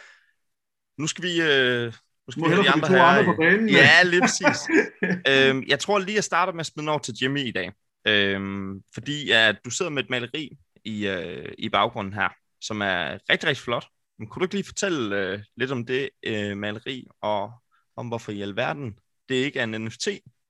Nu 0.97 1.08
skal 1.08 1.23
vi... 1.23 1.41
Øh, 1.41 1.93
skal 2.31 2.41
Må 2.41 2.47
hellere 2.47 2.65
de 2.67 2.71
andre 2.71 2.88
de 2.88 2.93
to 2.93 2.97
her. 2.97 3.03
andre 3.03 3.25
på 3.25 3.36
banen, 3.41 3.69
ja. 3.69 3.75
Ja, 3.75 4.03
lige 4.03 4.21
præcis. 4.21 4.69
øhm, 5.31 5.63
jeg 5.67 5.79
tror 5.79 5.99
lige, 5.99 6.15
jeg 6.15 6.23
starter 6.23 6.53
med 6.53 6.59
at 6.59 6.65
smide 6.65 6.89
over 6.89 6.99
til 6.99 7.13
Jimmy 7.21 7.39
i 7.39 7.51
dag. 7.51 7.71
Øhm, 8.07 8.81
fordi 8.93 9.31
at 9.31 9.55
du 9.65 9.69
sidder 9.69 9.91
med 9.91 10.03
et 10.03 10.09
maleri 10.09 10.49
i, 10.86 11.07
øh, 11.07 11.51
i 11.57 11.69
baggrunden 11.69 12.13
her, 12.13 12.29
som 12.62 12.81
er 12.81 13.13
rigtig, 13.29 13.49
rigtig 13.49 13.63
flot. 13.63 13.86
Men 14.19 14.27
kunne 14.27 14.39
du 14.39 14.45
ikke 14.45 14.55
lige 14.55 14.65
fortælle 14.65 15.19
øh, 15.19 15.39
lidt 15.57 15.71
om 15.71 15.86
det 15.86 16.09
øh, 16.25 16.57
maleri, 16.57 17.07
og 17.21 17.51
om 17.95 18.07
hvorfor 18.07 18.31
i 18.31 18.41
alverden 18.41 18.99
det 19.29 19.36
ikke 19.36 19.59
er 19.59 19.63
en 19.63 19.81
NFT, 19.86 20.07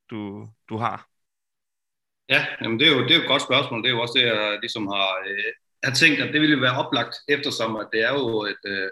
du, 0.10 0.48
du 0.70 0.78
har? 0.78 1.08
Ja, 2.30 2.46
jamen 2.62 2.80
det, 2.80 2.88
er 2.88 2.92
jo, 2.92 3.04
det 3.04 3.12
er 3.12 3.16
jo 3.16 3.22
et 3.22 3.28
godt 3.28 3.42
spørgsmål. 3.42 3.84
Det 3.84 3.90
er 3.90 3.94
jo 3.94 4.02
også 4.02 4.14
det, 4.20 4.26
jeg 4.26 4.58
ligesom 4.62 4.88
har, 4.88 5.10
øh, 5.28 5.52
har 5.84 5.94
tænkt, 5.94 6.20
at 6.22 6.34
det 6.34 6.42
ville 6.42 6.62
være 6.62 6.78
oplagt, 6.86 7.16
eftersom 7.28 7.76
at 7.76 7.88
det 7.94 8.02
er 8.02 8.14
jo 8.14 8.44
et, 8.44 8.64
øh, 8.66 8.90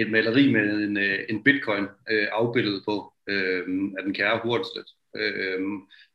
et 0.00 0.10
maleri 0.10 0.52
med 0.52 0.74
en, 0.74 0.96
øh, 0.96 1.18
en 1.28 1.42
bitcoin 1.44 1.84
øh, 2.10 2.26
afbildet 2.32 2.82
på 2.84 3.12
øh, 3.28 3.62
af 3.98 4.02
den 4.04 4.14
kære 4.14 4.40
Hurtslet. 4.42 4.86
Øh, 5.16 5.60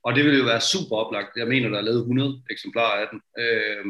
og 0.03 0.15
det 0.15 0.25
ville 0.25 0.39
jo 0.39 0.45
være 0.45 0.61
super 0.61 0.95
oplagt. 0.95 1.37
Jeg 1.37 1.47
mener, 1.47 1.69
der 1.69 1.77
er 1.77 1.81
lavet 1.81 1.99
100 1.99 2.41
eksemplarer 2.49 3.01
af 3.01 3.07
den. 3.11 3.21
Øh, 3.39 3.85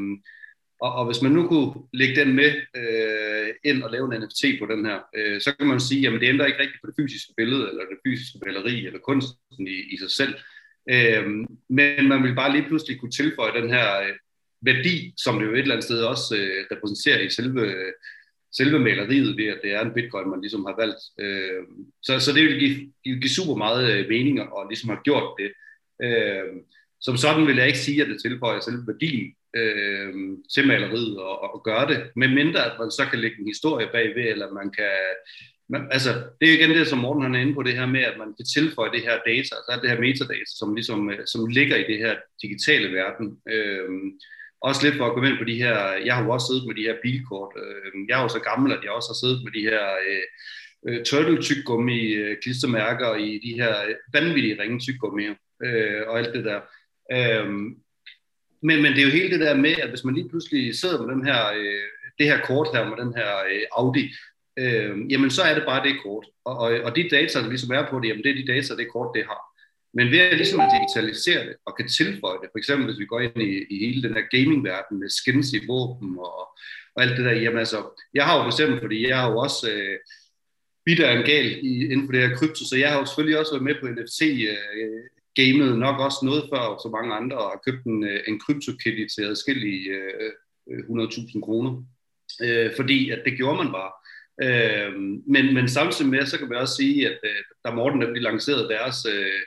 og, 0.82 0.92
og 0.96 1.06
hvis 1.06 1.22
man 1.22 1.32
nu 1.32 1.48
kunne 1.48 1.74
lægge 1.94 2.16
den 2.22 2.34
med 2.36 2.52
øh, 2.76 3.54
ind 3.64 3.84
og 3.84 3.92
lave 3.92 4.16
en 4.16 4.22
NFT 4.22 4.44
på 4.60 4.66
den 4.66 4.86
her, 4.86 5.00
øh, 5.16 5.42
så 5.42 5.56
kan 5.60 5.68
man 5.68 5.80
sige, 5.80 6.08
at 6.08 6.22
det 6.22 6.30
ændrer 6.30 6.46
ikke 6.46 6.60
rigtigt 6.60 6.82
på 6.82 6.88
det 6.88 6.96
fysiske 7.00 7.34
billede, 7.38 7.70
eller 7.70 7.84
det 7.84 8.00
fysiske 8.08 8.40
maleri, 8.46 8.86
eller 8.86 9.00
kunsten 9.00 9.68
i, 9.68 9.78
i 9.94 9.98
sig 9.98 10.12
selv. 10.12 10.34
Øh, 10.90 11.26
men 11.70 12.08
man 12.08 12.24
vil 12.24 12.36
bare 12.36 12.52
lige 12.52 12.68
pludselig 12.68 13.00
kunne 13.00 13.12
tilføje 13.12 13.62
den 13.62 13.70
her 13.70 14.00
øh, 14.00 14.14
værdi, 14.62 15.14
som 15.18 15.40
det 15.40 15.46
jo 15.46 15.54
et 15.54 15.60
eller 15.60 15.76
andet 15.76 15.84
sted 15.84 16.02
også 16.02 16.36
øh, 16.36 16.66
repræsenterer 16.72 17.20
i 17.20 17.30
selve, 17.30 17.62
selve 18.58 18.80
maleriet, 18.80 19.38
ved 19.38 19.46
at 19.46 19.60
det 19.64 19.72
er 19.72 19.82
en 19.82 19.94
bitcoin, 19.94 20.30
man 20.30 20.42
ligesom 20.42 20.66
har 20.66 20.76
valgt. 20.82 21.02
Øh, 21.24 21.64
så, 22.04 22.20
så 22.20 22.34
det 22.34 22.44
vil 22.44 22.60
give, 22.60 22.76
give, 23.04 23.20
give 23.22 23.38
super 23.40 23.56
meget 23.56 23.84
øh, 23.94 24.10
mening 24.10 24.42
og 24.42 24.68
ligesom 24.70 24.90
har 24.90 25.02
gjort 25.04 25.30
det. 25.40 25.50
Øh, 26.06 26.48
som 27.02 27.18
sådan 27.18 27.48
vil 27.48 27.58
jeg 27.58 27.68
ikke 27.68 27.86
sige, 27.88 28.02
at 28.02 28.10
det 28.10 28.22
tilføjer 28.22 28.60
selve 28.60 28.88
værdien 28.88 29.28
øh, 29.60 30.14
til 30.54 30.68
maleriet 30.68 31.18
og, 31.18 31.54
og 31.54 31.64
gøre 31.64 31.88
det, 31.92 32.00
med 32.16 32.28
mindre 32.28 32.66
at 32.72 32.80
man 32.80 32.92
så 32.92 33.04
kan 33.10 33.20
lægge 33.20 33.40
en 33.40 33.48
historie 33.54 33.88
bagved, 33.94 34.26
eller 34.32 34.54
man 34.54 34.72
kan 34.72 34.96
Man, 35.70 35.88
altså, 35.92 36.10
det 36.40 36.50
er 36.50 36.54
igen 36.54 36.70
det, 36.70 36.88
som 36.88 37.00
Morten 37.00 37.24
han 37.24 37.36
er 37.36 37.40
inde 37.40 37.54
på, 37.54 37.64
det 37.64 37.74
her 37.74 37.86
med, 37.86 38.04
at 38.04 38.18
man 38.18 38.34
kan 38.38 38.46
tilføje 38.46 38.92
det 38.92 39.02
her 39.02 39.18
data, 39.32 39.52
altså 39.56 39.80
det 39.82 39.90
her 39.90 40.00
metadata, 40.00 40.52
som, 40.60 40.76
ligesom, 40.76 41.10
øh, 41.10 41.20
som 41.26 41.48
ligger 41.48 41.76
i 41.76 41.90
det 41.92 41.98
her 41.98 42.16
digitale 42.42 42.94
verden. 43.00 43.28
Øh, 43.54 43.90
også 44.68 44.82
lidt 44.84 44.98
for 44.98 45.06
at 45.06 45.14
komme 45.14 45.30
ind 45.30 45.38
på 45.38 45.44
de 45.44 45.62
her, 45.64 45.78
jeg 46.06 46.16
har 46.16 46.24
jo 46.24 46.30
også 46.30 46.48
siddet 46.48 46.68
med 46.68 46.76
de 46.76 46.88
her 46.88 46.96
bilkort. 47.04 47.52
Øh, 47.64 47.92
jeg 48.10 48.18
er 48.18 48.24
jo 48.24 48.30
så 48.30 48.40
gammel, 48.40 48.72
at 48.72 48.84
jeg 48.84 48.92
også 48.92 49.10
har 49.10 49.22
siddet 49.22 49.44
med 49.44 49.52
de 49.58 49.68
her 49.70 49.84
øh, 50.08 50.26
øh 50.88 51.06
turtle 51.06 51.42
tyggegummi 51.42 52.00
øh, 52.22 52.38
klistermærker 52.44 53.16
i 53.16 53.30
de 53.46 53.54
her 53.62 53.74
vanvittige 54.14 54.62
ringe 54.62 54.80
tyggummi 54.80 55.26
øh, 55.66 56.02
og 56.08 56.20
alt 56.20 56.34
det 56.36 56.46
der. 56.46 56.60
Øhm, 57.16 57.66
men, 58.68 58.82
men 58.82 58.92
det 58.94 59.00
er 59.00 59.08
jo 59.08 59.18
hele 59.20 59.32
det 59.32 59.40
der 59.40 59.56
med, 59.56 59.76
at 59.84 59.90
hvis 59.90 60.04
man 60.04 60.16
lige 60.16 60.30
pludselig 60.30 60.76
sidder 60.76 61.02
med 61.02 61.16
den 61.16 61.26
her, 61.26 61.42
øh, 61.60 61.88
det 62.20 62.26
her 62.26 62.40
kort 62.50 62.68
her, 62.74 62.90
med 62.90 62.98
den 63.04 63.14
her 63.20 63.32
øh, 63.52 63.66
Audi, 63.78 64.06
øh, 64.60 65.12
jamen 65.12 65.30
så 65.30 65.42
er 65.42 65.54
det 65.56 65.64
bare 65.66 65.88
det 65.88 65.96
kort. 66.04 66.26
Og, 66.46 66.58
og, 66.58 66.70
og 66.86 66.96
de 66.96 67.10
data, 67.10 67.40
der 67.42 67.50
ligesom 67.50 67.72
er 67.72 67.90
på 67.90 68.00
det, 68.00 68.08
jamen 68.08 68.24
det 68.24 68.32
er 68.32 68.42
de 68.42 68.52
data, 68.54 68.76
det 68.76 68.92
kort, 68.94 69.12
det 69.16 69.26
har. 69.26 69.55
Men 69.96 70.12
ved 70.12 70.20
at 70.20 70.38
ligesom 70.38 70.60
at 70.60 70.74
digitalisere 70.76 71.46
det 71.48 71.56
og 71.66 71.78
kan 71.78 71.88
tilføje 71.88 72.40
det, 72.42 72.50
for 72.52 72.58
eksempel 72.58 72.86
hvis 72.86 73.00
vi 73.00 73.06
går 73.06 73.20
ind 73.20 73.42
i, 73.42 73.52
i 73.74 73.76
hele 73.86 74.04
den 74.04 74.14
her 74.18 74.26
gaming-verden 74.36 75.00
med 75.00 75.10
skins 75.10 75.54
i 75.54 75.66
våben 75.68 76.10
og, 76.20 76.40
og 76.96 77.00
alt 77.04 77.18
det 77.18 77.26
der, 77.26 77.32
jamen 77.32 77.60
altså, 77.60 77.80
jeg 78.14 78.26
har 78.26 78.36
jo 78.38 78.44
for 78.44 78.52
eksempel, 78.54 78.80
fordi 78.80 79.08
jeg 79.08 79.18
har 79.20 79.32
jo 79.32 79.38
også 79.38 79.72
øh, 79.72 79.98
bitter 80.86 81.10
en 81.12 81.26
gal 81.26 81.48
i, 81.72 81.74
inden 81.92 82.08
for 82.08 82.12
det 82.12 82.28
her 82.28 82.36
krypto, 82.36 82.64
så 82.66 82.76
jeg 82.78 82.92
har 82.92 83.00
jo 83.00 83.06
selvfølgelig 83.06 83.40
også 83.40 83.54
været 83.54 83.68
med 83.70 83.76
på 83.82 83.88
NFT 83.88 84.22
øh, 84.52 85.04
gamet 85.40 85.80
nok 85.80 86.00
også 86.00 86.20
noget 86.24 86.44
før 86.52 86.66
så 86.84 86.90
mange 86.96 87.16
andre, 87.16 87.38
og 87.38 87.50
har 87.52 87.62
købt 87.66 87.84
en, 87.86 88.04
øh, 88.04 88.20
en 88.28 88.40
kryptokitty 88.40 89.06
til 89.16 89.24
adskillige 89.32 89.90
øh, 89.90 90.32
100.000 90.68 91.42
kroner, 91.46 91.84
øh, 92.44 92.72
fordi 92.76 93.10
at 93.10 93.22
det 93.26 93.38
gjorde 93.38 93.58
man 93.64 93.72
bare. 93.78 93.92
Øh, 94.46 94.94
men, 95.34 95.54
men 95.54 95.70
samtidig 95.70 96.12
med, 96.12 96.26
så 96.26 96.38
kan 96.38 96.50
vi 96.50 96.56
også 96.56 96.76
sige, 96.76 97.08
at 97.08 97.20
øh, 97.24 97.42
da 97.66 97.72
Morten 97.72 98.00
nemlig 98.00 98.22
lancerede 98.22 98.70
deres, 98.70 98.98
øh, 99.14 99.42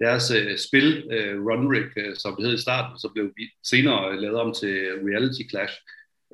deres 0.00 0.30
øh, 0.30 0.58
spil, 0.58 1.08
øh, 1.12 1.44
Runrig, 1.46 1.84
øh, 1.96 2.16
som 2.16 2.36
det 2.36 2.46
hed 2.46 2.54
i 2.54 2.60
starten, 2.66 2.98
så 2.98 3.08
blev 3.14 3.32
vi 3.36 3.44
senere 3.64 4.20
lavet 4.20 4.40
om 4.40 4.54
til 4.60 4.74
Reality 5.08 5.42
Clash. 5.50 5.74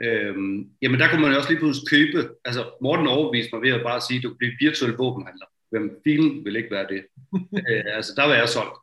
Øh, 0.05 0.35
jamen 0.83 1.01
der 1.01 1.09
kunne 1.09 1.23
man 1.23 1.33
jo 1.33 1.39
også 1.39 1.51
lige 1.51 1.63
pludselig 1.63 1.89
købe, 1.89 2.29
altså 2.45 2.63
Morten 2.83 3.07
overviste 3.07 3.51
mig 3.53 3.63
ved 3.63 3.71
at 3.71 3.83
bare 3.83 4.01
sige, 4.01 4.19
at 4.19 4.23
du 4.23 4.29
kan 4.29 4.39
blive 4.39 4.57
virtuel 4.61 4.93
våbenhandler. 4.93 5.47
Hvem 5.71 6.01
filen 6.05 6.45
vil 6.45 6.57
ikke 6.57 6.71
være 6.71 6.89
det? 6.89 7.03
øh, 7.69 7.97
altså 7.99 8.13
der 8.17 8.25
var 8.25 8.35
jeg 8.35 8.49
solgt. 8.49 8.79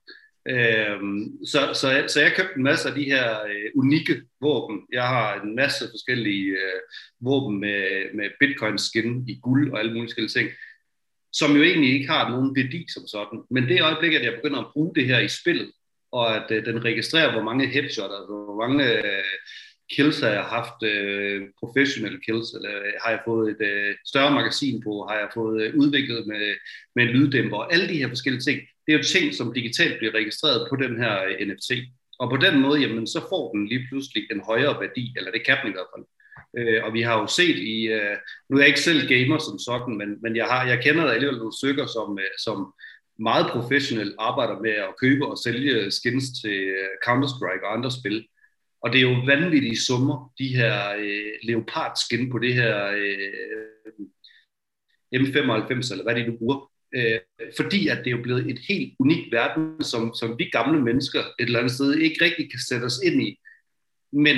Øhm, 0.48 1.46
så, 1.46 1.60
så, 1.74 2.04
så 2.08 2.22
jeg 2.22 2.34
købte 2.36 2.58
en 2.58 2.64
masse 2.64 2.90
af 2.90 2.96
de 2.96 3.04
her 3.04 3.44
øh, 3.44 3.72
unikke 3.76 4.22
våben. 4.42 4.82
Jeg 4.92 5.08
har 5.08 5.42
en 5.42 5.56
masse 5.56 5.86
forskellige 5.94 6.50
øh, 6.52 6.80
våben 7.22 7.60
med, 7.60 8.14
med 8.14 8.30
bitcoin 8.40 8.78
skin 8.78 9.26
i 9.28 9.40
guld 9.42 9.72
og 9.72 9.80
alle 9.80 9.92
mulige 9.92 10.08
forskellige 10.08 10.36
ting, 10.40 10.50
som 11.34 11.56
jo 11.56 11.64
egentlig 11.64 11.94
ikke 11.94 12.08
har 12.08 12.30
nogen 12.30 12.56
værdi 12.56 12.86
som 12.94 13.08
sådan. 13.08 13.40
Men 13.50 13.64
det 13.64 13.82
øjeblik, 13.82 14.14
at 14.14 14.24
jeg 14.24 14.36
begynder 14.36 14.60
at 14.60 14.72
bruge 14.74 14.96
det 14.96 15.06
her 15.06 15.20
i 15.20 15.28
spillet, 15.28 15.72
og 16.12 16.36
at 16.36 16.52
øh, 16.52 16.66
den 16.66 16.86
registrerer, 16.86 17.32
hvor 17.32 17.44
mange 17.44 17.68
headshots, 17.68 18.14
altså 18.18 18.46
hvor 18.46 18.68
mange 18.68 18.84
øh, 18.98 19.24
kills 19.92 20.20
har 20.20 20.30
jeg 20.30 20.44
haft, 20.44 20.84
øh, 20.84 21.42
professionelle 21.60 22.20
kills, 22.26 22.54
eller 22.54 22.76
øh, 22.78 22.94
har 23.04 23.12
jeg 23.12 23.22
fået 23.26 23.50
et 23.52 23.62
øh, 23.72 23.96
større 24.06 24.32
magasin 24.32 24.84
på, 24.84 25.06
har 25.10 25.18
jeg 25.18 25.30
fået 25.34 25.62
øh, 25.64 25.76
udviklet 25.76 26.28
med, 26.28 26.56
med 26.96 27.04
en 27.04 27.10
lyddæmper, 27.10 27.58
og 27.58 27.74
alle 27.74 27.88
de 27.88 27.98
her 27.98 28.08
forskellige 28.08 28.42
ting, 28.42 28.60
det 28.86 28.94
er 28.94 28.98
jo 28.98 29.04
ting, 29.04 29.34
som 29.34 29.54
digitalt 29.54 29.98
bliver 29.98 30.14
registreret 30.14 30.68
på 30.70 30.76
den 30.76 30.98
her 31.04 31.24
øh, 31.24 31.48
NFT. 31.48 31.72
Og 32.20 32.30
på 32.30 32.38
den 32.38 32.60
måde, 32.60 32.82
jamen, 32.82 33.08
så 33.08 33.20
får 33.30 33.52
den 33.52 33.68
lige 33.68 33.86
pludselig 33.90 34.24
en 34.32 34.42
højere 34.42 34.82
værdi, 34.82 35.14
eller 35.18 35.32
det 35.32 35.46
kan 35.46 35.58
den 35.62 35.72
i 35.72 35.78
hvert 35.78 35.92
fald. 35.96 36.06
Øh, 36.58 36.84
og 36.84 36.94
vi 36.94 37.02
har 37.02 37.20
jo 37.22 37.28
set 37.28 37.58
i, 37.58 37.88
øh, 37.88 38.18
nu 38.50 38.56
er 38.56 38.62
jeg 38.62 38.68
ikke 38.68 38.88
selv 38.90 39.08
gamer 39.08 39.38
som 39.38 39.60
sådan, 39.60 39.98
men, 39.98 40.22
men 40.22 40.36
jeg, 40.36 40.46
har, 40.46 40.68
jeg 40.68 40.84
kender 40.84 41.06
alligevel 41.06 41.38
nogle 41.38 41.58
stykker, 41.58 41.86
som, 41.86 42.20
øh, 42.20 42.34
som 42.38 42.74
meget 43.20 43.48
professionelt 43.52 44.16
arbejder 44.20 44.60
med 44.60 44.72
at 44.72 44.96
købe 45.02 45.28
og 45.28 45.38
sælge 45.38 45.92
skins 45.92 46.26
til 46.42 46.58
øh, 46.80 46.94
Counter-Strike 47.06 47.66
og 47.66 47.74
andre 47.78 47.92
spil. 47.92 48.28
Og 48.82 48.94
det 48.94 48.98
er 48.98 49.10
jo 49.12 49.22
vanvittige 49.26 49.82
summer, 49.82 50.34
de 50.40 50.48
her 50.48 50.96
øh, 51.00 51.34
leopard 51.44 51.92
skin 52.06 52.30
på 52.32 52.40
det 52.40 52.54
her 52.54 52.86
øh, 52.86 54.06
M95, 55.16 55.92
eller 55.92 56.04
hvad 56.04 56.16
de 56.16 56.28
nu 56.28 56.38
bruger 56.38 56.70
øh, 56.96 57.20
fordi 57.58 57.88
at 57.88 57.98
det 57.98 58.08
er 58.08 58.18
jo 58.18 58.24
blevet 58.24 58.50
et 58.52 58.60
helt 58.70 58.94
unikt 59.00 59.32
verden, 59.32 59.84
som, 59.84 60.14
som 60.14 60.40
vi 60.40 60.50
gamle 60.52 60.82
mennesker 60.82 61.20
et 61.20 61.46
eller 61.46 61.60
andet 61.60 61.74
sted 61.74 61.94
ikke 61.94 62.26
rigtig 62.26 62.52
kan 62.52 62.60
sætte 62.70 62.86
os 62.86 63.00
ind 63.04 63.22
i. 63.22 63.40
Men, 64.12 64.38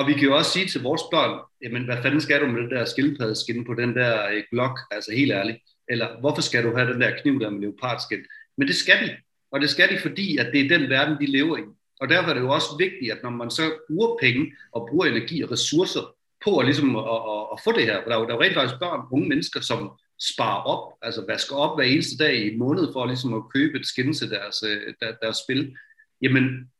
og 0.00 0.06
vi 0.06 0.12
kan 0.12 0.22
jo 0.22 0.36
også 0.36 0.50
sige 0.50 0.66
til 0.66 0.82
vores 0.82 1.02
børn, 1.10 1.40
jamen 1.62 1.84
hvad 1.84 1.96
fanden 2.02 2.20
skal 2.20 2.40
du 2.40 2.46
med 2.46 2.62
det 2.62 2.70
der 2.70 2.84
skildpaddeskin 2.84 3.64
på 3.64 3.74
den 3.74 3.94
der 3.94 4.28
øh, 4.28 4.42
glok, 4.50 4.78
altså 4.90 5.12
helt 5.12 5.32
ærligt, 5.32 5.58
eller 5.88 6.20
hvorfor 6.20 6.42
skal 6.42 6.64
du 6.64 6.76
have 6.76 6.92
den 6.92 7.00
der 7.00 7.20
kniv 7.22 7.40
der 7.40 7.50
med 7.50 7.60
leopardskin? 7.60 8.18
Men 8.58 8.68
det 8.68 8.76
skal 8.76 9.06
de, 9.06 9.16
og 9.52 9.60
det 9.60 9.70
skal 9.70 9.88
de, 9.88 9.98
fordi 9.98 10.36
at 10.36 10.46
det 10.52 10.60
er 10.60 10.78
den 10.78 10.90
verden, 10.90 11.16
de 11.20 11.26
lever 11.26 11.56
i. 11.56 11.62
Og 12.00 12.08
derfor 12.08 12.30
er 12.30 12.34
det 12.34 12.40
jo 12.40 12.50
også 12.50 12.76
vigtigt, 12.78 13.12
at 13.12 13.22
når 13.22 13.30
man 13.30 13.50
så 13.50 13.62
bruger 13.88 14.16
penge 14.20 14.52
og 14.72 14.88
bruger 14.90 15.06
energi 15.06 15.42
og 15.42 15.50
ressourcer 15.50 16.14
på 16.44 16.58
at, 16.58 16.66
ligesom 16.66 16.96
at, 16.96 17.04
at, 17.04 17.42
at 17.52 17.60
få 17.64 17.72
det 17.72 17.84
her, 17.84 18.02
for 18.02 18.08
der 18.08 18.16
er 18.16 18.20
jo, 18.20 18.26
der 18.26 18.32
er 18.32 18.36
jo 18.36 18.42
rent 18.42 18.54
faktisk 18.54 18.80
børn, 18.80 19.00
unge 19.12 19.28
mennesker, 19.28 19.60
som, 19.60 19.90
sparer 20.20 20.62
op, 20.62 20.92
altså 21.02 21.24
vasker 21.28 21.56
op 21.56 21.78
hver 21.78 21.84
eneste 21.84 22.24
dag 22.24 22.34
i 22.34 22.52
en 22.52 22.58
måned 22.58 22.92
for 22.92 23.06
ligesom 23.06 23.34
at 23.34 23.42
købe 23.54 23.78
et 23.78 23.86
skin 23.86 24.12
til 24.14 24.30
deres, 24.30 24.62
øh, 24.62 24.94
der, 25.00 25.12
deres 25.22 25.36
spil, 25.44 25.76
jamen 26.22 26.70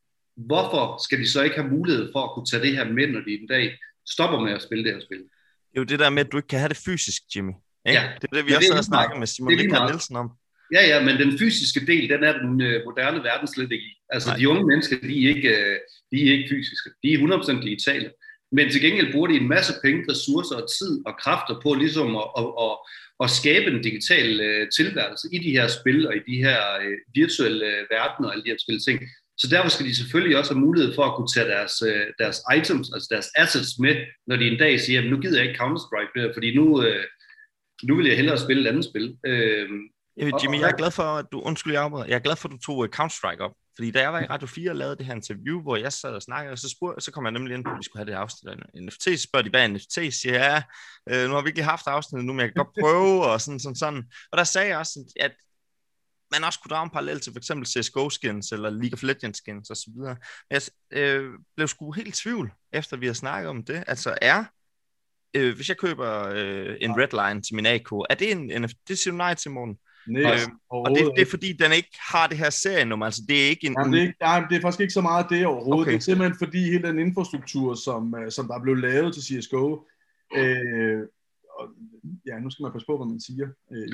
hvorfor 0.46 1.04
skal 1.04 1.18
de 1.18 1.28
så 1.28 1.42
ikke 1.42 1.56
have 1.56 1.70
mulighed 1.70 2.12
for 2.12 2.22
at 2.24 2.30
kunne 2.34 2.46
tage 2.46 2.62
det 2.62 2.76
her 2.76 2.84
med, 2.84 3.06
når 3.06 3.20
de 3.20 3.30
en 3.40 3.48
dag 3.48 3.78
stopper 4.06 4.40
med 4.40 4.52
at 4.52 4.62
spille 4.62 4.84
det 4.84 4.92
her 4.94 5.00
spil? 5.00 5.18
Det 5.18 5.76
er 5.76 5.80
jo 5.80 5.84
det 5.84 5.98
der 5.98 6.10
med, 6.10 6.24
at 6.26 6.32
du 6.32 6.36
ikke 6.36 6.48
kan 6.48 6.58
have 6.58 6.68
det 6.68 6.76
fysisk, 6.76 7.22
Jimmy. 7.36 7.52
Ikke? 7.86 8.00
Ja. 8.00 8.08
Det 8.20 8.28
er 8.32 8.36
det, 8.36 8.46
vi 8.46 8.50
ja, 8.50 8.56
også 8.56 8.74
har 8.74 8.82
snakket 8.82 9.18
med 9.18 9.26
Simon 9.26 9.58
Rikard 9.58 9.90
Nielsen 9.90 10.16
om. 10.16 10.30
Ja, 10.74 10.82
ja, 10.86 11.04
men 11.04 11.14
den 11.18 11.38
fysiske 11.38 11.86
del, 11.86 12.08
den 12.08 12.24
er 12.24 12.32
den 12.38 12.60
øh, 12.60 12.84
moderne 12.84 13.22
verden 13.22 13.48
slet 13.48 13.72
ikke 13.72 13.84
i. 13.84 13.94
Altså, 14.08 14.28
Nej. 14.28 14.38
de 14.38 14.48
unge 14.48 14.66
mennesker, 14.66 14.96
de 15.00 15.24
er, 15.24 15.28
ikke, 15.34 15.48
øh, 15.48 15.76
de 16.12 16.28
er 16.28 16.32
ikke 16.36 16.48
fysiske. 16.50 16.90
De 17.02 17.12
er 17.12 17.18
100% 17.18 17.64
digitale. 17.64 18.10
Men 18.52 18.70
til 18.70 18.80
gengæld 18.80 19.12
bruger 19.12 19.28
de 19.28 19.34
en 19.34 19.48
masse 19.48 19.72
penge, 19.84 20.04
ressourcer 20.10 20.56
og 20.56 20.68
tid 20.78 21.02
og 21.06 21.14
kræfter 21.22 21.60
på 21.62 21.74
ligesom 21.74 22.16
at, 22.16 22.28
at, 22.38 22.46
at, 22.66 22.74
at 23.24 23.30
skabe 23.30 23.66
en 23.70 23.82
digital 23.82 24.40
øh, 24.40 24.68
tilværelse 24.76 25.28
i 25.32 25.38
de 25.38 25.50
her 25.50 25.68
spil 25.68 26.08
og 26.08 26.16
i 26.16 26.22
de 26.30 26.36
her 26.46 26.60
øh, 26.82 26.96
virtuelle 27.14 27.66
øh, 27.66 27.82
verdener 27.90 28.28
og 28.28 28.32
alle 28.32 28.44
de 28.44 28.50
her 28.50 28.56
forskellige 28.60 28.86
ting. 28.88 28.98
Så 29.40 29.46
derfor 29.50 29.68
skal 29.68 29.86
de 29.86 29.96
selvfølgelig 29.96 30.38
også 30.38 30.54
have 30.54 30.66
mulighed 30.66 30.94
for 30.94 31.04
at 31.04 31.14
kunne 31.16 31.32
tage 31.34 31.48
deres, 31.48 31.82
øh, 31.82 32.06
deres 32.18 32.38
items, 32.56 32.86
altså 32.94 33.08
deres 33.10 33.28
assets 33.36 33.78
med, 33.78 33.94
når 34.26 34.36
de 34.36 34.46
en 34.48 34.58
dag 34.58 34.80
siger, 34.80 35.00
at 35.02 35.10
nu 35.10 35.16
gider 35.20 35.38
jeg 35.38 35.48
ikke 35.48 35.62
Counter-Strike 35.62 36.12
mere, 36.16 36.30
fordi 36.36 36.56
nu, 36.56 36.82
øh, 36.82 37.04
nu 37.82 37.96
vil 37.96 38.06
jeg 38.06 38.16
hellere 38.16 38.38
spille 38.38 38.62
et 38.62 38.68
andet 38.68 38.84
spil. 38.84 39.16
Øh, 39.26 39.68
Jimmy, 40.42 40.58
jeg 40.60 40.70
er 40.70 40.76
glad 40.76 40.90
for, 40.90 41.02
at 41.02 41.26
du, 41.32 41.40
undskyld, 41.40 41.72
jeg, 41.72 41.90
jeg 42.08 42.14
er 42.14 42.26
glad 42.26 42.36
for, 42.36 42.48
at 42.48 42.52
du 42.52 42.58
tog 42.58 42.84
øh, 42.84 42.90
Counter-Strike 42.96 43.42
op. 43.46 43.54
Fordi 43.76 43.90
da 43.90 44.00
jeg 44.00 44.12
var 44.12 44.20
i 44.20 44.26
Radio 44.26 44.46
4 44.46 44.70
og 44.70 44.76
lavede 44.76 44.96
det 44.96 45.06
her 45.06 45.14
interview, 45.14 45.62
hvor 45.62 45.76
jeg 45.76 45.92
sad 45.92 46.10
og 46.10 46.22
snakkede, 46.22 46.56
så, 46.56 46.68
spurgte, 46.68 47.00
så 47.00 47.12
kom 47.12 47.24
jeg 47.24 47.32
nemlig 47.32 47.54
ind 47.54 47.64
på, 47.64 47.70
at 47.70 47.78
vi 47.78 47.84
skulle 47.84 48.00
have 48.00 48.10
det 48.10 48.18
afsnit 48.18 48.52
af 48.52 48.82
NFT. 48.82 49.04
Så 49.04 49.22
spørger 49.22 49.44
de, 49.44 49.50
hvad 49.50 49.62
er 49.62 49.68
NFT? 49.68 49.98
Siger 50.20 50.34
ja, 50.34 50.62
øh, 51.10 51.28
nu 51.28 51.34
har 51.34 51.42
vi 51.42 51.48
ikke 51.48 51.62
haft 51.62 51.86
afsnittet 51.86 52.26
nu, 52.26 52.32
men 52.32 52.40
jeg 52.40 52.48
kan 52.48 52.64
godt 52.64 52.76
prøve, 52.80 53.24
og 53.24 53.40
sådan, 53.40 53.60
sådan, 53.60 53.76
sådan. 53.76 54.02
Og 54.32 54.38
der 54.38 54.44
sagde 54.44 54.68
jeg 54.68 54.78
også, 54.78 55.12
at 55.20 55.32
man 56.32 56.44
også 56.44 56.60
kunne 56.60 56.70
drage 56.70 56.84
en 56.84 56.90
parallel 56.90 57.20
til 57.20 57.32
for 57.32 57.38
eksempel 57.38 57.66
CSGO-skins, 57.66 58.52
eller 58.52 58.70
League 58.70 58.92
of 58.92 59.02
Legends-skins 59.02 59.70
osv. 59.70 59.92
Men 59.96 60.16
jeg 60.50 60.62
øh, 60.90 61.30
blev 61.56 61.68
sgu 61.68 61.92
helt 61.92 62.08
i 62.08 62.22
tvivl, 62.22 62.52
efter 62.72 62.96
vi 62.96 63.06
har 63.06 63.12
snakket 63.12 63.48
om 63.48 63.64
det. 63.64 63.84
Altså 63.86 64.18
er, 64.22 64.44
øh, 65.34 65.56
hvis 65.56 65.68
jeg 65.68 65.76
køber 65.76 66.28
øh, 66.34 66.76
en 66.80 66.96
Redline 66.96 67.42
til 67.42 67.54
min 67.54 67.66
AK, 67.66 67.92
er 68.10 68.14
det 68.18 68.32
en 68.32 68.62
NFT? 68.62 68.88
Det 68.88 68.98
siger 68.98 69.14
nej 69.14 69.34
til, 69.34 69.50
morgen. 69.50 69.78
Nej, 70.08 70.32
øh, 70.32 70.38
og 70.70 70.90
det, 70.90 71.12
det 71.16 71.22
er 71.22 71.30
fordi, 71.30 71.52
den 71.52 71.72
ikke 71.72 71.98
har 72.12 72.26
det 72.26 72.38
her 72.38 72.50
serienummer, 72.50 73.06
altså 73.06 73.22
det 73.28 73.44
er 73.44 73.48
ikke 73.48 73.66
en... 73.66 73.76
Jamen, 73.78 73.92
det, 73.92 73.98
er 73.98 74.02
ikke, 74.02 74.16
nej, 74.20 74.44
det 74.50 74.56
er 74.56 74.60
faktisk 74.60 74.80
ikke 74.80 74.92
så 74.92 75.00
meget 75.00 75.26
det 75.30 75.46
overhovedet. 75.46 75.82
Okay. 75.82 75.92
Det 75.92 75.96
er 75.96 76.02
simpelthen 76.02 76.38
fordi 76.38 76.62
hele 76.62 76.88
den 76.88 76.98
infrastruktur, 76.98 77.74
som, 77.74 78.14
øh, 78.14 78.30
som 78.30 78.46
der 78.46 78.54
er 78.54 78.62
blevet 78.62 78.80
lavet 78.80 79.14
til 79.14 79.22
CSGO, 79.22 79.86
øh, 80.36 81.02
og, 81.60 81.66
ja, 82.28 82.34
nu 82.38 82.50
skal 82.50 82.62
man 82.62 82.72
passe 82.72 82.88
på, 82.90 82.96
hvad 82.98 83.08
man 83.12 83.20
siger. 83.28 83.48
Øh, 83.72 83.86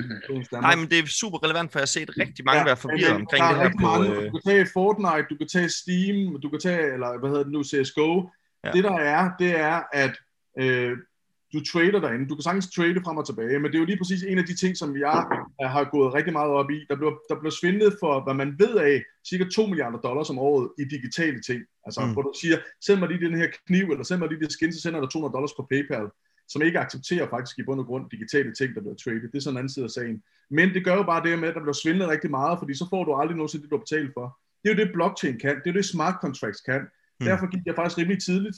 Nej, 0.67 0.75
men 0.79 0.85
det 0.91 0.97
er 0.99 1.05
super 1.21 1.39
relevant, 1.45 1.71
for 1.71 1.79
jeg 1.79 1.87
har 1.87 1.95
set 1.97 2.09
rigtig 2.23 2.45
mange 2.45 2.61
ja, 2.61 2.65
være 2.65 2.77
forvirret 2.85 3.15
omkring 3.21 3.43
det 3.49 3.57
her 3.61 3.71
på... 3.81 3.87
Mange, 3.91 4.09
øh... 4.09 4.25
Du 4.25 4.31
kan 4.35 4.41
tage 4.51 4.67
Fortnite, 4.77 5.27
du 5.31 5.35
kan 5.41 5.47
tage 5.55 5.69
Steam, 5.79 6.17
du 6.43 6.49
kan 6.49 6.59
tage, 6.67 6.93
eller 6.95 7.09
hvad 7.19 7.29
hedder 7.29 7.45
det 7.47 7.53
nu, 7.55 7.63
CSGO. 7.63 8.11
Ja. 8.65 8.71
Det 8.75 8.83
der 8.83 8.97
er, 9.15 9.21
det 9.39 9.51
er, 9.69 9.77
at 10.03 10.13
øh, 10.63 10.97
du 11.53 11.59
trader 11.71 11.99
derinde. 11.99 12.29
Du 12.29 12.35
kan 12.35 12.43
sagtens 12.43 12.71
trade 12.75 13.01
frem 13.05 13.17
og 13.17 13.25
tilbage, 13.25 13.59
men 13.59 13.67
det 13.71 13.75
er 13.75 13.83
jo 13.83 13.91
lige 13.91 13.97
præcis 13.97 14.23
en 14.23 14.37
af 14.37 14.45
de 14.45 14.55
ting, 14.55 14.77
som 14.77 14.97
jeg 14.97 15.13
har 15.75 15.83
gået 15.95 16.13
rigtig 16.13 16.33
meget 16.33 16.51
op 16.51 16.69
i. 16.71 16.79
Der 16.89 16.95
bliver, 16.95 17.13
der 17.29 17.35
bliver 17.39 17.55
svindlet 17.61 17.93
for, 18.01 18.23
hvad 18.23 18.33
man 18.33 18.59
ved 18.59 18.75
af, 18.75 19.03
cirka 19.29 19.45
2 19.55 19.65
milliarder 19.65 19.99
dollars 20.07 20.29
om 20.29 20.39
året 20.39 20.65
i 20.81 20.83
digitale 20.95 21.41
ting. 21.41 21.61
Altså, 21.85 22.01
mm. 22.05 22.13
hvor 22.13 22.21
du 22.21 22.33
siger, 22.41 22.57
send 22.85 22.99
mig 22.99 23.09
lige 23.09 23.25
den 23.25 23.37
her 23.41 23.47
kniv, 23.67 23.85
eller 23.91 24.03
send 24.03 24.19
mig 24.19 24.29
lige 24.29 24.39
det 24.39 24.51
skin, 24.51 24.73
så 24.73 24.81
sender 24.81 24.99
der 24.99 25.07
200 25.07 25.33
dollars 25.33 25.53
på 25.57 25.67
PayPal, 25.71 26.07
som 26.47 26.61
ikke 26.61 26.79
accepterer 26.79 27.29
faktisk 27.29 27.59
i 27.59 27.63
bund 27.63 27.79
og 27.79 27.85
grund 27.85 28.09
digitale 28.09 28.53
ting, 28.53 28.75
der 28.75 28.81
bliver 28.81 28.95
traded. 28.95 29.21
Det 29.31 29.37
er 29.37 29.41
sådan 29.41 29.53
en 29.53 29.57
anden 29.57 29.73
side 29.73 29.85
af 29.85 29.91
sagen. 29.91 30.23
Men 30.49 30.73
det 30.73 30.85
gør 30.85 30.95
jo 30.95 31.03
bare 31.03 31.23
det 31.23 31.39
med, 31.39 31.49
at 31.49 31.55
der 31.55 31.61
bliver 31.61 31.73
svindlet 31.83 32.07
rigtig 32.07 32.31
meget, 32.31 32.59
fordi 32.59 32.73
så 32.73 32.87
får 32.89 33.03
du 33.03 33.13
aldrig 33.13 33.37
noget 33.37 33.51
til 33.51 33.61
det, 33.61 33.69
du 33.69 33.75
har 33.75 33.85
betalt 33.87 34.13
for. 34.13 34.39
Det 34.63 34.69
er 34.69 34.75
jo 34.75 34.83
det, 34.83 34.93
blockchain 34.93 35.39
kan. 35.39 35.55
Det 35.63 35.69
er 35.69 35.73
det, 35.73 35.85
smart 35.85 36.15
contracts 36.21 36.61
kan. 36.61 36.81
Mm. 37.19 37.25
Derfor 37.25 37.47
gik 37.47 37.65
jeg 37.65 37.75
faktisk 37.75 37.97
rimelig 37.97 38.21
tidligt 38.21 38.57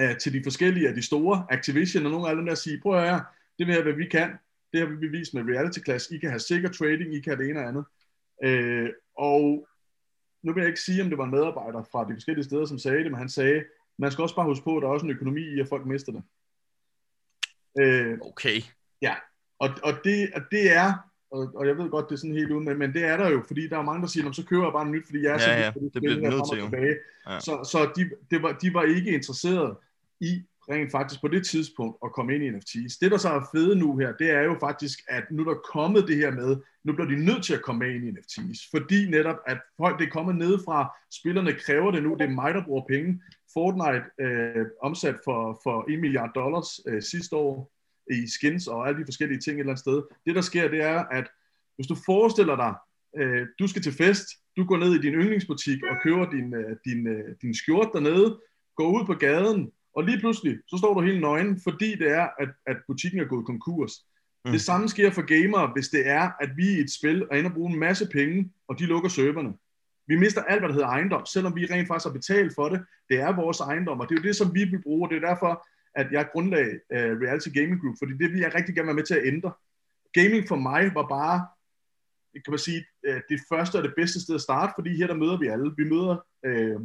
uh, 0.00 0.16
til 0.16 0.32
de 0.32 0.42
forskellige 0.44 0.88
af 0.88 0.94
de 0.94 1.02
store, 1.02 1.46
Activision 1.50 2.06
og 2.06 2.10
nogle 2.10 2.28
af 2.28 2.36
dem 2.36 2.46
der 2.46 2.54
sige, 2.54 2.80
prøv 2.82 2.94
at 2.98 3.08
høre, 3.08 3.24
det 3.58 3.66
vil 3.66 3.82
hvad 3.82 3.92
vi 3.92 4.06
kan, 4.06 4.30
det 4.72 4.80
har 4.80 4.86
vi 4.86 4.96
bevist 4.96 5.34
med 5.34 5.42
reality 5.42 5.78
class, 5.84 6.10
I 6.10 6.18
kan 6.18 6.28
have 6.30 6.40
sikker 6.40 6.68
trading, 6.68 7.14
I 7.14 7.20
kan 7.20 7.32
have 7.32 7.42
det 7.42 7.50
ene 7.50 7.60
og 7.60 7.68
andet. 7.68 7.84
Uh, 8.46 8.88
og 9.18 9.68
nu 10.42 10.52
vil 10.52 10.60
jeg 10.60 10.68
ikke 10.68 10.80
sige, 10.80 11.02
om 11.02 11.08
det 11.08 11.18
var 11.18 11.24
en 11.24 11.30
medarbejder 11.30 11.82
fra 11.92 12.04
de 12.08 12.14
forskellige 12.14 12.44
steder, 12.44 12.66
som 12.66 12.78
sagde 12.78 13.02
det, 13.02 13.10
men 13.10 13.18
han 13.18 13.28
sagde, 13.28 13.64
man 13.98 14.12
skal 14.12 14.22
også 14.22 14.34
bare 14.34 14.46
huske 14.46 14.64
på, 14.64 14.76
at 14.76 14.82
der 14.82 14.88
er 14.88 14.92
også 14.92 15.06
en 15.06 15.12
økonomi 15.12 15.40
i, 15.40 15.60
at 15.60 15.68
folk 15.68 15.86
mister 15.86 16.12
det. 16.12 16.22
Uh, 17.80 18.28
okay. 18.28 18.62
Ja, 19.02 19.14
og, 19.58 19.68
og, 19.82 19.92
det, 20.04 20.30
og 20.34 20.42
det 20.50 20.76
er, 20.76 20.92
og, 21.30 21.50
og 21.54 21.66
jeg 21.66 21.78
ved 21.78 21.90
godt, 21.90 22.08
det 22.08 22.14
er 22.14 22.18
sådan 22.18 22.36
helt 22.36 22.50
uden, 22.50 22.64
men, 22.64 22.78
men 22.78 22.92
det 22.92 23.04
er 23.04 23.16
der 23.16 23.28
jo, 23.30 23.42
fordi 23.46 23.68
der 23.68 23.78
er 23.78 23.82
mange, 23.82 24.02
der 24.02 24.08
siger, 24.08 24.32
så 24.32 24.44
køber 24.44 24.64
jeg 24.64 24.72
bare 24.72 24.86
en 24.86 24.92
nyt, 24.92 25.06
fordi 25.06 25.22
jeg 25.22 25.34
er 25.34 25.52
ja, 25.52 25.60
ja, 25.60 25.70
det, 25.70 25.94
det 25.94 26.02
bliver 26.02 26.30
nødt 26.30 26.42
til 26.52 26.58
jo. 26.58 26.70
Ja. 27.26 27.40
Så, 27.40 27.68
så 27.72 27.92
de, 27.96 28.10
det 28.30 28.42
var, 28.42 28.52
de 28.52 28.74
var 28.74 28.82
ikke 28.82 29.10
interesseret 29.10 29.76
i 30.20 30.42
rent 30.70 30.90
faktisk 30.90 31.20
på 31.20 31.28
det 31.28 31.46
tidspunkt 31.46 31.96
at 32.04 32.12
komme 32.12 32.34
ind 32.34 32.44
i 32.44 32.50
NFT's. 32.50 32.98
Det, 33.00 33.10
der 33.10 33.16
så 33.16 33.28
er 33.28 33.48
fede 33.54 33.76
nu 33.76 33.96
her, 33.96 34.12
det 34.12 34.30
er 34.30 34.42
jo 34.42 34.56
faktisk, 34.60 34.98
at 35.08 35.24
nu 35.30 35.42
er 35.42 35.54
kommet 35.72 36.08
det 36.08 36.16
her 36.16 36.30
med, 36.30 36.56
nu 36.84 36.92
bliver 36.92 37.08
de 37.08 37.24
nødt 37.24 37.44
til 37.44 37.54
at 37.54 37.62
komme 37.62 37.78
med 37.78 37.94
ind 37.94 38.04
i 38.04 38.10
NFT's, 38.10 38.70
fordi 38.70 39.10
netop, 39.10 39.36
at 39.46 39.58
folk, 39.76 39.98
det 39.98 40.12
kommer 40.12 40.32
kommet 40.32 40.48
ned 40.48 40.58
fra, 40.64 40.96
spillerne 41.20 41.52
kræver 41.52 41.90
det 41.90 42.02
nu, 42.02 42.14
det 42.14 42.22
er 42.22 42.30
mig, 42.30 42.54
der 42.54 42.64
bruger 42.64 42.84
penge. 42.88 43.22
Fortnite 43.52 44.04
øh, 44.20 44.66
omsat 44.82 45.16
for, 45.24 45.60
for 45.62 45.90
1 45.90 46.00
milliard 46.00 46.30
dollars 46.34 46.80
øh, 46.88 47.02
sidste 47.02 47.36
år 47.36 47.72
i 48.10 48.26
skins 48.26 48.66
og 48.66 48.88
alle 48.88 49.00
de 49.00 49.06
forskellige 49.06 49.40
ting 49.40 49.54
et 49.54 49.60
eller 49.60 49.72
andet 49.72 49.80
sted. 49.80 50.02
Det, 50.26 50.34
der 50.34 50.40
sker, 50.40 50.68
det 50.68 50.82
er, 50.82 51.04
at 51.04 51.26
hvis 51.76 51.86
du 51.86 51.96
forestiller 52.06 52.56
dig, 52.56 52.74
øh, 53.20 53.46
du 53.58 53.66
skal 53.66 53.82
til 53.82 53.92
fest, 53.92 54.26
du 54.56 54.64
går 54.64 54.76
ned 54.76 54.94
i 54.94 55.00
din 55.00 55.14
yndlingsbutik 55.14 55.82
og 55.90 55.96
køber 56.02 56.30
din, 56.30 56.54
øh, 56.54 56.76
din, 56.84 57.06
øh, 57.06 57.36
din 57.42 57.54
skjort 57.54 57.90
dernede, 57.92 58.40
går 58.76 58.88
ud 59.00 59.06
på 59.06 59.14
gaden, 59.14 59.72
og 59.94 60.04
lige 60.04 60.18
pludselig, 60.18 60.58
så 60.68 60.76
står 60.78 60.94
du 60.94 61.00
helt 61.00 61.20
nøgen, 61.20 61.60
fordi 61.64 61.94
det 61.94 62.10
er, 62.10 62.28
at, 62.38 62.48
at 62.66 62.76
butikken 62.86 63.20
er 63.20 63.24
gået 63.24 63.46
konkurs. 63.46 63.92
Mm. 64.44 64.52
Det 64.52 64.60
samme 64.60 64.88
sker 64.88 65.10
for 65.10 65.22
gamere, 65.22 65.70
hvis 65.74 65.88
det 65.88 66.08
er, 66.08 66.30
at 66.40 66.50
vi 66.56 66.68
i 66.68 66.80
et 66.80 66.90
spil 66.90 67.26
er 67.30 67.36
inde 67.36 67.48
og 67.48 67.54
bruge 67.54 67.72
en 67.72 67.78
masse 67.78 68.08
penge, 68.12 68.52
og 68.68 68.78
de 68.78 68.86
lukker 68.86 69.08
serverne. 69.08 69.54
Vi 70.06 70.16
mister 70.16 70.42
alt, 70.42 70.60
hvad 70.60 70.68
der 70.68 70.74
hedder 70.74 70.88
ejendom, 70.88 71.26
selvom 71.26 71.56
vi 71.56 71.66
rent 71.66 71.88
faktisk 71.88 72.06
har 72.06 72.12
betalt 72.12 72.54
for 72.54 72.68
det. 72.68 72.84
Det 73.08 73.20
er 73.20 73.36
vores 73.36 73.60
ejendom, 73.60 74.00
og 74.00 74.08
det 74.08 74.14
er 74.14 74.20
jo 74.22 74.28
det, 74.28 74.36
som 74.36 74.54
vi 74.54 74.64
vil 74.64 74.82
bruge, 74.82 75.06
og 75.06 75.10
det 75.10 75.22
er 75.22 75.28
derfor, 75.28 75.66
at 75.94 76.12
jeg 76.12 76.28
grundlag 76.32 76.66
uh, 76.66 77.12
Reality 77.22 77.48
Gaming 77.48 77.80
Group, 77.80 77.96
fordi 77.98 78.12
det 78.12 78.32
vil 78.32 78.40
jeg 78.40 78.54
rigtig 78.54 78.74
gerne 78.74 78.86
være 78.86 79.00
med 79.00 79.04
til 79.04 79.14
at 79.14 79.26
ændre. 79.26 79.52
Gaming 80.12 80.48
for 80.48 80.56
mig 80.56 80.94
var 80.94 81.06
bare, 81.08 81.46
kan 82.34 82.50
man 82.50 82.58
sige, 82.58 82.84
uh, 83.08 83.20
det 83.28 83.40
første 83.52 83.76
og 83.76 83.82
det 83.82 83.94
bedste 83.96 84.20
sted 84.20 84.34
at 84.34 84.40
starte, 84.40 84.72
fordi 84.76 84.96
her 84.96 85.06
der 85.06 85.14
møder 85.14 85.38
vi 85.38 85.46
alle. 85.46 85.74
Vi 85.76 85.84
møder 85.84 86.16
uh, 86.48 86.82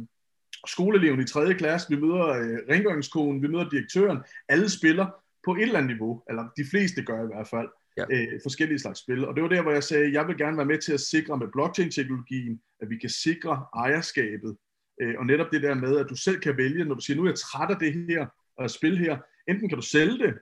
skoleeleven 0.66 1.20
i 1.20 1.24
3. 1.24 1.54
klasse, 1.54 1.88
vi 1.90 1.96
møder 1.96 2.24
uh, 2.28 2.74
rengøringskonen, 2.74 3.42
vi 3.42 3.48
møder 3.48 3.68
direktøren. 3.68 4.18
Alle 4.48 4.70
spiller 4.70 5.06
på 5.44 5.54
et 5.54 5.62
eller 5.62 5.78
andet 5.78 5.96
niveau, 5.96 6.22
eller 6.28 6.44
de 6.56 6.64
fleste 6.70 7.02
gør 7.02 7.24
i 7.24 7.26
hvert 7.26 7.48
fald, 7.48 7.68
ja. 7.96 8.04
øh, 8.10 8.40
forskellige 8.42 8.78
slags 8.78 9.00
spil. 9.00 9.26
Og 9.26 9.34
det 9.34 9.42
var 9.42 9.48
der, 9.48 9.62
hvor 9.62 9.72
jeg 9.72 9.84
sagde, 9.84 10.12
jeg 10.12 10.26
vil 10.28 10.36
gerne 10.36 10.56
være 10.56 10.66
med 10.66 10.78
til 10.78 10.92
at 10.92 11.00
sikre 11.00 11.38
med 11.38 11.48
blockchain-teknologien, 11.52 12.60
at 12.80 12.90
vi 12.90 12.96
kan 12.96 13.10
sikre 13.10 13.66
ejerskabet. 13.74 14.56
Øh, 15.02 15.14
og 15.18 15.26
netop 15.26 15.46
det 15.52 15.62
der 15.62 15.74
med, 15.74 15.96
at 15.98 16.06
du 16.10 16.16
selv 16.16 16.40
kan 16.40 16.56
vælge, 16.56 16.84
når 16.84 16.94
du 16.94 17.00
siger, 17.00 17.16
nu 17.16 17.24
er 17.24 17.28
jeg 17.28 17.38
træt 17.38 17.70
af 17.70 17.78
det 17.78 17.92
her 18.08 18.26
og 18.56 18.70
spil 18.70 18.98
her, 18.98 19.18
enten 19.48 19.68
kan 19.68 19.78
du 19.78 19.82
sælge 19.82 20.18
det, 20.18 20.34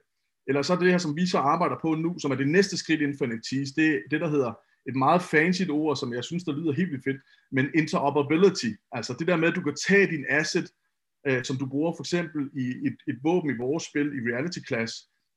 eller 0.49 0.63
så 0.63 0.73
er 0.73 0.79
det 0.79 0.91
her, 0.91 0.99
som 0.99 1.17
vi 1.17 1.27
så 1.27 1.39
arbejder 1.39 1.77
på 1.83 1.95
nu, 1.95 2.19
som 2.19 2.31
er 2.31 2.35
det 2.35 2.49
næste 2.49 2.77
skridt 2.77 3.01
inden 3.01 3.19
for 3.19 3.27
NFTs, 3.27 3.73
det 3.73 3.89
er 3.95 3.99
det, 4.11 4.21
der 4.21 4.29
hedder 4.29 4.53
et 4.89 4.97
meget 4.97 5.23
fancy 5.23 5.63
ord, 5.71 5.97
som 5.97 6.13
jeg 6.13 6.25
synes, 6.25 6.45
der 6.45 6.57
lyder 6.59 6.73
helt 6.73 6.91
vildt 6.91 7.05
fedt, 7.05 7.21
men 7.53 7.67
interoperability. 7.75 8.71
Altså 8.93 9.15
det 9.19 9.27
der 9.27 9.37
med, 9.37 9.49
at 9.49 9.55
du 9.57 9.63
kan 9.63 9.77
tage 9.87 10.07
din 10.07 10.25
asset, 10.29 10.71
øh, 11.29 11.45
som 11.45 11.57
du 11.57 11.67
bruger 11.67 11.93
for 11.97 12.03
eksempel 12.03 12.51
i 12.55 12.67
et, 12.87 12.97
et 13.09 13.19
våben 13.23 13.51
i 13.51 13.59
vores 13.59 13.85
spil, 13.85 14.07
i 14.07 14.21
Reality 14.31 14.59
Class, 14.69 14.93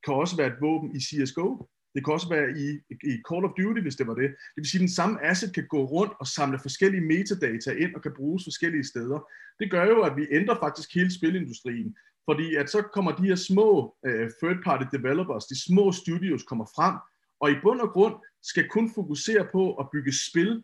kan 0.05 0.13
også 0.13 0.35
være 0.37 0.47
et 0.47 0.61
våben 0.61 0.95
i 0.95 0.99
CSGO. 0.99 1.67
Det 1.95 2.05
kan 2.05 2.13
også 2.13 2.29
være 2.29 2.49
i, 2.65 2.67
i 3.11 3.13
Call 3.29 3.45
of 3.45 3.51
Duty, 3.57 3.81
hvis 3.81 3.95
det 3.95 4.07
var 4.07 4.13
det. 4.13 4.29
Det 4.29 4.61
vil 4.61 4.69
sige, 4.69 4.79
at 4.79 4.87
den 4.87 4.97
samme 4.99 5.25
asset 5.31 5.53
kan 5.53 5.67
gå 5.67 5.85
rundt 5.85 6.13
og 6.19 6.27
samle 6.27 6.59
forskellige 6.59 7.07
metadata 7.13 7.71
ind 7.71 7.95
og 7.95 8.01
kan 8.01 8.13
bruges 8.17 8.43
forskellige 8.43 8.83
steder. 8.83 9.19
Det 9.59 9.71
gør 9.71 9.85
jo, 9.85 10.01
at 10.01 10.17
vi 10.17 10.27
ændrer 10.31 10.55
faktisk 10.59 10.95
hele 10.95 11.13
spilindustrien. 11.13 11.95
Fordi 12.29 12.55
at 12.55 12.69
så 12.69 12.81
kommer 12.81 13.11
de 13.11 13.27
her 13.27 13.35
små 13.35 13.95
uh, 14.07 14.27
third-party 14.39 14.85
developers, 14.97 15.45
de 15.45 15.63
små 15.67 15.91
studios 15.91 16.43
kommer 16.43 16.65
frem, 16.75 16.95
og 17.41 17.51
i 17.51 17.55
bund 17.63 17.81
og 17.81 17.89
grund 17.89 18.15
skal 18.43 18.67
kun 18.67 18.91
fokusere 18.95 19.47
på 19.51 19.75
at 19.75 19.87
bygge 19.91 20.13
spil, 20.13 20.63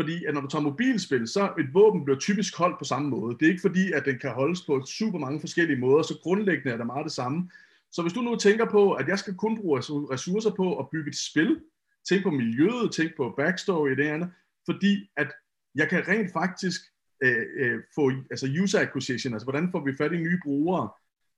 fordi 0.00 0.24
at 0.24 0.34
når 0.34 0.40
du 0.40 0.46
tager 0.48 0.62
mobilspil, 0.62 1.28
så 1.28 1.52
et 1.58 1.74
våben 1.74 2.04
bliver 2.04 2.18
typisk 2.18 2.56
holdt 2.56 2.78
på 2.78 2.84
samme 2.84 3.08
måde. 3.08 3.36
Det 3.38 3.46
er 3.46 3.50
ikke 3.50 3.68
fordi, 3.68 3.92
at 3.92 4.04
den 4.04 4.18
kan 4.18 4.30
holdes 4.30 4.62
på 4.66 4.84
super 4.86 5.18
mange 5.18 5.40
forskellige 5.40 5.80
måder, 5.80 6.02
så 6.02 6.18
grundlæggende 6.22 6.70
er 6.72 6.76
det 6.76 6.86
meget 6.86 7.04
det 7.04 7.12
samme. 7.12 7.50
Så 7.92 8.02
hvis 8.02 8.12
du 8.12 8.20
nu 8.20 8.36
tænker 8.36 8.70
på, 8.70 8.92
at 8.92 9.08
jeg 9.08 9.18
skal 9.18 9.34
kun 9.34 9.60
bruge 9.60 9.80
ressourcer 9.80 10.50
på 10.50 10.78
at 10.78 10.88
bygge 10.92 11.08
et 11.08 11.16
spil, 11.16 11.60
tænk 12.08 12.22
på 12.22 12.30
miljøet, 12.30 12.92
tænk 12.92 13.16
på 13.16 13.34
backstory 13.36 13.90
og 13.90 13.96
det 13.96 14.06
andet, 14.06 14.30
fordi 14.66 15.10
at 15.16 15.32
jeg 15.74 15.88
kan 15.88 16.08
rent 16.08 16.32
faktisk 16.32 16.80
øh, 17.22 17.46
øh, 17.56 17.80
få 17.94 18.10
altså 18.30 18.46
user 18.62 18.80
acquisition, 18.80 19.32
altså 19.32 19.46
hvordan 19.46 19.70
får 19.72 19.84
vi 19.84 19.96
fat 19.96 20.12
i 20.12 20.16
nye 20.16 20.38
brugere, 20.44 20.88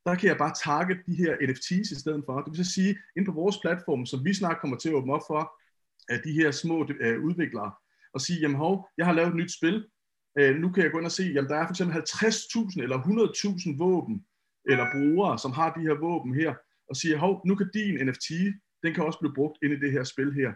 der 0.07 0.15
kan 0.15 0.29
jeg 0.29 0.39
bare 0.39 0.55
target 0.65 0.99
de 1.07 1.15
her 1.15 1.33
NFT's 1.37 1.93
i 1.93 2.01
stedet 2.01 2.23
for. 2.27 2.41
Det 2.41 2.51
vil 2.51 2.65
så 2.65 2.73
sige, 2.73 2.99
ind 3.17 3.27
på 3.27 3.33
vores 3.33 3.59
platform, 3.59 4.07
som 4.07 4.25
vi 4.25 4.35
snart 4.35 4.61
kommer 4.61 4.77
til 4.77 4.89
at 4.89 4.95
åbne 4.95 5.13
op 5.13 5.23
for, 5.27 5.53
at 6.09 6.25
de 6.25 6.33
her 6.33 6.51
små 6.51 6.89
øh, 7.01 7.25
udviklere, 7.25 7.73
og 8.15 8.21
sige, 8.21 8.41
jamen 8.41 8.57
hov, 8.57 8.89
jeg 8.99 9.07
har 9.07 9.13
lavet 9.13 9.29
et 9.29 9.37
nyt 9.37 9.53
spil, 9.59 9.87
øh, 10.39 10.57
nu 10.57 10.73
kan 10.73 10.83
jeg 10.83 10.93
gå 10.93 10.99
ind 10.99 11.07
og 11.07 11.13
se, 11.13 11.23
jamen 11.23 11.51
der 11.51 11.57
er 11.57 11.67
for 11.67 11.73
eksempel 11.73 11.97
50.000 11.97 12.83
eller 12.83 12.99
100.000 12.99 13.79
våben, 13.79 14.27
eller 14.71 14.87
brugere, 14.95 15.39
som 15.39 15.53
har 15.53 15.73
de 15.73 15.81
her 15.81 15.95
våben 16.01 16.35
her, 16.35 16.55
og 16.89 16.97
siger, 16.97 17.19
hov, 17.19 17.43
nu 17.47 17.55
kan 17.55 17.71
din 17.75 18.07
NFT, 18.07 18.31
den 18.83 18.95
kan 18.95 19.05
også 19.05 19.19
blive 19.19 19.35
brugt 19.35 19.59
ind 19.63 19.73
i 19.73 19.81
det 19.81 19.93
her 19.93 20.05
spil 20.05 20.33
her. 20.33 20.53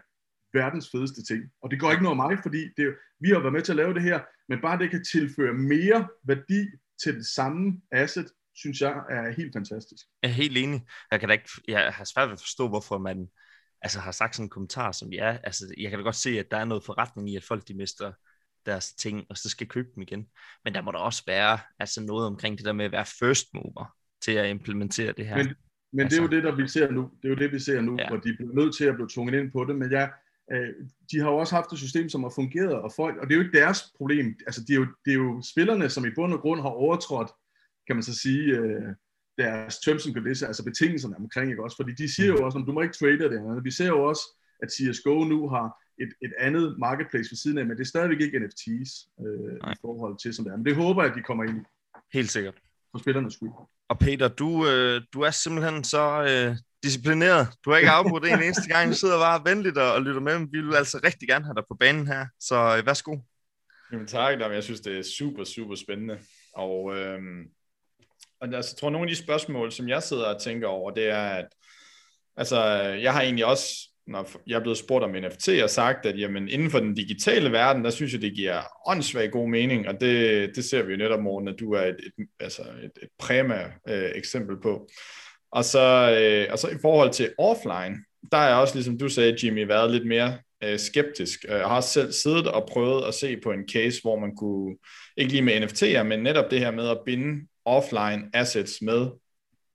Verdens 0.53 0.89
fedeste 0.91 1.23
ting. 1.23 1.43
Og 1.61 1.71
det 1.71 1.79
går 1.79 1.91
ikke 1.91 2.03
noget 2.03 2.19
af 2.19 2.23
mig, 2.29 2.39
fordi 2.43 2.61
det, 2.77 2.95
vi 3.19 3.29
har 3.29 3.39
været 3.39 3.53
med 3.53 3.61
til 3.61 3.71
at 3.71 3.75
lave 3.75 3.93
det 3.93 4.01
her, 4.01 4.19
men 4.49 4.61
bare 4.61 4.79
det 4.79 4.91
kan 4.91 5.03
tilføre 5.03 5.53
mere 5.53 6.07
værdi 6.23 6.61
til 7.03 7.15
det 7.15 7.25
samme 7.25 7.81
asset, 7.91 8.27
synes 8.57 8.81
jeg 8.81 9.03
er 9.09 9.31
helt 9.31 9.53
fantastisk. 9.53 10.05
Jeg 10.23 10.29
er 10.29 10.33
helt 10.33 10.57
enig. 10.57 10.81
Jeg, 11.11 11.19
kan 11.19 11.29
da 11.29 11.33
ikke, 11.33 11.49
jeg 11.67 11.93
har 11.93 12.03
svært 12.03 12.27
ved 12.27 12.33
at 12.33 12.39
forstå, 12.39 12.67
hvorfor 12.67 12.97
man 12.97 13.27
altså, 13.81 13.99
har 13.99 14.11
sagt 14.11 14.35
sådan 14.35 14.45
en 14.45 14.49
kommentar, 14.49 14.91
som 14.91 15.13
ja, 15.13 15.37
altså, 15.43 15.73
jeg 15.77 15.89
kan 15.89 15.99
da 15.99 16.03
godt 16.03 16.15
se, 16.15 16.39
at 16.39 16.51
der 16.51 16.57
er 16.57 16.65
noget 16.65 16.83
forretning 16.83 17.29
i, 17.29 17.35
at 17.35 17.43
folk 17.43 17.67
de 17.67 17.73
mister 17.73 18.11
deres 18.65 18.93
ting, 18.93 19.25
og 19.29 19.37
så 19.37 19.49
skal 19.49 19.67
købe 19.67 19.87
dem 19.95 20.01
igen. 20.01 20.27
Men 20.63 20.73
der 20.73 20.81
må 20.81 20.91
der 20.91 20.97
også 20.97 21.23
være 21.27 21.59
altså 21.79 22.01
noget 22.01 22.27
omkring 22.27 22.57
det 22.57 22.65
der 22.65 22.73
med 22.73 22.85
at 22.85 22.91
være 22.91 23.05
first 23.05 23.47
mover 23.53 23.95
til 24.21 24.31
at 24.31 24.49
implementere 24.49 25.13
det 25.17 25.27
her. 25.27 25.37
Men, 25.37 25.55
men 25.93 25.99
altså, 25.99 26.15
det 26.15 26.19
er 26.19 26.27
jo 26.27 26.35
det, 26.35 26.43
der 26.43 26.55
vi 26.55 26.67
ser 26.67 26.91
nu. 26.91 27.01
Det 27.21 27.25
er 27.25 27.29
jo 27.29 27.35
det, 27.35 27.51
vi 27.51 27.59
ser 27.59 27.81
nu, 27.81 27.95
ja. 27.99 28.07
hvor 28.07 28.17
de 28.17 28.35
bliver 28.35 28.53
nødt 28.53 28.75
til 28.77 28.85
at 28.85 28.95
blive 28.95 29.09
tvunget 29.13 29.39
ind 29.39 29.51
på 29.51 29.65
det. 29.65 29.75
Men 29.75 29.91
ja, 29.91 30.07
øh, 30.53 30.69
de 31.11 31.19
har 31.19 31.29
jo 31.29 31.37
også 31.37 31.55
haft 31.55 31.71
et 31.73 31.79
system, 31.79 32.09
som 32.09 32.23
har 32.23 32.33
fungeret, 32.35 32.73
og, 32.73 32.91
folk, 32.95 33.17
og 33.17 33.27
det 33.27 33.33
er 33.33 33.37
jo 33.37 33.43
ikke 33.43 33.57
deres 33.57 33.79
problem. 33.97 34.35
Altså, 34.47 34.61
det 34.61 34.69
er, 34.69 34.75
jo, 34.75 34.87
det 35.05 35.11
er 35.11 35.17
jo 35.17 35.41
spillerne, 35.51 35.89
som 35.89 36.05
i 36.05 36.09
bund 36.15 36.33
og 36.33 36.39
grund 36.39 36.61
har 36.61 36.69
overtrådt, 36.69 37.31
kan 37.87 37.95
man 37.95 38.03
så 38.03 38.15
sige, 38.15 38.43
øh, 38.57 38.93
deres 39.37 39.79
terms 39.79 40.05
and 40.05 40.13
conditions, 40.13 40.43
altså 40.43 40.63
betingelserne 40.63 41.15
omkring, 41.17 41.51
ikke 41.51 41.63
også? 41.63 41.77
Fordi 41.77 41.91
de 41.91 42.15
siger 42.15 42.27
jo 42.27 42.37
mm. 42.37 42.43
også, 42.43 42.57
at 42.57 42.67
du 42.67 42.71
må 42.71 42.81
ikke 42.81 42.97
trade 42.99 43.19
det 43.19 43.37
andet. 43.39 43.63
Vi 43.63 43.71
ser 43.71 43.87
jo 43.87 44.03
også, 44.03 44.23
at 44.63 44.69
CSGO 44.71 45.23
nu 45.23 45.49
har 45.49 45.67
et, 46.03 46.11
et 46.21 46.33
andet 46.39 46.75
marketplace 46.79 47.31
ved 47.31 47.37
siden 47.37 47.57
af, 47.57 47.65
men 47.65 47.77
det 47.77 47.83
er 47.83 47.87
stadigvæk 47.87 48.21
ikke 48.21 48.39
NFTs 48.39 48.91
øh, 49.25 49.71
i 49.73 49.75
forhold 49.81 50.19
til, 50.23 50.33
som 50.33 50.45
det 50.45 50.51
er. 50.51 50.57
Men 50.57 50.65
det 50.65 50.75
håber 50.75 51.03
jeg, 51.03 51.11
at 51.11 51.17
de 51.17 51.23
kommer 51.23 51.43
ind 51.43 51.57
i. 51.57 51.63
Helt 52.13 52.31
sikkert. 52.31 52.55
For 52.91 52.97
spillernes 52.97 53.33
skyld. 53.33 53.49
Og 53.89 53.99
Peter, 53.99 54.27
du, 54.27 54.67
øh, 54.67 55.01
du 55.13 55.21
er 55.21 55.31
simpelthen 55.31 55.83
så 55.83 56.03
øh, 56.29 56.57
disciplineret. 56.83 57.47
Du 57.65 57.69
har 57.69 57.77
ikke 57.77 57.91
afbrudt 57.91 58.25
en 58.25 58.43
eneste 58.43 58.67
gang. 58.73 58.91
Du 58.91 58.95
sidder 58.95 59.19
bare 59.19 59.41
venligt 59.49 59.77
og, 59.77 59.93
og 59.93 60.01
lytter 60.01 60.21
med. 60.21 60.47
Vi 60.51 60.61
vil 60.61 60.75
altså 60.75 60.99
rigtig 61.03 61.27
gerne 61.27 61.45
have 61.45 61.55
dig 61.55 61.63
på 61.67 61.75
banen 61.79 62.07
her. 62.07 62.25
Så 62.39 62.77
øh, 62.77 62.85
værsgo. 62.85 63.17
Jamen 63.91 64.07
tak, 64.07 64.39
jeg 64.39 64.63
synes, 64.63 64.81
det 64.81 64.97
er 64.97 65.03
super, 65.17 65.43
super 65.43 65.75
spændende. 65.75 66.19
Og, 66.53 66.97
øh, 66.97 67.19
og 68.41 68.47
altså, 68.55 68.71
jeg 68.71 68.79
tror, 68.79 68.89
nogle 68.89 69.09
af 69.09 69.15
de 69.15 69.23
spørgsmål, 69.23 69.71
som 69.71 69.89
jeg 69.89 70.03
sidder 70.03 70.25
og 70.25 70.41
tænker 70.41 70.67
over, 70.67 70.91
det 70.91 71.09
er, 71.09 71.29
at 71.29 71.47
altså, 72.37 72.63
jeg 72.79 73.13
har 73.13 73.21
egentlig 73.21 73.45
også 73.45 73.87
når 74.07 74.31
jeg 74.47 74.55
er 74.55 74.59
blevet 74.59 74.77
spurgt 74.77 75.03
om 75.03 75.11
NFT, 75.11 75.49
og 75.63 75.69
sagt, 75.69 76.05
at 76.05 76.19
jamen, 76.19 76.49
inden 76.49 76.71
for 76.71 76.79
den 76.79 76.95
digitale 76.95 77.51
verden, 77.51 77.85
der 77.85 77.89
synes 77.89 78.13
jeg, 78.13 78.21
det 78.21 78.35
giver 78.35 78.61
åndssvagt 78.87 79.31
god 79.31 79.49
mening, 79.49 79.87
og 79.87 80.01
det, 80.01 80.49
det 80.55 80.65
ser 80.65 80.83
vi 80.83 80.91
jo 80.91 80.97
netop, 80.97 81.19
morgen, 81.19 81.47
at 81.47 81.55
du 81.59 81.73
er 81.73 81.81
et, 81.81 81.95
et, 82.19 82.27
altså 82.39 82.61
et, 82.61 82.91
et 83.03 83.09
præma 83.19 83.71
øh, 83.89 84.11
eksempel 84.15 84.61
på. 84.61 84.87
Og 85.51 85.65
så, 85.65 86.17
øh, 86.21 86.51
og 86.51 86.59
så 86.59 86.67
i 86.67 86.77
forhold 86.81 87.11
til 87.13 87.33
offline, 87.37 87.97
der 88.31 88.37
er 88.37 88.47
jeg 88.47 88.57
også, 88.57 88.75
ligesom 88.75 88.97
du 88.97 89.09
sagde, 89.09 89.37
Jimmy, 89.43 89.67
været 89.67 89.91
lidt 89.91 90.07
mere 90.07 90.37
øh, 90.63 90.79
skeptisk. 90.79 91.45
Øh, 91.49 91.55
jeg 91.55 91.67
har 91.67 91.75
også 91.75 91.89
selv 91.89 92.11
siddet 92.11 92.47
og 92.47 92.67
prøvet 92.71 93.07
at 93.07 93.13
se 93.13 93.37
på 93.43 93.51
en 93.51 93.69
case, 93.73 94.01
hvor 94.01 94.19
man 94.19 94.35
kunne, 94.35 94.75
ikke 95.17 95.31
lige 95.31 95.41
med 95.41 95.63
NFT'er, 95.63 96.03
men 96.03 96.19
netop 96.19 96.51
det 96.51 96.59
her 96.59 96.71
med 96.71 96.89
at 96.89 96.99
binde 97.05 97.47
offline 97.67 98.29
assets 98.33 98.81
med 98.81 99.07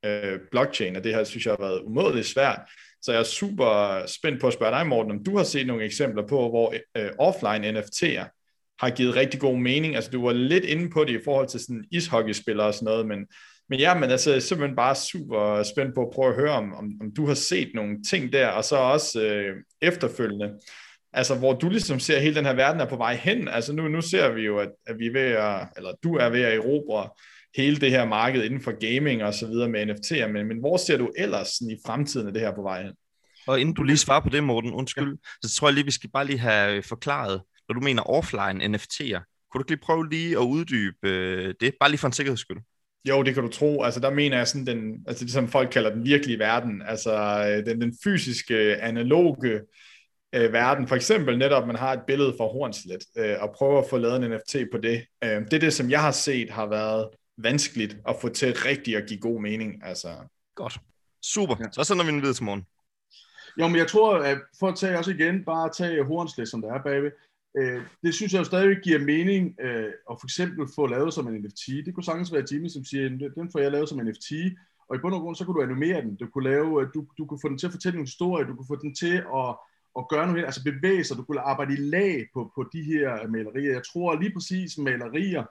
øh, 0.04 0.38
blockchain, 0.50 0.96
og 0.96 1.04
det 1.04 1.14
her 1.14 1.24
synes 1.24 1.46
jeg 1.46 1.52
har 1.52 1.66
været 1.66 1.82
umådeligt 1.82 2.26
svært. 2.26 2.60
Så 3.02 3.12
jeg 3.12 3.18
er 3.18 3.24
super 3.24 4.02
spændt 4.06 4.40
på 4.40 4.46
at 4.46 4.52
spørge 4.52 4.72
dig, 4.72 4.86
Morten, 4.86 5.12
om 5.12 5.24
du 5.24 5.36
har 5.36 5.44
set 5.44 5.66
nogle 5.66 5.84
eksempler 5.84 6.26
på, 6.26 6.48
hvor 6.48 6.74
øh, 6.96 7.10
offline 7.18 7.80
NFT'er 7.80 8.38
har 8.80 8.90
givet 8.90 9.16
rigtig 9.16 9.40
god 9.40 9.58
mening. 9.58 9.96
Altså 9.96 10.10
du 10.10 10.24
var 10.24 10.32
lidt 10.32 10.64
inde 10.64 10.90
på 10.90 11.04
det 11.04 11.20
i 11.20 11.24
forhold 11.24 11.48
til 11.48 11.60
sådan 11.60 11.84
ishockeyspillere 11.90 12.66
og 12.66 12.74
sådan 12.74 12.84
noget, 12.84 13.06
men, 13.06 13.26
men 13.68 13.78
ja, 13.78 13.94
men 13.94 14.10
altså 14.10 14.40
simpelthen 14.40 14.76
bare 14.76 14.94
super 14.94 15.62
spændt 15.62 15.94
på 15.94 16.02
at 16.02 16.10
prøve 16.14 16.28
at 16.28 16.34
høre, 16.34 16.50
om, 16.50 16.74
om, 16.74 16.90
om 17.00 17.14
du 17.14 17.26
har 17.26 17.34
set 17.34 17.70
nogle 17.74 18.02
ting 18.02 18.32
der, 18.32 18.48
og 18.48 18.64
så 18.64 18.76
også 18.76 19.22
øh, 19.22 19.56
efterfølgende, 19.82 20.54
altså 21.12 21.34
hvor 21.34 21.52
du 21.52 21.68
ligesom 21.68 22.00
ser 22.00 22.20
hele 22.20 22.34
den 22.34 22.46
her 22.46 22.54
verden 22.54 22.80
er 22.80 22.88
på 22.88 22.96
vej 22.96 23.14
hen. 23.14 23.48
Altså 23.48 23.72
nu, 23.72 23.88
nu 23.88 24.00
ser 24.00 24.32
vi 24.32 24.42
jo, 24.42 24.58
at, 24.58 24.70
at 24.86 24.98
vi 24.98 25.06
er 25.06 25.12
ved 25.12 25.30
at, 25.30 25.68
eller 25.76 25.92
du 26.02 26.16
er 26.16 26.28
ved 26.28 26.42
at 26.42 26.54
erobre 26.54 27.08
hele 27.56 27.76
det 27.76 27.90
her 27.90 28.04
marked 28.04 28.44
inden 28.44 28.60
for 28.60 28.94
gaming 28.94 29.24
og 29.24 29.34
så 29.34 29.46
videre 29.46 29.68
med 29.68 29.90
NFT'er, 29.90 30.26
men, 30.26 30.48
men 30.48 30.58
hvor 30.58 30.76
ser 30.76 30.96
du 30.96 31.10
ellers 31.16 31.48
sådan, 31.48 31.70
i 31.70 31.76
fremtiden 31.86 32.26
af 32.26 32.32
det 32.32 32.42
her 32.42 32.54
på 32.54 32.62
vej 32.62 32.82
hen? 32.82 32.92
Og 33.46 33.60
inden 33.60 33.74
du 33.74 33.82
lige 33.82 33.96
svarer 33.96 34.20
på 34.20 34.28
det, 34.28 34.44
Morten, 34.44 34.72
undskyld, 34.72 35.08
ja. 35.08 35.48
så 35.48 35.56
tror 35.56 35.68
jeg 35.68 35.74
lige, 35.74 35.84
vi 35.84 35.90
skal 35.90 36.10
bare 36.10 36.26
lige 36.26 36.38
have 36.38 36.82
forklaret, 36.82 37.42
når 37.68 37.74
du 37.74 37.80
mener 37.80 38.02
offline 38.10 38.76
NFT'er. 38.76 39.48
Kunne 39.52 39.62
du 39.62 39.64
lige 39.68 39.80
prøve 39.82 40.10
lige 40.10 40.32
at 40.32 40.42
uddybe 40.42 41.08
øh, 41.08 41.54
det, 41.60 41.74
bare 41.80 41.90
lige 41.90 41.98
for 41.98 42.06
en 42.06 42.12
sikkerheds 42.12 42.40
skyld? 42.40 42.58
Jo, 43.08 43.22
det 43.22 43.34
kan 43.34 43.42
du 43.42 43.48
tro. 43.48 43.82
Altså, 43.82 44.00
der 44.00 44.10
mener 44.10 44.36
jeg 44.36 44.48
sådan 44.48 44.66
den, 44.66 45.04
altså 45.06 45.24
det 45.24 45.32
som 45.32 45.48
folk 45.48 45.70
kalder 45.70 45.94
den 45.94 46.04
virkelige 46.04 46.38
verden, 46.38 46.82
altså 46.86 47.14
øh, 47.48 47.66
den, 47.66 47.80
den 47.80 47.94
fysiske, 48.04 48.76
analoge 48.76 49.60
øh, 50.32 50.52
verden. 50.52 50.88
For 50.88 50.96
eksempel 50.96 51.38
netop, 51.38 51.66
man 51.66 51.76
har 51.76 51.92
et 51.92 52.02
billede 52.06 52.34
fra 52.38 52.44
Hornslet, 52.44 53.04
øh, 53.16 53.36
og 53.40 53.54
prøver 53.56 53.78
at 53.78 53.90
få 53.90 53.98
lavet 53.98 54.24
en 54.24 54.30
NFT 54.30 54.56
på 54.72 54.78
det. 54.78 55.04
Øh, 55.24 55.40
det 55.44 55.52
er 55.52 55.58
det, 55.58 55.72
som 55.72 55.90
jeg 55.90 56.00
har 56.00 56.10
set 56.10 56.50
har 56.50 56.66
været 56.66 57.08
vanskeligt 57.36 57.96
at 58.08 58.16
få 58.20 58.28
til 58.28 58.54
rigtigt 58.56 58.96
at 58.96 59.08
give 59.08 59.20
god 59.20 59.40
mening. 59.40 59.84
Altså. 59.84 60.08
Godt. 60.54 60.80
Super. 61.22 61.56
Ja. 61.60 61.64
Så 61.72 61.84
sender 61.84 62.04
vi 62.04 62.10
den 62.10 62.20
videre 62.20 62.34
til 62.34 62.44
morgen. 62.44 62.66
Jo, 63.60 63.68
men 63.68 63.76
jeg 63.76 63.88
tror, 63.88 64.18
at 64.18 64.38
for 64.58 64.68
at 64.68 64.76
tage 64.76 64.98
også 64.98 65.10
igen, 65.10 65.44
bare 65.44 65.64
at 65.64 65.72
tage 65.76 66.04
Hornslet, 66.04 66.48
som 66.48 66.62
der 66.62 66.72
er 66.72 66.82
bagved, 66.82 67.10
øh, 67.56 67.82
det 68.02 68.14
synes 68.14 68.32
jeg 68.32 68.38
jo 68.38 68.44
stadig 68.44 68.76
giver 68.84 68.98
mening 68.98 69.54
øh, 69.60 69.92
at 70.10 70.16
for 70.20 70.26
eksempel 70.26 70.68
få 70.74 70.86
lavet 70.86 71.14
som 71.14 71.28
en 71.28 71.42
NFT. 71.42 71.66
Det 71.86 71.94
kunne 71.94 72.04
sagtens 72.04 72.32
være 72.32 72.44
Jimmy, 72.52 72.68
som 72.68 72.84
siger, 72.84 73.08
den 73.08 73.52
får 73.52 73.58
jeg 73.58 73.72
lavet 73.72 73.88
som 73.88 74.00
en 74.00 74.06
NFT, 74.06 74.32
og 74.88 74.96
i 74.96 74.98
bund 74.98 75.14
og 75.14 75.20
grund, 75.20 75.36
så 75.36 75.44
kunne 75.44 75.56
du 75.60 75.62
animere 75.62 76.00
den. 76.02 76.16
Du 76.16 76.26
kunne, 76.26 76.50
lave, 76.50 76.90
du, 76.94 77.06
du 77.18 77.26
kunne 77.26 77.40
få 77.42 77.48
den 77.48 77.58
til 77.58 77.66
at 77.66 77.72
fortælle 77.72 77.98
en 77.98 78.04
historie, 78.04 78.46
du 78.46 78.54
kunne 78.56 78.72
få 78.72 78.76
den 78.82 78.94
til 78.94 79.16
at, 79.16 79.48
at 79.98 80.08
gøre 80.08 80.26
noget, 80.26 80.44
altså 80.44 80.64
bevæge 80.64 81.04
sig, 81.04 81.16
du 81.16 81.24
kunne 81.24 81.40
arbejde 81.40 81.72
i 81.72 81.76
lag 81.76 82.26
på, 82.34 82.52
på 82.54 82.68
de 82.72 82.82
her 82.82 83.26
malerier. 83.28 83.72
Jeg 83.72 83.82
tror 83.92 84.20
lige 84.20 84.32
præcis, 84.34 84.78
malerier 84.78 85.44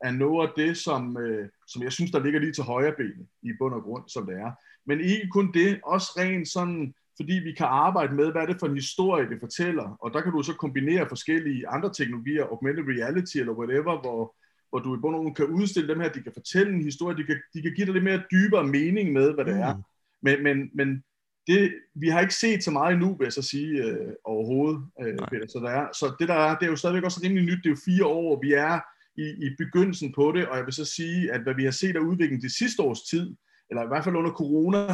er 0.00 0.10
noget 0.10 0.48
af 0.48 0.52
det, 0.56 0.76
som, 0.76 1.18
øh, 1.18 1.48
som 1.66 1.82
jeg 1.82 1.92
synes, 1.92 2.10
der 2.10 2.22
ligger 2.22 2.40
lige 2.40 2.52
til 2.52 2.64
højre 2.64 2.94
benet 2.96 3.26
i 3.42 3.50
bund 3.58 3.74
og 3.74 3.82
grund, 3.82 4.04
som 4.08 4.26
det 4.26 4.34
er. 4.34 4.52
Men 4.86 5.00
ikke 5.00 5.28
kun 5.28 5.52
det, 5.52 5.80
også 5.84 6.12
rent 6.16 6.48
sådan 6.48 6.94
fordi 7.20 7.32
vi 7.32 7.52
kan 7.52 7.66
arbejde 7.66 8.14
med, 8.14 8.32
hvad 8.32 8.42
er 8.42 8.46
det 8.46 8.60
for 8.60 8.66
en 8.66 8.74
historie, 8.74 9.30
det 9.30 9.40
fortæller, 9.40 9.96
og 10.02 10.12
der 10.14 10.20
kan 10.20 10.32
du 10.32 10.42
så 10.42 10.54
kombinere 10.54 11.08
forskellige 11.08 11.68
andre 11.68 11.92
teknologier, 11.92 12.44
augmented 12.44 12.84
reality 12.94 13.36
eller 13.36 13.52
whatever, 13.52 14.00
hvor, 14.00 14.36
hvor 14.70 14.78
du 14.78 14.96
i 14.96 15.00
bund 15.00 15.14
og 15.16 15.22
grund 15.22 15.34
kan 15.34 15.46
udstille 15.46 15.88
dem 15.88 16.00
her, 16.00 16.08
de 16.08 16.22
kan 16.22 16.32
fortælle 16.32 16.72
en 16.72 16.84
historie, 16.84 17.16
de 17.16 17.24
kan, 17.24 17.38
de 17.54 17.62
kan 17.62 17.72
give 17.74 17.86
dig 17.86 17.94
lidt 17.94 18.04
mere 18.04 18.22
dybere 18.30 18.66
mening 18.66 19.12
med, 19.12 19.34
hvad 19.34 19.44
det 19.44 19.54
mm. 19.54 19.60
er. 19.60 19.74
Men, 20.22 20.42
men, 20.42 20.70
men 20.74 21.02
det, 21.46 21.74
vi 21.94 22.08
har 22.08 22.20
ikke 22.20 22.34
set 22.34 22.64
så 22.64 22.70
meget 22.70 22.92
endnu, 22.92 23.16
vil 23.16 23.24
jeg 23.24 23.32
så 23.32 23.42
sige, 23.42 23.84
øh, 23.84 24.12
overhovedet, 24.24 24.80
øh, 25.02 25.18
Peter. 25.30 25.46
Så, 25.48 25.58
der 25.58 25.70
er, 25.70 25.86
så 25.92 26.16
det 26.18 26.28
der 26.28 26.34
er, 26.34 26.58
det 26.58 26.66
er 26.66 26.70
jo 26.70 26.76
stadigvæk 26.76 27.04
også 27.04 27.20
rimelig 27.24 27.44
nyt, 27.44 27.62
det 27.62 27.66
er 27.66 27.76
jo 27.76 27.84
fire 27.84 28.06
år, 28.06 28.40
vi 28.42 28.52
er 28.52 28.80
i, 29.18 29.46
i 29.46 29.48
begyndelsen 29.58 30.12
på 30.12 30.32
det, 30.32 30.48
og 30.48 30.56
jeg 30.56 30.64
vil 30.64 30.74
så 30.74 30.84
sige, 30.84 31.32
at 31.32 31.42
hvad 31.42 31.54
vi 31.54 31.64
har 31.64 31.70
set 31.70 31.96
af 31.96 32.00
udviklingen 32.00 32.48
de 32.48 32.58
sidste 32.58 32.82
års 32.82 33.02
tid, 33.02 33.36
eller 33.70 33.84
i 33.84 33.88
hvert 33.88 34.04
fald 34.04 34.16
under 34.16 34.30
corona, 34.30 34.90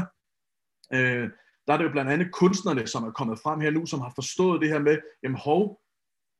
øh, 0.94 1.28
der 1.66 1.72
er 1.72 1.76
det 1.76 1.84
jo 1.84 1.90
blandt 1.92 2.10
andet 2.10 2.32
kunstnerne, 2.32 2.86
som 2.86 3.04
er 3.04 3.10
kommet 3.10 3.38
frem 3.42 3.60
her 3.60 3.70
nu, 3.70 3.86
som 3.86 4.00
har 4.00 4.12
forstået 4.14 4.60
det 4.60 4.68
her 4.68 4.78
med, 4.78 4.98
jamen 5.22 5.38
hov, 5.38 5.80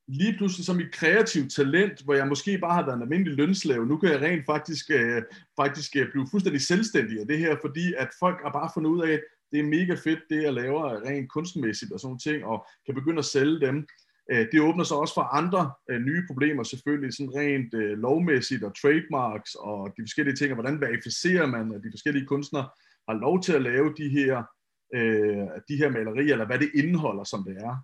lige 0.09 0.37
pludselig 0.37 0.67
som 0.67 0.81
et 0.81 0.93
kreativt 0.93 1.53
talent, 1.53 2.05
hvor 2.05 2.15
jeg 2.15 2.29
måske 2.29 2.59
bare 2.59 2.75
har 2.75 2.87
været 2.87 2.97
en 2.97 3.03
almindelig 3.03 3.35
lønslave, 3.35 3.87
nu 3.87 3.97
kan 3.97 4.09
jeg 4.09 4.21
rent 4.21 4.47
faktisk, 4.47 4.91
øh, 4.91 5.23
faktisk 5.57 5.97
øh, 5.97 6.11
blive 6.11 6.27
fuldstændig 6.31 6.63
selvstændig 6.63 7.21
af 7.21 7.27
det 7.27 7.39
her, 7.39 7.57
fordi 7.61 7.95
at 7.99 8.09
folk 8.19 8.39
har 8.45 8.53
bare 8.53 8.71
fundet 8.75 8.91
ud 8.91 9.03
af, 9.03 9.13
at 9.13 9.21
det 9.53 9.61
er 9.61 9.65
mega 9.65 9.95
fedt, 9.95 10.21
det 10.31 10.43
jeg 10.43 10.53
laver 10.53 11.07
rent 11.09 11.31
kunstmæssigt 11.31 11.93
og 11.93 12.01
sådan 12.01 12.19
ting, 12.19 12.45
og 12.45 12.67
kan 12.87 12.95
begynde 12.95 13.19
at 13.19 13.25
sælge 13.25 13.61
dem. 13.67 13.87
Øh, 14.33 14.47
det 14.53 14.61
åbner 14.61 14.85
så 14.85 14.95
også 14.95 15.15
for 15.15 15.23
andre 15.41 15.73
øh, 15.91 16.01
nye 16.01 16.23
problemer, 16.27 16.63
selvfølgelig 16.63 17.15
sådan 17.15 17.37
rent 17.37 17.75
øh, 17.75 17.99
lovmæssigt 17.99 18.65
og 18.65 18.77
trademarks 18.81 19.55
og 19.55 19.93
de 19.97 20.03
forskellige 20.03 20.37
ting, 20.37 20.51
og 20.51 20.55
hvordan 20.55 20.81
verificerer 20.81 21.47
man, 21.47 21.75
at 21.75 21.81
de 21.85 21.93
forskellige 21.93 22.27
kunstnere 22.27 22.69
har 23.09 23.15
lov 23.15 23.43
til 23.43 23.53
at 23.53 23.63
lave 23.63 23.95
de 23.97 24.09
her 24.09 24.43
de 25.69 25.77
her 25.77 25.91
malerier, 25.91 26.33
eller 26.33 26.47
hvad 26.47 26.59
det 26.59 26.71
indeholder, 26.75 27.25
som 27.25 27.45
det 27.49 27.57
er. 27.57 27.75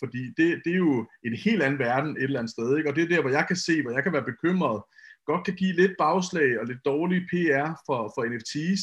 Fordi 0.00 0.22
det, 0.36 0.60
det 0.64 0.72
er 0.72 0.82
jo 0.88 1.06
en 1.24 1.34
helt 1.44 1.62
anden 1.62 1.78
verden 1.78 2.16
et 2.16 2.22
eller 2.22 2.38
andet 2.38 2.52
sted, 2.52 2.76
ikke? 2.76 2.90
og 2.90 2.96
det 2.96 3.04
er 3.04 3.08
der, 3.08 3.20
hvor 3.20 3.30
jeg 3.30 3.44
kan 3.48 3.56
se, 3.56 3.82
hvor 3.82 3.90
jeg 3.90 4.02
kan 4.02 4.12
være 4.12 4.30
bekymret, 4.32 4.82
godt 5.26 5.44
kan 5.44 5.54
give 5.54 5.72
lidt 5.72 5.94
bagslag 5.98 6.60
og 6.60 6.66
lidt 6.66 6.84
dårlig 6.84 7.20
PR 7.30 7.70
for, 7.86 8.00
for 8.14 8.22
NFT's, 8.32 8.82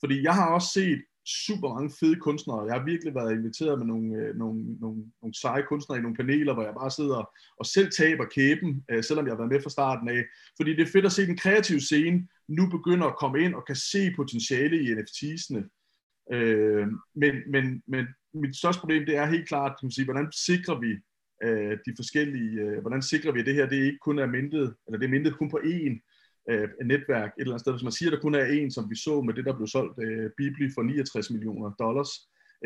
fordi 0.00 0.22
jeg 0.22 0.34
har 0.34 0.48
også 0.54 0.68
set 0.72 1.00
super 1.46 1.68
mange 1.74 1.90
fede 2.00 2.16
kunstnere. 2.16 2.66
Jeg 2.68 2.74
har 2.74 2.84
virkelig 2.84 3.14
været 3.14 3.32
inviteret 3.32 3.78
med 3.78 3.86
nogle, 3.86 4.16
øh, 4.16 4.36
nogle, 4.36 4.58
nogle, 4.80 4.98
nogle 5.22 5.34
seje 5.34 5.62
kunstnere 5.68 5.98
i 5.98 6.02
nogle 6.02 6.16
paneler, 6.16 6.54
hvor 6.54 6.64
jeg 6.64 6.74
bare 6.80 6.90
sidder 6.90 7.30
og 7.60 7.66
selv 7.66 7.90
taber 7.90 8.24
kæben, 8.24 8.84
øh, 8.90 9.04
selvom 9.04 9.26
jeg 9.26 9.32
har 9.32 9.42
været 9.42 9.52
med 9.52 9.62
fra 9.62 9.70
starten 9.70 10.08
af. 10.08 10.22
Fordi 10.56 10.70
det 10.76 10.82
er 10.82 10.92
fedt 10.92 11.06
at 11.06 11.12
se 11.12 11.26
den 11.26 11.36
kreative 11.36 11.80
scene 11.80 12.28
nu 12.48 12.70
begynder 12.76 13.06
at 13.06 13.18
komme 13.18 13.42
ind 13.44 13.54
og 13.54 13.64
kan 13.66 13.76
se 13.76 14.12
potentiale 14.16 14.76
i 14.82 14.86
NFT'sene. 14.96 15.62
Øh, 16.32 16.86
men, 17.14 17.34
men, 17.54 17.82
men 17.86 18.06
mit 18.34 18.56
største 18.56 18.80
problem, 18.80 19.06
det 19.06 19.16
er 19.16 19.26
helt 19.26 19.48
klart, 19.48 19.72
kan 19.78 19.86
man 19.86 19.92
sige, 19.92 20.04
hvordan 20.04 20.32
sikrer 20.32 20.80
vi 20.80 20.90
øh, 21.46 21.78
de 21.86 21.92
forskellige, 21.96 22.60
øh, 22.60 22.80
hvordan 22.80 23.02
sikrer 23.02 23.32
vi, 23.32 23.40
at 23.40 23.46
det 23.46 23.54
her, 23.54 23.68
det 23.68 23.76
ikke 23.76 23.98
kun 23.98 24.18
er 24.18 24.26
mindet, 24.26 24.74
eller 24.86 24.98
det 24.98 25.06
er 25.06 25.16
mindet 25.16 25.38
kun 25.38 25.50
på 25.50 25.60
én 25.64 25.94
øh, 26.50 26.68
netværk 26.84 27.30
et 27.30 27.40
eller 27.40 27.52
andet 27.52 27.60
sted. 27.60 27.72
Hvis 27.72 27.82
man 27.82 27.92
siger, 27.92 28.08
at 28.10 28.12
der 28.12 28.20
kun 28.20 28.34
er 28.34 28.44
en, 28.44 28.70
som 28.70 28.90
vi 28.90 28.96
så 28.96 29.20
med 29.20 29.34
det, 29.34 29.44
der 29.44 29.56
blev 29.56 29.66
solgt 29.66 29.98
øh, 30.02 30.30
Bibli 30.36 30.70
for 30.74 30.82
69 30.82 31.30
millioner 31.30 31.70
dollars, 31.70 32.10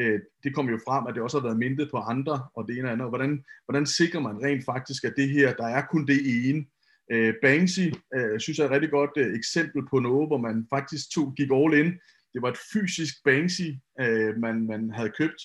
øh, 0.00 0.20
det 0.44 0.54
kom 0.54 0.68
jo 0.68 0.78
frem, 0.86 1.06
at 1.06 1.14
det 1.14 1.22
også 1.22 1.40
har 1.40 1.46
været 1.46 1.58
mintet 1.58 1.88
på 1.90 1.96
andre, 1.96 2.46
og 2.54 2.68
det 2.68 2.78
ene 2.78 2.88
og 2.88 2.92
andet. 2.92 3.08
Hvordan, 3.08 3.44
hvordan 3.66 3.86
sikrer 3.86 4.20
man 4.20 4.42
rent 4.44 4.64
faktisk, 4.64 5.04
at 5.04 5.14
det 5.16 5.28
her, 5.28 5.54
der 5.54 5.66
er 5.66 5.82
kun 5.90 6.06
det 6.06 6.20
ene, 6.36 6.64
øh, 7.12 7.34
Banksy, 7.42 7.86
øh, 8.14 8.40
synes 8.40 8.58
jeg 8.58 8.64
er 8.64 8.68
et 8.68 8.74
rigtig 8.74 8.90
godt 8.90 9.10
øh, 9.16 9.34
eksempel 9.34 9.82
på 9.90 9.98
noget, 9.98 10.28
hvor 10.28 10.38
man 10.38 10.66
faktisk 10.70 11.04
tog, 11.14 11.34
gik 11.36 11.50
all 11.52 11.74
in 11.74 11.92
det 12.34 12.42
var 12.42 12.50
et 12.50 12.58
fysisk 12.72 13.14
Banksy, 13.24 13.68
øh, 14.00 14.36
man, 14.38 14.66
man 14.66 14.90
havde 14.90 15.12
købt, 15.18 15.42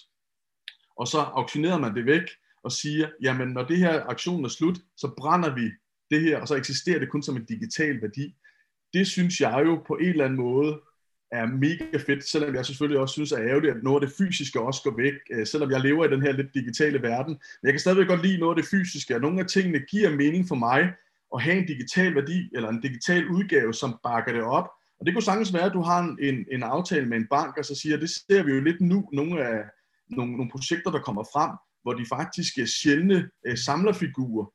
og 0.98 1.08
så 1.08 1.20
auktionerede 1.20 1.80
man 1.80 1.96
det 1.96 2.06
væk 2.06 2.24
og 2.64 2.72
siger, 2.72 3.10
jamen 3.22 3.48
når 3.48 3.64
det 3.64 3.78
her 3.78 4.04
aktion 4.04 4.46
er 4.46 4.50
slut, 4.50 4.78
så 4.98 5.14
brænder 5.18 5.56
vi 5.56 5.72
det 6.12 6.22
her, 6.22 6.38
og 6.40 6.48
så 6.48 6.56
eksisterer 6.56 7.00
det 7.00 7.10
kun 7.10 7.24
som 7.24 7.36
en 7.36 7.46
digital 7.46 8.02
værdi. 8.02 8.36
Det 8.94 9.08
synes 9.08 9.42
jeg 9.42 9.64
jo 9.66 9.84
på 9.88 9.94
en 9.94 10.10
eller 10.10 10.26
anden 10.26 10.40
måde 10.40 10.82
er 11.32 11.46
mega 11.46 11.98
fedt, 11.98 12.30
selvom 12.30 12.56
jeg 12.56 12.66
selvfølgelig 12.66 13.00
også 13.00 13.14
synes 13.14 13.32
er 13.32 13.42
ærgerligt, 13.42 13.76
at 13.76 13.84
noget 13.84 14.02
af 14.02 14.08
det 14.08 14.16
fysiske 14.18 14.62
også 14.62 14.82
går 14.84 14.98
væk, 14.98 15.14
øh, 15.32 15.48
selvom 15.48 15.72
jeg 15.72 15.82
lever 15.82 16.06
i 16.06 16.12
den 16.12 16.22
her 16.22 16.32
lidt 16.32 16.54
digitale 16.54 17.02
verden. 17.02 17.34
Men 17.34 17.64
jeg 17.64 17.74
kan 17.74 17.80
stadigvæk 17.80 18.08
godt 18.08 18.26
lide 18.26 18.38
noget 18.40 18.58
af 18.58 18.62
det 18.64 18.70
fysiske, 18.70 19.16
og 19.16 19.22
nogle 19.22 19.40
af 19.40 19.46
tingene 19.46 19.80
giver 19.80 20.16
mening 20.16 20.48
for 20.48 20.56
mig 20.56 20.94
at 21.36 21.42
have 21.42 21.58
en 21.58 21.66
digital 21.66 22.16
værdi, 22.16 22.50
eller 22.56 22.70
en 22.70 22.82
digital 22.82 23.28
udgave, 23.28 23.74
som 23.74 24.00
bakker 24.04 24.34
det 24.34 24.44
op, 24.44 24.70
og 25.00 25.06
det 25.06 25.14
kunne 25.14 25.24
sagtens 25.24 25.54
være, 25.54 25.64
at 25.64 25.74
du 25.74 25.82
har 25.82 26.16
en, 26.20 26.46
en 26.52 26.64
aftale 26.64 27.06
med 27.06 27.18
en 27.18 27.28
bank, 27.30 27.58
og 27.58 27.66
så 27.66 27.76
siger, 27.76 27.98
det 27.98 28.10
ser 28.10 28.44
vi 28.44 28.52
jo 28.52 28.62
lidt 28.62 28.82
nu, 28.82 29.10
nogle 29.14 29.48
af 29.48 29.64
nogle, 30.10 30.32
nogle 30.32 30.52
projekter, 30.52 30.92
der 30.92 31.00
kommer 31.00 31.24
frem, 31.24 31.52
hvor 31.84 31.94
de 31.94 32.06
faktisk 32.06 32.58
er 32.58 32.66
sjældne 32.66 33.30
øh, 33.48 33.58
samlerfigurer, 33.58 34.46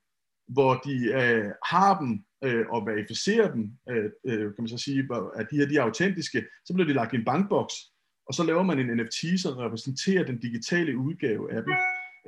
hvor 0.52 0.74
de 0.74 0.96
øh, 1.22 1.50
har 1.66 1.98
dem 1.98 2.24
øh, 2.44 2.64
og 2.68 2.86
verificerer 2.86 3.52
dem, 3.52 3.70
øh, 3.90 4.10
øh, 4.26 4.38
kan 4.38 4.62
man 4.62 4.68
så 4.68 4.78
sige, 4.78 5.08
at 5.36 5.46
de 5.50 5.56
her 5.56 5.66
de 5.66 5.76
er 5.76 5.82
autentiske, 5.82 6.44
så 6.64 6.74
bliver 6.74 6.86
de 6.86 6.94
lagt 6.94 7.12
i 7.12 7.16
en 7.16 7.24
bankboks, 7.24 7.74
og 8.26 8.34
så 8.34 8.42
laver 8.44 8.62
man 8.62 8.78
en 8.78 8.96
NFT, 8.96 9.40
som 9.42 9.56
repræsenterer 9.56 10.24
den 10.24 10.38
digitale 10.40 10.98
udgave 10.98 11.52
af 11.52 11.62
dem. 11.62 11.74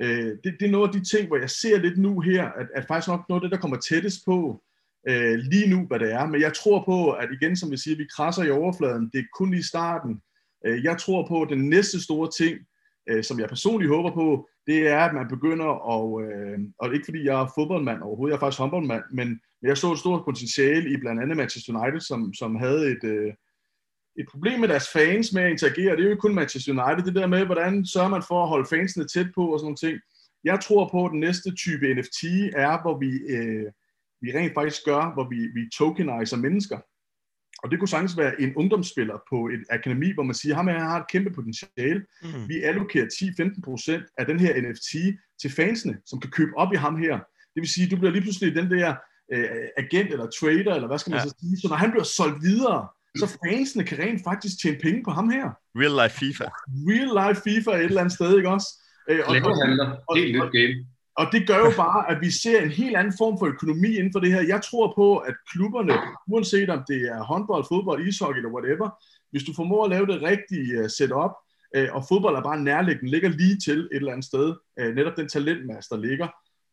Øh, 0.01 0.37
det, 0.43 0.55
det 0.59 0.65
er 0.65 0.71
nogle 0.71 0.87
af 0.87 0.93
de 0.93 1.03
ting, 1.03 1.27
hvor 1.27 1.37
jeg 1.37 1.49
ser 1.49 1.79
lidt 1.79 1.97
nu 1.97 2.19
her, 2.19 2.43
at, 2.49 2.67
at 2.75 2.85
faktisk 2.87 3.07
nok 3.07 3.29
noget 3.29 3.41
af 3.41 3.45
det, 3.45 3.51
der 3.55 3.61
kommer 3.61 3.77
tættest 3.77 4.25
på, 4.25 4.63
øh, 5.09 5.37
lige 5.37 5.69
nu, 5.69 5.87
hvad 5.87 5.99
det 5.99 6.11
er. 6.11 6.25
Men 6.25 6.41
jeg 6.41 6.53
tror 6.53 6.83
på, 6.85 7.11
at 7.11 7.29
igen, 7.41 7.55
som 7.57 7.71
vi 7.71 7.77
siger, 7.77 7.97
vi 7.97 8.07
krasser 8.15 8.43
i 8.43 8.51
overfladen. 8.51 9.09
Det 9.13 9.19
er 9.19 9.37
kun 9.37 9.53
i 9.53 9.61
starten. 9.61 10.21
Øh, 10.65 10.83
jeg 10.83 10.97
tror 10.97 11.27
på, 11.27 11.41
at 11.41 11.49
den 11.49 11.69
næste 11.69 12.03
store 12.03 12.29
ting, 12.37 12.59
øh, 13.09 13.23
som 13.23 13.39
jeg 13.39 13.49
personligt 13.49 13.91
håber 13.91 14.11
på, 14.13 14.49
det 14.67 14.87
er, 14.87 14.99
at 14.99 15.13
man 15.13 15.27
begynder 15.27 15.69
at, 15.95 16.05
øh, 16.25 16.59
og 16.79 16.93
ikke 16.93 17.05
fordi 17.05 17.25
jeg 17.25 17.41
er 17.41 17.53
fodboldmand 17.55 18.01
overhovedet, 18.01 18.31
jeg 18.31 18.35
er 18.37 18.39
faktisk 18.39 18.59
håndboldmand, 18.59 19.03
men 19.11 19.39
jeg 19.61 19.77
så 19.77 19.91
et 19.91 19.99
stort 19.99 20.25
potentiale 20.25 20.89
i 20.89 20.97
blandt 20.97 21.21
andet 21.21 21.37
Manchester 21.37 21.79
United, 21.79 21.99
som, 21.99 22.33
som 22.33 22.55
havde 22.55 22.91
et, 22.91 23.03
øh, 23.03 23.33
et 24.19 24.25
problem 24.31 24.59
med 24.59 24.67
deres 24.67 24.87
fans 24.93 25.33
med 25.33 25.43
at 25.43 25.51
interagere. 25.51 25.91
Det 25.91 25.99
er 25.99 26.03
jo 26.03 26.09
ikke 26.09 26.25
kun 26.27 26.35
Manchester 26.35 26.71
United, 26.73 27.05
det 27.05 27.15
der 27.15 27.27
med, 27.27 27.45
hvordan 27.45 27.85
sørger 27.85 28.09
man 28.09 28.23
for 28.27 28.43
at 28.43 28.49
holde 28.49 28.69
fansene 28.69 29.07
tæt 29.07 29.29
på 29.35 29.43
og 29.53 29.59
sådan 29.59 29.65
nogle 29.65 29.83
ting. 29.85 29.99
Jeg 30.43 30.59
tror 30.59 30.89
på, 30.91 31.05
at 31.05 31.11
den 31.11 31.19
næste 31.19 31.55
type 31.55 31.93
NFT 31.95 32.23
er, 32.65 32.81
hvor 32.81 32.97
vi 32.99 33.11
øh, 33.35 33.71
vi 34.25 34.37
rent 34.37 34.53
faktisk 34.53 34.85
gør, 34.85 35.13
hvor 35.13 35.29
vi, 35.29 35.39
vi 35.57 35.69
tokeniser 35.77 36.37
mennesker. 36.37 36.79
Og 37.65 37.71
det 37.71 37.79
kunne 37.79 37.93
sagtens 37.95 38.17
være 38.17 38.41
en 38.41 38.55
ungdomsspiller 38.55 39.17
på 39.29 39.37
et 39.47 39.63
akademi, 39.69 40.13
hvor 40.13 40.23
man 40.23 40.35
siger, 40.35 40.55
ham 40.55 40.67
her 40.67 40.79
har 40.79 40.99
et 40.99 41.07
kæmpe 41.13 41.31
potentiale. 41.37 42.01
Mm. 42.23 42.47
Vi 42.49 42.55
allokerer 42.61 43.05
10-15% 43.05 44.15
af 44.17 44.25
den 44.25 44.39
her 44.39 44.51
NFT 44.61 44.91
til 45.41 45.49
fansene, 45.51 45.97
som 46.05 46.19
kan 46.19 46.31
købe 46.31 46.51
op 46.57 46.73
i 46.73 46.75
ham 46.75 46.95
her. 46.95 47.15
Det 47.53 47.61
vil 47.63 47.69
sige, 47.69 47.89
du 47.89 47.97
bliver 47.97 48.11
lige 48.11 48.21
pludselig 48.21 48.55
den 48.55 48.71
der 48.71 48.95
øh, 49.33 49.47
agent 49.77 50.09
eller 50.13 50.27
trader, 50.39 50.73
eller 50.75 50.87
hvad 50.87 50.99
skal 50.99 51.11
man 51.11 51.19
ja. 51.19 51.23
så 51.23 51.33
sige. 51.39 51.57
Så 51.57 51.67
når 51.67 51.75
han 51.75 51.91
bliver 51.91 52.03
solgt 52.03 52.41
videre, 52.41 52.87
så 53.21 53.37
fansene 53.45 53.83
kan 53.83 53.97
rent 53.99 54.21
faktisk 54.29 54.55
tjene 54.61 54.79
penge 54.85 55.03
på 55.03 55.11
ham 55.11 55.29
her. 55.29 55.47
Real 55.81 55.95
life 56.01 56.15
FIFA. 56.19 56.47
Real 56.91 57.11
life 57.21 57.41
FIFA 57.45 57.71
et 57.71 57.83
eller 57.83 58.01
andet 58.01 58.13
sted, 58.13 58.37
ikke 58.37 58.49
også? 58.49 58.69
Øh, 59.09 59.19
og, 59.27 59.35
og, 59.35 59.51
og, 60.09 60.17
Helt 60.17 60.35
nyt 60.35 60.51
game. 60.59 60.75
Og 61.17 61.25
det 61.31 61.47
gør 61.47 61.57
jo 61.57 61.71
bare, 61.77 62.09
at 62.11 62.21
vi 62.21 62.31
ser 62.31 62.61
en 62.61 62.69
helt 62.69 62.95
anden 62.95 63.13
form 63.17 63.39
for 63.39 63.45
økonomi 63.45 63.87
inden 63.97 64.11
for 64.13 64.19
det 64.19 64.31
her. 64.31 64.41
Jeg 64.41 64.61
tror 64.61 64.93
på, 64.95 65.17
at 65.17 65.35
klubberne, 65.51 65.93
uanset 66.27 66.69
om 66.69 66.83
det 66.87 67.01
er 67.01 67.23
håndbold, 67.23 67.65
fodbold, 67.71 68.07
ishockey 68.07 68.37
eller 68.37 68.49
whatever, 68.49 68.89
hvis 69.31 69.43
du 69.43 69.53
formår 69.55 69.83
at 69.83 69.89
lave 69.89 70.05
det 70.07 70.21
rigtige 70.21 70.79
uh, 70.83 70.89
setup, 70.97 71.31
uh, 71.77 71.95
og 71.95 72.01
fodbold 72.09 72.35
er 72.35 72.41
bare 72.43 72.59
nærliggende, 72.59 73.11
ligger 73.11 73.29
lige 73.29 73.57
til 73.65 73.79
et 73.79 73.87
eller 73.91 74.11
andet 74.11 74.25
sted, 74.25 74.55
uh, 74.81 74.95
netop 74.95 75.17
den 75.17 75.27
talentmasse, 75.29 75.89
der 75.89 76.01
ligger, 76.01 76.27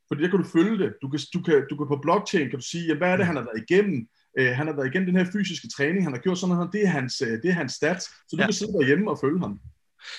fordi 0.09 0.23
der 0.23 0.31
kan 0.31 0.39
du 0.43 0.49
følge 0.49 0.79
det. 0.85 0.93
Du 1.03 1.09
kan, 1.09 1.21
du 1.35 1.41
kan, 1.43 1.67
du 1.71 1.77
kan 1.77 1.87
på 1.89 1.99
blockchain 2.03 2.51
kan 2.51 2.59
du 2.59 2.65
sige, 2.65 2.87
ja, 2.87 2.95
hvad 2.95 3.09
er 3.13 3.17
det, 3.17 3.27
han 3.27 3.37
har 3.37 3.43
været 3.43 3.65
igennem? 3.69 4.09
Øh, 4.39 4.51
han 4.59 4.67
har 4.67 4.75
været 4.77 4.87
igennem 4.87 5.07
den 5.07 5.17
her 5.17 5.33
fysiske 5.33 5.69
træning, 5.77 6.05
han 6.05 6.13
har 6.13 6.21
gjort 6.21 6.39
sådan 6.39 6.57
noget, 6.57 6.73
det 6.73 6.83
er 6.85 6.89
hans, 6.89 7.23
øh, 7.27 7.33
det 7.43 7.45
er 7.45 7.53
hans 7.53 7.73
stats, 7.73 8.05
så 8.05 8.37
du 8.37 8.37
Ja. 8.41 8.47
kan 8.47 8.53
sidde 8.53 8.73
derhjemme 8.73 9.11
og 9.11 9.19
følge 9.25 9.39
ham. 9.39 9.61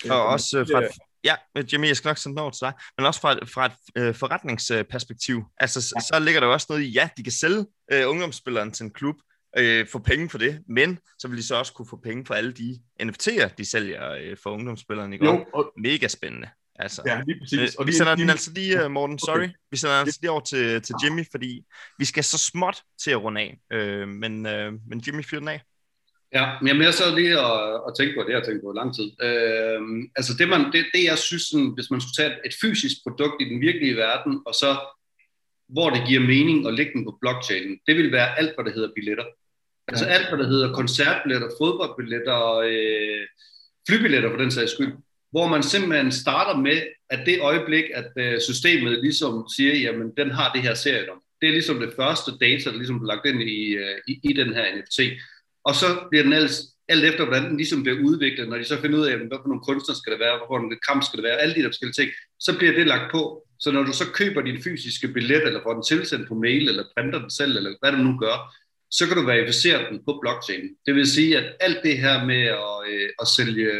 Og 0.09 0.26
også 0.26 0.59
øh, 0.59 0.67
fra 0.71 0.82
det 0.82 0.89
et, 0.89 0.95
ja, 1.24 1.36
øh, 1.57 1.74
Jimmy, 1.74 1.88
jeg 1.88 1.97
skal 1.97 2.09
nok 2.09 2.17
sende 2.17 2.36
den 2.36 2.41
over 2.41 2.51
til 2.51 2.59
dig, 2.61 2.74
men 2.97 3.05
også 3.05 3.21
fra 3.21 3.32
et, 3.32 3.49
fra 3.49 3.65
et 3.65 3.71
øh, 3.95 4.15
forretningsperspektiv. 4.15 5.43
Altså, 5.57 5.93
ja. 5.95 6.01
så 6.01 6.19
ligger 6.19 6.39
der 6.39 6.47
jo 6.47 6.53
også 6.53 6.65
noget 6.69 6.82
i, 6.84 6.89
ja, 6.91 7.09
de 7.17 7.24
kan 7.24 7.32
sælge 7.32 7.65
øh, 7.91 8.09
ungdomsspilleren 8.09 8.71
til 8.71 8.84
en 8.84 8.91
klub, 8.93 9.15
øh, 9.57 9.88
få 9.88 9.99
penge 9.99 10.30
for 10.30 10.38
det, 10.38 10.59
men 10.69 10.99
så 11.19 11.28
vil 11.28 11.38
de 11.38 11.43
så 11.43 11.55
også 11.55 11.74
kunne 11.74 11.88
få 11.89 11.99
penge 12.03 12.26
for 12.26 12.34
alle 12.34 12.53
de 12.53 12.80
NFT'er, 13.03 13.47
de 13.57 13.65
sælger 13.65 14.11
øh, 14.11 14.38
for 14.43 14.49
ungdomsspilleren 14.49 15.13
i 15.13 15.17
går. 15.17 15.26
Jo, 15.26 15.45
og, 15.53 15.74
Mega 15.78 16.07
spændende. 16.07 16.49
Altså, 16.76 17.01
ja, 17.05 17.21
lige 17.28 17.39
præcis. 17.39 17.59
Øh, 17.59 17.67
Og 17.80 17.86
vi 17.88 17.91
de- 17.91 17.97
sender 17.97 18.15
de- 18.15 18.21
den 18.21 18.30
altså 18.30 18.51
lige, 18.51 18.86
uh, 18.86 18.91
Morten, 18.91 19.19
sorry. 19.19 19.38
Okay. 19.38 19.49
Vi 19.71 19.78
sender 19.78 19.95
den 19.99 20.05
altså 20.07 20.19
lige 20.21 20.32
over 20.32 20.41
til, 20.41 20.82
til 20.82 20.95
Jimmy, 21.03 21.26
fordi 21.32 21.61
vi 21.99 22.05
skal 22.05 22.24
så 22.24 22.38
småt 22.38 22.82
til 23.03 23.11
at 23.11 23.21
runde 23.24 23.41
af. 23.41 23.59
Øh, 23.74 24.07
men, 24.07 24.45
øh, 24.45 24.74
men 24.88 25.03
Jimmy, 25.07 25.26
fyr 25.26 25.39
den 25.39 25.47
af. 25.47 25.61
Ja, 26.38 26.45
men 26.61 26.81
jeg 26.81 26.88
er 26.88 26.91
så 26.91 27.15
lige 27.15 27.39
at, 27.39 27.81
at 27.88 27.93
tænke 27.97 28.13
på, 28.15 28.21
det 28.23 28.31
har 28.34 28.39
jeg 28.39 28.47
tænkt 28.47 28.63
på 28.63 28.71
i 28.73 28.79
lang 28.81 28.95
tid. 28.97 29.07
Øhm, 29.27 29.99
altså 30.17 30.31
det, 30.39 30.47
man, 30.49 30.61
det, 30.73 30.86
det 30.93 31.03
jeg 31.11 31.17
synes, 31.17 31.43
sådan, 31.43 31.71
hvis 31.75 31.91
man 31.91 32.01
skulle 32.01 32.17
tage 32.17 32.31
et, 32.34 32.39
et 32.45 32.55
fysisk 32.61 32.95
produkt 33.05 33.38
i 33.41 33.49
den 33.51 33.61
virkelige 33.61 33.95
verden, 33.95 34.34
og 34.45 34.53
så 34.53 34.71
hvor 35.75 35.89
det 35.89 36.07
giver 36.07 36.19
mening 36.34 36.67
at 36.67 36.73
lægge 36.73 36.93
den 36.93 37.05
på 37.05 37.17
blockchainen, 37.21 37.79
det 37.88 37.95
vil 37.95 38.11
være 38.11 38.39
alt, 38.39 38.51
hvad 38.55 38.65
der 38.65 38.73
hedder 38.77 38.91
billetter. 38.95 39.25
Altså 39.88 40.05
alt, 40.05 40.27
hvad 40.29 40.39
der 40.39 40.47
hedder 40.47 40.73
koncertbilletter, 40.73 41.49
fodboldbilletter, 41.61 42.39
øh, 42.57 43.23
flybilletter 43.88 44.29
for 44.29 44.38
den 44.38 44.51
sags 44.51 44.71
skyld, 44.71 44.93
hvor 45.31 45.47
man 45.47 45.63
simpelthen 45.63 46.11
starter 46.11 46.59
med, 46.59 46.81
at 47.09 47.25
det 47.25 47.41
øjeblik, 47.41 47.84
at 47.93 48.11
øh, 48.17 48.41
systemet 48.41 48.99
ligesom 49.03 49.47
siger, 49.55 49.75
jamen 49.75 50.11
den 50.17 50.31
har 50.31 50.51
det 50.53 50.61
her 50.61 50.73
serienummer. 50.73 51.23
Det 51.41 51.47
er 51.49 51.53
ligesom 51.53 51.79
det 51.79 51.93
første 51.95 52.31
data, 52.41 52.69
der 52.69 52.77
ligesom 52.77 52.99
bliver 52.99 53.15
lagt 53.15 53.25
ind 53.25 53.41
i, 53.41 53.69
øh, 53.84 53.97
i, 54.07 54.19
i 54.23 54.34
den 54.34 54.53
her 54.53 54.65
NFT. 54.75 54.99
Og 55.66 55.76
så 55.76 55.88
bliver 56.09 56.24
den 56.24 56.34
ellers, 56.34 56.57
alt 56.89 57.05
efter, 57.05 57.26
hvordan 57.26 57.45
den 57.49 57.57
ligesom 57.57 57.84
bliver 57.84 57.99
udviklet, 58.07 58.49
når 58.49 58.57
de 58.57 58.66
så 58.66 58.82
finder 58.82 58.99
ud 58.99 59.05
af, 59.05 59.18
hvad 59.18 59.39
for 59.41 59.47
nogle 59.47 59.68
kunstnere 59.70 59.97
skal 59.97 60.14
det 60.14 60.20
være, 60.20 60.39
hvor 60.47 60.59
nogle 60.59 60.78
kamp 60.89 61.03
skal 61.03 61.18
det 61.18 61.24
være, 61.24 61.41
alle 61.41 61.55
de 61.55 61.61
der 61.61 61.70
forskellige 61.70 61.99
ting, 62.01 62.09
så 62.39 62.57
bliver 62.57 62.74
det 62.74 62.88
lagt 62.88 63.11
på. 63.11 63.47
Så 63.59 63.72
når 63.72 63.84
du 63.84 63.93
så 63.93 64.05
køber 64.20 64.41
din 64.41 64.64
fysiske 64.64 65.07
billet, 65.07 65.43
eller 65.47 65.64
får 65.64 65.74
den 65.74 65.84
tilsendt 65.84 66.28
på 66.28 66.36
mail, 66.36 66.70
eller 66.70 66.84
printer 66.95 67.20
den 67.20 67.32
selv, 67.32 67.57
eller 67.57 67.72
hvad 67.82 67.91
du 67.91 67.97
nu 67.97 68.18
gør, 68.18 68.38
så 68.91 69.07
kan 69.07 69.18
du 69.18 69.24
verificere 69.26 69.89
den 69.89 69.99
på 70.05 70.20
blockchain. 70.22 70.64
Det 70.86 70.95
vil 70.95 71.07
sige, 71.07 71.38
at 71.38 71.55
alt 71.59 71.80
det 71.84 71.97
her 71.97 72.26
med 72.26 72.43
at, 72.66 72.76
øh, 72.91 73.09
at 73.22 73.28
sælge 73.28 73.72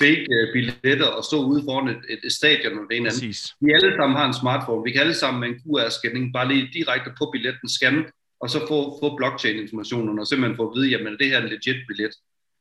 fake 0.00 0.26
øh, 0.36 0.52
billetter 0.52 1.06
og 1.06 1.24
stå 1.24 1.36
ude 1.50 1.62
foran 1.66 1.88
et, 1.88 2.02
et, 2.12 2.20
et 2.24 2.32
stadion 2.32 2.78
og 2.78 2.84
det 2.90 2.96
ene 2.96 3.08
andet, 3.08 3.22
vi 3.60 3.72
alle 3.72 3.92
sammen 3.98 4.16
har 4.20 4.26
en 4.26 4.40
smartphone. 4.42 4.84
Vi 4.84 4.90
kan 4.92 5.00
alle 5.00 5.14
sammen 5.22 5.40
med 5.40 5.48
en 5.48 5.58
QR-scanning 5.62 6.32
bare 6.36 6.48
lige 6.48 6.70
direkte 6.78 7.10
på 7.18 7.24
billetten 7.32 7.68
scanne, 7.68 8.04
og 8.42 8.50
så 8.50 8.58
få, 8.68 8.98
få 9.00 9.16
blockchain-informationen, 9.16 10.18
og 10.18 10.26
simpelthen 10.26 10.56
få 10.56 10.70
at 10.70 10.76
vide, 10.76 10.90
jamen 10.90 11.18
det 11.18 11.26
her 11.26 11.38
er 11.38 11.42
en 11.42 11.48
legit 11.48 11.76
billet. 11.88 12.14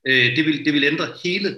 Øh, 0.08 0.36
det, 0.36 0.46
vil, 0.46 0.66
det 0.66 0.74
vil 0.74 0.84
ændre 0.84 1.08
hele 1.24 1.50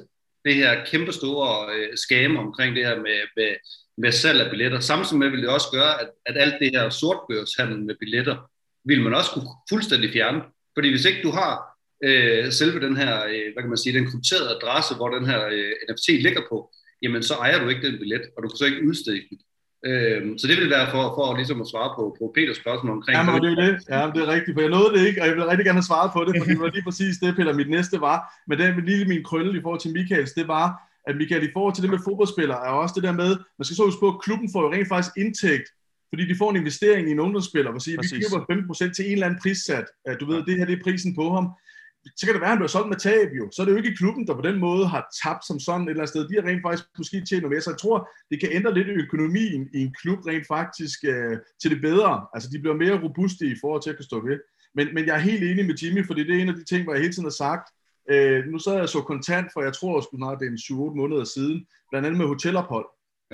det 0.46 0.56
her 0.56 0.86
kæmpestore 0.86 1.76
øh, 1.76 1.98
skame 1.98 2.40
omkring 2.40 2.76
det 2.76 2.86
her 2.86 2.96
med, 2.96 3.20
med, 3.36 3.56
med 3.98 4.12
salg 4.12 4.42
af 4.42 4.50
billetter. 4.50 4.80
Samtidig 4.80 5.20
med 5.20 5.30
vil 5.30 5.42
det 5.42 5.50
også 5.50 5.68
gøre, 5.72 6.02
at, 6.02 6.10
at 6.26 6.36
alt 6.38 6.56
det 6.60 6.72
her 6.76 6.90
sortbørshandel 6.90 7.80
med 7.86 7.96
billetter, 8.00 8.52
vil 8.86 9.02
man 9.02 9.14
også 9.14 9.32
kunne 9.32 9.48
fuldstændig 9.70 10.14
fjerne. 10.14 10.42
Fordi 10.78 10.90
hvis 10.90 11.06
ikke 11.06 11.24
du 11.24 11.32
har 11.32 11.54
øh, 12.04 12.52
selve 12.52 12.80
den 12.80 12.98
her, 12.98 13.26
øh, 13.26 13.48
hvad 13.54 13.64
kan 13.64 13.70
man 13.70 13.78
sige, 13.78 14.00
den 14.00 14.12
krypterede 14.12 14.56
adresse, 14.56 14.96
hvor 14.96 15.10
den 15.10 15.26
her 15.26 15.46
øh, 15.46 15.72
NFT 15.90 16.08
ligger 16.10 16.42
på, 16.50 16.74
jamen 17.02 17.24
så 17.24 17.34
ejer 17.34 17.60
du 17.60 17.70
ikke 17.70 17.88
den 17.88 18.00
billet, 18.00 18.22
og 18.38 18.44
du 18.44 18.48
kan 18.48 18.58
så 18.58 18.66
ikke 18.66 18.88
udstede 18.88 19.22
den. 19.30 19.40
Øh, 19.90 20.22
så 20.40 20.46
det 20.48 20.56
vil 20.58 20.70
være 20.76 20.88
for, 20.94 21.04
for 21.18 21.36
ligesom 21.40 21.62
at 21.64 21.68
svare 21.74 21.92
på, 21.98 22.04
på 22.20 22.24
Peters 22.36 22.60
spørgsmål 22.64 22.92
omkring... 22.98 23.16
Ja, 23.18 23.24
men 23.24 23.34
det 23.44 23.50
er 23.50 23.56
jo 23.56 23.62
det. 23.66 23.74
Ja, 23.96 24.02
det 24.14 24.22
er 24.26 24.30
rigtigt, 24.36 24.54
for 24.56 24.62
jeg 24.66 24.74
nåede 24.76 24.92
det 24.96 25.02
ikke, 25.08 25.20
og 25.22 25.28
jeg 25.28 25.36
vil 25.36 25.46
rigtig 25.52 25.66
gerne 25.66 25.82
have 25.82 25.92
svaret 25.92 26.12
på 26.16 26.20
det, 26.26 26.32
for 26.40 26.46
det 26.50 26.60
var 26.64 26.72
lige 26.76 26.88
præcis 26.90 27.14
det, 27.24 27.36
Peter, 27.38 27.54
mit 27.62 27.70
næste 27.78 27.96
var. 28.08 28.18
Men 28.48 28.54
det 28.58 28.66
er 28.66 28.74
lige 28.92 29.06
min 29.14 29.24
krølle 29.30 29.60
i 29.60 29.62
forhold 29.62 29.82
til 29.82 29.92
Michaels, 29.98 30.32
det 30.40 30.48
var, 30.48 30.68
at 31.08 31.14
Michael, 31.20 31.44
i 31.50 31.54
forhold 31.54 31.74
til 31.74 31.84
det 31.84 31.92
med 31.96 32.00
fodboldspillere, 32.08 32.60
er 32.68 32.74
også 32.84 32.96
det 32.98 33.04
der 33.08 33.16
med, 33.24 33.32
man 33.58 33.66
skal 33.66 33.76
så 33.78 33.84
huske 33.86 34.04
på, 34.04 34.10
at 34.14 34.22
klubben 34.26 34.50
får 34.54 34.62
jo 34.66 34.72
rent 34.76 34.90
faktisk 34.94 35.14
indtægt, 35.24 35.68
fordi 36.12 36.24
de 36.30 36.36
får 36.42 36.50
en 36.50 36.62
investering 36.64 37.04
i 37.08 37.12
en 37.12 37.24
ungdomsspiller, 37.26 37.72
hvor 37.72 37.80
siger, 37.80 37.98
vi 38.02 38.24
køber 38.24 38.40
15% 38.90 38.94
til 38.96 39.06
en 39.06 39.12
eller 39.12 39.28
anden 39.28 39.40
prissat, 39.44 39.88
at 40.06 40.16
du 40.20 40.26
ved, 40.32 40.40
det 40.48 40.58
her 40.58 40.66
det 40.66 40.76
er 40.80 40.84
prisen 40.84 41.16
på 41.16 41.26
ham. 41.36 41.46
Så 42.18 42.26
kan 42.26 42.34
det 42.34 42.42
være, 42.42 42.50
at 42.52 42.56
han 42.56 42.58
bliver 42.58 42.68
solgt 42.76 42.90
med 42.90 42.98
tab 42.98 43.30
jo. 43.40 43.50
Så 43.52 43.62
er 43.62 43.66
det 43.66 43.72
jo 43.74 43.78
ikke 43.78 43.96
klubben, 43.96 44.28
der 44.28 44.36
på 44.36 44.42
den 44.42 44.60
måde 44.60 44.88
har 44.88 45.04
tabt 45.24 45.44
som 45.48 45.60
sådan 45.60 45.82
et 45.82 45.90
eller 45.90 46.02
andet 46.02 46.10
sted. 46.10 46.28
De 46.28 46.36
har 46.40 46.50
rent 46.50 46.62
faktisk 46.68 46.86
måske 46.98 47.18
tjent 47.30 47.42
noget 47.42 47.54
mere. 47.54 47.62
Så 47.62 47.70
jeg 47.72 47.78
tror, 47.84 47.98
det 48.32 48.40
kan 48.40 48.50
ændre 48.52 48.74
lidt 48.74 48.88
økonomien 48.88 49.70
i 49.74 49.80
en 49.86 49.94
klub 50.02 50.20
rent 50.28 50.48
faktisk 50.48 51.00
øh, 51.14 51.38
til 51.62 51.72
det 51.72 51.82
bedre. 51.82 52.14
Altså 52.34 52.50
de 52.54 52.60
bliver 52.60 52.76
mere 52.84 53.02
robuste 53.04 53.46
i 53.46 53.56
forhold 53.62 53.82
til 53.82 53.90
at 53.90 53.96
kunne 53.98 54.12
stå 54.12 54.18
ved. 54.28 54.38
Men, 54.76 54.86
men 54.96 55.06
jeg 55.08 55.16
er 55.16 55.20
helt 55.30 55.44
enig 55.44 55.66
med 55.66 55.76
Jimmy, 55.82 56.08
fordi 56.08 56.22
det 56.28 56.36
er 56.36 56.42
en 56.42 56.50
af 56.50 56.56
de 56.56 56.64
ting, 56.64 56.84
hvor 56.84 56.94
jeg 56.94 57.02
hele 57.02 57.14
tiden 57.14 57.30
har 57.32 57.40
sagt. 57.46 57.66
Øh, 58.12 58.46
nu 58.52 58.58
sad 58.60 58.74
jeg 58.78 58.90
så 58.90 59.02
kontant, 59.02 59.48
for 59.54 59.62
jeg 59.68 59.74
tror 59.74 60.02
sgu 60.02 60.18
snart, 60.18 60.38
det 60.40 60.46
er 60.48 60.52
en 60.52 60.92
7-8 60.92 60.96
måneder 61.02 61.24
siden, 61.24 61.58
blandt 61.90 62.06
andet 62.08 62.20
med 62.22 62.28
hotelophold 62.28 62.86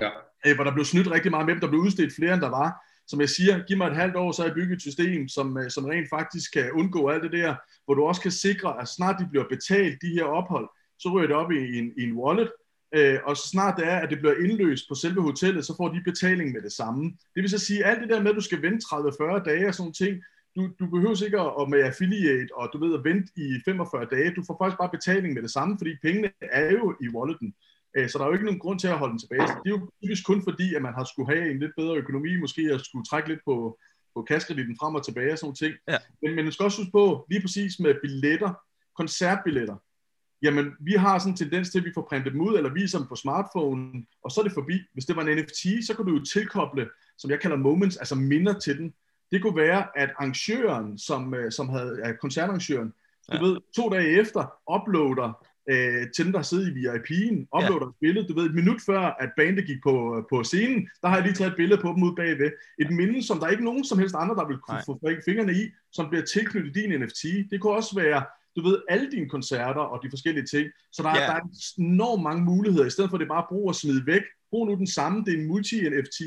Ja. 0.02 0.10
øh, 0.46 0.56
hvor 0.56 0.64
der 0.64 0.74
blev 0.74 0.86
snydt 0.86 1.12
rigtig 1.12 1.32
meget 1.32 1.46
med 1.46 1.54
dem. 1.54 1.62
Der 1.62 1.68
blev 1.68 1.82
udstedt 1.82 2.16
flere, 2.16 2.34
end 2.34 2.42
der 2.42 2.50
var. 2.50 2.70
Som 3.10 3.22
jeg 3.22 3.30
siger, 3.30 3.64
giv 3.68 3.78
mig 3.78 3.88
et 3.88 3.96
halvt 3.96 4.16
år, 4.16 4.32
så 4.32 4.42
har 4.42 4.48
jeg 4.50 4.56
bygget 4.56 4.76
et 4.76 4.82
system, 4.82 5.28
som, 5.28 5.58
øh, 5.58 5.70
som 5.70 5.86
rent 5.86 6.10
faktisk 6.10 6.54
kan 6.54 6.72
undgå 6.72 7.10
alt 7.10 7.24
det 7.24 7.32
der, 7.32 7.56
hvor 7.86 7.94
du 7.94 8.04
også 8.04 8.22
kan 8.22 8.32
sikre, 8.32 8.82
at 8.82 8.88
snart 8.88 9.16
de 9.20 9.28
bliver 9.32 9.46
betalt, 9.50 10.02
de 10.02 10.16
her 10.18 10.24
ophold, 10.24 10.70
så 11.00 11.10
ryger 11.10 11.28
det 11.28 11.36
op 11.36 11.52
i 11.52 11.78
en, 11.78 11.94
i 11.98 12.04
en 12.04 12.14
wallet, 12.14 12.52
øh, 12.96 13.20
og 13.26 13.38
så 13.38 13.48
snart 13.48 13.78
det 13.78 13.88
er, 13.88 13.98
at 14.00 14.10
det 14.10 14.20
bliver 14.20 14.36
indløst 14.36 14.86
på 14.90 14.96
selve 14.96 15.22
hotellet, 15.22 15.66
så 15.66 15.74
får 15.78 15.88
de 15.90 16.02
betaling 16.06 16.52
med 16.52 16.62
det 16.62 16.72
samme. 16.72 17.04
Det 17.36 17.42
vil 17.42 17.50
så 17.50 17.58
sige, 17.58 17.86
alt 17.86 18.02
det 18.02 18.10
der 18.10 18.22
med, 18.22 18.32
at 18.32 18.36
du 18.36 18.42
skal 18.42 18.62
vente 18.62 18.86
30-40 18.86 19.44
dage 19.44 19.68
og 19.68 19.74
sådan 19.74 19.82
nogle 19.84 19.94
ting, 19.94 20.24
du, 20.56 20.62
du 20.80 20.86
behøver 20.94 21.24
ikke 21.26 21.40
at, 21.40 21.52
at 21.62 21.70
med 21.70 21.82
affiliate, 21.90 22.56
og 22.56 22.70
du 22.74 22.78
ved 22.84 22.94
at 22.98 23.04
vente 23.04 23.32
i 23.36 23.48
45 23.66 24.06
dage, 24.06 24.34
du 24.36 24.44
får 24.48 24.58
faktisk 24.62 24.78
bare 24.78 24.96
betaling 24.98 25.34
med 25.34 25.42
det 25.42 25.52
samme, 25.52 25.78
fordi 25.78 25.92
pengene 26.02 26.30
er 26.42 26.72
jo 26.72 26.96
i 27.06 27.08
walleten. 27.16 27.54
Øh, 27.98 28.10
Så 28.10 28.18
der 28.18 28.24
er 28.24 28.28
jo 28.28 28.34
ikke 28.34 28.46
nogen 28.46 28.60
grund 28.60 28.80
til 28.80 28.88
at 28.88 28.98
holde 28.98 29.12
den 29.12 29.20
tilbage. 29.20 29.42
Det 29.42 29.68
er 29.72 29.76
jo 29.78 29.90
typisk 30.04 30.26
kun 30.26 30.44
fordi, 30.44 30.76
at 30.76 30.82
man 30.82 30.94
har 30.94 31.04
skulle 31.04 31.30
have 31.36 31.52
en 31.52 31.60
lidt 31.60 31.72
bedre 31.78 31.96
økonomi, 31.98 32.38
måske 32.40 32.62
at 32.74 32.82
skulle 32.82 33.06
trække 33.06 33.30
lidt 33.30 33.40
på, 33.46 33.78
på 34.16 34.22
kaskreditten 34.22 34.78
frem 34.80 34.96
og 34.96 35.06
tilbage 35.06 35.32
og 35.32 35.38
sådan 35.38 35.46
nogle 35.48 35.56
ting. 35.64 35.74
Ja. 35.88 35.98
Men, 36.22 36.36
men 36.36 36.46
du 36.46 36.52
skal 36.52 36.64
også 36.64 36.78
huske 36.82 36.92
på, 36.92 37.26
lige 37.30 37.42
præcis 37.42 37.80
med 37.80 37.96
billetter, 38.04 38.54
koncertbilletter, 38.98 39.76
jamen 40.42 40.66
vi 40.80 40.94
har 40.94 41.20
sådan 41.20 41.34
en 41.34 41.38
tendens 41.38 41.70
til, 41.70 41.80
at 41.80 41.86
vi 41.86 41.92
får 41.96 42.06
printet 42.10 42.34
dem 42.34 42.42
ud, 42.42 42.58
eller 42.58 42.74
viser 42.74 42.98
dem 42.98 43.08
på 43.08 43.16
smartphone, 43.16 44.06
og 44.24 44.32
så 44.32 44.42
er 44.42 44.44
det 44.44 44.54
forbi. 44.54 44.78
Hvis 44.94 45.06
det 45.06 45.16
var 45.16 45.22
en 45.24 45.38
NFT, 45.38 45.64
så 45.88 45.94
kan 45.96 46.06
du 46.06 46.12
jo 46.18 46.24
tilkoble, 46.26 46.90
som 47.18 47.32
jeg 47.32 47.40
kalder 47.40 47.58
moments, 47.58 47.98
altså 47.98 48.16
minder 48.16 48.60
til 48.60 48.78
den. 48.78 48.94
Det 49.32 49.42
kunne 49.42 49.56
være, 49.56 49.98
at 50.00 50.10
arrangøren, 50.18 50.98
som, 50.98 51.34
øh, 51.34 51.52
som 51.52 51.70
havde, 51.70 52.02
ja, 52.06 52.14
koncertarrangøren, 52.14 52.88
du 53.32 53.36
Ja. 53.36 53.42
ved, 53.44 53.58
to 53.76 53.90
dage 53.90 54.08
efter, 54.22 54.42
uploader 54.76 55.46
øh, 55.72 56.02
til 56.16 56.26
dem, 56.26 56.34
der 56.34 56.42
sidder 56.42 56.66
i 56.68 56.74
VIP'en, 56.80 57.36
uploader 57.58 57.86
ja. 57.86 57.90
et 57.90 58.00
billede, 58.02 58.28
du 58.28 58.34
ved, 58.38 58.46
et 58.46 58.56
minut 58.56 58.82
før, 58.86 59.00
at 59.24 59.30
bandet 59.38 59.66
gik 59.66 59.78
på, 59.84 59.94
på 60.32 60.44
scenen, 60.44 60.90
der 61.02 61.08
har 61.08 61.16
jeg 61.16 61.26
lige 61.26 61.36
taget 61.36 61.52
et 61.52 61.58
billede 61.58 61.82
på 61.82 61.88
dem 61.96 62.04
ud 62.04 62.16
bagved. 62.16 62.52
Et 62.84 62.92
minde, 63.00 63.24
som 63.28 63.40
der 63.40 63.46
er 63.46 63.52
ikke 63.52 63.64
nogen 63.70 63.84
som 63.86 64.00
helst 64.00 64.16
andre, 64.16 64.36
der 64.36 64.48
vil 64.48 64.58
kunne 64.58 64.76
Nej. 64.76 64.84
få 64.86 65.22
fingrene 65.26 65.54
i, 65.62 65.64
som 65.92 66.10
bliver 66.10 66.26
tilknyttet 66.26 66.76
din 66.76 67.02
NFT. 67.02 67.24
Det 67.52 67.62
kunne 67.62 67.74
også 67.74 67.96
være, 67.96 68.26
du 68.56 68.62
ved, 68.68 68.78
alle 68.90 69.12
dine 69.12 69.30
koncerter 69.30 69.82
og 69.82 69.98
de 70.04 70.10
forskellige 70.10 70.46
ting. 70.46 70.68
Så 70.92 71.04
der, 71.04 71.10
Ja. 71.10 71.16
yeah. 71.16 71.28
der 71.28 71.36
er 71.36 71.46
enormt 71.78 72.24
mange 72.24 72.44
muligheder, 72.52 72.86
i 72.86 72.90
stedet 72.90 73.10
for 73.10 73.18
at 73.18 73.22
det 73.22 73.28
bare 73.28 73.46
at 73.46 73.50
bruge 73.50 73.70
og 73.72 73.76
smide 73.76 74.06
væk. 74.06 74.22
Brug 74.52 74.68
nu 74.68 74.76
den 74.76 74.88
samme, 74.88 75.26
det 75.26 75.34
er 75.34 75.38
en 75.38 75.48
multi-NFT 75.52 76.20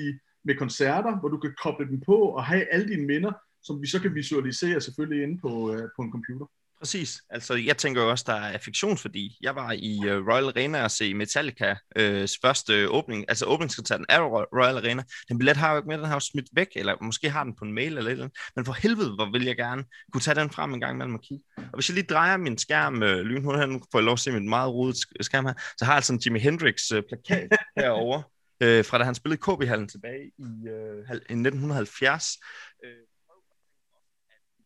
med 0.44 0.54
koncerter, 0.56 1.20
hvor 1.20 1.28
du 1.28 1.38
kan 1.38 1.54
koble 1.62 1.86
dem 1.88 2.00
på 2.00 2.16
og 2.16 2.44
have 2.44 2.64
alle 2.72 2.88
dine 2.88 3.06
minder, 3.06 3.32
som 3.62 3.82
vi 3.82 3.86
så 3.86 4.00
kan 4.00 4.14
visualisere 4.14 4.80
selvfølgelig 4.80 5.22
inde 5.22 5.38
på, 5.44 5.72
øh, 5.74 5.82
på 5.96 6.02
en 6.02 6.12
computer. 6.12 6.46
Præcis. 6.82 7.22
Altså, 7.30 7.54
jeg 7.54 7.76
tænker 7.76 8.02
jo 8.02 8.10
også, 8.10 8.24
der 8.26 8.34
er 8.34 8.58
fiktionsværdi. 8.58 9.38
Jeg 9.40 9.54
var 9.56 9.72
i 9.72 9.98
uh, 9.98 10.28
Royal 10.28 10.44
Arena 10.44 10.84
og 10.84 10.90
se 10.90 11.14
Metallica 11.14 11.74
øh, 11.96 12.28
første 12.42 12.88
åbning, 12.90 13.24
altså 13.28 13.46
åbningskoncerten 13.46 14.06
af 14.08 14.18
Ro- 14.20 14.58
Royal 14.60 14.76
Arena. 14.76 15.02
Den 15.28 15.38
billet 15.38 15.56
har 15.56 15.66
jeg 15.68 15.72
jo 15.74 15.78
ikke 15.78 15.88
med, 15.88 15.98
den 15.98 16.06
har 16.06 16.14
jo 16.14 16.20
smidt 16.20 16.46
væk, 16.52 16.68
eller 16.76 16.96
måske 17.00 17.30
har 17.30 17.44
den 17.44 17.54
på 17.56 17.64
en 17.64 17.72
mail 17.72 17.86
eller 17.98 18.02
et 18.02 18.10
eller 18.12 18.24
andet. 18.24 18.38
Men 18.56 18.64
for 18.64 18.72
helvede, 18.72 19.14
hvor 19.14 19.30
vil 19.32 19.44
jeg 19.44 19.56
gerne 19.56 19.84
kunne 20.12 20.20
tage 20.20 20.34
den 20.34 20.50
frem 20.50 20.74
en 20.74 20.80
gang 20.80 20.94
imellem 20.94 21.14
og 21.14 21.20
kigge. 21.20 21.44
Og 21.56 21.74
hvis 21.74 21.88
jeg 21.88 21.94
lige 21.94 22.06
drejer 22.06 22.36
min 22.36 22.58
skærm 22.58 23.02
øh, 23.02 23.18
lynhurtigt 23.20 23.70
nu 23.70 23.82
får 23.92 23.98
jeg 23.98 24.04
lov 24.04 24.12
at 24.12 24.20
se 24.20 24.32
mit 24.32 24.48
meget 24.48 24.72
rodet 24.72 24.94
sk- 24.96 25.12
skærm 25.22 25.46
her, 25.46 25.54
så 25.78 25.84
har 25.84 25.92
jeg 25.92 25.96
altså 25.96 26.12
en 26.12 26.18
Jimi 26.18 26.38
Hendrix 26.38 26.92
øh, 26.94 27.02
plakat 27.08 27.48
herovre, 27.78 28.22
øh, 28.62 28.84
fra 28.84 28.98
da 28.98 29.04
han 29.04 29.14
spillede 29.14 29.40
KB-hallen 29.40 29.88
tilbage 29.88 30.24
i, 30.38 30.68
øh, 30.68 31.06
hal- 31.08 31.26
i 31.30 31.32
1970. 31.32 32.36
Øh, 32.84 32.90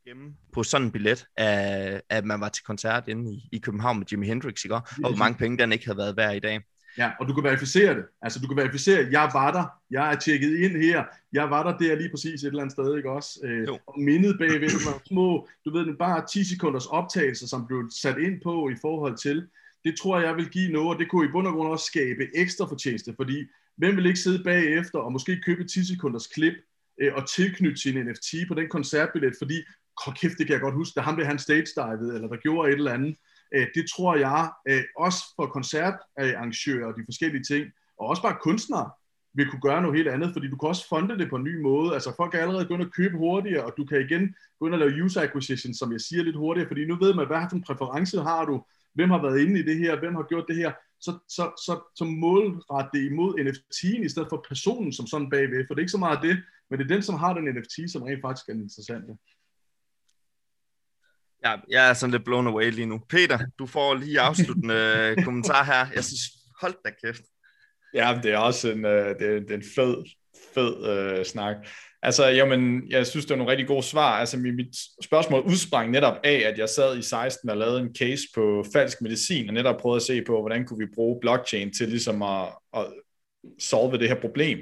hjemme 0.06 0.34
på 0.52 0.62
sådan 0.62 0.86
en 0.86 0.92
billet, 0.92 1.26
at, 1.36 2.02
at 2.08 2.24
man 2.24 2.40
var 2.40 2.48
til 2.48 2.64
koncert 2.64 3.08
inde 3.08 3.32
i, 3.32 3.48
i 3.52 3.58
København 3.58 3.98
med 3.98 4.06
Jimi 4.06 4.26
Hendrix, 4.26 4.64
ikke? 4.64 4.74
Og 4.74 4.82
hvor 4.98 5.16
mange 5.16 5.38
penge 5.38 5.58
den 5.58 5.72
ikke 5.72 5.84
havde 5.84 5.98
været 5.98 6.16
værd 6.16 6.36
i 6.36 6.38
dag. 6.38 6.60
Ja, 6.98 7.10
og 7.20 7.28
du 7.28 7.34
kan 7.34 7.44
verificere 7.44 7.94
det. 7.94 8.04
Altså, 8.22 8.40
du 8.40 8.46
kan 8.48 8.56
verificere, 8.56 9.08
jeg 9.10 9.30
var 9.32 9.52
der, 9.52 9.64
jeg 9.90 10.12
er 10.12 10.16
tjekket 10.16 10.58
ind 10.58 10.76
her, 10.82 11.04
jeg 11.32 11.50
var 11.50 11.62
der 11.62 11.78
der 11.78 11.96
lige 11.96 12.10
præcis 12.10 12.42
et 12.42 12.46
eller 12.46 12.60
andet 12.62 12.72
sted, 12.72 12.96
ikke 12.96 13.10
også? 13.10 13.40
Øh, 13.44 13.66
Jo. 13.66 13.78
og 13.86 14.00
mindet 14.00 14.38
bagved, 14.38 14.60
det 14.60 14.86
var 14.86 15.02
små, 15.06 15.48
du 15.64 15.70
ved, 15.76 15.96
bare 15.98 16.26
10 16.32 16.44
sekunders 16.44 16.86
optagelser, 16.86 17.46
som 17.46 17.66
blev 17.66 17.90
sat 18.02 18.18
ind 18.18 18.40
på 18.42 18.68
i 18.68 18.76
forhold 18.80 19.16
til, 19.16 19.46
det 19.84 19.98
tror 19.98 20.20
jeg 20.20 20.36
vil 20.36 20.48
give 20.48 20.72
noget, 20.72 20.88
og 20.88 20.98
det 20.98 21.10
kunne 21.10 21.28
i 21.28 21.32
bund 21.32 21.46
og 21.46 21.52
grund 21.52 21.68
også 21.68 21.84
skabe 21.84 22.22
ekstra 22.34 22.66
fortjeneste, 22.66 23.14
fordi 23.16 23.44
hvem 23.76 23.96
vil 23.96 24.06
ikke 24.06 24.18
sidde 24.20 24.44
bagefter 24.44 24.98
og 24.98 25.12
måske 25.12 25.40
købe 25.40 25.64
10 25.64 25.86
sekunders 25.86 26.26
klip 26.26 26.54
øh, 27.00 27.12
og 27.14 27.28
tilknytte 27.28 27.76
sin 27.76 28.04
NFT 28.04 28.34
på 28.48 28.54
den 28.54 28.68
koncertbillet, 28.68 29.34
fordi 29.38 29.62
oh, 30.06 30.14
kæft, 30.14 30.38
det 30.38 30.46
kan 30.46 30.52
jeg 30.52 30.60
godt 30.60 30.74
huske, 30.74 30.94
da 30.96 31.00
ham 31.00 31.14
blev 31.14 31.26
han 31.26 31.38
stage-divet, 31.38 32.14
eller 32.14 32.28
der 32.28 32.36
gjorde 32.36 32.68
et 32.68 32.74
eller 32.74 32.92
andet. 32.92 33.16
Øh, 33.54 33.66
det 33.74 33.84
tror 33.96 34.16
jeg, 34.16 34.50
øh, 34.68 34.82
også 34.96 35.18
for 35.36 35.46
koncertarrangører 35.46 36.86
og 36.86 36.94
de 36.98 37.04
forskellige 37.04 37.44
ting, 37.44 37.66
og 37.98 38.06
også 38.06 38.22
bare 38.22 38.36
kunstnere, 38.42 38.90
vil 39.36 39.50
kunne 39.50 39.60
gøre 39.60 39.82
noget 39.82 39.96
helt 39.96 40.08
andet, 40.08 40.30
fordi 40.32 40.48
du 40.50 40.56
kan 40.56 40.68
også 40.68 40.88
fonde 40.88 41.18
det 41.18 41.30
på 41.30 41.36
en 41.36 41.44
ny 41.44 41.62
måde. 41.62 41.94
Altså 41.94 42.12
folk 42.16 42.30
kan 42.32 42.40
allerede 42.40 42.66
gå 42.66 42.74
ind 42.74 42.82
og 42.82 42.92
købe 42.92 43.16
hurtigere, 43.16 43.64
og 43.64 43.72
du 43.76 43.84
kan 43.84 44.00
igen 44.00 44.34
gå 44.58 44.66
ind 44.66 44.74
og 44.74 44.80
lave 44.80 45.04
user 45.04 45.22
acquisition, 45.22 45.74
som 45.74 45.92
jeg 45.92 46.00
siger, 46.00 46.22
lidt 46.22 46.36
hurtigere, 46.36 46.68
fordi 46.68 46.86
nu 46.86 46.96
ved 46.96 47.14
man, 47.14 47.26
hvad 47.26 47.46
for 47.50 47.56
en 47.56 47.62
præference 47.62 48.20
har 48.20 48.44
du, 48.44 48.64
hvem 48.94 49.10
har 49.10 49.22
været 49.22 49.40
inde 49.40 49.60
i 49.60 49.62
det 49.62 49.78
her, 49.78 49.98
hvem 49.98 50.14
har 50.14 50.22
gjort 50.22 50.44
det 50.48 50.56
her, 50.56 50.72
så, 51.00 51.18
så, 51.28 51.44
så, 51.66 51.92
så 51.96 52.04
målret 52.04 52.88
det 52.94 53.02
imod 53.10 53.34
NFT'en 53.34 54.04
i 54.04 54.08
stedet 54.08 54.28
for 54.28 54.44
personen 54.48 54.92
som 54.92 55.06
sådan 55.06 55.30
bagved, 55.30 55.66
for 55.66 55.74
det 55.74 55.80
er 55.80 55.84
ikke 55.86 55.98
så 55.98 56.06
meget 56.06 56.18
det, 56.22 56.36
men 56.70 56.78
det 56.78 56.84
er 56.84 56.94
den, 56.94 57.02
som 57.02 57.14
har 57.14 57.34
den 57.34 57.54
NFT, 57.54 57.92
som 57.92 58.02
rent 58.02 58.20
faktisk 58.20 58.48
er 58.48 58.52
interessant. 58.52 59.04
Ja, 61.46 61.56
jeg 61.68 61.88
er 61.88 61.94
sådan 61.94 62.10
lidt 62.10 62.24
blown 62.24 62.46
away 62.46 62.70
lige 62.70 62.86
nu. 62.86 63.00
Peter, 63.08 63.38
du 63.58 63.66
får 63.66 63.94
lige 63.94 64.20
afsluttende 64.20 65.14
kommentar 65.24 65.64
her. 65.64 65.86
Jeg 65.94 66.04
synes, 66.04 66.20
hold 66.60 66.74
da 66.84 66.90
kæft. 67.04 67.22
Ja, 67.94 68.20
det 68.22 68.32
er 68.32 68.38
også 68.38 68.70
en, 68.70 68.84
øh, 68.84 69.18
det 69.18 69.28
er, 69.28 69.40
det 69.40 69.50
er 69.50 69.54
en 69.54 69.64
fed, 69.74 70.04
fed 70.54 70.86
øh, 70.88 71.24
snak. 71.24 71.56
Altså, 72.02 72.26
jamen, 72.26 72.90
jeg 72.90 73.06
synes, 73.06 73.26
det 73.26 73.32
er 73.32 73.36
nogle 73.36 73.50
rigtig 73.50 73.66
gode 73.66 73.82
svar. 73.82 74.18
Altså, 74.18 74.38
mit, 74.38 74.54
mit 74.54 74.76
spørgsmål 75.04 75.42
udsprang 75.42 75.90
netop 75.90 76.16
af, 76.24 76.42
at 76.46 76.58
jeg 76.58 76.68
sad 76.68 76.98
i 76.98 77.02
16 77.02 77.50
og 77.50 77.56
lavede 77.56 77.80
en 77.80 77.94
case 77.94 78.22
på 78.34 78.64
falsk 78.72 79.00
medicin, 79.00 79.48
og 79.48 79.54
netop 79.54 79.80
prøvede 79.80 79.96
at 79.96 80.02
se 80.02 80.22
på, 80.22 80.40
hvordan 80.40 80.66
kunne 80.66 80.78
vi 80.78 80.94
bruge 80.94 81.20
blockchain 81.20 81.72
til 81.72 81.88
ligesom 81.88 82.22
at, 82.22 82.48
at 82.76 82.86
solve 83.58 83.98
det 83.98 84.08
her 84.08 84.20
problem. 84.20 84.58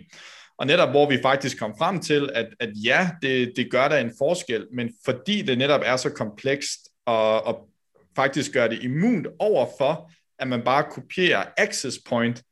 Og 0.59 0.67
netop 0.67 0.91
hvor 0.91 1.09
vi 1.09 1.19
faktisk 1.23 1.59
kom 1.59 1.75
frem 1.79 2.01
til, 2.01 2.31
at, 2.35 2.49
at 2.61 2.71
ja, 2.85 3.11
det, 3.23 3.53
det 3.57 3.71
gør 3.71 3.89
der 3.89 3.99
en 3.99 4.13
forskel, 4.19 4.67
men 4.73 4.91
fordi 5.05 5.43
det 5.43 5.59
netop 5.59 5.81
er 5.85 5.97
så 5.97 6.11
komplekst, 6.11 6.89
og, 7.07 7.47
og 7.47 7.69
faktisk 8.17 8.53
gør 8.53 8.67
det 8.67 8.83
immunt 8.83 9.27
over 9.39 9.67
for, 9.79 10.11
at 10.39 10.49
man 10.49 10.63
bare 10.63 10.85
kopierer 10.91 11.45
access 11.57 11.99
point 12.09 12.43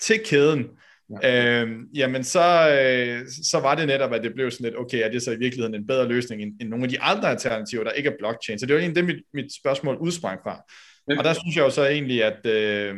til 0.00 0.20
kæden, 0.24 0.66
ja. 1.22 1.62
øh, 1.62 1.80
jamen 1.94 2.24
så, 2.24 2.70
øh, 2.70 3.28
så 3.44 3.60
var 3.60 3.74
det 3.74 3.86
netop, 3.86 4.12
at 4.12 4.22
det 4.22 4.34
blev 4.34 4.50
sådan 4.50 4.64
lidt, 4.64 4.76
okay, 4.76 5.04
er 5.04 5.08
det 5.08 5.22
så 5.22 5.30
i 5.30 5.38
virkeligheden 5.38 5.74
en 5.74 5.86
bedre 5.86 6.08
løsning 6.08 6.42
end, 6.42 6.52
end 6.60 6.68
nogle 6.68 6.84
af 6.84 6.88
de 6.88 7.00
andre 7.00 7.30
alternativer, 7.30 7.84
der 7.84 7.90
ikke 7.90 8.08
er 8.08 8.16
blockchain? 8.18 8.58
Så 8.58 8.66
det 8.66 8.74
var 8.74 8.80
egentlig 8.80 8.96
det, 8.96 9.14
mit, 9.14 9.24
mit 9.34 9.54
spørgsmål 9.54 9.96
udsprang 9.96 10.40
fra. 10.42 10.62
Og 11.18 11.24
der 11.24 11.32
synes 11.32 11.56
jeg 11.56 11.62
jo 11.62 11.70
så 11.70 11.86
egentlig, 11.86 12.24
at, 12.24 12.46
øh, 12.46 12.94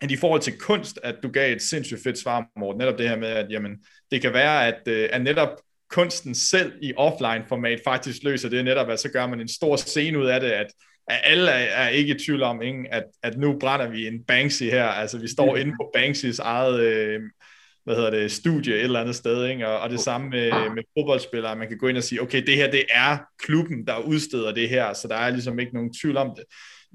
at 0.00 0.10
i 0.10 0.16
forhold 0.16 0.40
til 0.40 0.58
kunst, 0.58 0.98
at 1.02 1.14
du 1.22 1.28
gav 1.28 1.52
et 1.52 1.62
sindssygt 1.62 2.02
fedt 2.02 2.18
svar, 2.18 2.46
Morten, 2.56 2.78
netop 2.78 2.98
det 2.98 3.08
her 3.08 3.16
med, 3.16 3.28
at 3.28 3.46
jamen, 3.50 3.72
det 4.10 4.22
kan 4.22 4.32
være, 4.32 4.66
at, 4.66 4.80
øh, 4.88 5.08
at 5.12 5.22
netop 5.22 5.48
kunsten 5.90 6.34
selv 6.34 6.72
i 6.82 6.92
offline-format 6.96 7.80
faktisk 7.84 8.22
løser 8.22 8.48
det 8.48 8.64
netop, 8.64 8.88
at 8.88 9.00
så 9.00 9.08
gør 9.08 9.26
man 9.26 9.40
en 9.40 9.48
stor 9.48 9.76
scene 9.76 10.18
ud 10.18 10.26
af 10.26 10.40
det, 10.40 10.50
at 10.50 10.66
at 11.08 11.20
alle 11.24 11.50
er, 11.50 11.84
er 11.84 11.88
ikke 11.88 12.14
i 12.14 12.18
tvivl 12.18 12.42
om, 12.42 12.62
ikke? 12.62 12.84
At, 12.90 13.04
at 13.22 13.38
nu 13.38 13.58
brænder 13.58 13.88
vi 13.88 14.06
en 14.06 14.24
Banksy 14.24 14.62
her. 14.62 14.84
Altså, 14.84 15.18
vi 15.18 15.28
står 15.28 15.54
mm. 15.54 15.60
inde 15.60 15.72
på 15.80 15.90
Banksys 15.94 16.38
eget 16.38 16.80
øh, 16.80 17.20
hvad 17.84 17.96
hedder 17.96 18.10
det, 18.10 18.32
studie 18.32 18.74
et 18.74 18.82
eller 18.82 19.00
andet 19.00 19.16
sted, 19.16 19.46
ikke? 19.46 19.68
Og, 19.68 19.78
og 19.78 19.90
det 19.90 20.00
samme 20.00 20.30
med, 20.30 20.50
med 20.50 20.82
fodboldspillere. 20.98 21.56
Man 21.56 21.68
kan 21.68 21.78
gå 21.78 21.88
ind 21.88 21.96
og 21.96 22.02
sige, 22.02 22.22
okay, 22.22 22.42
det 22.46 22.56
her, 22.56 22.70
det 22.70 22.84
er 22.90 23.18
klubben, 23.38 23.86
der 23.86 23.98
udsteder 23.98 24.52
det 24.52 24.68
her, 24.68 24.92
så 24.92 25.08
der 25.08 25.16
er 25.16 25.30
ligesom 25.30 25.58
ikke 25.58 25.74
nogen 25.74 25.94
tvivl 25.94 26.16
om 26.16 26.32
det. 26.36 26.44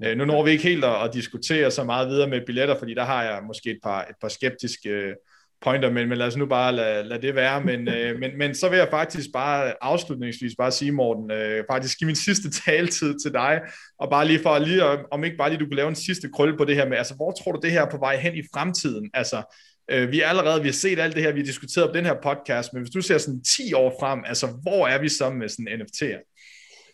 Øh, 0.04 0.16
nu 0.18 0.24
når 0.24 0.44
vi 0.44 0.50
ikke 0.50 0.64
helt 0.64 0.84
at, 0.84 1.04
at 1.04 1.14
diskutere 1.14 1.70
så 1.70 1.84
meget 1.84 2.08
videre 2.08 2.28
med 2.28 2.40
billetter, 2.46 2.78
fordi 2.78 2.94
der 2.94 3.04
har 3.04 3.22
jeg 3.22 3.42
måske 3.46 3.70
et 3.70 3.78
par, 3.82 4.00
et 4.02 4.16
par 4.20 4.28
skeptiske 4.28 4.88
øh, 4.88 5.14
pointer, 5.62 5.90
men, 5.90 6.08
men 6.08 6.18
lad 6.18 6.26
os 6.26 6.36
nu 6.36 6.46
bare 6.46 6.72
lade, 6.72 7.08
lade 7.08 7.22
det 7.22 7.34
være. 7.34 7.64
Men, 7.64 7.88
øh, 7.94 8.18
men, 8.18 8.38
men 8.38 8.54
så 8.54 8.68
vil 8.68 8.78
jeg 8.78 8.88
faktisk 8.90 9.32
bare 9.32 9.74
afslutningsvis 9.80 10.52
bare 10.58 10.70
sige, 10.70 10.92
Morten, 10.92 11.30
øh, 11.30 11.64
faktisk 11.70 11.98
give 11.98 12.06
min 12.06 12.16
sidste 12.16 12.50
taletid 12.50 13.14
til 13.22 13.32
dig, 13.32 13.60
og 13.98 14.10
bare 14.10 14.26
lige 14.26 14.38
for 14.42 14.58
lige, 14.58 14.82
om 15.10 15.24
ikke 15.24 15.36
bare 15.36 15.50
lige 15.50 15.60
du 15.60 15.66
kunne 15.66 15.76
lave 15.76 15.88
en 15.88 15.94
sidste 15.94 16.28
krølle 16.34 16.56
på 16.56 16.64
det 16.64 16.76
her 16.76 16.88
med, 16.88 16.96
altså 16.98 17.14
hvor 17.14 17.32
tror 17.32 17.52
du 17.52 17.60
det 17.62 17.70
her 17.70 17.82
er 17.82 17.90
på 17.90 17.98
vej 17.98 18.16
hen 18.16 18.34
i 18.34 18.42
fremtiden? 18.54 19.10
Altså, 19.14 19.56
øh, 19.90 20.12
vi 20.12 20.20
er 20.20 20.28
allerede, 20.28 20.62
vi 20.62 20.68
har 20.68 20.72
set 20.72 20.98
alt 20.98 21.14
det 21.14 21.22
her, 21.22 21.32
vi 21.32 21.40
har 21.40 21.46
diskuteret 21.46 21.90
på 21.90 21.96
den 21.96 22.04
her 22.04 22.16
podcast, 22.22 22.72
men 22.72 22.82
hvis 22.82 22.94
du 22.94 23.00
ser 23.00 23.18
sådan 23.18 23.42
10 23.42 23.72
år 23.72 23.96
frem, 24.00 24.20
altså 24.26 24.46
hvor 24.62 24.88
er 24.88 24.98
vi 24.98 25.08
så 25.08 25.30
med 25.30 25.48
sådan 25.48 25.68
NFT'er? 25.68 26.31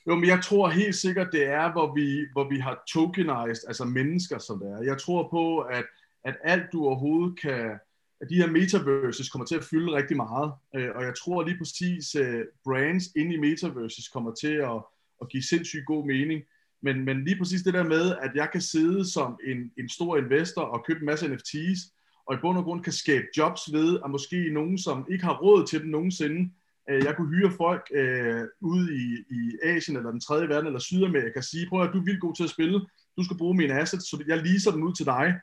Jo, 0.08 0.14
men 0.14 0.28
jeg 0.28 0.42
tror 0.42 0.68
helt 0.68 0.94
sikkert, 0.94 1.28
det 1.32 1.46
er, 1.46 1.72
hvor 1.72 1.94
vi, 1.94 2.26
hvor 2.32 2.48
vi 2.50 2.58
har 2.58 2.82
tokenized, 2.88 3.64
altså 3.68 3.84
mennesker 3.84 4.38
som 4.38 4.58
det 4.58 4.68
er. 4.68 4.82
Jeg 4.82 4.98
tror 4.98 5.28
på, 5.30 5.58
at, 5.58 5.84
at 6.24 6.36
alt 6.44 6.72
du 6.72 6.84
overhovedet 6.86 7.40
kan, 7.40 7.78
at 8.20 8.28
de 8.30 8.34
her 8.34 8.50
metaverses 8.50 9.30
kommer 9.30 9.46
til 9.46 9.56
at 9.56 9.64
fylde 9.64 9.92
rigtig 9.92 10.16
meget. 10.16 10.52
Øh, 10.76 10.90
og 10.94 11.04
jeg 11.04 11.14
tror 11.16 11.42
lige 11.42 11.58
præcis, 11.58 12.14
at 12.14 12.46
brands 12.64 13.04
inde 13.16 13.34
i 13.34 13.38
metaverses 13.38 14.08
kommer 14.08 14.34
til 14.34 14.54
at, 14.54 14.78
at 15.22 15.28
give 15.28 15.42
sindssygt 15.42 15.86
god 15.86 16.06
mening. 16.06 16.42
Men, 16.82 17.04
men 17.04 17.24
lige 17.24 17.38
præcis 17.38 17.62
det 17.62 17.74
der 17.74 17.84
med, 17.84 18.16
at 18.22 18.30
jeg 18.34 18.48
kan 18.52 18.60
sidde 18.60 19.12
som 19.12 19.38
en, 19.46 19.72
en 19.78 19.88
stor 19.88 20.16
investor 20.16 20.62
og 20.62 20.84
købe 20.86 21.00
en 21.00 21.06
masse 21.06 21.26
NFT's, 21.26 21.94
og 22.26 22.34
i 22.34 22.38
bund 22.40 22.58
og 22.58 22.64
grund 22.64 22.84
kan 22.84 22.92
skabe 22.92 23.26
jobs 23.36 23.60
ved, 23.72 24.00
at 24.04 24.10
måske 24.10 24.50
nogen, 24.52 24.78
som 24.78 25.06
ikke 25.10 25.24
har 25.24 25.38
råd 25.38 25.66
til 25.66 25.80
dem 25.80 25.88
nogensinde, 25.88 26.50
Øh, 26.90 27.04
jeg 27.04 27.16
kunne 27.16 27.36
hyre 27.36 27.50
folk 27.50 27.82
øh, 27.94 28.44
ude 28.60 28.96
i, 29.02 29.06
i 29.30 29.40
Asien 29.62 29.96
eller 29.96 30.10
den 30.10 30.20
tredje 30.20 30.48
verden 30.48 30.66
eller 30.66 30.80
Sydamerika 30.80 31.38
og 31.38 31.44
sige, 31.44 31.66
prøv 31.68 31.82
at 31.82 31.90
du 31.92 31.98
er 31.98 32.04
vildt 32.04 32.20
god 32.20 32.34
til 32.34 32.44
at 32.44 32.50
spille, 32.50 32.80
du 33.16 33.24
skal 33.24 33.38
bruge 33.38 33.56
mine 33.56 33.80
assets, 33.80 34.10
så 34.10 34.24
jeg 34.26 34.38
leaser 34.38 34.70
dem 34.70 34.82
ud 34.82 34.94
til 34.94 35.06
dig, 35.06 35.34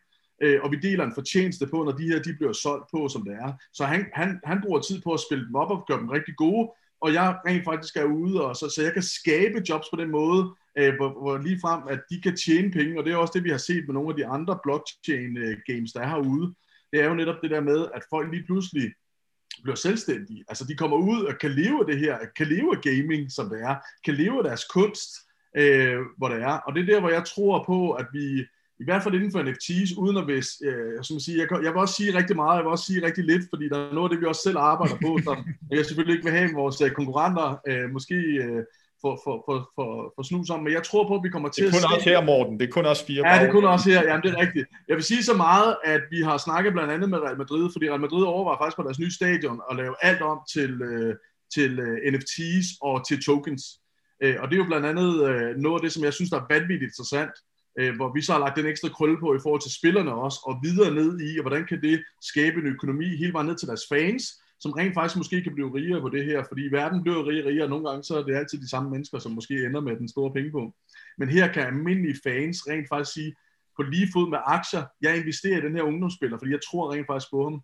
øh, 0.44 0.60
og 0.64 0.72
vi 0.72 0.78
deler 0.78 1.04
en 1.04 1.14
fortjeneste 1.14 1.68
på, 1.68 1.84
når 1.84 1.92
de 1.92 2.08
her 2.08 2.20
de 2.22 2.34
bliver 2.34 2.54
solgt 2.54 2.86
på, 2.94 3.08
som 3.08 3.24
det 3.24 3.34
er. 3.34 3.54
Så 3.74 3.86
han, 3.86 4.06
han, 4.14 4.40
han 4.44 4.62
bruger 4.62 4.80
tid 4.80 5.02
på 5.02 5.14
at 5.14 5.20
spille 5.20 5.46
dem 5.48 5.56
op 5.56 5.72
og 5.72 5.86
gøre 5.88 6.00
dem 6.00 6.10
rigtig 6.10 6.36
gode, 6.36 6.72
og 7.02 7.14
jeg 7.14 7.38
rent 7.48 7.64
faktisk 7.64 7.96
er 7.96 8.04
ude, 8.04 8.46
og 8.46 8.56
så, 8.56 8.70
så 8.76 8.82
jeg 8.84 8.94
kan 8.94 9.04
skabe 9.04 9.64
jobs 9.70 9.88
på 9.94 9.98
den 10.02 10.12
måde, 10.12 10.42
øh, 10.78 10.96
hvor, 10.96 11.10
hvor 11.22 11.38
lige 11.38 11.60
frem, 11.62 11.82
at 11.90 12.00
de 12.10 12.22
kan 12.22 12.36
tjene 12.46 12.72
penge, 12.72 13.00
og 13.00 13.06
det 13.06 13.14
er 13.14 13.18
også 13.18 13.36
det, 13.36 13.44
vi 13.44 13.50
har 13.50 13.58
set 13.58 13.84
med 13.88 13.94
nogle 13.94 14.10
af 14.10 14.16
de 14.16 14.26
andre 14.26 14.60
blockchain-games, 14.64 15.92
øh, 15.92 15.94
der 15.94 16.02
er 16.02 16.08
herude. 16.08 16.54
Det 16.92 17.02
er 17.02 17.08
jo 17.10 17.16
netop 17.16 17.42
det 17.44 17.52
der 17.52 17.62
med, 17.62 17.88
at 17.94 18.04
folk 18.10 18.32
lige 18.32 18.46
pludselig 18.46 18.94
bliver 19.64 19.76
selvstændige. 19.76 20.44
Altså 20.48 20.66
de 20.66 20.76
kommer 20.76 20.98
ud 20.98 21.24
og 21.24 21.34
kan 21.42 21.52
leve 21.52 21.80
af 21.80 21.86
det 21.86 22.00
her, 22.00 22.18
kan 22.38 22.48
leve 22.48 22.76
af 22.76 22.82
gaming, 22.82 23.32
som 23.32 23.50
det 23.50 23.62
er, 23.62 23.76
kan 24.06 24.14
leve 24.14 24.38
af 24.38 24.44
deres 24.44 24.66
kunst, 24.74 25.10
øh, 25.58 25.98
hvor 26.18 26.30
det 26.30 26.42
er. 26.42 26.58
Og 26.66 26.76
det 26.76 26.82
er 26.82 26.86
der, 26.86 27.00
hvor 27.00 27.10
jeg 27.10 27.26
tror 27.26 27.64
på, 27.68 27.92
at 27.92 28.06
vi, 28.14 28.46
i 28.80 28.84
hvert 28.86 29.04
fald 29.04 29.16
inden 29.16 29.32
for 29.32 29.44
NFT's, 29.44 30.00
uden 30.00 30.18
at 30.18 30.26
hvis, 30.26 30.48
øh, 30.66 31.04
som 31.04 31.20
sige, 31.20 31.38
jeg, 31.38 31.48
jeg 31.52 31.72
vil 31.74 31.82
også 31.82 31.96
sige 31.96 32.18
rigtig 32.18 32.36
meget, 32.36 32.58
jeg 32.58 32.64
vil 32.64 32.72
også 32.72 32.86
sige 32.86 33.06
rigtig 33.06 33.24
lidt, 33.24 33.44
fordi 33.50 33.70
der 33.70 33.78
er 33.78 33.94
noget 33.94 34.10
af 34.10 34.10
det, 34.10 34.22
vi 34.22 34.26
også 34.26 34.42
selv 34.44 34.58
arbejder 34.58 34.96
på, 35.06 35.20
som 35.24 35.38
jeg 35.72 35.86
selvfølgelig 35.86 36.16
ikke 36.16 36.30
vil 36.30 36.40
have 36.40 36.54
vores 36.54 36.82
øh, 36.82 36.92
konkurrenter 36.92 37.62
øh, 37.68 37.90
måske 37.90 38.16
øh, 38.16 38.64
for, 39.06 39.14
for, 39.24 39.36
for, 39.48 39.58
for, 39.76 39.88
for 40.16 40.24
snus 40.24 40.50
om, 40.50 40.60
men 40.64 40.74
jeg 40.74 40.84
tror 40.84 41.08
på, 41.08 41.16
at 41.16 41.24
vi 41.24 41.30
kommer 41.30 41.50
til 41.50 41.64
at 41.64 41.72
Det 41.72 41.78
er 41.78 41.88
kun 41.88 41.96
også 41.96 42.10
her, 42.10 42.22
Morten, 42.32 42.60
det 42.60 42.68
er 42.68 42.72
kun 42.72 42.86
også 42.86 43.06
fire 43.06 43.22
Ja, 43.28 43.40
det 43.40 43.48
er 43.48 43.52
kun 43.52 43.66
også 43.66 43.90
her, 43.90 44.02
jamen 44.10 44.24
det 44.24 44.32
er 44.34 44.40
rigtigt. 44.46 44.68
Jeg 44.90 44.96
vil 44.98 45.04
sige 45.04 45.24
så 45.24 45.34
meget, 45.34 45.76
at 45.84 46.02
vi 46.12 46.20
har 46.22 46.38
snakket 46.38 46.74
blandt 46.74 46.92
andet 46.96 47.10
med 47.10 47.20
Real 47.20 47.38
Madrid, 47.38 47.70
fordi 47.74 47.90
Real 47.90 48.06
Madrid 48.06 48.24
overvejer 48.24 48.60
faktisk 48.62 48.78
på 48.78 48.84
deres 48.88 49.00
nye 49.00 49.12
stadion 49.20 49.62
at 49.70 49.76
lave 49.82 49.96
alt 50.02 50.22
om 50.22 50.38
til, 50.54 50.72
øh, 50.82 51.16
til 51.56 51.72
øh, 51.80 51.96
NFT's 52.14 52.68
og 52.82 53.08
til 53.08 53.18
tokens. 53.26 53.64
Øh, 54.24 54.36
og 54.42 54.46
det 54.48 54.54
er 54.56 54.62
jo 54.64 54.72
blandt 54.72 54.86
andet 54.92 55.10
noget 55.66 55.78
af 55.80 55.84
det, 55.84 55.92
som 55.92 56.04
jeg 56.04 56.14
synes, 56.14 56.30
der 56.30 56.40
er 56.40 56.52
vanvittigt 56.56 56.90
interessant, 56.92 57.36
hvor 57.98 58.14
vi 58.16 58.22
så 58.22 58.32
har 58.32 58.40
lagt 58.40 58.58
den 58.58 58.66
ekstra 58.66 58.90
krølle 58.90 59.18
på 59.20 59.36
i 59.36 59.44
forhold 59.44 59.62
til 59.62 59.78
spillerne 59.80 60.14
også, 60.14 60.40
og 60.50 60.54
videre 60.64 60.92
ned 61.00 61.12
i, 61.28 61.40
og 61.40 61.44
hvordan 61.44 61.66
kan 61.66 61.82
det 61.82 62.04
skabe 62.32 62.58
en 62.62 62.68
økonomi 62.68 63.08
hele 63.22 63.34
vejen 63.34 63.48
ned 63.48 63.58
til 63.58 63.68
deres 63.68 63.86
fans, 63.92 64.24
som 64.60 64.72
rent 64.72 64.94
faktisk 64.94 65.18
måske 65.18 65.44
kan 65.44 65.54
blive 65.54 65.76
rigere 65.76 66.02
på 66.02 66.10
det 66.10 66.26
her, 66.26 66.44
fordi 66.48 66.62
verden 66.62 67.02
bliver 67.02 67.28
rigere 67.28 67.44
og 67.44 67.50
rigere, 67.50 67.64
og 67.64 67.70
nogle 67.70 67.90
gange 67.90 68.04
så 68.04 68.18
er 68.18 68.24
det 68.24 68.36
altid 68.36 68.62
de 68.62 68.70
samme 68.70 68.90
mennesker, 68.90 69.20
som 69.20 69.32
måske 69.32 69.66
ender 69.66 69.82
med 69.82 69.96
den 69.96 70.10
store 70.10 70.34
penge 70.34 70.52
på. 70.52 70.74
Men 71.18 71.30
her 71.30 71.54
kan 71.54 71.68
almindelige 71.68 72.20
fans 72.24 72.68
rent 72.68 72.90
faktisk 72.90 73.14
sige, 73.14 73.36
på 73.76 73.84
lige 73.84 74.08
fod 74.14 74.30
med 74.30 74.40
aktier, 74.46 74.84
jeg 75.02 75.18
investerer 75.18 75.58
i 75.58 75.62
den 75.62 75.76
her 75.76 75.84
ungdomsspiller, 75.84 76.38
fordi 76.38 76.52
jeg 76.52 76.60
tror 76.70 76.94
rent 76.94 77.08
faktisk 77.08 77.32
på 77.32 77.44
ham, 77.44 77.62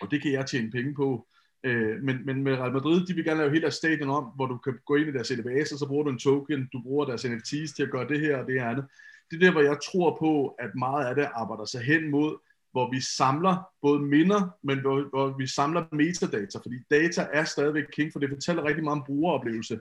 og 0.00 0.10
det 0.10 0.22
kan 0.22 0.32
jeg 0.32 0.46
tjene 0.46 0.70
penge 0.70 0.94
på. 0.94 1.26
Øh, 1.64 2.02
men, 2.02 2.26
men 2.26 2.42
med 2.42 2.52
Real 2.58 2.72
Madrid, 2.72 3.06
de 3.06 3.14
vil 3.14 3.24
gerne 3.24 3.40
lave 3.40 3.50
hele 3.50 3.62
deres 3.62 3.74
stadion 3.74 4.10
om, 4.10 4.24
hvor 4.36 4.46
du 4.46 4.58
kan 4.58 4.78
gå 4.86 4.94
ind 4.94 5.08
i 5.08 5.12
deres 5.12 5.30
LBS, 5.30 5.72
og 5.72 5.78
så 5.78 5.86
bruger 5.88 6.04
du 6.04 6.10
en 6.10 6.18
token, 6.18 6.68
du 6.72 6.82
bruger 6.82 7.04
deres 7.04 7.24
NFT's 7.24 7.76
til 7.76 7.82
at 7.82 7.90
gøre 7.90 8.08
det 8.08 8.20
her 8.20 8.36
og 8.36 8.46
det 8.46 8.58
andet 8.58 8.84
det 9.30 9.36
er 9.36 9.40
der, 9.40 9.52
hvor 9.52 9.60
jeg 9.60 9.78
tror 9.84 10.16
på, 10.18 10.48
at 10.58 10.74
meget 10.74 11.06
af 11.06 11.14
det 11.14 11.28
arbejder 11.34 11.64
sig 11.64 11.82
hen 11.82 12.10
mod, 12.10 12.36
hvor 12.76 12.90
vi 12.90 13.00
samler 13.00 13.54
både 13.82 14.00
minder, 14.00 14.40
men 14.62 14.78
hvor, 14.80 14.96
hvor 15.12 15.38
vi 15.38 15.46
samler 15.46 15.82
metadata, 15.92 16.58
fordi 16.58 16.78
data 16.90 17.26
er 17.32 17.44
stadigvæk 17.44 17.84
king, 17.92 18.12
for 18.12 18.20
det 18.20 18.30
fortæller 18.30 18.64
rigtig 18.64 18.84
meget 18.84 18.98
om 18.98 19.06
brugeroplevelse. 19.06 19.80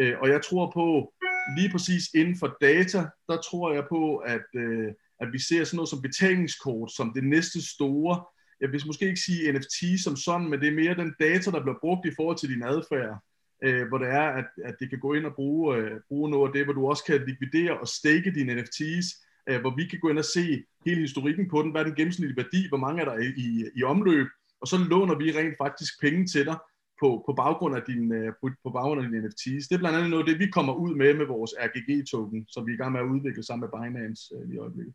Øh, 0.00 0.14
og 0.22 0.28
jeg 0.28 0.40
tror 0.42 0.70
på, 0.78 1.12
lige 1.56 1.70
præcis 1.72 2.04
inden 2.14 2.36
for 2.38 2.56
data, 2.60 3.00
der 3.28 3.36
tror 3.48 3.72
jeg 3.72 3.84
på, 3.88 4.16
at, 4.16 4.46
øh, 4.56 4.88
at 5.20 5.28
vi 5.32 5.38
ser 5.38 5.64
sådan 5.64 5.76
noget 5.76 5.88
som 5.88 6.02
betalingskort, 6.02 6.92
som 6.92 7.12
det 7.14 7.24
næste 7.24 7.68
store, 7.74 8.24
jeg 8.60 8.72
vil 8.72 8.86
måske 8.86 9.06
ikke 9.06 9.26
sige 9.28 9.52
NFT 9.52 10.02
som 10.04 10.16
sådan, 10.16 10.48
men 10.50 10.60
det 10.60 10.68
er 10.68 10.80
mere 10.82 10.94
den 11.02 11.14
data, 11.20 11.50
der 11.50 11.62
bliver 11.62 11.78
brugt 11.80 12.06
i 12.06 12.14
forhold 12.16 12.38
til 12.38 12.48
din 12.48 12.62
adfærd 12.62 13.18
øh, 13.64 13.88
hvor 13.88 13.98
det 13.98 14.08
er, 14.08 14.28
at, 14.40 14.44
at 14.64 14.74
det 14.80 14.90
kan 14.90 15.00
gå 15.00 15.14
ind 15.14 15.26
og 15.26 15.34
bruge, 15.34 15.76
øh, 15.76 16.00
bruge 16.08 16.30
noget 16.30 16.48
af 16.48 16.52
det, 16.52 16.64
hvor 16.64 16.72
du 16.72 16.88
også 16.88 17.04
kan 17.04 17.26
likvidere 17.26 17.80
og 17.80 17.88
stake 17.88 18.34
dine 18.34 18.52
NFT's, 18.60 19.08
øh, 19.48 19.60
hvor 19.60 19.76
vi 19.76 19.86
kan 19.86 19.98
gå 20.00 20.08
ind 20.08 20.18
og 20.18 20.24
se 20.24 20.64
hele 20.86 21.00
historikken 21.00 21.48
på 21.48 21.62
den, 21.62 21.70
hvad 21.70 21.80
er 21.80 21.84
den 21.84 21.94
gennemsnitlige 21.94 22.36
værdi, 22.36 22.68
hvor 22.68 22.78
mange 22.78 23.02
er 23.02 23.04
der 23.04 23.18
i, 23.18 23.26
i, 23.26 23.64
i 23.76 23.82
omløb, 23.82 24.26
og 24.60 24.66
så 24.68 24.76
låner 24.78 25.14
vi 25.14 25.38
rent 25.38 25.56
faktisk 25.58 26.00
penge 26.00 26.26
til 26.26 26.44
dig, 26.46 26.56
på, 27.00 27.22
på, 27.26 27.32
baggrund 27.32 27.76
af 27.76 27.82
din, 27.86 28.12
øh, 28.12 28.32
på, 28.40 28.50
på 28.64 28.70
baggrund 28.70 29.00
af 29.00 29.06
dine 29.08 29.26
NFT's. 29.26 29.66
Det 29.68 29.74
er 29.74 29.78
blandt 29.78 29.96
andet 29.98 30.10
noget 30.10 30.24
af 30.24 30.28
det, 30.30 30.38
vi 30.38 30.50
kommer 30.50 30.74
ud 30.74 30.94
med 30.94 31.14
med 31.14 31.26
vores 31.26 31.52
RGG-token, 31.66 32.46
som 32.48 32.66
vi 32.66 32.70
er 32.70 32.74
i 32.74 32.78
gang 32.78 32.92
med 32.92 33.00
at 33.00 33.06
udvikle 33.06 33.42
sammen 33.42 33.62
med 33.64 33.72
Binance 33.74 34.34
øh, 34.34 34.42
lige 34.48 34.54
i 34.54 34.58
øjeblikket. 34.58 34.94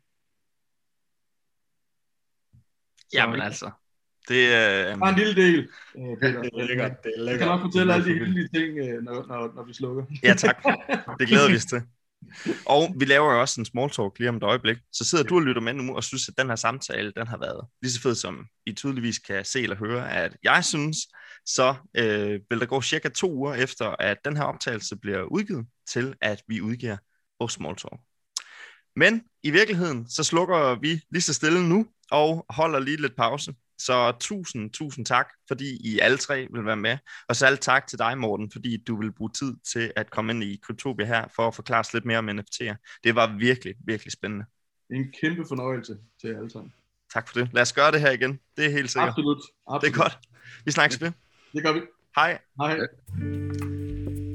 Jamen 3.14 3.40
altså, 3.40 3.70
det 4.28 4.54
er... 4.54 4.98
Bare 4.98 5.10
en 5.10 5.18
lille 5.18 5.34
del, 5.42 5.58
øh, 5.98 6.16
Peter. 6.20 6.42
Det 6.42 6.50
er 6.54 6.66
lækkert, 6.66 7.04
det 7.04 7.12
er 7.16 7.16
Jeg 7.16 7.24
lækkert. 7.24 7.38
kan 7.38 7.48
nok 7.48 7.60
fortælle 7.60 7.94
alle 7.94 8.06
de 8.10 8.18
heldige 8.18 8.48
ting, 8.48 8.78
øh, 8.78 9.02
når, 9.02 9.26
når, 9.26 9.52
når 9.54 9.64
vi 9.64 9.72
slukker. 9.72 10.04
Ja, 10.22 10.34
tak. 10.34 10.56
Det 11.18 11.28
glæder 11.28 11.48
vi 11.48 11.56
os 11.56 11.64
til. 11.64 11.82
Og 12.66 12.94
vi 12.98 13.04
laver 13.04 13.32
jo 13.32 13.40
også 13.40 13.60
en 13.60 13.64
small 13.64 13.90
talk 13.90 14.18
lige 14.18 14.28
om 14.28 14.36
et 14.36 14.42
øjeblik. 14.42 14.76
Så 14.92 15.04
sidder 15.04 15.24
du 15.24 15.34
og 15.34 15.42
lytter 15.42 15.62
med 15.62 15.72
nu 15.72 15.96
og 15.96 16.04
synes, 16.04 16.28
at 16.28 16.34
den 16.38 16.48
her 16.48 16.56
samtale, 16.56 17.12
den 17.16 17.26
har 17.26 17.38
været 17.38 17.66
lige 17.82 17.92
så 17.92 18.00
fed, 18.00 18.14
som 18.14 18.46
I 18.66 18.72
tydeligvis 18.72 19.18
kan 19.18 19.44
se 19.44 19.62
eller 19.62 19.76
høre, 19.76 20.12
at 20.12 20.36
jeg 20.42 20.64
synes, 20.64 20.96
så 21.46 21.74
øh, 21.96 22.40
vil 22.50 22.60
der 22.60 22.66
gå 22.66 22.82
cirka 22.82 23.08
to 23.08 23.32
uger 23.32 23.54
efter, 23.54 23.86
at 23.86 24.18
den 24.24 24.36
her 24.36 24.44
optagelse 24.44 24.96
bliver 24.96 25.22
udgivet, 25.22 25.66
til 25.88 26.14
at 26.20 26.42
vi 26.48 26.60
udgiver 26.60 26.96
vores 27.40 27.52
small 27.52 27.76
talk. 27.76 28.00
Men 28.96 29.22
i 29.42 29.50
virkeligheden, 29.50 30.10
så 30.10 30.24
slukker 30.24 30.80
vi 30.80 31.00
lige 31.10 31.22
så 31.22 31.34
stille 31.34 31.68
nu, 31.68 31.86
og 32.10 32.46
holder 32.50 32.78
lige 32.78 33.00
lidt 33.00 33.16
pause. 33.16 33.54
Så 33.86 34.12
tusind, 34.20 34.70
tusind 34.70 35.06
tak, 35.06 35.28
fordi 35.48 35.92
I 35.94 35.98
alle 35.98 36.18
tre 36.18 36.46
vil 36.52 36.64
være 36.64 36.76
med. 36.76 36.98
Og 37.28 37.36
særligt 37.36 37.62
tak 37.62 37.86
til 37.86 37.98
dig, 37.98 38.18
Morten, 38.18 38.50
fordi 38.50 38.76
du 38.76 39.00
vil 39.00 39.12
bruge 39.12 39.30
tid 39.30 39.54
til 39.72 39.92
at 39.96 40.10
komme 40.10 40.32
ind 40.32 40.44
i 40.44 40.60
Kryptopia 40.62 41.06
her, 41.06 41.24
for 41.36 41.48
at 41.48 41.54
forklare 41.54 41.80
os 41.80 41.94
lidt 41.94 42.04
mere 42.04 42.18
om 42.18 42.28
NFT'er. 42.28 43.00
Det 43.04 43.14
var 43.14 43.36
virkelig, 43.38 43.74
virkelig 43.84 44.12
spændende. 44.12 44.44
En 44.90 45.12
kæmpe 45.20 45.44
fornøjelse 45.48 45.96
til 46.20 46.30
jer 46.30 46.38
alle 46.38 46.50
sammen. 46.50 46.72
Tak 47.14 47.28
for 47.28 47.38
det. 47.38 47.48
Lad 47.52 47.62
os 47.62 47.72
gøre 47.72 47.92
det 47.92 48.00
her 48.00 48.10
igen. 48.10 48.40
Det 48.56 48.64
er 48.64 48.70
helt 48.70 48.90
sikkert. 48.90 49.08
Absolut. 49.08 49.38
Absolut. 49.68 49.94
Det 49.94 49.98
er 49.98 50.02
godt. 50.02 50.18
Vi 50.64 50.70
snakkes 50.70 51.00
ved. 51.00 51.12
Det 51.52 51.62
gør 51.62 51.72
vi. 51.72 51.80
Hej. 52.16 52.38
Hej. 52.60 52.78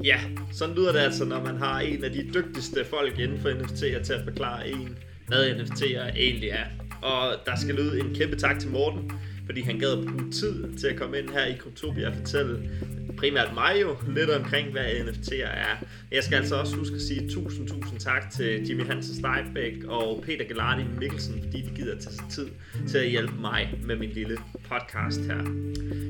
Ja, 0.04 0.20
sådan 0.52 0.74
lyder 0.74 0.92
det 0.92 0.98
altså, 0.98 1.24
når 1.24 1.44
man 1.44 1.56
har 1.56 1.80
en 1.80 2.04
af 2.04 2.10
de 2.10 2.30
dygtigste 2.34 2.84
folk 2.84 3.18
inden 3.18 3.40
for 3.40 3.48
NFT'er 3.48 4.04
til 4.04 4.12
at 4.12 4.24
forklare 4.24 4.68
en, 4.68 4.98
hvad 5.28 5.50
NFT'er 5.50 6.16
egentlig 6.16 6.48
er. 6.48 6.66
Og 7.02 7.36
der 7.46 7.56
skal 7.56 7.74
lyde 7.74 8.00
en 8.00 8.14
kæmpe 8.14 8.36
tak 8.36 8.58
til 8.58 8.70
Morten, 8.70 9.12
fordi 9.46 9.60
han 9.62 9.78
gad 9.78 10.06
bruge 10.06 10.30
tid 10.30 10.78
til 10.78 10.86
at 10.86 10.96
komme 10.96 11.18
ind 11.18 11.30
her 11.30 11.46
i 11.46 11.56
Kryptopia 11.56 12.08
og 12.08 12.14
fortælle 12.14 12.70
primært 13.16 13.54
mig 13.54 13.76
jo 13.80 13.96
lidt 14.08 14.30
omkring, 14.30 14.72
hvad 14.72 14.84
NFT'er 14.84 15.46
er. 15.46 15.86
Jeg 16.12 16.24
skal 16.24 16.36
altså 16.36 16.56
også 16.56 16.76
huske 16.76 16.94
at 16.94 17.00
sige 17.00 17.28
tusind, 17.30 17.68
tusind 17.68 18.00
tak 18.00 18.30
til 18.30 18.68
Jimmy 18.68 18.86
Hansen 18.86 19.14
Steinbeck 19.14 19.84
og 19.84 20.22
Peter 20.26 20.44
Gelardi 20.44 20.82
Mikkelsen, 20.98 21.42
fordi 21.42 21.60
de 21.60 21.70
gider 21.76 21.98
tage 21.98 22.14
sig 22.14 22.24
tid 22.30 22.48
til 22.88 22.98
at 22.98 23.10
hjælpe 23.10 23.34
mig 23.40 23.80
med 23.84 23.96
min 23.96 24.10
lille 24.10 24.38
podcast 24.68 25.20
her. 25.20 25.44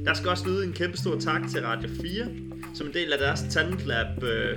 Der 0.04 0.14
skal 0.14 0.30
også 0.30 0.48
lyde 0.48 0.64
en 0.64 0.72
kæmpe 0.72 0.96
stor 0.96 1.18
tak 1.18 1.42
til 1.50 1.62
Radio 1.66 1.88
4, 2.02 2.26
som 2.74 2.86
en 2.86 2.94
del 2.94 3.12
af 3.12 3.18
deres 3.18 3.44
Talent 3.50 3.80
øh, 4.22 4.56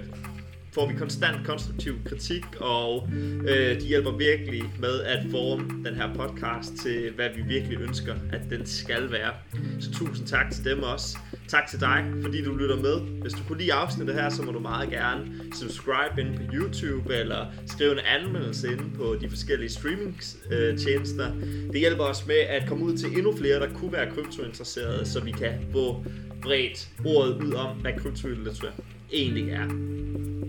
får 0.80 0.88
vi 0.88 0.94
konstant 0.94 1.48
konstruktiv 1.48 1.94
kritik, 2.06 2.46
og 2.60 3.10
øh, 3.48 3.82
de 3.82 3.88
hjælper 3.88 4.12
virkelig 4.12 4.64
med 4.80 5.02
at 5.02 5.26
forme 5.32 5.64
den 5.86 5.96
her 5.96 6.14
podcast 6.14 6.74
til, 6.84 7.12
hvad 7.16 7.30
vi 7.36 7.42
virkelig 7.42 7.82
ønsker, 7.82 8.14
at 8.34 8.42
den 8.50 8.66
skal 8.66 9.12
være. 9.12 9.34
Så 9.80 9.92
tusind 9.92 10.28
tak 10.28 10.52
til 10.52 10.66
dem 10.66 10.84
også. 10.84 11.18
Tak 11.48 11.68
til 11.68 11.80
dig, 11.80 12.06
fordi 12.22 12.44
du 12.44 12.56
lytter 12.56 12.76
med. 12.76 13.22
Hvis 13.22 13.34
du 13.34 13.40
kunne 13.48 13.58
lide 13.58 13.74
afsnittet 13.74 14.16
her, 14.16 14.30
så 14.30 14.44
må 14.44 14.52
du 14.52 14.60
meget 14.60 14.90
gerne 14.90 15.22
subscribe 15.54 16.22
inde 16.22 16.38
på 16.38 16.44
YouTube, 16.54 17.16
eller 17.16 17.46
skrive 17.66 17.92
en 17.92 18.00
anmeldelse 18.00 18.72
inde 18.72 18.84
på 18.96 19.16
de 19.22 19.30
forskellige 19.30 19.70
streaming-tjenester. 19.70 21.32
Det 21.72 21.80
hjælper 21.80 22.04
os 22.04 22.28
med 22.28 22.36
at 22.36 22.70
komme 22.70 22.86
ud 22.86 22.98
til 22.98 23.18
endnu 23.18 23.38
flere, 23.38 23.60
der 23.60 23.74
kunne 23.74 23.92
være 23.92 24.12
kryptointeresserede, 24.12 25.06
så 25.06 25.24
vi 25.24 25.32
kan 25.32 25.54
få 25.72 26.06
bredt 26.42 26.90
ordet 27.06 27.44
ud 27.44 27.54
om, 27.54 27.78
hvad 27.78 27.92
kryptolitteratur 27.98 28.70
egentlig 29.12 29.50
er. 29.50 29.68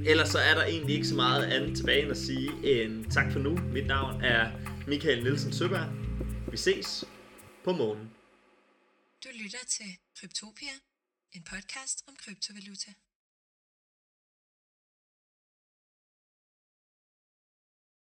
Ellers 0.07 0.29
så 0.29 0.39
er 0.39 0.55
der 0.55 0.65
egentlig 0.65 0.95
ikke 0.95 1.09
så 1.09 1.15
meget 1.15 1.45
andet 1.45 1.77
tilbage 1.77 2.03
end 2.03 2.11
at 2.11 2.17
sige 2.17 2.51
en 2.83 3.11
tak 3.11 3.33
for 3.33 3.39
nu. 3.39 3.57
Mit 3.57 3.87
navn 3.87 4.25
er 4.25 4.51
Michael 4.87 5.23
Nielsen 5.23 5.53
Søberg. 5.53 5.89
Vi 6.51 6.57
ses 6.57 7.05
på 7.65 7.73
månen. 7.73 8.11
Du 9.25 9.29
lytter 9.43 9.65
til 9.69 9.87
Kryptopia, 10.21 10.75
en 11.33 11.43
podcast 11.43 12.05
om 12.09 12.17
kryptovaluta. 12.17 12.91